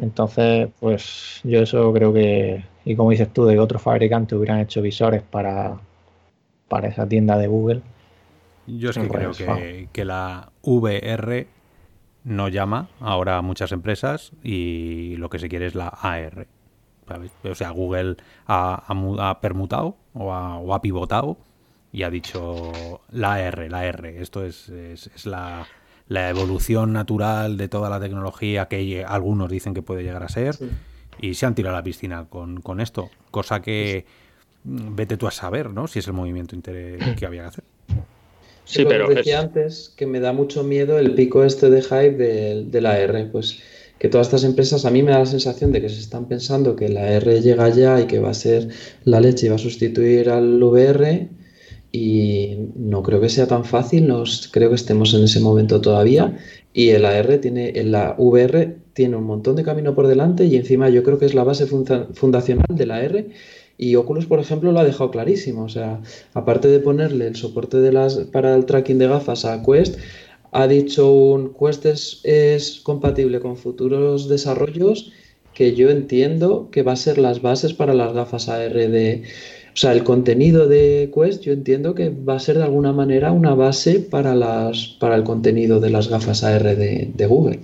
Entonces, 0.00 0.68
pues 0.78 1.40
yo 1.42 1.60
eso 1.60 1.92
creo 1.92 2.12
que, 2.12 2.64
y 2.84 2.96
como 2.96 3.10
dices 3.10 3.32
tú, 3.32 3.46
de 3.46 3.58
otros 3.58 3.80
fabricantes 3.80 4.36
hubieran 4.36 4.60
hecho 4.60 4.82
visores 4.82 5.22
para, 5.22 5.78
para 6.68 6.88
esa 6.88 7.08
tienda 7.08 7.38
de 7.38 7.46
Google, 7.46 7.82
yo 8.66 8.90
es 8.90 8.98
que 8.98 9.08
creo 9.08 9.32
que, 9.92 10.04
la 10.04 10.50
VR 10.62 11.46
no 12.24 12.48
llama 12.48 12.88
ahora 13.00 13.38
a 13.38 13.42
muchas 13.42 13.70
empresas 13.72 14.32
y 14.42 15.16
lo 15.16 15.30
que 15.30 15.38
se 15.38 15.48
quiere 15.48 15.66
es 15.66 15.74
la 15.74 15.88
AR. 15.88 16.46
O 17.44 17.54
sea, 17.54 17.70
Google 17.70 18.16
ha, 18.48 19.38
permutado 19.40 19.96
o 20.14 20.32
ha, 20.32 20.82
pivotado 20.82 21.38
y 21.92 22.02
ha 22.02 22.10
dicho 22.10 22.72
la 23.10 23.34
AR, 23.34 23.70
la 23.70 23.86
R. 23.86 24.20
Esto 24.20 24.44
es, 24.44 24.72
la, 25.24 25.66
evolución 26.08 26.92
natural 26.92 27.56
de 27.56 27.68
toda 27.68 27.90
la 27.90 28.00
tecnología 28.00 28.66
que 28.66 29.04
algunos 29.04 29.50
dicen 29.50 29.74
que 29.74 29.82
puede 29.82 30.02
llegar 30.02 30.22
a 30.22 30.28
ser. 30.28 30.56
Y 31.20 31.34
se 31.34 31.46
han 31.46 31.54
tirado 31.54 31.74
a 31.76 31.80
la 31.80 31.84
piscina 31.84 32.26
con, 32.28 32.60
con 32.60 32.80
esto. 32.80 33.10
Cosa 33.30 33.62
que 33.62 34.04
vete 34.64 35.16
tú 35.16 35.26
a 35.26 35.30
saber, 35.30 35.70
¿no? 35.70 35.86
Si 35.86 36.00
es 36.00 36.06
el 36.06 36.12
movimiento 36.12 36.56
que 36.60 37.26
había 37.26 37.42
que 37.42 37.48
hacer. 37.48 37.64
Sí, 38.66 38.84
pero 38.84 39.08
decía 39.08 39.40
antes 39.40 39.92
que 39.96 40.06
me 40.06 40.18
da 40.18 40.32
mucho 40.32 40.64
miedo 40.64 40.98
el 40.98 41.14
pico 41.14 41.44
este 41.44 41.70
de 41.70 41.82
hype 41.82 42.64
de, 42.64 42.80
la 42.80 42.98
R, 42.98 43.26
pues 43.26 43.60
que 43.98 44.08
todas 44.08 44.26
estas 44.26 44.42
empresas 44.42 44.84
a 44.84 44.90
mí 44.90 45.04
me 45.04 45.12
da 45.12 45.20
la 45.20 45.26
sensación 45.26 45.70
de 45.70 45.80
que 45.80 45.88
se 45.88 46.00
están 46.00 46.26
pensando 46.26 46.74
que 46.74 46.88
la 46.88 47.12
R 47.12 47.40
llega 47.40 47.68
ya 47.68 48.00
y 48.00 48.06
que 48.06 48.18
va 48.18 48.30
a 48.30 48.34
ser 48.34 48.68
la 49.04 49.20
leche 49.20 49.46
y 49.46 49.48
va 49.50 49.54
a 49.54 49.58
sustituir 49.58 50.30
al 50.30 50.60
VR 50.60 51.28
y 51.96 52.70
no 52.76 53.02
creo 53.02 53.20
que 53.20 53.28
sea 53.28 53.46
tan 53.46 53.64
fácil, 53.64 54.06
no 54.06 54.24
creo 54.50 54.68
que 54.68 54.74
estemos 54.74 55.14
en 55.14 55.24
ese 55.24 55.40
momento 55.40 55.80
todavía 55.80 56.36
y 56.74 56.90
el 56.90 57.06
AR 57.06 57.38
tiene, 57.38 57.72
la 57.84 58.14
VR 58.18 58.76
tiene 58.92 59.16
un 59.16 59.24
montón 59.24 59.56
de 59.56 59.62
camino 59.62 59.94
por 59.94 60.06
delante 60.06 60.44
y 60.44 60.56
encima 60.56 60.90
yo 60.90 61.02
creo 61.02 61.18
que 61.18 61.24
es 61.24 61.34
la 61.34 61.44
base 61.44 61.66
fundacional 61.66 62.66
de 62.68 62.86
la 62.86 63.02
R 63.02 63.30
y 63.78 63.96
Oculus, 63.96 64.26
por 64.26 64.40
ejemplo, 64.40 64.72
lo 64.72 64.80
ha 64.80 64.84
dejado 64.84 65.10
clarísimo. 65.10 65.64
O 65.64 65.68
sea, 65.68 66.00
aparte 66.34 66.68
de 66.68 66.80
ponerle 66.80 67.26
el 67.26 67.36
soporte 67.36 67.78
de 67.78 67.92
las, 67.92 68.16
para 68.32 68.54
el 68.54 68.64
tracking 68.66 68.98
de 68.98 69.08
gafas 69.08 69.44
a 69.44 69.62
Quest, 69.62 69.98
ha 70.52 70.66
dicho 70.66 71.12
un 71.12 71.54
Quest 71.54 71.86
es, 72.24 72.80
compatible 72.82 73.40
con 73.40 73.56
futuros 73.56 74.28
desarrollos 74.28 75.12
que 75.52 75.74
yo 75.74 75.88
entiendo 75.90 76.68
que 76.70 76.82
va 76.82 76.92
a 76.92 76.96
ser 76.96 77.18
las 77.18 77.40
bases 77.40 77.72
para 77.72 77.94
las 77.94 78.12
gafas 78.12 78.48
AR 78.48 78.74
de... 78.74 79.22
O 79.76 79.78
sea, 79.78 79.92
el 79.92 80.04
contenido 80.04 80.68
de 80.68 81.12
Quest 81.14 81.42
yo 81.42 81.52
entiendo 81.52 81.94
que 81.94 82.08
va 82.08 82.36
a 82.36 82.38
ser 82.38 82.56
de 82.56 82.64
alguna 82.64 82.94
manera 82.94 83.30
una 83.30 83.54
base 83.54 84.00
para, 84.00 84.34
las, 84.34 84.96
para 84.98 85.16
el 85.16 85.22
contenido 85.22 85.80
de 85.80 85.90
las 85.90 86.08
gafas 86.08 86.44
AR 86.44 86.62
de, 86.74 87.26
Google. 87.26 87.60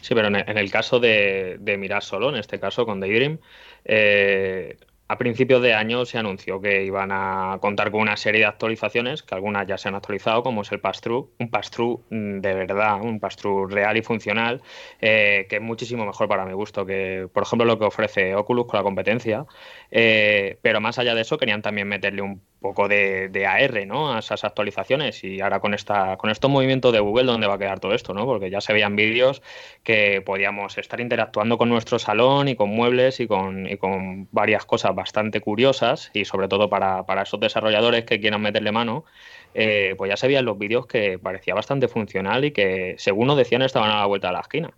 Sí, 0.00 0.12
pero 0.12 0.26
en 0.26 0.58
el, 0.58 0.70
caso 0.72 0.98
de, 0.98 1.58
de, 1.60 1.76
mirar 1.76 2.02
solo, 2.02 2.30
en 2.30 2.34
este 2.34 2.58
caso 2.58 2.84
con 2.84 2.98
Daydream, 2.98 3.38
eh, 3.84 4.76
a 5.06 5.18
principios 5.18 5.60
de 5.60 5.74
año 5.74 6.06
se 6.06 6.16
anunció 6.18 6.60
que 6.60 6.84
iban 6.84 7.10
a 7.12 7.58
contar 7.60 7.90
con 7.90 8.00
una 8.00 8.16
serie 8.16 8.40
de 8.40 8.46
actualizaciones, 8.46 9.22
que 9.22 9.34
algunas 9.34 9.66
ya 9.66 9.76
se 9.76 9.88
han 9.88 9.94
actualizado, 9.94 10.42
como 10.42 10.62
es 10.62 10.72
el 10.72 10.80
pass-through, 10.80 11.30
un 11.38 11.50
pass-through 11.50 12.04
mm, 12.10 12.40
de 12.40 12.54
verdad, 12.54 13.02
un 13.02 13.20
pass-through 13.20 13.70
real 13.70 13.96
y 13.98 14.02
funcional, 14.02 14.62
eh, 15.00 15.46
que 15.48 15.56
es 15.56 15.62
muchísimo 15.62 16.06
mejor 16.06 16.26
para 16.28 16.46
mi 16.46 16.54
gusto 16.54 16.86
que, 16.86 17.28
por 17.32 17.42
ejemplo, 17.42 17.66
lo 17.66 17.78
que 17.78 17.84
ofrece 17.84 18.34
Oculus 18.34 18.66
con 18.66 18.78
la 18.78 18.84
competencia. 18.84 19.44
Eh, 19.90 20.58
pero 20.62 20.80
más 20.80 20.98
allá 20.98 21.14
de 21.14 21.20
eso, 21.20 21.36
querían 21.36 21.60
también 21.60 21.86
meterle 21.86 22.22
un 22.22 22.40
poco 22.64 22.88
de, 22.88 23.46
AR 23.46 23.86
¿no? 23.86 24.14
a 24.14 24.20
esas 24.20 24.42
actualizaciones 24.42 25.22
y 25.22 25.42
ahora 25.42 25.60
con 25.60 25.74
esta 25.74 26.16
con 26.16 26.30
estos 26.30 26.50
movimientos 26.50 26.94
de 26.94 27.00
Google 27.00 27.24
dónde 27.24 27.46
va 27.46 27.56
a 27.56 27.58
quedar 27.58 27.78
todo 27.78 27.92
esto 27.92 28.14
¿no? 28.14 28.24
porque 28.24 28.48
ya 28.48 28.62
se 28.62 28.72
veían 28.72 28.96
vídeos 28.96 29.42
que 29.82 30.22
podíamos 30.24 30.78
estar 30.78 30.98
interactuando 30.98 31.58
con 31.58 31.68
nuestro 31.68 31.98
salón 31.98 32.48
y 32.48 32.56
con 32.56 32.70
muebles 32.70 33.20
y 33.20 33.26
con, 33.26 33.68
y 33.68 33.76
con 33.76 34.28
varias 34.32 34.64
cosas 34.64 34.94
bastante 34.94 35.42
curiosas 35.42 36.10
y 36.14 36.24
sobre 36.24 36.48
todo 36.48 36.70
para, 36.70 37.04
esos 37.22 37.38
desarrolladores 37.38 38.04
que 38.06 38.18
quieran 38.18 38.40
meterle 38.40 38.72
mano 38.72 39.04
eh, 39.52 39.94
pues 39.98 40.08
ya 40.08 40.16
se 40.16 40.26
veían 40.26 40.46
los 40.46 40.56
vídeos 40.56 40.86
que 40.86 41.18
parecía 41.18 41.52
bastante 41.52 41.86
funcional 41.86 42.46
y 42.46 42.52
que 42.52 42.94
según 42.96 43.26
nos 43.26 43.36
decían 43.36 43.60
estaban 43.60 43.90
a 43.90 44.00
la 44.00 44.06
vuelta 44.06 44.28
de 44.28 44.32
la 44.32 44.40
esquina 44.40 44.70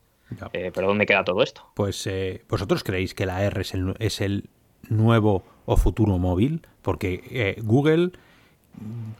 eh, 0.52 0.72
pero 0.74 0.88
¿dónde 0.88 1.06
queda 1.06 1.22
todo 1.22 1.40
esto? 1.44 1.70
Pues 1.74 2.04
eh, 2.08 2.42
vosotros 2.48 2.82
creéis 2.82 3.14
que 3.14 3.26
la 3.26 3.36
AR 3.36 3.60
es 3.60 3.74
el, 3.74 3.94
es 4.00 4.20
el 4.20 4.50
nuevo 4.88 5.44
o 5.66 5.76
futuro 5.76 6.18
móvil, 6.18 6.66
porque 6.86 7.24
eh, 7.32 7.60
Google, 7.64 8.12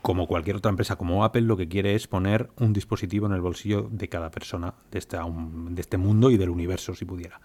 como 0.01 0.29
cualquier 0.29 0.55
otra 0.55 0.71
empresa 0.71 0.95
como 0.95 1.25
Apple, 1.25 1.43
lo 1.43 1.57
que 1.57 1.67
quiere 1.67 1.97
es 1.97 2.07
poner 2.07 2.49
un 2.61 2.73
dispositivo 2.73 3.27
en 3.27 3.33
el 3.33 3.41
bolsillo 3.41 3.89
de 3.91 4.09
cada 4.09 4.31
persona 4.31 4.75
de, 4.93 5.01
este, 5.01 5.17
de 5.17 5.81
este 5.81 5.97
mundo 5.97 6.31
y 6.31 6.37
del 6.37 6.51
universo, 6.51 6.95
si 6.95 7.05
pudiera. 7.05 7.41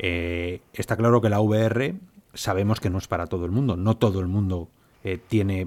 Eh, 0.00 0.62
está 0.72 0.96
claro 0.96 1.20
que 1.20 1.28
la 1.28 1.40
VR 1.40 1.94
sabemos 2.34 2.80
que 2.80 2.90
no 2.90 2.98
es 2.98 3.06
para 3.06 3.28
todo 3.28 3.44
el 3.44 3.52
mundo, 3.52 3.76
no 3.76 3.96
todo 3.96 4.18
el 4.18 4.26
mundo 4.26 4.68
eh, 5.04 5.20
tiene 5.28 5.64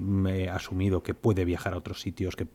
asumido 0.50 1.02
que 1.02 1.14
puede 1.14 1.46
viajar 1.46 1.72
a 1.72 1.78
otros 1.78 2.02
sitios, 2.02 2.36
que, 2.36 2.48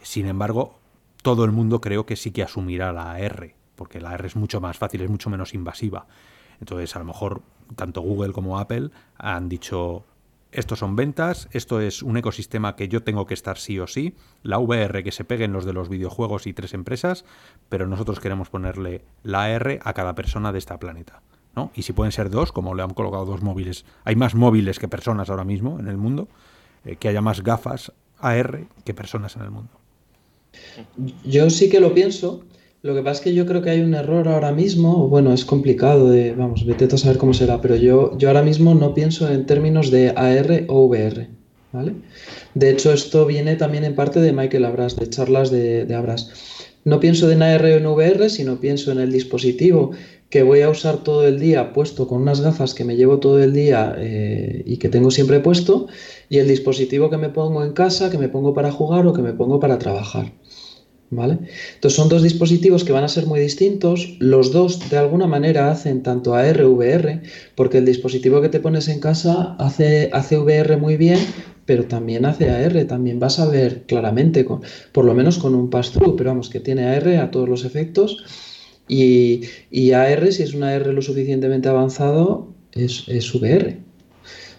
sin 0.00 0.26
embargo, 0.26 0.78
todo 1.24 1.44
el 1.44 1.50
mundo 1.50 1.80
creo 1.80 2.06
que 2.06 2.14
sí 2.14 2.30
que 2.30 2.44
asumirá 2.44 2.92
la 2.92 3.14
AR, 3.14 3.52
porque 3.74 4.00
la 4.00 4.10
AR 4.10 4.26
es 4.26 4.36
mucho 4.36 4.60
más 4.60 4.78
fácil, 4.78 5.00
es 5.00 5.10
mucho 5.10 5.28
menos 5.28 5.54
invasiva. 5.54 6.06
Entonces, 6.60 6.94
a 6.94 7.00
lo 7.00 7.04
mejor 7.04 7.42
tanto 7.74 8.00
Google 8.00 8.32
como 8.32 8.60
Apple 8.60 8.90
han 9.16 9.48
dicho, 9.48 10.04
esto 10.52 10.76
son 10.76 10.96
ventas, 10.96 11.48
esto 11.52 11.80
es 11.80 12.02
un 12.02 12.16
ecosistema 12.16 12.76
que 12.76 12.88
yo 12.88 13.02
tengo 13.02 13.26
que 13.26 13.34
estar 13.34 13.58
sí 13.58 13.78
o 13.78 13.86
sí, 13.86 14.14
la 14.42 14.58
VR 14.58 15.02
que 15.04 15.12
se 15.12 15.24
peguen 15.24 15.52
los 15.52 15.64
de 15.64 15.72
los 15.72 15.88
videojuegos 15.88 16.46
y 16.46 16.52
tres 16.52 16.74
empresas, 16.74 17.24
pero 17.68 17.86
nosotros 17.86 18.20
queremos 18.20 18.48
ponerle 18.48 19.02
la 19.22 19.44
AR 19.44 19.80
a 19.82 19.92
cada 19.92 20.14
persona 20.14 20.52
de 20.52 20.58
esta 20.58 20.78
planeta. 20.78 21.22
¿no? 21.54 21.70
Y 21.74 21.82
si 21.82 21.92
pueden 21.92 22.12
ser 22.12 22.30
dos, 22.30 22.52
como 22.52 22.74
le 22.74 22.82
han 22.82 22.94
colocado 22.94 23.24
dos 23.26 23.42
móviles, 23.42 23.84
hay 24.04 24.16
más 24.16 24.34
móviles 24.34 24.78
que 24.78 24.88
personas 24.88 25.28
ahora 25.28 25.44
mismo 25.44 25.78
en 25.78 25.88
el 25.88 25.96
mundo, 25.96 26.28
eh, 26.84 26.96
que 26.96 27.08
haya 27.08 27.20
más 27.20 27.42
gafas 27.42 27.92
AR 28.20 28.66
que 28.84 28.94
personas 28.94 29.36
en 29.36 29.42
el 29.42 29.50
mundo. 29.50 29.72
Yo 31.24 31.50
sí 31.50 31.68
que 31.68 31.80
lo 31.80 31.94
pienso. 31.94 32.42
Lo 32.80 32.94
que 32.94 33.02
pasa 33.02 33.18
es 33.18 33.20
que 33.22 33.34
yo 33.34 33.44
creo 33.44 33.60
que 33.60 33.70
hay 33.70 33.80
un 33.80 33.94
error 33.94 34.28
ahora 34.28 34.52
mismo. 34.52 35.08
Bueno, 35.08 35.32
es 35.32 35.44
complicado 35.44 36.08
de, 36.08 36.32
vamos, 36.32 36.64
vete 36.64 36.84
a 36.84 36.96
saber 36.96 37.18
cómo 37.18 37.34
será, 37.34 37.60
pero 37.60 37.74
yo, 37.74 38.16
yo 38.16 38.28
ahora 38.28 38.42
mismo 38.42 38.74
no 38.74 38.94
pienso 38.94 39.28
en 39.28 39.46
términos 39.46 39.90
de 39.90 40.10
AR 40.14 40.64
o 40.68 40.84
VR. 40.84 41.28
¿vale? 41.72 41.94
De 42.54 42.70
hecho, 42.70 42.92
esto 42.92 43.26
viene 43.26 43.56
también 43.56 43.82
en 43.82 43.96
parte 43.96 44.20
de 44.20 44.32
Michael 44.32 44.64
Abras, 44.64 44.94
de 44.94 45.10
charlas 45.10 45.50
de, 45.50 45.86
de 45.86 45.94
Abras. 45.94 46.30
No 46.84 47.00
pienso 47.00 47.30
en 47.32 47.42
AR 47.42 47.64
o 47.64 47.66
en 47.66 47.86
VR, 47.86 48.30
sino 48.30 48.60
pienso 48.60 48.92
en 48.92 49.00
el 49.00 49.10
dispositivo 49.10 49.90
que 50.30 50.42
voy 50.42 50.60
a 50.60 50.70
usar 50.70 50.98
todo 50.98 51.26
el 51.26 51.40
día 51.40 51.72
puesto 51.72 52.06
con 52.06 52.22
unas 52.22 52.40
gafas 52.40 52.74
que 52.74 52.84
me 52.84 52.96
llevo 52.96 53.18
todo 53.18 53.42
el 53.42 53.52
día 53.54 53.94
eh, 53.96 54.62
y 54.66 54.76
que 54.76 54.88
tengo 54.88 55.10
siempre 55.10 55.40
puesto, 55.40 55.86
y 56.28 56.38
el 56.38 56.46
dispositivo 56.46 57.10
que 57.10 57.16
me 57.16 57.30
pongo 57.30 57.64
en 57.64 57.72
casa, 57.72 58.10
que 58.10 58.18
me 58.18 58.28
pongo 58.28 58.54
para 58.54 58.70
jugar 58.70 59.06
o 59.06 59.12
que 59.12 59.22
me 59.22 59.32
pongo 59.32 59.58
para 59.58 59.78
trabajar. 59.78 60.32
¿Vale? 61.10 61.38
Entonces 61.74 61.96
son 61.96 62.10
dos 62.10 62.22
dispositivos 62.22 62.84
que 62.84 62.92
van 62.92 63.04
a 63.04 63.08
ser 63.08 63.26
muy 63.26 63.40
distintos. 63.40 64.16
Los 64.18 64.52
dos 64.52 64.90
de 64.90 64.98
alguna 64.98 65.26
manera 65.26 65.70
hacen 65.70 66.02
tanto 66.02 66.34
AR 66.34 66.66
VR, 66.66 67.22
porque 67.54 67.78
el 67.78 67.86
dispositivo 67.86 68.42
que 68.42 68.50
te 68.50 68.60
pones 68.60 68.88
en 68.88 69.00
casa 69.00 69.56
hace, 69.58 70.10
hace 70.12 70.36
VR 70.38 70.76
muy 70.76 70.98
bien, 70.98 71.18
pero 71.64 71.84
también 71.84 72.26
hace 72.26 72.50
AR. 72.50 72.84
También 72.84 73.18
vas 73.18 73.38
a 73.38 73.46
ver 73.46 73.84
claramente, 73.86 74.44
con, 74.44 74.60
por 74.92 75.06
lo 75.06 75.14
menos 75.14 75.38
con 75.38 75.54
un 75.54 75.70
pass-through, 75.70 76.16
pero 76.16 76.30
vamos, 76.30 76.50
que 76.50 76.60
tiene 76.60 76.84
AR 76.84 77.16
a 77.16 77.30
todos 77.30 77.48
los 77.48 77.64
efectos 77.64 78.24
y, 78.88 79.92
AR, 79.92 80.32
si 80.32 80.42
es 80.42 80.54
un 80.54 80.62
AR 80.62 80.86
lo 80.86 81.02
suficientemente 81.02 81.68
avanzado, 81.68 82.48
es, 82.72 83.04
es 83.08 83.34
VR. 83.34 83.76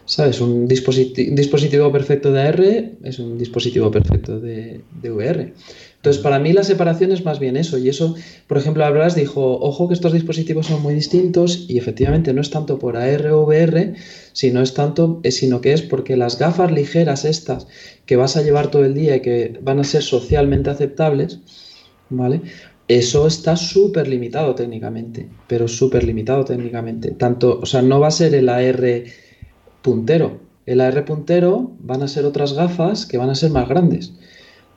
¿Sabes? 0.05 0.41
Un 0.41 0.67
dispositivo, 0.67 1.91
perfecto 1.91 2.31
de 2.31 2.41
AR 2.41 2.63
es 3.03 3.19
un 3.19 3.37
dispositivo 3.37 3.91
perfecto 3.91 4.39
de, 4.39 4.81
VR. 5.03 5.53
Entonces, 5.99 6.23
para 6.23 6.39
mí 6.39 6.53
la 6.53 6.63
separación 6.63 7.11
es 7.11 7.25
más 7.25 7.39
bien 7.39 7.57
eso. 7.57 7.77
Y 7.77 7.89
eso, 7.89 8.15
por 8.47 8.57
ejemplo, 8.57 8.85
Abras 8.85 9.15
dijo, 9.15 9.59
ojo 9.59 9.89
que 9.89 9.93
estos 9.93 10.13
dispositivos 10.13 10.67
son 10.67 10.81
muy 10.81 10.93
distintos 10.93 11.65
y 11.67 11.77
efectivamente 11.77 12.33
no 12.33 12.39
es 12.39 12.49
tanto 12.49 12.79
por 12.79 12.95
AR 12.95 13.27
o 13.33 13.43
VR, 13.43 13.95
sino, 14.31 14.61
es 14.61 14.73
tanto, 14.73 15.19
eh, 15.23 15.31
sino 15.31 15.59
que 15.59 15.73
es 15.73 15.81
porque 15.81 16.15
las 16.15 16.39
gafas 16.39 16.71
ligeras 16.71 17.25
estas 17.25 17.67
que 18.05 18.15
vas 18.15 18.37
a 18.37 18.43
llevar 18.43 18.71
todo 18.71 18.85
el 18.85 18.93
día 18.93 19.17
y 19.17 19.21
que 19.21 19.59
van 19.61 19.79
a 19.79 19.83
ser 19.83 20.01
socialmente 20.01 20.69
aceptables, 20.69 21.41
¿vale? 22.09 22.43
Eso 22.87 23.27
está 23.27 23.57
súper 23.57 24.07
limitado 24.07 24.55
técnicamente, 24.55 25.27
pero 25.47 25.67
súper 25.67 26.05
limitado 26.05 26.45
técnicamente. 26.45 27.11
Tanto, 27.11 27.59
o 27.61 27.65
sea, 27.65 27.81
no 27.81 27.99
va 27.99 28.07
a 28.07 28.11
ser 28.11 28.33
el 28.35 28.47
AR 28.47 29.03
puntero. 29.81 30.39
El 30.65 30.79
AR 30.79 31.03
puntero 31.03 31.71
van 31.81 32.03
a 32.03 32.07
ser 32.07 32.23
otras 32.23 32.53
gafas 32.53 33.05
que 33.05 33.17
van 33.17 33.29
a 33.29 33.35
ser 33.35 33.51
más 33.51 33.67
grandes, 33.67 34.13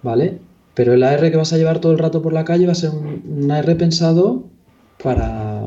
¿vale? 0.03 0.41
Pero 0.75 0.95
el 0.95 1.03
AR 1.03 1.31
que 1.31 1.37
vas 1.37 1.53
a 1.53 1.59
llevar 1.59 1.81
todo 1.81 1.93
el 1.93 1.99
rato 1.99 2.23
por 2.23 2.33
la 2.33 2.45
calle 2.45 2.67
va 2.67 2.73
a 2.73 2.77
ser 2.77 2.91
un, 2.91 3.51
AR 3.51 3.77
pensado 3.77 4.45
para, 5.03 5.67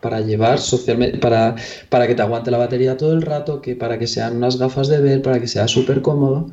para 0.00 0.20
llevar 0.20 0.58
socialmente, 0.58 1.18
para, 1.18 1.56
para 1.90 2.06
que 2.06 2.14
te 2.14 2.22
aguante 2.22 2.50
la 2.50 2.58
batería 2.58 2.96
todo 2.96 3.12
el 3.12 3.22
rato, 3.22 3.60
que 3.60 3.76
para 3.76 3.98
que 3.98 4.06
sean 4.06 4.36
unas 4.36 4.58
gafas 4.58 4.88
de 4.88 5.00
ver, 5.00 5.22
para 5.22 5.40
que 5.40 5.46
sea 5.46 5.68
súper 5.68 6.00
cómodo 6.02 6.50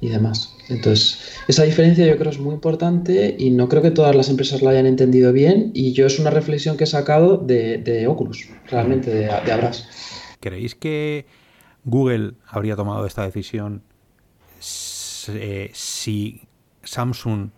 y 0.00 0.08
demás. 0.08 0.54
Entonces, 0.68 1.18
esa 1.48 1.64
diferencia 1.64 2.06
yo 2.06 2.16
creo 2.16 2.30
es 2.30 2.38
muy 2.38 2.54
importante 2.54 3.36
y 3.38 3.50
no 3.50 3.68
creo 3.68 3.82
que 3.82 3.90
todas 3.90 4.14
las 4.14 4.28
empresas 4.30 4.62
la 4.62 4.70
hayan 4.70 4.86
entendido 4.86 5.32
bien 5.32 5.70
y 5.74 5.92
yo 5.92 6.06
es 6.06 6.18
una 6.18 6.30
reflexión 6.30 6.76
que 6.76 6.84
he 6.84 6.86
sacado 6.86 7.36
de, 7.36 8.06
Oculus, 8.08 8.48
realmente, 8.70 9.10
de, 9.10 9.26
de. 9.26 9.70
¿Creéis 10.40 10.74
que 10.74 11.26
Google 11.84 12.32
habría 12.46 12.76
tomado 12.76 13.06
esta 13.06 13.24
decisión 13.24 13.82
eh, 15.28 15.70
si 15.72 16.42
Samsung 16.84 17.50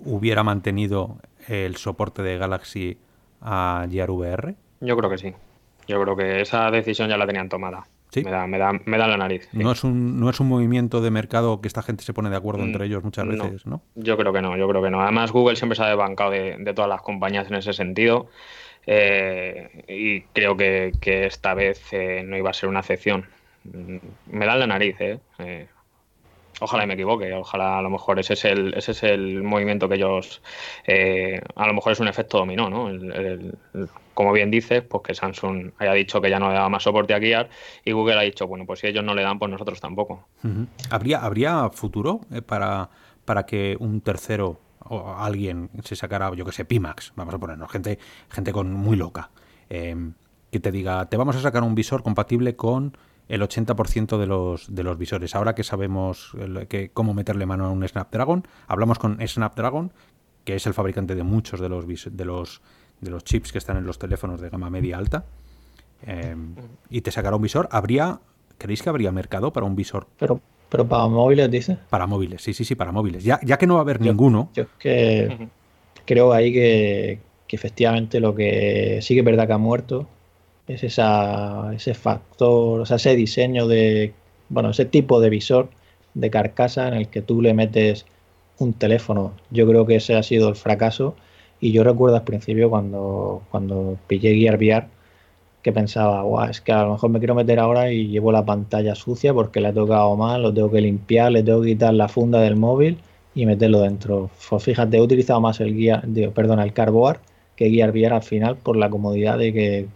hubiera 0.00 0.42
mantenido 0.42 1.18
el 1.48 1.76
soporte 1.76 2.22
de 2.22 2.38
Galaxy 2.38 2.98
a 3.40 3.86
Gear 3.90 4.10
VR? 4.10 4.54
Yo 4.80 4.96
creo 4.96 5.10
que 5.10 5.18
sí. 5.18 5.34
Yo 5.86 6.00
creo 6.02 6.16
que 6.16 6.40
esa 6.40 6.70
decisión 6.70 7.08
ya 7.08 7.16
la 7.16 7.26
tenían 7.26 7.48
tomada. 7.48 7.84
Me, 8.14 8.30
da, 8.30 8.46
me, 8.46 8.58
da, 8.58 8.72
me 8.84 8.98
da 8.98 9.06
la 9.06 9.16
nariz. 9.16 9.48
No, 9.52 9.72
es 9.72 9.84
un, 9.84 10.20
no 10.20 10.28
es 10.28 10.38
un 10.38 10.46
movimiento 10.46 11.00
de 11.00 11.10
mercado 11.10 11.62
que 11.62 11.68
esta 11.68 11.82
gente 11.82 12.04
se 12.04 12.12
pone 12.12 12.28
de 12.28 12.36
acuerdo 12.36 12.62
entre 12.62 12.84
mm, 12.84 12.86
ellos 12.86 13.04
muchas 13.04 13.26
veces, 13.26 13.66
¿no? 13.66 13.80
Yo 13.94 14.18
creo 14.18 14.34
que 14.34 14.42
no, 14.42 14.54
yo 14.58 14.68
creo 14.68 14.82
que 14.82 14.90
no. 14.90 15.00
Además, 15.00 15.32
Google 15.32 15.56
siempre 15.56 15.76
se 15.76 15.82
ha 15.82 15.88
desbancado 15.88 16.30
de, 16.30 16.56
de 16.58 16.74
todas 16.74 16.90
las 16.90 17.00
compañías 17.00 17.48
en 17.48 17.54
ese 17.54 17.72
sentido. 17.72 18.28
Eh, 18.86 19.84
y 19.88 20.22
creo 20.32 20.56
que, 20.56 20.92
que 21.00 21.26
esta 21.26 21.54
vez 21.54 21.80
eh, 21.92 22.22
no 22.24 22.36
iba 22.36 22.50
a 22.50 22.54
ser 22.54 22.68
una 22.68 22.80
excepción. 22.80 23.26
Mm, 23.64 23.96
me 24.26 24.46
da 24.46 24.56
la 24.56 24.66
nariz, 24.66 25.00
¿eh? 25.00 25.18
eh 25.38 25.68
Ojalá 26.62 26.86
me 26.86 26.94
equivoque, 26.94 27.32
ojalá 27.34 27.78
a 27.78 27.82
lo 27.82 27.90
mejor 27.90 28.20
ese 28.20 28.34
es 28.34 28.44
el, 28.44 28.74
ese 28.74 28.92
es 28.92 29.02
el 29.02 29.42
movimiento 29.42 29.88
que 29.88 29.96
ellos, 29.96 30.42
eh, 30.86 31.40
a 31.56 31.66
lo 31.66 31.74
mejor 31.74 31.92
es 31.92 32.00
un 32.00 32.06
efecto 32.06 32.38
dominó, 32.38 32.70
¿no? 32.70 32.88
como 34.14 34.32
bien 34.32 34.50
dices, 34.50 34.82
pues 34.82 35.02
que 35.02 35.14
Samsung 35.14 35.72
haya 35.78 35.92
dicho 35.92 36.20
que 36.20 36.30
ya 36.30 36.38
no 36.38 36.48
le 36.48 36.54
daba 36.54 36.68
más 36.68 36.82
soporte 36.82 37.14
a 37.14 37.18
Gear 37.18 37.48
y 37.84 37.92
Google 37.92 38.18
ha 38.18 38.22
dicho, 38.22 38.46
bueno, 38.46 38.64
pues 38.66 38.80
si 38.80 38.86
ellos 38.86 39.02
no 39.02 39.14
le 39.14 39.22
dan, 39.22 39.38
pues 39.38 39.50
nosotros 39.50 39.80
tampoco. 39.80 40.28
¿Habría, 40.90 41.18
¿Habría 41.18 41.68
futuro 41.70 42.20
eh, 42.30 42.42
para, 42.42 42.90
para 43.24 43.44
que 43.44 43.76
un 43.80 44.00
tercero 44.00 44.60
o 44.84 45.14
alguien 45.16 45.70
se 45.82 45.96
sacara, 45.96 46.32
yo 46.34 46.44
que 46.44 46.52
sé, 46.52 46.64
Pimax, 46.64 47.12
vamos 47.16 47.34
a 47.34 47.38
ponernos, 47.38 47.70
gente, 47.70 47.98
gente 48.28 48.52
con 48.52 48.72
muy 48.72 48.96
loca, 48.96 49.30
eh, 49.70 49.96
que 50.50 50.60
te 50.60 50.70
diga, 50.70 51.06
te 51.06 51.16
vamos 51.16 51.34
a 51.36 51.40
sacar 51.40 51.62
un 51.62 51.74
visor 51.74 52.02
compatible 52.02 52.56
con 52.56 52.96
el 53.28 53.42
80% 53.42 54.18
de 54.18 54.26
los, 54.26 54.74
de 54.74 54.82
los 54.82 54.98
visores. 54.98 55.34
Ahora 55.34 55.54
que 55.54 55.64
sabemos 55.64 56.32
que, 56.68 56.90
cómo 56.92 57.14
meterle 57.14 57.46
mano 57.46 57.66
a 57.66 57.70
un 57.70 57.86
Snapdragon, 57.86 58.46
hablamos 58.66 58.98
con 58.98 59.18
Snapdragon, 59.26 59.92
que 60.44 60.56
es 60.56 60.66
el 60.66 60.74
fabricante 60.74 61.14
de 61.14 61.22
muchos 61.22 61.60
de 61.60 61.68
los, 61.68 61.86
de 61.86 62.24
los, 62.24 62.60
de 63.00 63.10
los 63.10 63.24
chips 63.24 63.52
que 63.52 63.58
están 63.58 63.76
en 63.76 63.86
los 63.86 63.98
teléfonos 63.98 64.40
de 64.40 64.50
gama 64.50 64.70
media 64.70 64.98
alta, 64.98 65.24
eh, 66.06 66.34
y 66.90 67.00
te 67.00 67.10
sacará 67.10 67.36
un 67.36 67.42
visor. 67.42 67.68
¿Habría, 67.70 68.20
¿Creéis 68.58 68.82
que 68.82 68.88
habría 68.88 69.12
mercado 69.12 69.52
para 69.52 69.66
un 69.66 69.76
visor? 69.76 70.08
Pero, 70.18 70.40
pero 70.68 70.86
para 70.86 71.06
móviles, 71.06 71.50
dice. 71.50 71.78
Para 71.90 72.06
móviles, 72.06 72.42
sí, 72.42 72.52
sí, 72.52 72.64
sí, 72.64 72.74
para 72.74 72.92
móviles. 72.92 73.22
Ya, 73.22 73.38
ya 73.42 73.56
que 73.56 73.66
no 73.66 73.74
va 73.74 73.80
a 73.80 73.82
haber 73.82 74.00
ninguno. 74.00 74.50
Yo 74.54 74.66
que 74.78 75.48
creo 76.04 76.32
ahí 76.32 76.52
que, 76.52 77.20
que 77.46 77.56
efectivamente 77.56 78.18
lo 78.18 78.34
que 78.34 78.98
sí 79.00 79.14
que 79.14 79.20
es 79.20 79.24
verdad 79.24 79.46
que 79.46 79.52
ha 79.52 79.58
muerto 79.58 80.08
es 80.68 80.84
ese 80.84 81.94
factor, 81.94 82.80
o 82.80 82.86
sea, 82.86 82.96
ese 82.96 83.16
diseño 83.16 83.66
de, 83.66 84.14
bueno, 84.48 84.70
ese 84.70 84.84
tipo 84.84 85.20
de 85.20 85.30
visor 85.30 85.68
de 86.14 86.30
carcasa 86.30 86.88
en 86.88 86.94
el 86.94 87.08
que 87.08 87.22
tú 87.22 87.42
le 87.42 87.54
metes 87.54 88.06
un 88.58 88.72
teléfono. 88.72 89.32
Yo 89.50 89.66
creo 89.66 89.86
que 89.86 89.96
ese 89.96 90.14
ha 90.14 90.22
sido 90.22 90.48
el 90.48 90.56
fracaso 90.56 91.16
y 91.60 91.72
yo 91.72 91.84
recuerdo 91.84 92.16
al 92.16 92.24
principio 92.24 92.70
cuando, 92.70 93.42
cuando 93.50 93.98
pillé 94.06 94.34
Gear 94.34 94.56
VR 94.56 94.86
que 95.62 95.72
pensaba, 95.72 96.22
guau, 96.22 96.50
es 96.50 96.60
que 96.60 96.72
a 96.72 96.82
lo 96.84 96.92
mejor 96.92 97.10
me 97.10 97.18
quiero 97.20 97.34
meter 97.34 97.60
ahora 97.60 97.92
y 97.92 98.08
llevo 98.08 98.32
la 98.32 98.44
pantalla 98.44 98.94
sucia 98.94 99.32
porque 99.32 99.60
la 99.60 99.70
he 99.70 99.72
tocado 99.72 100.16
mal, 100.16 100.42
lo 100.42 100.52
tengo 100.52 100.70
que 100.70 100.80
limpiar, 100.80 101.32
le 101.32 101.42
tengo 101.42 101.62
que 101.62 101.68
quitar 101.68 101.94
la 101.94 102.08
funda 102.08 102.40
del 102.40 102.56
móvil 102.56 102.98
y 103.34 103.46
meterlo 103.46 103.80
dentro. 103.80 104.30
Pues 104.50 104.64
fíjate, 104.64 104.96
he 104.96 105.00
utilizado 105.00 105.40
más 105.40 105.60
el 105.60 105.74
guía, 105.76 106.02
perdón, 106.34 106.60
el 106.60 106.72
Carboard 106.72 107.20
que 107.56 107.70
Gear 107.70 107.90
VR 107.90 108.16
al 108.16 108.22
final 108.22 108.56
por 108.56 108.76
la 108.76 108.90
comodidad 108.90 109.38
de 109.38 109.52
que 109.52 109.86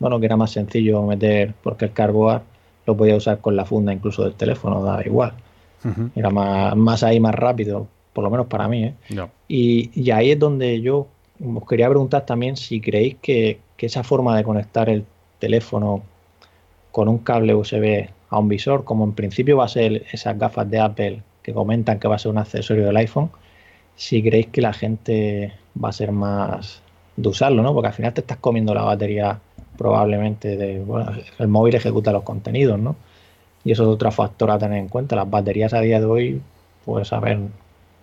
bueno, 0.00 0.18
que 0.18 0.26
era 0.26 0.36
más 0.36 0.50
sencillo 0.50 1.02
meter, 1.02 1.54
porque 1.62 1.84
el 1.84 1.92
Carboard 1.92 2.42
lo 2.86 2.96
podía 2.96 3.14
usar 3.14 3.38
con 3.38 3.54
la 3.54 3.64
funda 3.64 3.92
incluso 3.92 4.24
del 4.24 4.34
teléfono, 4.34 4.82
daba 4.82 5.06
igual. 5.06 5.34
Era 6.14 6.28
más, 6.28 6.76
más 6.76 7.02
ahí, 7.02 7.20
más 7.20 7.34
rápido, 7.34 7.86
por 8.12 8.24
lo 8.24 8.30
menos 8.30 8.46
para 8.46 8.66
mí. 8.68 8.84
¿eh? 8.84 8.94
Y, 9.48 10.10
ahí 10.10 10.32
es 10.32 10.38
donde 10.38 10.80
yo 10.80 11.06
os 11.42 11.66
quería 11.66 11.88
preguntar 11.88 12.26
también 12.26 12.56
si 12.56 12.80
creéis 12.80 13.16
que, 13.22 13.60
esa 13.78 14.02
forma 14.02 14.36
de 14.36 14.44
conectar 14.44 14.90
el 14.90 15.06
teléfono 15.38 16.02
con 16.92 17.08
un 17.08 17.16
cable 17.16 17.54
USB 17.54 18.10
a 18.28 18.38
un 18.38 18.48
visor, 18.48 18.84
como 18.84 19.04
en 19.04 19.12
principio 19.12 19.56
va 19.56 19.64
a 19.64 19.68
ser 19.68 20.04
esas 20.12 20.38
gafas 20.38 20.68
de 20.70 20.78
Apple 20.78 21.22
que 21.42 21.54
comentan 21.54 21.98
que 21.98 22.06
va 22.06 22.16
a 22.16 22.18
ser 22.18 22.30
un 22.30 22.36
accesorio 22.36 22.84
del 22.84 22.96
iPhone, 22.98 23.30
si 23.96 24.22
creéis 24.22 24.48
que 24.48 24.60
la 24.60 24.74
gente 24.74 25.54
va 25.82 25.88
a 25.88 25.92
ser 25.92 26.12
más 26.12 26.82
de 27.16 27.28
usarlo, 27.28 27.62
¿no? 27.62 27.72
Porque 27.72 27.88
al 27.88 27.94
final 27.94 28.12
te 28.12 28.20
estás 28.20 28.36
comiendo 28.36 28.74
la 28.74 28.82
batería 28.82 29.40
probablemente 29.80 30.58
de, 30.58 30.80
bueno, 30.80 31.10
el 31.38 31.48
móvil 31.48 31.74
ejecuta 31.74 32.12
los 32.12 32.22
contenidos, 32.22 32.78
¿no? 32.78 32.96
Y 33.64 33.72
eso 33.72 33.84
es 33.84 33.88
otro 33.88 34.12
factor 34.12 34.50
a 34.50 34.58
tener 34.58 34.76
en 34.76 34.88
cuenta. 34.88 35.16
Las 35.16 35.30
baterías 35.30 35.72
a 35.72 35.80
día 35.80 35.98
de 35.98 36.04
hoy, 36.04 36.42
pues 36.84 37.10
a 37.14 37.18
ver, 37.18 37.38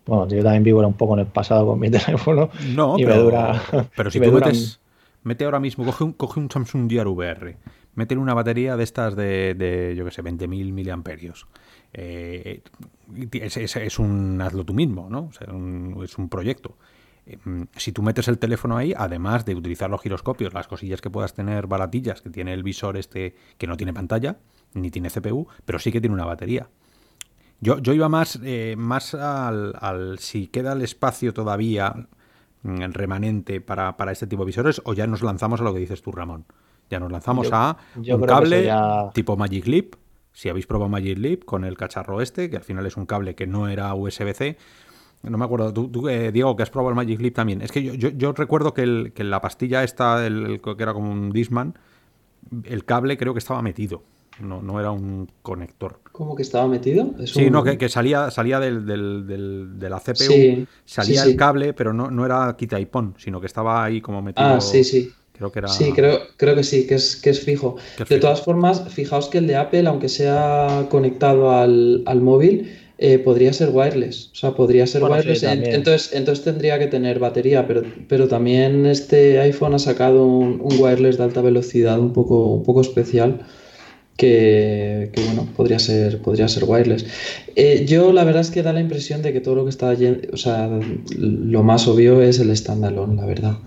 bueno, 0.07 0.27
yo 0.27 0.41
también 0.41 0.63
vivo 0.63 0.79
un 0.79 0.95
poco 0.95 1.13
en 1.13 1.19
el 1.19 1.25
pasado 1.27 1.67
con 1.67 1.79
mi 1.79 1.91
teléfono 1.91 2.49
no, 2.73 2.97
y 2.97 3.03
pero, 3.03 3.15
me 3.15 3.21
dura. 3.21 3.61
Pero 3.95 4.09
si 4.09 4.19
tú 4.19 4.31
metes, 4.31 4.79
mete 5.21 5.45
ahora 5.45 5.59
mismo, 5.59 5.85
coge 5.85 6.03
un, 6.03 6.13
coge 6.13 6.39
un 6.39 6.49
Samsung 6.49 6.89
Gear 6.89 7.07
VR, 7.09 7.57
mete 7.93 8.17
una 8.17 8.33
batería 8.33 8.75
de 8.75 8.83
estas 8.83 9.15
de, 9.15 9.53
de 9.53 9.93
yo 9.95 10.03
que 10.03 10.09
sé, 10.09 10.23
20.000 10.23 10.47
miliamperios. 10.73 11.45
Eh, 11.93 12.61
es, 13.33 13.55
es, 13.55 13.99
un 13.99 14.41
hazlo 14.41 14.63
tú 14.63 14.73
mismo, 14.73 15.11
¿no? 15.11 15.25
O 15.25 15.31
sea, 15.31 15.45
es 16.03 16.17
un 16.17 16.27
proyecto. 16.27 16.75
Mm, 17.43 17.63
si 17.75 17.91
tú 17.91 18.01
metes 18.01 18.27
el 18.27 18.37
teléfono 18.37 18.77
ahí, 18.77 18.93
además 18.95 19.45
de 19.45 19.55
utilizar 19.55 19.89
los 19.89 20.01
giroscopios, 20.01 20.53
las 20.53 20.67
cosillas 20.67 21.01
que 21.01 21.09
puedas 21.09 21.33
tener 21.33 21.67
baratillas, 21.67 22.21
que 22.21 22.29
tiene 22.29 22.53
el 22.53 22.63
visor 22.63 22.97
este 22.97 23.35
que 23.57 23.67
no 23.67 23.77
tiene 23.77 23.93
pantalla, 23.93 24.37
ni 24.73 24.91
tiene 24.91 25.09
CPU, 25.09 25.47
pero 25.65 25.79
sí 25.79 25.91
que 25.91 26.01
tiene 26.01 26.13
una 26.13 26.25
batería. 26.25 26.69
Yo, 27.59 27.79
yo 27.79 27.93
iba 27.93 28.07
más, 28.07 28.39
eh, 28.43 28.75
más 28.77 29.13
al, 29.15 30.17
si 30.19 30.47
queda 30.47 30.73
el 30.73 30.81
espacio 30.83 31.33
todavía 31.33 32.07
mm, 32.63 32.91
remanente 32.91 33.61
para, 33.61 33.95
este 34.11 34.27
tipo 34.27 34.43
de 34.43 34.47
visores, 34.47 34.81
o 34.85 34.93
ya 34.93 35.07
nos 35.07 35.23
lanzamos 35.23 35.61
a 35.61 35.63
lo 35.63 35.73
que 35.73 35.79
dices 35.79 36.01
tú, 36.01 36.11
Ramón. 36.11 36.45
Ya 36.89 36.99
nos 36.99 37.11
lanzamos 37.11 37.49
a 37.51 37.77
un 37.95 38.21
cable 38.21 38.71
tipo 39.13 39.35
Magic 39.35 39.67
Leap. 39.67 39.95
Si 40.31 40.47
habéis 40.49 40.67
probado 40.67 40.89
Magic 40.89 41.17
Leap 41.17 41.43
con 41.43 41.65
el 41.65 41.75
cacharro 41.75 42.21
este, 42.21 42.49
que 42.49 42.57
al 42.57 42.63
final 42.63 42.85
es 42.85 42.95
un 42.95 43.05
cable 43.05 43.35
que 43.35 43.47
no 43.47 43.67
era 43.67 43.93
USB-C, 43.93 44.57
no 45.23 45.37
me 45.37 45.45
acuerdo, 45.45 45.73
tú, 45.73 46.09
eh, 46.09 46.31
Diego, 46.31 46.55
que 46.55 46.63
has 46.63 46.69
probado 46.69 46.89
el 46.89 46.95
Magic 46.95 47.19
Leap 47.19 47.33
también. 47.33 47.61
Es 47.61 47.71
que 47.71 47.83
yo, 47.83 47.93
yo, 47.93 48.31
recuerdo 48.33 48.73
que, 48.73 48.83
el, 48.83 49.11
que, 49.13 49.23
la 49.23 49.41
pastilla 49.41 49.83
esta, 49.83 50.25
el, 50.25 50.61
que 50.61 50.83
era 50.83 50.93
como 50.93 51.11
un 51.11 51.31
Disman, 51.31 51.77
el 52.63 52.85
cable 52.85 53.17
creo 53.17 53.33
que 53.33 53.39
estaba 53.39 53.61
metido. 53.61 54.03
No, 54.39 54.61
no 54.61 54.79
era 54.79 54.91
un 54.91 55.27
conector. 55.41 55.99
¿Cómo 56.11 56.35
que 56.35 56.43
estaba 56.43 56.67
metido? 56.67 57.15
sí, 57.25 57.49
no, 57.49 57.63
que, 57.63 57.89
salía, 57.89 58.29
salía 58.29 58.59
del, 58.59 58.85
de 58.85 59.89
la 59.89 59.99
CPU, 59.99 60.67
salía 60.85 61.23
el 61.23 61.35
cable, 61.35 61.73
pero 61.73 61.91
no, 61.91 62.11
no 62.11 62.23
era 62.23 62.55
quita 62.55 62.79
y 62.79 62.85
pon, 62.85 63.15
sino 63.17 63.41
que 63.41 63.47
estaba 63.47 63.83
ahí 63.83 63.99
como 63.99 64.21
metido. 64.21 64.47
Ah, 64.47 64.61
sí, 64.61 64.83
sí. 64.83 65.11
Creo 65.37 65.51
que 65.51 65.59
era... 65.59 65.67
Sí, 65.67 65.91
creo, 65.93 66.19
creo 66.37 66.55
que 66.55 66.63
sí, 66.63 66.87
que 66.87 66.95
es, 66.95 67.15
que 67.15 67.29
es 67.29 67.39
fijo. 67.39 67.77
De 68.09 68.19
todas 68.19 68.41
formas, 68.41 68.83
fijaos 68.89 69.27
que 69.29 69.37
el 69.37 69.47
de 69.47 69.55
Apple, 69.55 69.87
aunque 69.87 70.09
sea 70.09 70.87
conectado 70.89 71.51
al, 71.51 72.03
al 72.05 72.21
móvil, 72.21 72.69
eh, 72.99 73.19
podría 73.19 73.53
ser 73.53 73.69
wireless. 73.71 74.31
O 74.31 74.35
sea, 74.35 74.51
podría 74.51 74.87
ser 74.87 75.03
wireless. 75.03 75.43
entonces, 75.43 76.13
entonces 76.13 76.43
tendría 76.43 76.79
que 76.79 76.87
tener 76.87 77.19
batería, 77.19 77.67
pero, 77.67 77.83
pero 78.07 78.27
también 78.27 78.87
este 78.87 79.39
iPhone 79.39 79.75
ha 79.75 79.79
sacado 79.79 80.25
un, 80.25 80.59
wireless 80.79 81.17
de 81.17 81.23
alta 81.25 81.41
velocidad 81.41 81.99
un 81.99 82.13
poco, 82.13 82.45
un 82.45 82.63
poco 82.63 82.81
especial. 82.81 83.45
Que, 84.15 85.11
bueno, 85.27 85.47
podría 85.55 85.77
ser, 85.77 86.23
podría 86.23 86.47
ser 86.47 86.63
wireless. 86.65 87.05
Eh, 87.55 87.85
yo 87.87 88.11
la 88.11 88.23
verdad 88.23 88.41
es 88.41 88.49
que 88.49 88.63
da 88.63 88.73
la 88.73 88.81
impresión 88.81 89.21
de 89.21 89.31
que 89.31 89.41
todo 89.41 89.53
lo 89.53 89.63
que 89.63 89.69
está 89.69 89.95
o 90.33 90.37
sea, 90.37 90.67
lo 91.15 91.61
más 91.61 91.87
obvio 91.87 92.23
es 92.23 92.39
el 92.39 92.55
standalone, 92.57 93.15
la 93.15 93.27
verdad. 93.27 93.57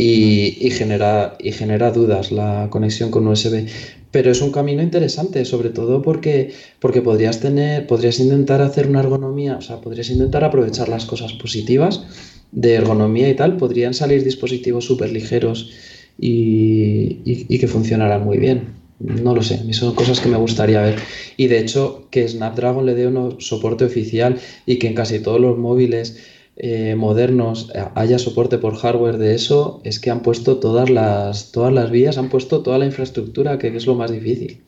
Y, 0.00 0.56
y, 0.64 0.70
genera, 0.70 1.36
y 1.40 1.50
genera 1.50 1.90
dudas 1.90 2.30
la 2.30 2.68
conexión 2.70 3.10
con 3.10 3.26
USB. 3.26 3.66
Pero 4.12 4.30
es 4.30 4.40
un 4.40 4.52
camino 4.52 4.80
interesante, 4.80 5.44
sobre 5.44 5.70
todo 5.70 6.02
porque, 6.02 6.52
porque 6.78 7.02
podrías 7.02 7.40
tener, 7.40 7.88
podrías 7.88 8.20
intentar 8.20 8.62
hacer 8.62 8.86
una 8.86 9.00
ergonomía, 9.00 9.56
o 9.56 9.60
sea, 9.60 9.80
podrías 9.80 10.08
intentar 10.10 10.44
aprovechar 10.44 10.88
las 10.88 11.04
cosas 11.04 11.32
positivas 11.32 12.04
de 12.52 12.74
ergonomía 12.74 13.28
y 13.28 13.34
tal, 13.34 13.56
podrían 13.56 13.92
salir 13.92 14.22
dispositivos 14.22 14.84
súper 14.84 15.10
ligeros 15.10 15.70
y, 16.18 17.58
que 17.58 17.68
funcionaran 17.68 18.24
muy 18.24 18.38
bien. 18.38 18.78
No 19.00 19.34
lo 19.34 19.42
sé, 19.42 19.72
son 19.74 19.94
cosas 19.94 20.20
que 20.20 20.28
me 20.28 20.36
gustaría 20.36 20.80
ver. 20.80 20.96
Y 21.36 21.46
de 21.46 21.58
hecho, 21.58 22.08
que 22.10 22.28
Snapdragon 22.28 22.86
le 22.86 22.94
dé 22.94 23.06
un 23.06 23.40
soporte 23.40 23.84
oficial 23.84 24.38
y 24.64 24.76
que 24.76 24.88
en 24.88 24.94
casi 24.94 25.20
todos 25.20 25.40
los 25.40 25.58
móviles 25.58 26.18
eh, 26.60 26.96
modernos 26.96 27.70
eh, 27.72 27.84
haya 27.94 28.18
soporte 28.18 28.58
por 28.58 28.74
hardware 28.74 29.16
de 29.16 29.36
eso, 29.36 29.80
es 29.84 30.00
que 30.00 30.10
han 30.10 30.22
puesto 30.22 30.58
todas 30.58 30.90
las, 30.90 31.52
todas 31.52 31.72
las 31.72 31.92
vías, 31.92 32.18
han 32.18 32.28
puesto 32.28 32.64
toda 32.64 32.78
la 32.78 32.86
infraestructura, 32.86 33.58
que 33.58 33.68
es 33.68 33.86
lo 33.86 33.94
más 33.94 34.10
difícil. 34.10 34.64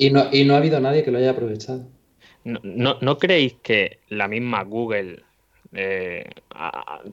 y, 0.00 0.10
no, 0.44 0.54
ha 0.54 0.56
habido 0.56 0.80
nadie 0.80 1.04
que 1.04 1.12
lo 1.12 1.18
haya 1.18 1.30
aprovechado. 1.30 1.86
¿No, 2.42 3.18
creéis 3.18 3.54
que 3.62 4.00
la 4.08 4.26
misma 4.26 4.64
Google, 4.64 5.22
eh, 5.72 6.28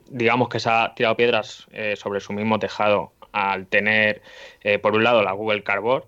digamos 0.10 0.50
que 0.50 0.60
se 0.60 0.70
ha 0.72 0.92
tirado 0.96 1.16
piedras 1.16 1.68
sobre 1.96 2.22
su 2.22 2.34
mismo 2.34 2.58
tejado 2.58 3.12
al 3.32 3.68
tener, 3.68 4.24
por 4.82 4.96
un 4.96 5.04
lado, 5.04 5.22
la 5.22 5.34
Google 5.34 5.62
Cardboard, 5.62 6.06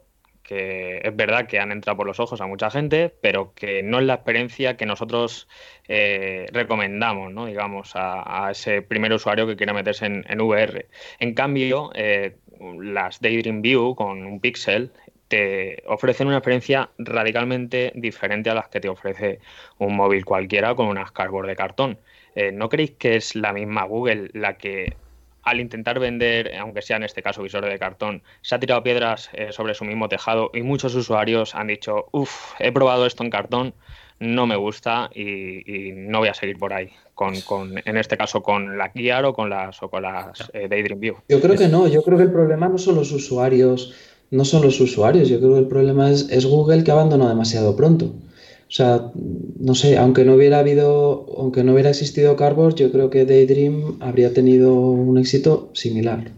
que 0.51 0.99
es 1.01 1.15
verdad 1.15 1.47
que 1.47 1.59
han 1.59 1.71
entrado 1.71 1.95
por 1.95 2.05
los 2.05 2.19
ojos 2.19 2.41
a 2.41 2.45
mucha 2.45 2.69
gente, 2.69 3.13
pero 3.21 3.53
que 3.53 3.83
no 3.83 3.99
es 3.99 4.05
la 4.05 4.15
experiencia 4.15 4.75
que 4.75 4.85
nosotros 4.85 5.47
eh, 5.93 6.45
recomendamos, 6.53 7.33
digamos, 7.47 7.91
a, 7.95 8.47
ese 8.49 8.81
primer 8.81 9.11
usuario 9.11 9.45
que 9.45 9.57
quiera 9.57 9.73
meterse 9.73 10.05
en, 10.05 10.41
VR. 10.41 10.85
En 11.19 11.33
cambio, 11.33 11.91
eh, 11.93 12.37
las 12.79 13.19
Daydream 13.19 13.61
View 13.61 13.93
con 13.93 14.25
un 14.25 14.39
Pixel 14.39 14.93
te 15.27 15.83
ofrecen 15.87 16.27
una 16.27 16.37
experiencia 16.37 16.91
radicalmente 16.97 17.91
diferente 17.93 18.49
a 18.49 18.53
las 18.53 18.69
que 18.69 18.79
te 18.79 18.87
ofrece 18.87 19.39
un 19.79 19.97
móvil 19.97 20.23
cualquiera 20.23 20.75
con 20.75 20.87
unas 20.87 21.11
cardboard 21.11 21.47
de 21.47 21.55
cartón. 21.57 21.99
Eh, 22.35 22.53
¿No 22.53 22.69
creéis 22.69 22.91
que 22.91 23.17
es 23.17 23.35
la 23.35 23.51
misma 23.51 23.83
Google 23.83 24.29
la 24.33 24.57
que 24.57 24.95
al 25.43 25.59
intentar 25.59 25.99
vender, 25.99 26.55
aunque 26.57 26.83
sea 26.83 26.95
en 26.95 27.03
este 27.03 27.21
caso 27.21 27.43
visor 27.43 27.65
de 27.65 27.77
cartón, 27.77 28.23
se 28.41 28.55
ha 28.55 28.59
tirado 28.59 28.81
piedras 28.81 29.29
sobre 29.49 29.73
su 29.73 29.83
mismo 29.83 30.07
tejado 30.07 30.51
y 30.53 30.61
muchos 30.61 30.95
usuarios 30.95 31.53
han 31.53 31.67
dicho, 31.67 32.07
uff, 32.11 32.53
he 32.59 32.71
probado 32.71 33.07
esto 33.07 33.23
en 33.23 33.31
cartón, 33.31 33.73
no 34.21 34.45
me 34.45 34.55
gusta 34.55 35.09
y, 35.13 35.91
no 35.93 36.19
voy 36.19 36.29
a 36.29 36.33
seguir 36.33 36.57
por 36.57 36.71
ahí. 36.71 36.89
Con, 37.15 37.77
en 37.85 37.97
este 37.97 38.17
caso 38.17 38.41
con 38.41 38.77
la 38.77 38.89
Gear 38.89 39.25
o 39.25 39.33
con 39.33 39.49
las, 39.49 39.81
o 39.83 39.89
con 39.89 40.03
las 40.03 40.49
eh, 40.53 40.67
Daydream 40.67 40.99
View. 40.99 41.15
Yo 41.29 41.39
creo 41.39 41.55
que 41.55 41.67
no, 41.67 41.87
yo 41.87 42.01
creo 42.01 42.17
que 42.17 42.23
el 42.23 42.31
problema 42.31 42.67
no 42.67 42.79
son 42.79 42.95
los 42.95 43.11
usuarios, 43.11 43.93
no 44.31 44.43
son 44.43 44.63
los 44.63 44.79
usuarios, 44.79 45.29
yo 45.29 45.39
creo 45.39 45.53
que 45.53 45.59
el 45.59 45.67
problema 45.67 46.09
es, 46.09 46.29
es 46.31 46.45
Google 46.45 46.83
que 46.83 46.91
abandonó 46.91 47.27
demasiado 47.29 47.75
pronto. 47.75 48.05
O 48.05 48.73
sea, 48.73 49.11
no 49.59 49.75
sé, 49.75 49.97
aunque 49.97 50.23
no 50.23 50.35
hubiera 50.35 50.59
habido, 50.59 51.27
aunque 51.37 51.63
no 51.63 51.73
hubiera 51.73 51.89
existido 51.89 52.35
Cardboard, 52.35 52.75
yo 52.75 52.91
creo 52.91 53.09
que 53.09 53.25
Daydream 53.25 53.97
habría 53.99 54.33
tenido 54.33 54.73
un 54.73 55.17
éxito 55.17 55.69
similar. 55.73 56.31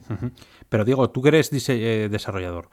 Pero 0.68 0.84
digo, 0.84 1.10
tú 1.11 1.22
que 1.22 1.30
eres 1.30 1.51
eh, 1.69 2.10
desarrollador, 2.11 2.69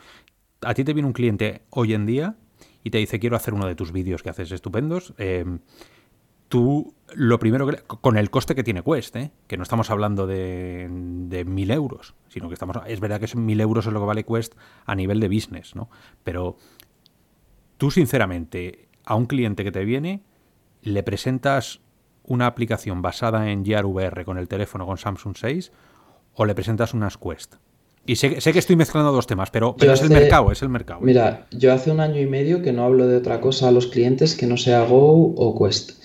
a 0.62 0.74
ti 0.74 0.82
te 0.82 0.94
viene 0.94 1.06
un 1.06 1.12
cliente 1.12 1.60
hoy 1.70 1.94
en 1.94 2.06
día 2.06 2.36
y 2.82 2.90
te 2.90 2.98
dice 2.98 3.18
quiero 3.20 3.36
hacer 3.36 3.54
uno 3.54 3.66
de 3.66 3.74
tus 3.74 3.92
vídeos 3.92 4.22
que 4.22 4.30
haces 4.30 4.52
estupendos. 4.52 5.14
Eh, 5.18 5.44
tú 6.48 6.94
lo 7.14 7.38
primero 7.38 7.66
que 7.66 7.78
con 7.82 8.16
el 8.16 8.30
coste 8.30 8.54
que 8.54 8.64
tiene 8.64 8.82
Quest, 8.82 9.16
¿eh? 9.16 9.32
que 9.46 9.56
no 9.56 9.62
estamos 9.62 9.90
hablando 9.90 10.26
de, 10.26 10.88
de 10.90 11.44
mil 11.44 11.70
euros, 11.70 12.14
sino 12.28 12.48
que 12.48 12.54
estamos 12.54 12.76
es 12.86 13.00
verdad 13.00 13.20
que 13.20 13.36
mil 13.36 13.60
euros 13.60 13.86
es 13.86 13.92
lo 13.92 14.00
que 14.00 14.06
vale 14.06 14.24
Quest 14.24 14.54
a 14.84 14.94
nivel 14.94 15.20
de 15.20 15.28
business, 15.28 15.74
¿no? 15.74 15.90
Pero 16.24 16.56
tú 17.78 17.90
sinceramente 17.90 18.88
a 19.04 19.14
un 19.14 19.26
cliente 19.26 19.64
que 19.64 19.72
te 19.72 19.84
viene, 19.84 20.22
le 20.82 21.02
presentas 21.02 21.80
una 22.22 22.46
aplicación 22.46 23.02
basada 23.02 23.50
en 23.50 23.64
Gear 23.64 23.86
VR 23.86 24.24
con 24.24 24.38
el 24.38 24.48
teléfono 24.48 24.86
con 24.86 24.98
Samsung 24.98 25.36
6 25.36 25.72
o 26.34 26.44
le 26.44 26.54
presentas 26.54 26.94
unas 26.94 27.16
Quest. 27.16 27.56
Y 28.06 28.16
sé, 28.16 28.34
que 28.34 28.58
estoy 28.58 28.76
mezclando 28.76 29.12
dos 29.12 29.26
temas, 29.26 29.50
pero, 29.50 29.76
es 29.78 30.02
el 30.02 30.10
mercado, 30.10 30.50
es 30.50 30.62
el 30.62 30.68
mercado. 30.68 31.00
Mira, 31.00 31.46
yo 31.52 31.72
hace 31.72 31.90
un 31.90 32.00
año 32.00 32.20
y 32.20 32.26
medio 32.26 32.62
que 32.62 32.72
no 32.72 32.84
hablo 32.84 33.06
de 33.06 33.16
otra 33.16 33.40
cosa 33.40 33.68
a 33.68 33.72
los 33.72 33.86
clientes 33.86 34.34
que 34.34 34.46
no 34.46 34.56
sea 34.56 34.82
Go 34.82 35.34
o 35.36 35.58
Quest. 35.58 36.00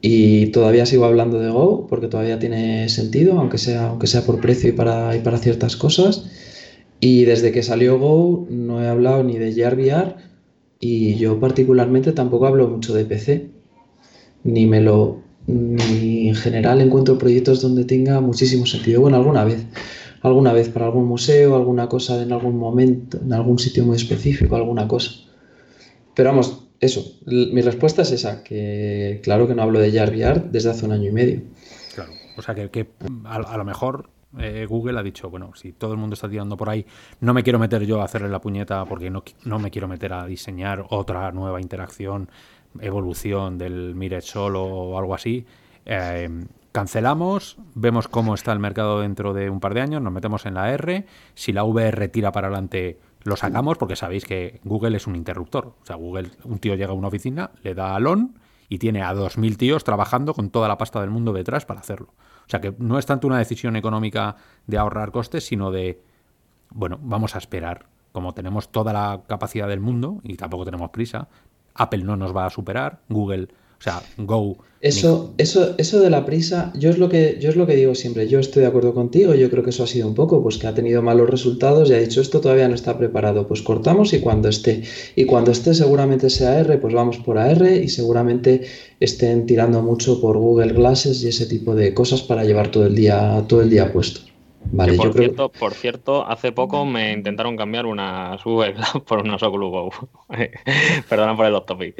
Y 0.00 0.46
todavía 0.46 0.86
sigo 0.86 1.04
hablando 1.04 1.38
de 1.38 1.50
Go 1.50 1.86
porque 1.88 2.08
todavía 2.08 2.38
tiene 2.38 2.88
sentido, 2.88 3.38
aunque 3.38 3.58
sea, 3.58 3.88
aunque 3.88 4.06
sea 4.06 4.22
por 4.22 4.40
precio 4.40 4.70
y 4.70 4.72
para, 4.72 5.14
y 5.14 5.20
para 5.20 5.38
ciertas 5.38 5.76
cosas. 5.76 6.26
Y 7.00 7.24
desde 7.24 7.52
que 7.52 7.62
salió 7.62 7.98
Go 7.98 8.46
no 8.50 8.82
he 8.82 8.88
hablado 8.88 9.22
ni 9.22 9.38
de 9.38 9.52
Gear 9.52 9.74
VR 9.76 10.14
y 10.80 11.16
yo 11.16 11.38
particularmente 11.40 12.12
tampoco 12.12 12.46
hablo 12.46 12.68
mucho 12.68 12.94
de 12.94 13.04
PC, 13.04 13.50
ni 14.44 14.66
me 14.66 14.80
lo 14.80 15.22
ni 15.46 16.28
en 16.28 16.34
general 16.34 16.80
encuentro 16.80 17.18
proyectos 17.18 17.62
donde 17.62 17.84
tenga 17.84 18.20
muchísimo 18.20 18.66
sentido. 18.66 19.00
Bueno, 19.00 19.16
alguna 19.16 19.44
vez, 19.44 19.64
alguna 20.26 20.52
vez 20.52 20.68
para 20.68 20.86
algún 20.86 21.06
museo, 21.06 21.56
alguna 21.56 21.88
cosa 21.88 22.20
en 22.22 22.32
algún 22.32 22.58
momento, 22.58 23.18
en 23.18 23.32
algún 23.32 23.58
sitio 23.58 23.84
muy 23.84 23.96
específico, 23.96 24.56
alguna 24.56 24.88
cosa. 24.88 25.12
Pero 26.14 26.30
vamos, 26.30 26.68
eso, 26.80 27.04
mi 27.26 27.60
respuesta 27.62 28.02
es 28.02 28.12
esa, 28.12 28.42
que 28.42 29.20
claro 29.22 29.46
que 29.46 29.54
no 29.54 29.62
hablo 29.62 29.78
de 29.78 29.92
JarVR 29.92 30.50
desde 30.50 30.70
hace 30.70 30.84
un 30.84 30.92
año 30.92 31.08
y 31.10 31.12
medio. 31.12 31.42
Claro, 31.94 32.12
o 32.36 32.42
sea 32.42 32.54
que, 32.54 32.86
a, 33.24 33.56
lo 33.56 33.64
mejor 33.64 34.10
eh, 34.38 34.66
Google 34.68 34.98
ha 34.98 35.02
dicho, 35.02 35.30
bueno, 35.30 35.52
si 35.54 35.72
todo 35.72 35.92
el 35.92 35.98
mundo 35.98 36.14
está 36.14 36.28
tirando 36.28 36.56
por 36.56 36.70
ahí, 36.70 36.84
no 37.20 37.32
me 37.32 37.42
quiero 37.42 37.58
meter 37.58 37.86
yo 37.86 38.00
a 38.00 38.04
hacerle 38.04 38.28
la 38.28 38.40
puñeta 38.40 38.84
porque 38.84 39.10
no, 39.10 39.22
no 39.44 39.58
me 39.58 39.70
quiero 39.70 39.88
meter 39.88 40.12
a 40.12 40.26
diseñar 40.26 40.86
otra 40.90 41.30
nueva 41.32 41.60
interacción, 41.60 42.28
evolución 42.80 43.58
del 43.58 43.94
Mire 43.94 44.20
solo 44.20 44.64
o 44.64 44.98
algo 44.98 45.14
así. 45.14 45.46
Eh, 45.84 46.28
cancelamos, 46.76 47.56
vemos 47.74 48.06
cómo 48.06 48.34
está 48.34 48.52
el 48.52 48.58
mercado 48.58 49.00
dentro 49.00 49.32
de 49.32 49.48
un 49.48 49.60
par 49.60 49.72
de 49.72 49.80
años, 49.80 50.02
nos 50.02 50.12
metemos 50.12 50.44
en 50.44 50.52
la 50.52 50.70
R, 50.74 51.06
si 51.32 51.54
la 51.54 51.64
VR 51.64 52.08
tira 52.08 52.32
para 52.32 52.48
adelante 52.48 53.00
lo 53.22 53.34
sacamos 53.34 53.78
porque 53.78 53.96
sabéis 53.96 54.26
que 54.26 54.60
Google 54.62 54.98
es 54.98 55.06
un 55.06 55.16
interruptor. 55.16 55.68
O 55.68 55.86
sea, 55.86 55.96
Google, 55.96 56.32
un 56.44 56.58
tío 56.58 56.74
llega 56.74 56.90
a 56.90 56.94
una 56.94 57.08
oficina, 57.08 57.50
le 57.62 57.74
da 57.74 57.96
al 57.96 58.06
on 58.06 58.38
y 58.68 58.76
tiene 58.76 59.02
a 59.02 59.14
2.000 59.14 59.56
tíos 59.56 59.84
trabajando 59.84 60.34
con 60.34 60.50
toda 60.50 60.68
la 60.68 60.76
pasta 60.76 61.00
del 61.00 61.08
mundo 61.08 61.32
detrás 61.32 61.64
para 61.64 61.80
hacerlo. 61.80 62.12
O 62.46 62.50
sea 62.50 62.60
que 62.60 62.74
no 62.76 62.98
es 62.98 63.06
tanto 63.06 63.26
una 63.26 63.38
decisión 63.38 63.74
económica 63.76 64.36
de 64.66 64.76
ahorrar 64.76 65.12
costes, 65.12 65.46
sino 65.46 65.70
de, 65.70 66.02
bueno, 66.68 66.98
vamos 67.00 67.36
a 67.36 67.38
esperar. 67.38 67.86
Como 68.12 68.34
tenemos 68.34 68.70
toda 68.70 68.92
la 68.92 69.22
capacidad 69.26 69.66
del 69.66 69.80
mundo 69.80 70.20
y 70.24 70.36
tampoco 70.36 70.66
tenemos 70.66 70.90
prisa, 70.90 71.28
Apple 71.72 72.04
no 72.04 72.18
nos 72.18 72.36
va 72.36 72.44
a 72.44 72.50
superar, 72.50 73.00
Google 73.08 73.48
O 73.78 73.82
sea, 73.82 74.02
Go 74.16 74.58
eso, 74.80 75.34
eso, 75.38 75.74
eso 75.78 76.00
de 76.00 76.10
la 76.10 76.26
prisa, 76.26 76.72
yo 76.78 76.90
es 76.90 76.98
lo 76.98 77.08
que, 77.08 77.38
yo 77.40 77.48
es 77.48 77.56
lo 77.56 77.66
que 77.66 77.76
digo 77.76 77.94
siempre, 77.94 78.28
yo 78.28 78.38
estoy 78.38 78.62
de 78.62 78.68
acuerdo 78.68 78.94
contigo, 78.94 79.34
yo 79.34 79.50
creo 79.50 79.64
que 79.64 79.70
eso 79.70 79.82
ha 79.84 79.86
sido 79.86 80.06
un 80.06 80.14
poco, 80.14 80.42
pues 80.42 80.58
que 80.58 80.66
ha 80.66 80.74
tenido 80.74 81.02
malos 81.02 81.30
resultados 81.30 81.88
y 81.88 81.94
ha 81.94 81.98
dicho 81.98 82.20
esto 82.20 82.40
todavía 82.40 82.68
no 82.68 82.74
está 82.74 82.96
preparado, 82.98 83.48
pues 83.48 83.62
cortamos 83.62 84.12
y 84.12 84.20
cuando 84.20 84.48
esté. 84.48 84.82
Y 85.14 85.24
cuando 85.24 85.50
esté 85.50 85.74
seguramente 85.74 86.30
sea 86.30 86.60
R, 86.60 86.78
pues 86.78 86.94
vamos 86.94 87.18
por 87.18 87.38
AR 87.38 87.66
y 87.66 87.88
seguramente 87.88 88.62
estén 89.00 89.46
tirando 89.46 89.82
mucho 89.82 90.20
por 90.20 90.36
Google 90.38 90.74
Glasses 90.74 91.22
y 91.22 91.28
ese 91.28 91.46
tipo 91.46 91.74
de 91.74 91.94
cosas 91.94 92.22
para 92.22 92.44
llevar 92.44 92.70
todo 92.70 92.86
el 92.86 92.94
día, 92.94 93.44
todo 93.48 93.62
el 93.62 93.70
día 93.70 93.92
puesto. 93.92 94.35
Vale, 94.72 94.94
por, 94.94 95.12
cierto, 95.12 95.48
por 95.50 95.74
cierto, 95.74 96.26
hace 96.26 96.52
poco 96.52 96.84
me 96.84 97.12
intentaron 97.12 97.56
cambiar 97.56 97.86
unas 97.86 98.42
Google 98.44 98.74
por 99.06 99.20
unas 99.20 99.42
Oculus 99.42 99.70
Go. 99.70 99.90
Perdona 101.08 101.36
por 101.36 101.46
el 101.46 101.54
off 101.54 101.66
topic. 101.66 101.94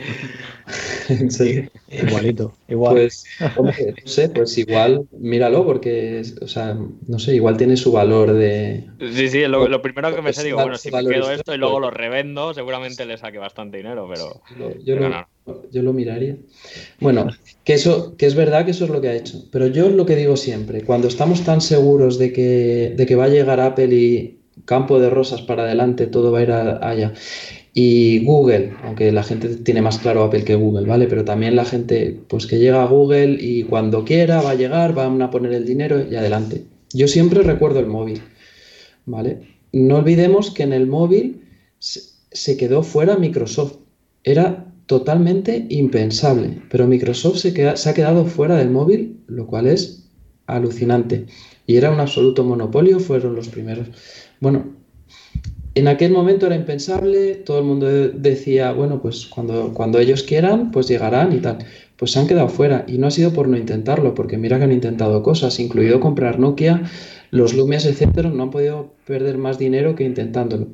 sí. 1.30 1.68
Igualito, 1.88 2.52
igual. 2.68 2.94
Pues, 2.94 3.24
no 3.40 3.72
sé, 4.05 4.28
pues 4.30 4.56
igual 4.59 5.06
míralo 5.12 5.64
porque, 5.64 6.22
o 6.40 6.48
sea, 6.48 6.76
no 7.06 7.18
sé, 7.18 7.34
igual 7.34 7.56
tiene 7.56 7.76
su 7.76 7.93
valor 7.93 8.32
de... 8.32 8.86
Sí, 9.12 9.28
sí, 9.28 9.47
lo, 9.47 9.82
primero 9.82 10.14
que 10.14 10.22
me 10.22 10.32
sé, 10.32 10.44
digo, 10.44 10.59
bueno, 10.59 10.76
si 10.76 10.90
me 10.90 11.06
quedo 11.06 11.30
esto 11.30 11.55
y 11.55 11.59
luego 11.59 11.80
lo 11.80 11.90
revendo, 11.90 12.55
seguramente 12.55 13.06
le 13.06 13.18
saque 13.18 13.38
bastante 13.38 13.76
dinero, 13.78 14.09
pero... 14.09 14.43
yo, 14.84 14.97
no. 14.97 15.26
Yo 15.73 15.82
lo 15.82 15.93
miraría. 15.93 16.36
Bueno, 17.01 17.28
que 17.64 17.74
eso, 17.74 18.16
que 18.16 18.27
es 18.27 18.35
verdad 18.35 18.64
que 18.64 18.73
eso 18.73 18.85
es 18.85 18.90
lo 18.90 19.01
que 19.01 19.09
ha 19.09 19.14
hecho. 19.14 19.44
Pero 19.51 19.66
yo 19.66 19.89
lo 19.89 20.06
que 20.06 20.16
digo 20.16 20.36
siempre, 20.36 20.82
cuando 20.82 21.09
estamos 21.09 21.43
tan 21.43 21.60
seguros 21.60 22.18
de 22.18 22.32
que, 22.32 22.94
de 22.97 23.06
que 23.06 23.16
va 23.16 23.24
a 23.24 23.28
llegar 23.28 23.60
Apple 23.60 23.94
y 23.94 24.39
campo 24.64 24.98
de 24.98 25.10
rosas 25.10 25.43
para 25.43 25.64
adelante, 25.64 26.06
todo 26.06 26.32
va 26.32 26.40
a 26.40 26.43
ir 26.43 26.52
allá. 26.52 27.12
Y 27.74 28.24
Google, 28.24 28.73
aunque 28.85 29.12
la 29.12 29.23
gente 29.23 29.48
tiene 29.56 29.82
más 29.82 29.98
claro 29.98 30.23
Apple 30.24 30.44
que 30.44 30.55
Google, 30.55 30.86
¿vale? 30.86 31.06
Pero 31.06 31.24
también 31.24 31.56
la 31.56 31.64
gente, 31.64 32.18
pues 32.27 32.47
que 32.47 32.59
llega 32.59 32.82
a 32.82 32.86
Google 32.86 33.36
y 33.39 33.64
cuando 33.64 34.05
quiera 34.05 34.40
va 34.40 34.52
a 34.52 34.55
llegar, 34.55 34.94
van 34.94 35.20
a 35.20 35.31
poner 35.31 35.52
el 35.52 35.66
dinero 35.66 36.02
y 36.10 36.16
adelante. 36.16 36.64
Yo 36.94 37.06
siempre 37.06 37.43
recuerdo 37.43 37.81
el 37.81 37.86
móvil, 37.86 38.23
¿vale? 39.05 39.40
No 39.73 39.97
olvidemos 39.97 40.51
que 40.51 40.62
en 40.62 40.73
el 40.73 40.86
móvil 40.86 41.43
se 41.78 42.56
quedó 42.56 42.82
fuera 42.82 43.18
Microsoft. 43.18 43.77
Era 44.24 44.73
totalmente 44.86 45.66
impensable, 45.68 46.62
pero 46.70 46.86
Microsoft 46.86 47.38
se, 47.38 47.76
se 47.76 47.90
ha 47.90 47.94
quedado 47.94 48.24
fuera 48.24 48.56
del 48.56 48.70
móvil, 48.70 49.20
lo 49.26 49.46
cual 49.46 49.66
es 49.66 50.08
alucinante. 50.46 51.26
Y 51.66 51.76
era 51.76 51.90
un 51.90 52.00
absoluto 52.00 52.44
monopolio, 52.44 53.00
fueron 53.00 53.34
los 53.34 53.48
primeros. 53.48 53.88
Bueno, 54.40 54.76
en 55.76 55.88
aquel 55.88 56.10
momento 56.10 56.46
era 56.46 56.56
impensable, 56.56 57.34
todo 57.34 57.58
el 57.58 57.64
mundo 57.64 57.86
decía, 57.86 58.72
bueno, 58.72 59.02
pues 59.02 59.26
cuando, 59.26 59.74
cuando 59.74 59.98
ellos 59.98 60.22
quieran, 60.22 60.70
pues 60.70 60.88
llegarán 60.88 61.34
y 61.34 61.40
tal. 61.40 61.58
Pues 61.96 62.12
se 62.12 62.18
han 62.18 62.26
quedado 62.26 62.48
fuera 62.48 62.84
y 62.88 62.96
no 62.96 63.08
ha 63.08 63.10
sido 63.10 63.32
por 63.32 63.46
no 63.48 63.58
intentarlo, 63.58 64.14
porque 64.14 64.38
mira 64.38 64.56
que 64.58 64.64
han 64.64 64.72
intentado 64.72 65.22
cosas, 65.22 65.60
incluido 65.60 66.00
comprar 66.00 66.38
Nokia, 66.38 66.84
los 67.30 67.54
Lumias, 67.54 67.84
etcétera, 67.84 68.30
no 68.30 68.44
han 68.44 68.50
podido 68.50 68.94
perder 69.04 69.36
más 69.36 69.58
dinero 69.58 69.96
que 69.96 70.04
intentándolo. 70.04 70.68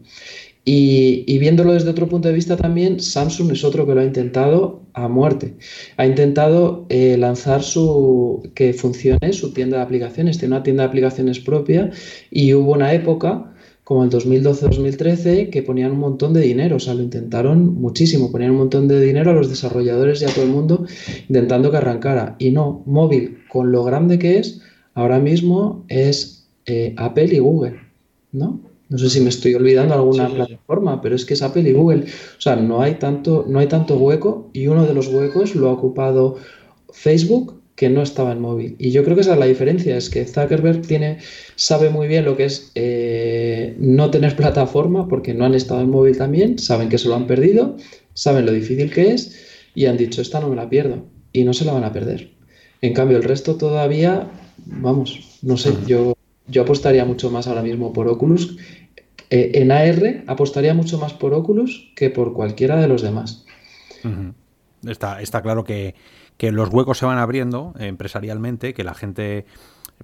Y, 0.64 1.38
viéndolo 1.38 1.72
desde 1.72 1.90
otro 1.90 2.08
punto 2.08 2.28
de 2.28 2.34
vista 2.34 2.56
también, 2.56 3.00
Samsung 3.00 3.50
es 3.50 3.64
otro 3.64 3.84
que 3.84 3.94
lo 3.94 4.00
ha 4.00 4.04
intentado 4.04 4.82
a 4.92 5.08
muerte. 5.08 5.56
Ha 5.96 6.06
intentado 6.06 6.86
eh, 6.88 7.16
lanzar 7.18 7.62
su 7.62 8.48
que 8.54 8.72
funcione 8.72 9.32
su 9.32 9.52
tienda 9.52 9.78
de 9.78 9.82
aplicaciones, 9.82 10.38
tiene 10.38 10.54
una 10.54 10.62
tienda 10.62 10.84
de 10.84 10.88
aplicaciones 10.88 11.40
propia 11.40 11.90
y 12.30 12.54
hubo 12.54 12.72
una 12.72 12.92
época 12.92 13.52
como 13.82 14.04
el 14.04 14.10
2012-2013 14.10 15.50
que 15.50 15.62
ponían 15.62 15.92
un 15.92 15.98
montón 15.98 16.32
de 16.32 16.40
dinero, 16.40 16.76
o 16.76 16.80
sea, 16.80 16.94
lo 16.94 17.02
intentaron 17.02 17.74
muchísimo, 17.74 18.30
ponían 18.30 18.52
un 18.52 18.58
montón 18.58 18.86
de 18.86 19.00
dinero 19.00 19.32
a 19.32 19.34
los 19.34 19.48
desarrolladores 19.48 20.22
y 20.22 20.26
a 20.26 20.28
todo 20.28 20.44
el 20.44 20.50
mundo 20.50 20.86
intentando 21.28 21.72
que 21.72 21.78
arrancara. 21.78 22.36
Y 22.38 22.52
no, 22.52 22.84
móvil, 22.86 23.38
con 23.48 23.72
lo 23.72 23.82
grande 23.82 24.20
que 24.20 24.38
es, 24.38 24.60
ahora 24.94 25.18
mismo 25.18 25.84
es 25.88 26.46
eh, 26.66 26.94
Apple 26.96 27.34
y 27.34 27.38
Google, 27.40 27.80
¿no? 28.30 28.71
No 28.92 28.98
sé 28.98 29.08
si 29.08 29.20
me 29.22 29.30
estoy 29.30 29.54
olvidando 29.54 29.94
alguna 29.94 30.28
plataforma, 30.28 31.00
pero 31.00 31.16
es 31.16 31.24
que 31.24 31.32
es 31.32 31.40
Apple 31.40 31.68
y 31.68 31.72
Google. 31.72 32.04
O 32.36 32.40
sea, 32.40 32.56
no 32.56 32.82
hay, 32.82 32.96
tanto, 32.96 33.46
no 33.48 33.58
hay 33.58 33.66
tanto 33.66 33.96
hueco 33.96 34.50
y 34.52 34.66
uno 34.66 34.84
de 34.84 34.92
los 34.92 35.08
huecos 35.08 35.54
lo 35.54 35.70
ha 35.70 35.72
ocupado 35.72 36.36
Facebook, 36.92 37.62
que 37.74 37.88
no 37.88 38.02
estaba 38.02 38.32
en 38.32 38.40
móvil. 38.42 38.76
Y 38.78 38.90
yo 38.90 39.02
creo 39.02 39.16
que 39.16 39.22
esa 39.22 39.32
es 39.32 39.38
la 39.38 39.46
diferencia, 39.46 39.96
es 39.96 40.10
que 40.10 40.26
Zuckerberg 40.26 40.82
tiene, 40.82 41.18
sabe 41.56 41.88
muy 41.88 42.06
bien 42.06 42.26
lo 42.26 42.36
que 42.36 42.44
es 42.44 42.70
eh, 42.74 43.74
no 43.78 44.10
tener 44.10 44.36
plataforma, 44.36 45.08
porque 45.08 45.32
no 45.32 45.46
han 45.46 45.54
estado 45.54 45.80
en 45.80 45.88
móvil 45.88 46.18
también, 46.18 46.58
saben 46.58 46.90
que 46.90 46.98
se 46.98 47.08
lo 47.08 47.14
han 47.14 47.26
perdido, 47.26 47.76
saben 48.12 48.44
lo 48.44 48.52
difícil 48.52 48.92
que 48.92 49.12
es 49.12 49.38
y 49.74 49.86
han 49.86 49.96
dicho, 49.96 50.20
esta 50.20 50.38
no 50.38 50.50
me 50.50 50.56
la 50.56 50.68
pierdo. 50.68 51.06
Y 51.32 51.44
no 51.44 51.54
se 51.54 51.64
la 51.64 51.72
van 51.72 51.84
a 51.84 51.92
perder. 51.94 52.30
En 52.82 52.92
cambio, 52.92 53.16
el 53.16 53.22
resto 53.22 53.54
todavía, 53.54 54.30
vamos, 54.66 55.38
no 55.40 55.56
sé, 55.56 55.72
yo, 55.86 56.14
yo 56.46 56.62
apostaría 56.62 57.06
mucho 57.06 57.30
más 57.30 57.46
ahora 57.46 57.62
mismo 57.62 57.94
por 57.94 58.06
Oculus 58.06 58.58
eh, 59.32 59.62
en 59.62 59.72
AR 59.72 60.24
apostaría 60.26 60.74
mucho 60.74 60.98
más 60.98 61.14
por 61.14 61.32
Oculus 61.32 61.90
que 61.96 62.10
por 62.10 62.34
cualquiera 62.34 62.76
de 62.76 62.86
los 62.86 63.00
demás. 63.00 63.46
está, 64.86 65.40
claro 65.40 65.64
que, 65.64 65.94
los 66.38 66.68
huecos 66.68 66.98
se 66.98 67.06
van 67.06 67.16
abriendo 67.16 67.72
empresarialmente, 67.78 68.74
que 68.74 68.84
la 68.84 68.92
gente, 68.92 69.46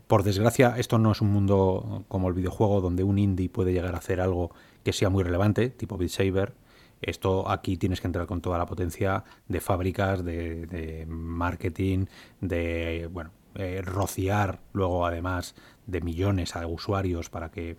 por 0.06 0.22
desgracia, 0.22 0.76
esto 0.78 0.98
no 0.98 1.12
es 1.12 1.20
un 1.20 1.30
mundo 1.30 2.06
como 2.08 2.28
el 2.28 2.34
videojuego 2.34 2.80
donde 2.80 3.04
un 3.04 3.18
indie 3.18 3.50
puede 3.50 3.74
llegar 3.74 3.94
a 3.94 3.98
hacer 3.98 4.22
algo 4.22 4.50
que 4.82 4.94
sea 4.94 5.10
muy 5.10 5.24
relevante, 5.24 5.68
tipo 5.68 5.98
Beat. 5.98 6.54
Esto 7.02 7.50
aquí 7.50 7.76
tienes 7.76 8.00
que 8.00 8.06
entrar 8.06 8.26
con 8.26 8.40
toda 8.40 8.56
la 8.56 8.64
potencia 8.64 9.24
de 9.46 9.60
fábricas, 9.60 10.24
de, 10.24 11.04
marketing, 11.06 12.06
de 12.40 13.10
bueno, 13.12 13.30
eh, 13.56 13.82
rociar 13.84 14.60
luego 14.72 15.04
además 15.04 15.54
de 15.86 16.00
millones 16.00 16.56
a 16.56 16.66
usuarios 16.66 17.28
para 17.28 17.50
que 17.50 17.76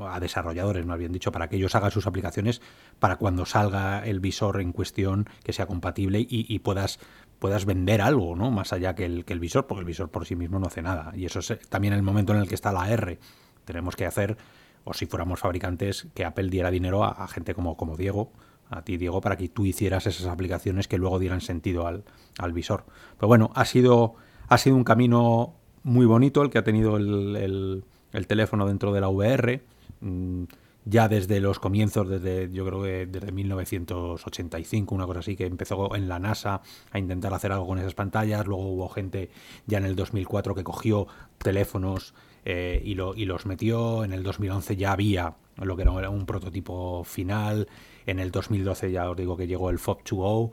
a 0.00 0.20
desarrolladores, 0.20 0.84
más 0.86 0.98
bien 0.98 1.12
dicho, 1.12 1.32
para 1.32 1.48
que 1.48 1.56
ellos 1.56 1.74
hagan 1.74 1.90
sus 1.90 2.06
aplicaciones 2.06 2.60
para 2.98 3.16
cuando 3.16 3.46
salga 3.46 4.04
el 4.04 4.20
visor 4.20 4.60
en 4.60 4.72
cuestión 4.72 5.28
que 5.42 5.52
sea 5.52 5.66
compatible 5.66 6.24
y, 6.28 6.58
puedas 6.60 6.98
puedas 7.38 7.66
vender 7.66 8.00
algo, 8.00 8.36
¿no? 8.36 8.50
Más 8.50 8.72
allá 8.72 8.94
que 8.94 9.04
el, 9.04 9.24
que 9.24 9.34
el 9.34 9.40
visor, 9.40 9.66
porque 9.66 9.80
el 9.80 9.86
visor 9.86 10.08
por 10.08 10.24
sí 10.24 10.34
mismo 10.34 10.58
no 10.58 10.66
hace 10.66 10.80
nada. 10.80 11.12
Y 11.14 11.26
eso 11.26 11.40
es 11.40 11.50
eh, 11.50 11.60
también 11.68 11.92
el 11.92 12.02
momento 12.02 12.32
en 12.32 12.38
el 12.38 12.48
que 12.48 12.54
está 12.54 12.72
la 12.72 12.90
R. 12.90 13.18
Tenemos 13.66 13.96
que 13.96 14.06
hacer, 14.06 14.38
o 14.84 14.94
si 14.94 15.06
fuéramos 15.06 15.40
fabricantes, 15.40 16.06
que 16.14 16.24
Apple 16.24 16.48
diera 16.48 16.70
dinero 16.70 17.04
a, 17.04 17.26
gente 17.28 17.54
como, 17.54 17.76
como 17.76 17.96
Diego, 17.96 18.32
a 18.70 18.82
ti 18.82 18.96
Diego, 18.96 19.20
para 19.20 19.36
que 19.36 19.48
tú 19.48 19.66
hicieras 19.66 20.06
esas 20.06 20.26
aplicaciones 20.26 20.88
que 20.88 20.96
luego 20.96 21.18
dieran 21.18 21.42
sentido 21.42 21.86
al, 21.86 22.04
al 22.38 22.52
visor. 22.52 22.86
Pero 23.18 23.28
bueno, 23.28 23.50
ha 23.54 23.66
sido, 23.66 24.14
ha 24.48 24.56
sido 24.56 24.76
un 24.76 24.84
camino 24.84 25.54
muy 25.82 26.06
bonito 26.06 26.40
el 26.40 26.48
que 26.48 26.58
ha 26.58 26.64
tenido 26.64 26.96
el, 26.96 27.84
el 28.12 28.26
teléfono 28.26 28.66
dentro 28.66 28.92
de 28.92 29.00
la 29.02 29.08
VR 29.08 29.62
ya 30.84 31.08
desde 31.08 31.40
los 31.40 31.58
comienzos, 31.58 32.08
desde 32.08 32.50
yo 32.52 32.66
creo 32.66 32.82
que 32.82 33.06
desde 33.06 33.32
1985, 33.32 34.94
una 34.94 35.06
cosa 35.06 35.20
así, 35.20 35.36
que 35.36 35.46
empezó 35.46 35.94
en 35.94 36.08
la 36.08 36.18
NASA 36.18 36.60
a 36.90 36.98
intentar 36.98 37.32
hacer 37.32 37.52
algo 37.52 37.66
con 37.66 37.78
esas 37.78 37.94
pantallas, 37.94 38.46
luego 38.46 38.68
hubo 38.68 38.88
gente 38.88 39.30
ya 39.66 39.78
en 39.78 39.86
el 39.86 39.96
2004 39.96 40.54
que 40.54 40.64
cogió 40.64 41.06
teléfonos 41.38 42.14
eh, 42.44 42.82
y, 42.84 42.94
lo, 42.94 43.14
y 43.14 43.24
los 43.24 43.46
metió, 43.46 44.04
en 44.04 44.12
el 44.12 44.22
2011 44.22 44.76
ya 44.76 44.92
había 44.92 45.36
lo 45.56 45.76
que 45.76 45.82
era 45.82 46.10
un 46.10 46.26
prototipo 46.26 47.04
final, 47.04 47.68
en 48.06 48.18
el 48.18 48.30
2012 48.30 48.92
ya 48.92 49.08
os 49.08 49.16
digo 49.16 49.36
que 49.36 49.46
llegó 49.46 49.70
el 49.70 49.78
FOB2O, 49.78 50.50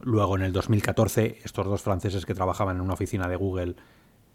luego 0.00 0.36
en 0.36 0.42
el 0.42 0.52
2014 0.52 1.38
estos 1.42 1.66
dos 1.66 1.82
franceses 1.82 2.26
que 2.26 2.34
trabajaban 2.34 2.76
en 2.76 2.82
una 2.82 2.94
oficina 2.94 3.28
de 3.28 3.36
Google 3.36 3.76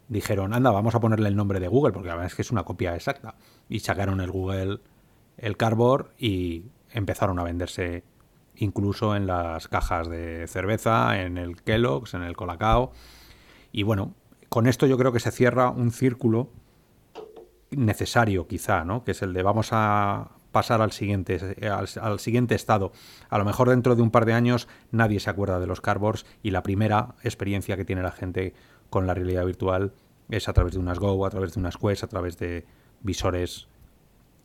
dijeron, 0.08 0.54
anda, 0.54 0.70
vamos 0.70 0.94
a 0.94 1.00
ponerle 1.00 1.28
el 1.28 1.36
nombre 1.36 1.60
de 1.60 1.68
Google, 1.68 1.92
porque 1.92 2.08
la 2.08 2.14
verdad 2.14 2.30
es 2.30 2.34
que 2.34 2.42
es 2.42 2.50
una 2.50 2.64
copia 2.64 2.94
exacta. 2.94 3.36
Y 3.68 3.80
sacaron 3.80 4.20
el 4.20 4.30
Google, 4.30 4.80
el 5.36 5.56
Cardboard, 5.56 6.12
y 6.18 6.64
empezaron 6.90 7.38
a 7.38 7.44
venderse 7.44 8.04
incluso 8.56 9.14
en 9.14 9.26
las 9.26 9.68
cajas 9.68 10.08
de 10.08 10.46
cerveza, 10.48 11.20
en 11.20 11.38
el 11.38 11.62
Kellogg's, 11.62 12.14
en 12.14 12.22
el 12.22 12.36
Colacao. 12.36 12.92
Y 13.70 13.82
bueno, 13.82 14.14
con 14.48 14.66
esto 14.66 14.86
yo 14.86 14.98
creo 14.98 15.12
que 15.12 15.20
se 15.20 15.30
cierra 15.30 15.70
un 15.70 15.92
círculo 15.92 16.50
necesario 17.70 18.48
quizá, 18.48 18.84
¿no? 18.84 19.04
Que 19.04 19.12
es 19.12 19.22
el 19.22 19.32
de 19.32 19.42
vamos 19.42 19.68
a 19.72 20.30
pasar 20.50 20.80
al 20.80 20.92
siguiente, 20.92 21.38
al, 21.62 21.86
al, 22.00 22.18
siguiente 22.18 22.54
estado. 22.54 22.92
A 23.28 23.38
lo 23.38 23.44
mejor 23.44 23.68
dentro 23.68 23.94
de 23.94 24.02
un 24.02 24.10
par 24.10 24.24
de 24.24 24.32
años 24.32 24.66
nadie 24.90 25.20
se 25.20 25.28
acuerda 25.28 25.60
de 25.60 25.66
los 25.66 25.82
cardboards 25.82 26.24
y 26.42 26.50
la 26.50 26.62
primera 26.62 27.14
experiencia 27.22 27.76
que 27.76 27.84
tiene 27.84 28.02
la 28.02 28.12
gente 28.12 28.54
con 28.90 29.06
la 29.06 29.14
realidad 29.14 29.44
virtual 29.44 29.92
es 30.30 30.48
a 30.48 30.52
través 30.52 30.74
de 30.74 30.78
unas 30.78 30.98
Go, 30.98 31.24
a 31.24 31.30
través 31.30 31.54
de 31.54 31.60
unas 31.60 31.76
Quest, 31.76 32.04
a 32.04 32.08
través 32.08 32.38
de 32.38 32.64
visores 33.02 33.66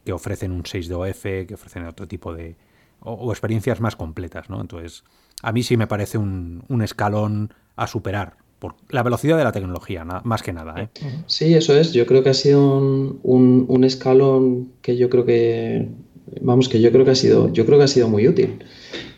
que 0.05 0.13
ofrecen 0.13 0.51
un 0.51 0.63
6DOF, 0.63 1.45
que 1.45 1.53
ofrecen 1.53 1.85
otro 1.85 2.07
tipo 2.07 2.33
de... 2.33 2.55
o, 3.01 3.31
experiencias 3.31 3.79
más 3.79 3.95
completas, 3.95 4.49
¿no? 4.49 4.61
Entonces, 4.61 5.03
a 5.41 5.51
mí 5.51 5.63
sí 5.63 5.77
me 5.77 5.87
parece 5.87 6.17
un, 6.17 6.63
escalón 6.83 7.53
a 7.75 7.87
superar 7.87 8.37
por 8.59 8.75
la 8.89 9.03
velocidad 9.03 9.37
de 9.37 9.43
la 9.43 9.51
tecnología, 9.51 10.05
más 10.05 10.41
que 10.41 10.53
nada. 10.53 10.81
¿eh? 10.81 10.89
Sí, 11.27 11.53
eso 11.53 11.75
es. 11.75 11.91
Yo 11.91 12.05
creo 12.05 12.23
que 12.23 12.29
ha 12.29 12.33
sido 12.33 12.77
un, 12.77 13.65
un, 13.67 13.83
escalón 13.83 14.71
que 14.81 14.95
yo 14.95 15.09
creo 15.09 15.25
que 15.25 15.89
vamos, 16.41 16.69
que 16.69 16.79
yo 16.79 16.91
creo 16.91 17.03
que 17.03 17.11
ha 17.11 17.15
sido, 17.15 17.51
yo 17.51 17.65
creo 17.65 17.77
que 17.77 17.83
ha 17.83 17.89
sido 17.89 18.07
muy 18.07 18.25
útil. 18.27 18.63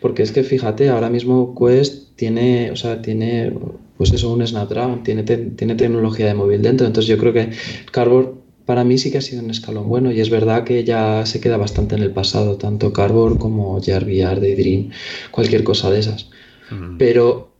Porque 0.02 0.23
es 0.23 0.31
que 0.31 0.43
fíjate, 0.43 0.89
ahora 0.89 1.11
mismo 1.11 1.56
Quest 1.56 2.15
tiene, 2.15 2.72
o 2.72 2.76
sea, 2.76 3.03
tiene, 3.03 3.53
pues 3.98 4.12
eso, 4.14 4.32
un 4.32 4.46
Snapdragon, 4.46 5.04
tiene, 5.04 5.24
tiene 5.24 5.76
tecnología 5.76 6.28
de 6.28 6.34
móvil 6.34 6.62
dentro. 6.62 6.86
Entonces 6.88 7.10
yo 7.10 7.18
creo 7.18 7.34
que 7.34 7.52
Cardboard 7.92 8.46
para 8.66 8.84
mí 8.84 8.98
sí 8.98 9.12
que 9.12 9.20
ha 9.20 9.22
sido 9.22 9.44
un 9.44 9.52
escalón 9.52 9.88
bueno 9.88 10.12
y 10.12 10.20
es 10.20 10.30
verdad 10.30 10.64
que 10.64 10.84
ya 10.84 11.26
se 11.26 11.40
queda 11.40 11.58
bastante 11.58 11.96
en 11.96 12.02
el 12.02 12.12
pasado, 12.12 12.58
tanto 12.58 12.92
Cardboard 12.92 13.38
como 13.38 13.80
JarVR, 13.80 14.40
Daydream, 14.42 14.90
cualquier 15.32 15.64
cosa 15.64 15.92
de 15.92 16.00
esas. 16.00 16.30
Pero 16.98 17.56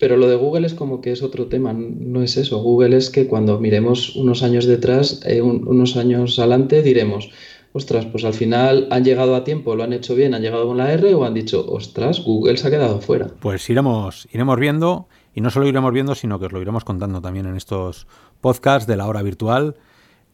pero 0.00 0.16
lo 0.16 0.28
de 0.28 0.36
Google 0.36 0.66
es 0.66 0.72
como 0.72 1.02
que 1.02 1.12
es 1.12 1.22
otro 1.22 1.46
tema, 1.46 1.74
no 1.74 2.22
es 2.22 2.38
eso. 2.38 2.62
Google 2.62 2.96
es 2.96 3.10
que 3.10 3.26
cuando 3.26 3.60
miremos 3.60 4.16
unos 4.16 4.42
años 4.42 4.64
detrás, 4.64 5.20
eh, 5.26 5.42
unos 5.42 5.96
años 5.98 6.38
adelante, 6.38 6.82
diremos, 6.82 7.30
ostras, 7.74 8.06
pues 8.06 8.24
al 8.24 8.32
final 8.32 8.88
han 8.90 9.04
llegado 9.04 9.36
a 9.36 9.44
tiempo, 9.44 9.76
lo 9.76 9.84
han 9.84 9.92
hecho 9.92 10.14
bien, 10.14 10.32
han 10.32 10.40
llegado 10.40 10.66
con 10.66 10.78
la 10.78 10.90
R 10.90 11.14
o 11.14 11.24
han 11.24 11.34
dicho, 11.34 11.66
ostras, 11.70 12.24
Google 12.24 12.56
se 12.56 12.66
ha 12.66 12.70
quedado 12.70 13.02
fuera. 13.02 13.28
Pues 13.40 13.68
iremos, 13.68 14.26
iremos 14.32 14.58
viendo, 14.58 15.06
y 15.34 15.40
no 15.40 15.50
solo 15.50 15.66
iremos 15.66 15.92
viendo, 15.92 16.14
sino 16.14 16.38
que 16.38 16.46
os 16.46 16.52
lo 16.52 16.60
iremos 16.60 16.84
contando 16.84 17.20
también 17.20 17.46
en 17.46 17.56
estos 17.56 18.06
podcasts 18.40 18.86
de 18.86 18.96
la 18.96 19.06
hora 19.06 19.22
virtual. 19.22 19.76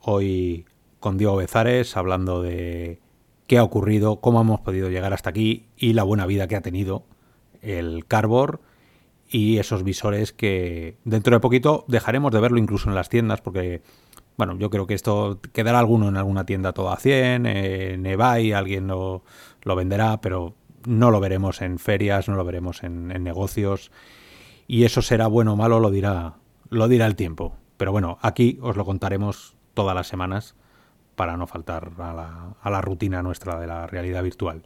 Hoy 0.01 0.66
con 1.01 1.18
Diego 1.18 1.36
Bezares 1.36 1.97
hablando 1.97 2.43
de 2.43 3.01
qué 3.47 3.59
ha 3.59 3.64
ocurrido, 3.64 4.20
cómo 4.20 4.40
hemos 4.40 4.60
podido 4.60 4.90
llegar 4.90 5.12
hasta 5.12 5.31
aquí 5.31 5.66
y 5.77 5.93
la 5.93 6.02
buena 6.02 6.27
vida 6.27 6.48
que 6.48 6.56
ha 6.56 6.62
tenido 6.62 7.05
el 7.62 8.06
Carbor 8.06 8.60
y 9.28 9.59
esos 9.59 9.82
visores 9.82 10.32
que 10.32 10.97
dentro 11.05 11.35
de 11.36 11.40
poquito 11.40 11.85
dejaremos 11.89 12.32
de 12.32 12.40
verlo 12.40 12.59
incluso 12.59 12.89
en 12.89 12.94
las 12.94 13.09
tiendas 13.09 13.40
porque 13.40 13.82
bueno, 14.36 14.56
yo 14.59 14.70
creo 14.70 14.86
que 14.86 14.94
esto 14.94 15.40
quedará 15.52 15.78
alguno 15.78 16.09
en 16.09 16.16
alguna 16.16 16.44
tienda 16.44 16.73
todo 16.73 16.90
a 16.90 16.97
100, 16.97 17.47
en 17.47 18.06
eBay 18.06 18.52
alguien 18.52 18.86
lo, 18.86 19.23
lo 19.62 19.77
venderá, 19.77 20.20
pero 20.20 20.55
no 20.86 21.10
lo 21.10 21.20
veremos 21.20 21.62
en 21.62 21.78
ferias, 21.78 22.28
no 22.28 22.36
lo 22.36 22.44
veremos 22.44 22.82
en, 22.82 23.09
negocios 23.09 23.90
y 24.66 24.84
eso 24.84 25.02
será 25.02 25.26
bueno 25.26 25.55
o 25.55 25.56
malo 25.56 25.80
lo 25.80 25.90
dirá, 25.90 26.34
lo 26.70 26.88
dirá 26.88 27.06
el 27.06 27.16
tiempo. 27.16 27.55
Pero 27.76 27.93
bueno, 27.93 28.18
aquí 28.22 28.59
os 28.62 28.76
lo 28.76 28.84
contaremos 28.84 29.56
todas 29.74 29.94
las 29.94 30.09
semanas 30.09 30.55
para 31.14 31.36
no 31.36 31.47
faltar 31.47 31.93
a 31.98 32.12
la, 32.12 32.55
a 32.60 32.70
la 32.70 32.80
rutina 32.80 33.22
nuestra 33.22 33.59
de 33.60 33.66
la 33.66 33.86
realidad 33.86 34.22
virtual. 34.22 34.62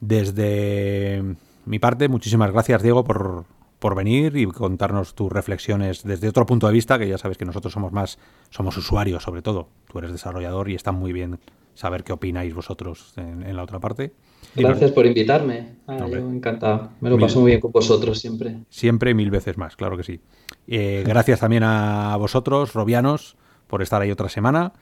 Desde 0.00 1.22
mi 1.66 1.78
parte, 1.78 2.08
muchísimas 2.08 2.50
gracias, 2.52 2.82
Diego, 2.82 3.04
por, 3.04 3.44
por 3.80 3.96
venir 3.96 4.36
y 4.36 4.46
contarnos 4.46 5.14
tus 5.14 5.32
reflexiones 5.32 6.04
desde 6.04 6.28
otro 6.28 6.46
punto 6.46 6.66
de 6.68 6.72
vista, 6.72 6.98
que 6.98 7.08
ya 7.08 7.18
sabes 7.18 7.38
que 7.38 7.46
nosotros 7.46 7.72
somos 7.72 7.92
más, 7.92 8.18
somos 8.50 8.76
usuarios 8.76 9.22
sobre 9.22 9.42
todo. 9.42 9.68
Tú 9.90 9.98
eres 9.98 10.12
desarrollador 10.12 10.68
y 10.68 10.74
está 10.74 10.92
muy 10.92 11.12
bien 11.12 11.40
saber 11.74 12.04
qué 12.04 12.12
opináis 12.12 12.54
vosotros 12.54 13.14
en, 13.16 13.56
la 13.56 13.62
otra 13.62 13.80
parte. 13.80 14.12
Gracias 14.54 14.90
por 14.92 15.06
invitarme. 15.06 15.76
Ah, 15.86 16.06
yo 16.08 16.18
encantado. 16.18 16.90
Me 17.00 17.10
lo 17.10 17.18
paso 17.18 17.40
muy 17.40 17.50
bien 17.50 17.60
con 17.60 17.72
vosotros 17.72 18.18
siempre. 18.18 18.56
Siempre 18.68 19.14
mil 19.14 19.30
veces 19.30 19.56
más, 19.56 19.76
claro 19.76 19.96
que 19.96 20.02
sí. 20.02 20.20
Eh, 20.66 21.02
gracias 21.06 21.40
también 21.40 21.62
a 21.64 22.16
vosotros, 22.16 22.74
Robianos, 22.74 23.36
por 23.66 23.82
estar 23.82 24.02
ahí 24.02 24.10
otra 24.10 24.28
semana. 24.28 24.72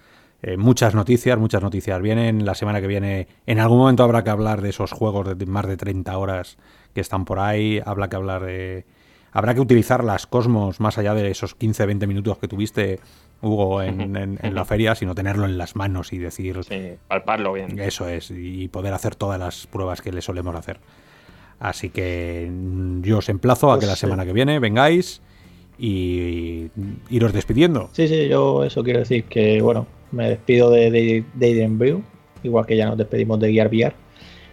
Eh, 0.40 0.56
muchas 0.56 0.94
noticias, 0.94 1.38
muchas 1.38 1.62
noticias 1.62 2.00
vienen. 2.00 2.44
La 2.44 2.54
semana 2.54 2.80
que 2.80 2.86
viene, 2.86 3.28
en 3.46 3.58
algún 3.58 3.78
momento 3.78 4.04
habrá 4.04 4.22
que 4.22 4.30
hablar 4.30 4.62
de 4.62 4.70
esos 4.70 4.92
juegos 4.92 5.36
de 5.36 5.46
más 5.46 5.66
de 5.66 5.76
30 5.76 6.16
horas 6.16 6.58
que 6.94 7.00
están 7.00 7.24
por 7.24 7.38
ahí. 7.40 7.80
Habrá 7.84 8.08
que 8.08 8.16
hablar 8.16 8.44
de. 8.44 8.84
Habrá 9.32 9.54
que 9.54 9.60
utilizar 9.60 10.04
las 10.04 10.26
Cosmos 10.26 10.80
más 10.80 10.96
allá 10.96 11.14
de 11.14 11.30
esos 11.30 11.58
15-20 11.58 12.06
minutos 12.06 12.38
que 12.38 12.48
tuviste, 12.48 12.98
Hugo, 13.40 13.82
en, 13.82 14.38
la 14.42 14.64
feria, 14.64 14.94
sino 14.94 15.14
tenerlo 15.14 15.44
en 15.44 15.58
las 15.58 15.76
manos 15.76 16.12
y 16.12 16.18
decir. 16.18 16.58
Sí, 16.64 16.94
palparlo 17.06 17.52
bien. 17.52 17.78
Eso 17.78 18.08
es, 18.08 18.30
y 18.30 18.68
poder 18.68 18.92
hacer 18.92 19.14
todas 19.14 19.38
las 19.38 19.66
pruebas 19.66 20.02
que 20.02 20.12
le 20.12 20.22
solemos 20.22 20.56
hacer. 20.56 20.80
Así 21.60 21.90
que 21.90 22.48
mm, 22.50 23.02
yo 23.02 23.18
os 23.18 23.28
emplazo 23.28 23.72
a 23.72 23.78
que 23.78 23.86
la 23.86 23.92
pues 23.92 24.00
semana 24.00 24.24
que 24.24 24.32
viene 24.32 24.58
vengáis 24.58 25.20
y 25.78 26.70
iros 27.10 27.32
despidiendo. 27.32 27.88
Sí, 27.92 28.08
sí, 28.08 28.28
yo 28.28 28.64
eso 28.64 28.82
quiero 28.82 29.00
decir 29.00 29.24
que, 29.24 29.62
bueno, 29.62 29.86
me 30.10 30.28
despido 30.28 30.70
de, 30.70 31.24
de, 31.34 31.68
Brew, 31.68 32.02
igual 32.42 32.66
que 32.66 32.76
ya 32.76 32.86
nos 32.86 32.98
despedimos 32.98 33.38
de 33.40 33.52
Gear 33.52 33.68
VR. 33.68 33.94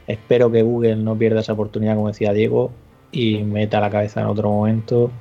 Espero 0.08 0.52
que 0.52 0.62
Google 0.62 0.98
no 0.98 1.18
pierda 1.18 1.40
esa 1.40 1.54
oportunidad, 1.54 1.96
como 1.96 2.10
decía 2.10 2.34
Diego, 2.34 2.72
y 3.12 3.44
meta 3.44 3.80
la 3.80 3.90
cabeza 3.90 4.22
en 4.22 4.28
otro 4.28 4.50
momento. 4.52 5.12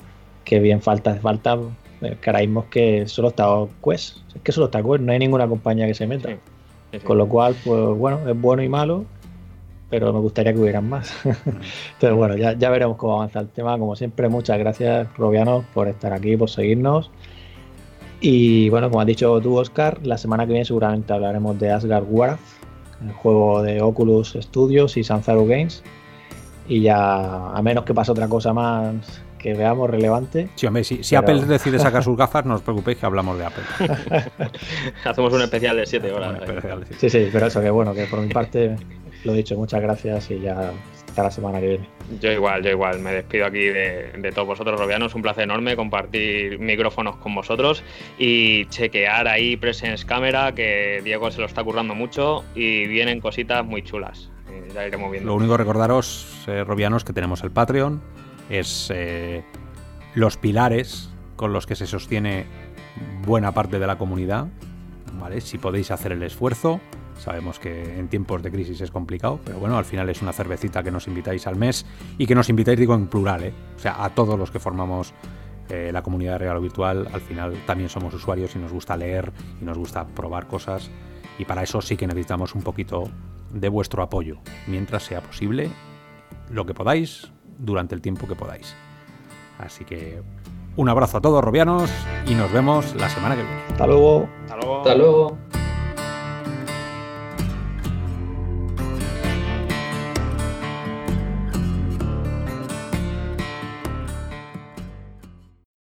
Que 0.45 0.61
bien 0.61 0.83
falta, 0.83 1.15
falta. 1.15 1.59
El 2.05 2.19
caraísmo 2.19 2.69
que 2.71 3.07
solo 3.09 3.29
está 3.29 3.47
Quest. 3.85 4.19
Es 4.35 4.43
que 4.43 4.53
solo 4.53 4.67
está 4.67 4.83
Quest, 4.83 5.01
no 5.01 5.13
hay 5.13 5.19
ninguna 5.19 5.49
compañía 5.49 5.87
que 5.87 5.95
se 5.95 6.07
meta. 6.07 6.37
Con 7.03 7.19
lo 7.19 7.29
cual, 7.29 7.57
pues 7.65 7.99
bueno, 7.99 8.21
es 8.29 8.41
bueno 8.41 8.63
y 8.63 8.69
malo, 8.69 9.05
pero 9.91 10.13
me 10.13 10.21
gustaría 10.21 10.53
que 10.53 10.61
hubieran 10.61 10.89
más. 10.89 11.13
Entonces, 11.25 12.17
bueno, 12.17 12.37
ya, 12.37 12.53
ya 12.53 12.71
veremos 12.71 12.97
cómo 12.97 13.15
avanza 13.15 13.41
el 13.41 13.49
tema. 13.49 13.79
Como 13.79 13.97
siempre, 13.97 14.29
muchas 14.29 14.59
gracias, 14.59 15.09
Robianos, 15.17 15.65
por 15.75 15.89
estar 15.89 16.13
aquí, 16.13 16.37
por 16.37 16.51
seguirnos. 16.51 17.11
Y 18.21 18.69
bueno, 18.71 18.89
como 18.89 19.01
has 19.01 19.07
dicho 19.07 19.41
tú, 19.41 19.59
Oscar, 19.59 19.99
la 20.03 20.17
semana 20.17 20.47
que 20.47 20.53
viene 20.53 20.65
seguramente 20.65 21.13
hablaremos 21.13 21.59
de 21.59 21.71
Asgard 21.71 22.07
Wrath, 22.09 22.41
el 23.05 23.13
juego 23.13 23.63
de 23.63 23.83
Oculus 23.83 24.37
Studios 24.41 24.97
y 24.97 25.05
Sanzaru 25.05 25.47
Games. 25.47 25.83
Y 26.67 26.81
ya, 26.81 27.51
a 27.51 27.61
menos 27.61 27.85
que 27.85 27.93
pase 27.93 28.13
otra 28.13 28.29
cosa 28.29 28.55
más 28.55 29.23
que 29.45 29.53
veamos 29.53 29.91
relevante. 29.91 30.49
Sí, 30.55 30.67
hombre, 30.67 30.85
si, 30.85 31.15
Apple 31.15 31.45
decide 31.45 31.79
sacar 31.79 32.03
sus 32.03 32.17
gafas, 32.23 32.47
no 32.47 32.55
os 32.55 32.63
preocupéis 32.63 32.97
que 32.97 33.05
hablamos 33.05 33.37
de 33.37 33.45
Apple. 33.45 33.65
Hacemos 35.05 35.35
un 35.35 35.43
especial 35.43 35.77
de 35.77 35.85
7 35.85 36.13
horas. 36.13 36.41
Sí, 36.97 37.11
sí, 37.11 37.29
pero 37.31 37.49
eso 37.49 37.61
que 37.61 37.69
bueno, 37.69 37.93
que 37.93 38.07
por 38.07 38.21
mi 38.21 38.33
parte, 38.33 38.75
lo 39.23 39.35
he 39.35 39.37
dicho, 39.37 39.55
muchas 39.55 39.83
gracias 39.83 40.31
y 40.31 40.41
ya 40.41 40.73
la 41.23 41.31
semana 41.31 41.61
que 41.61 41.69
viene. 41.69 41.89
Yo 42.23 42.33
igual, 42.33 42.63
yo 42.63 42.71
igual. 42.71 43.01
Me 43.01 43.13
despido 43.13 43.45
aquí 43.45 43.67
de, 43.67 44.33
todos 44.35 44.49
vosotros, 44.49 44.81
Robianos. 44.81 45.15
Un 45.15 45.21
placer 45.21 45.45
enorme 45.45 45.77
compartir 45.77 46.59
micrófonos 46.59 47.17
con 47.17 47.35
vosotros 47.35 47.85
y 48.19 48.65
chequear 48.69 49.29
ahí 49.29 49.59
Presence 49.59 50.07
Cámara, 50.07 50.53
que 50.53 51.03
Diego 51.05 51.31
se 51.31 51.41
lo 51.41 51.47
está 51.47 51.63
currando 51.63 51.95
mucho 51.95 52.45
y 52.55 52.87
vienen 52.87 53.21
cositas 53.21 53.63
muy 53.63 53.83
chulas. 53.83 54.31
Eh, 54.51 54.69
ya 54.75 54.87
iremos 54.87 55.11
viendo. 55.13 55.29
Lo 55.29 55.37
único 55.37 55.59
recordaros, 55.59 56.47
eh, 56.47 56.65
Robianos, 56.65 57.05
que 57.05 57.13
tenemos 57.13 57.43
el 57.45 57.51
Patreon. 57.51 58.24
Es 58.51 58.91
eh, 58.95 59.45
los 60.15 60.37
pilares 60.37 61.11
con 61.37 61.53
los 61.53 61.67
que 61.67 61.77
se 61.77 61.87
sostiene 61.87 62.47
buena 63.25 63.53
parte 63.53 63.79
de 63.79 63.87
la 63.87 63.99
comunidad. 63.99 64.49
¿vale? 65.19 65.41
Si 65.41 65.59
podéis 65.59 65.91
hacer 65.91 66.13
el 66.13 66.23
esfuerzo 66.23 66.81
Sabemos 67.19 67.59
que 67.59 67.99
en 67.99 68.09
tiempos 68.09 68.43
de 68.43 68.51
crisis 68.51 68.81
es 68.81 68.91
complicado, 68.91 69.41
pero 69.45 69.59
bueno, 69.59 69.79
al 69.79 69.85
final 69.85 70.09
es 70.11 70.21
una 70.21 70.33
cervecita 70.33 70.83
que 70.83 70.91
nos 70.91 71.07
invitáis 71.07 71.47
al 71.47 71.57
mes 71.57 71.87
y 72.19 72.27
que 72.27 72.35
nos 72.35 72.49
invitáis, 72.49 72.79
digo, 72.79 72.95
en 72.95 73.07
plural, 73.07 73.45
¿eh? 73.45 73.55
o 73.77 73.79
sea, 73.79 74.05
a 74.05 74.11
todos 74.15 74.39
los 74.39 74.51
que 74.51 74.59
formamos 74.59 75.15
eh, 75.69 75.91
la 75.93 76.03
comunidad 76.03 76.39
real 76.39 76.57
o 76.57 76.61
virtual, 76.61 77.09
al 77.13 77.21
final 77.21 77.55
también 77.67 77.89
somos 77.89 78.13
usuarios 78.15 78.55
y 78.57 78.59
nos 78.59 78.73
gusta 78.73 78.97
leer 78.97 79.33
y 79.61 79.65
nos 79.65 79.79
gusta 79.79 80.07
probar 80.07 80.47
cosas 80.49 80.91
y 81.39 81.45
para 81.45 81.63
eso 81.63 81.81
sí 81.81 81.97
que 81.97 82.07
necesitamos 82.07 82.55
un 82.55 82.63
poquito 82.63 83.05
de 83.53 83.69
vuestro 83.69 84.03
apoyo, 84.03 84.39
mientras 84.67 85.05
sea 85.05 85.23
posible, 85.23 85.71
lo 86.51 86.67
que 86.67 86.75
podáis, 86.75 87.31
durante 87.59 87.95
el 87.95 88.01
tiempo 88.01 88.27
que 88.27 88.35
podáis. 88.35 88.75
Así 89.59 89.85
que 89.85 90.23
un 90.77 90.89
abrazo 90.89 91.19
a 91.19 91.21
todos, 91.21 91.43
robianos, 91.45 91.91
y 92.27 92.35
nos 92.35 92.53
vemos 92.53 92.95
la 92.97 93.09
semana 93.09 93.37
que 93.37 93.43
viene. 93.43 93.63
Hasta 93.71 93.87
luego. 93.87 94.29
Hasta 94.43 94.57
luego. 94.57 94.79
Hasta 94.79 94.95
luego. 94.95 95.39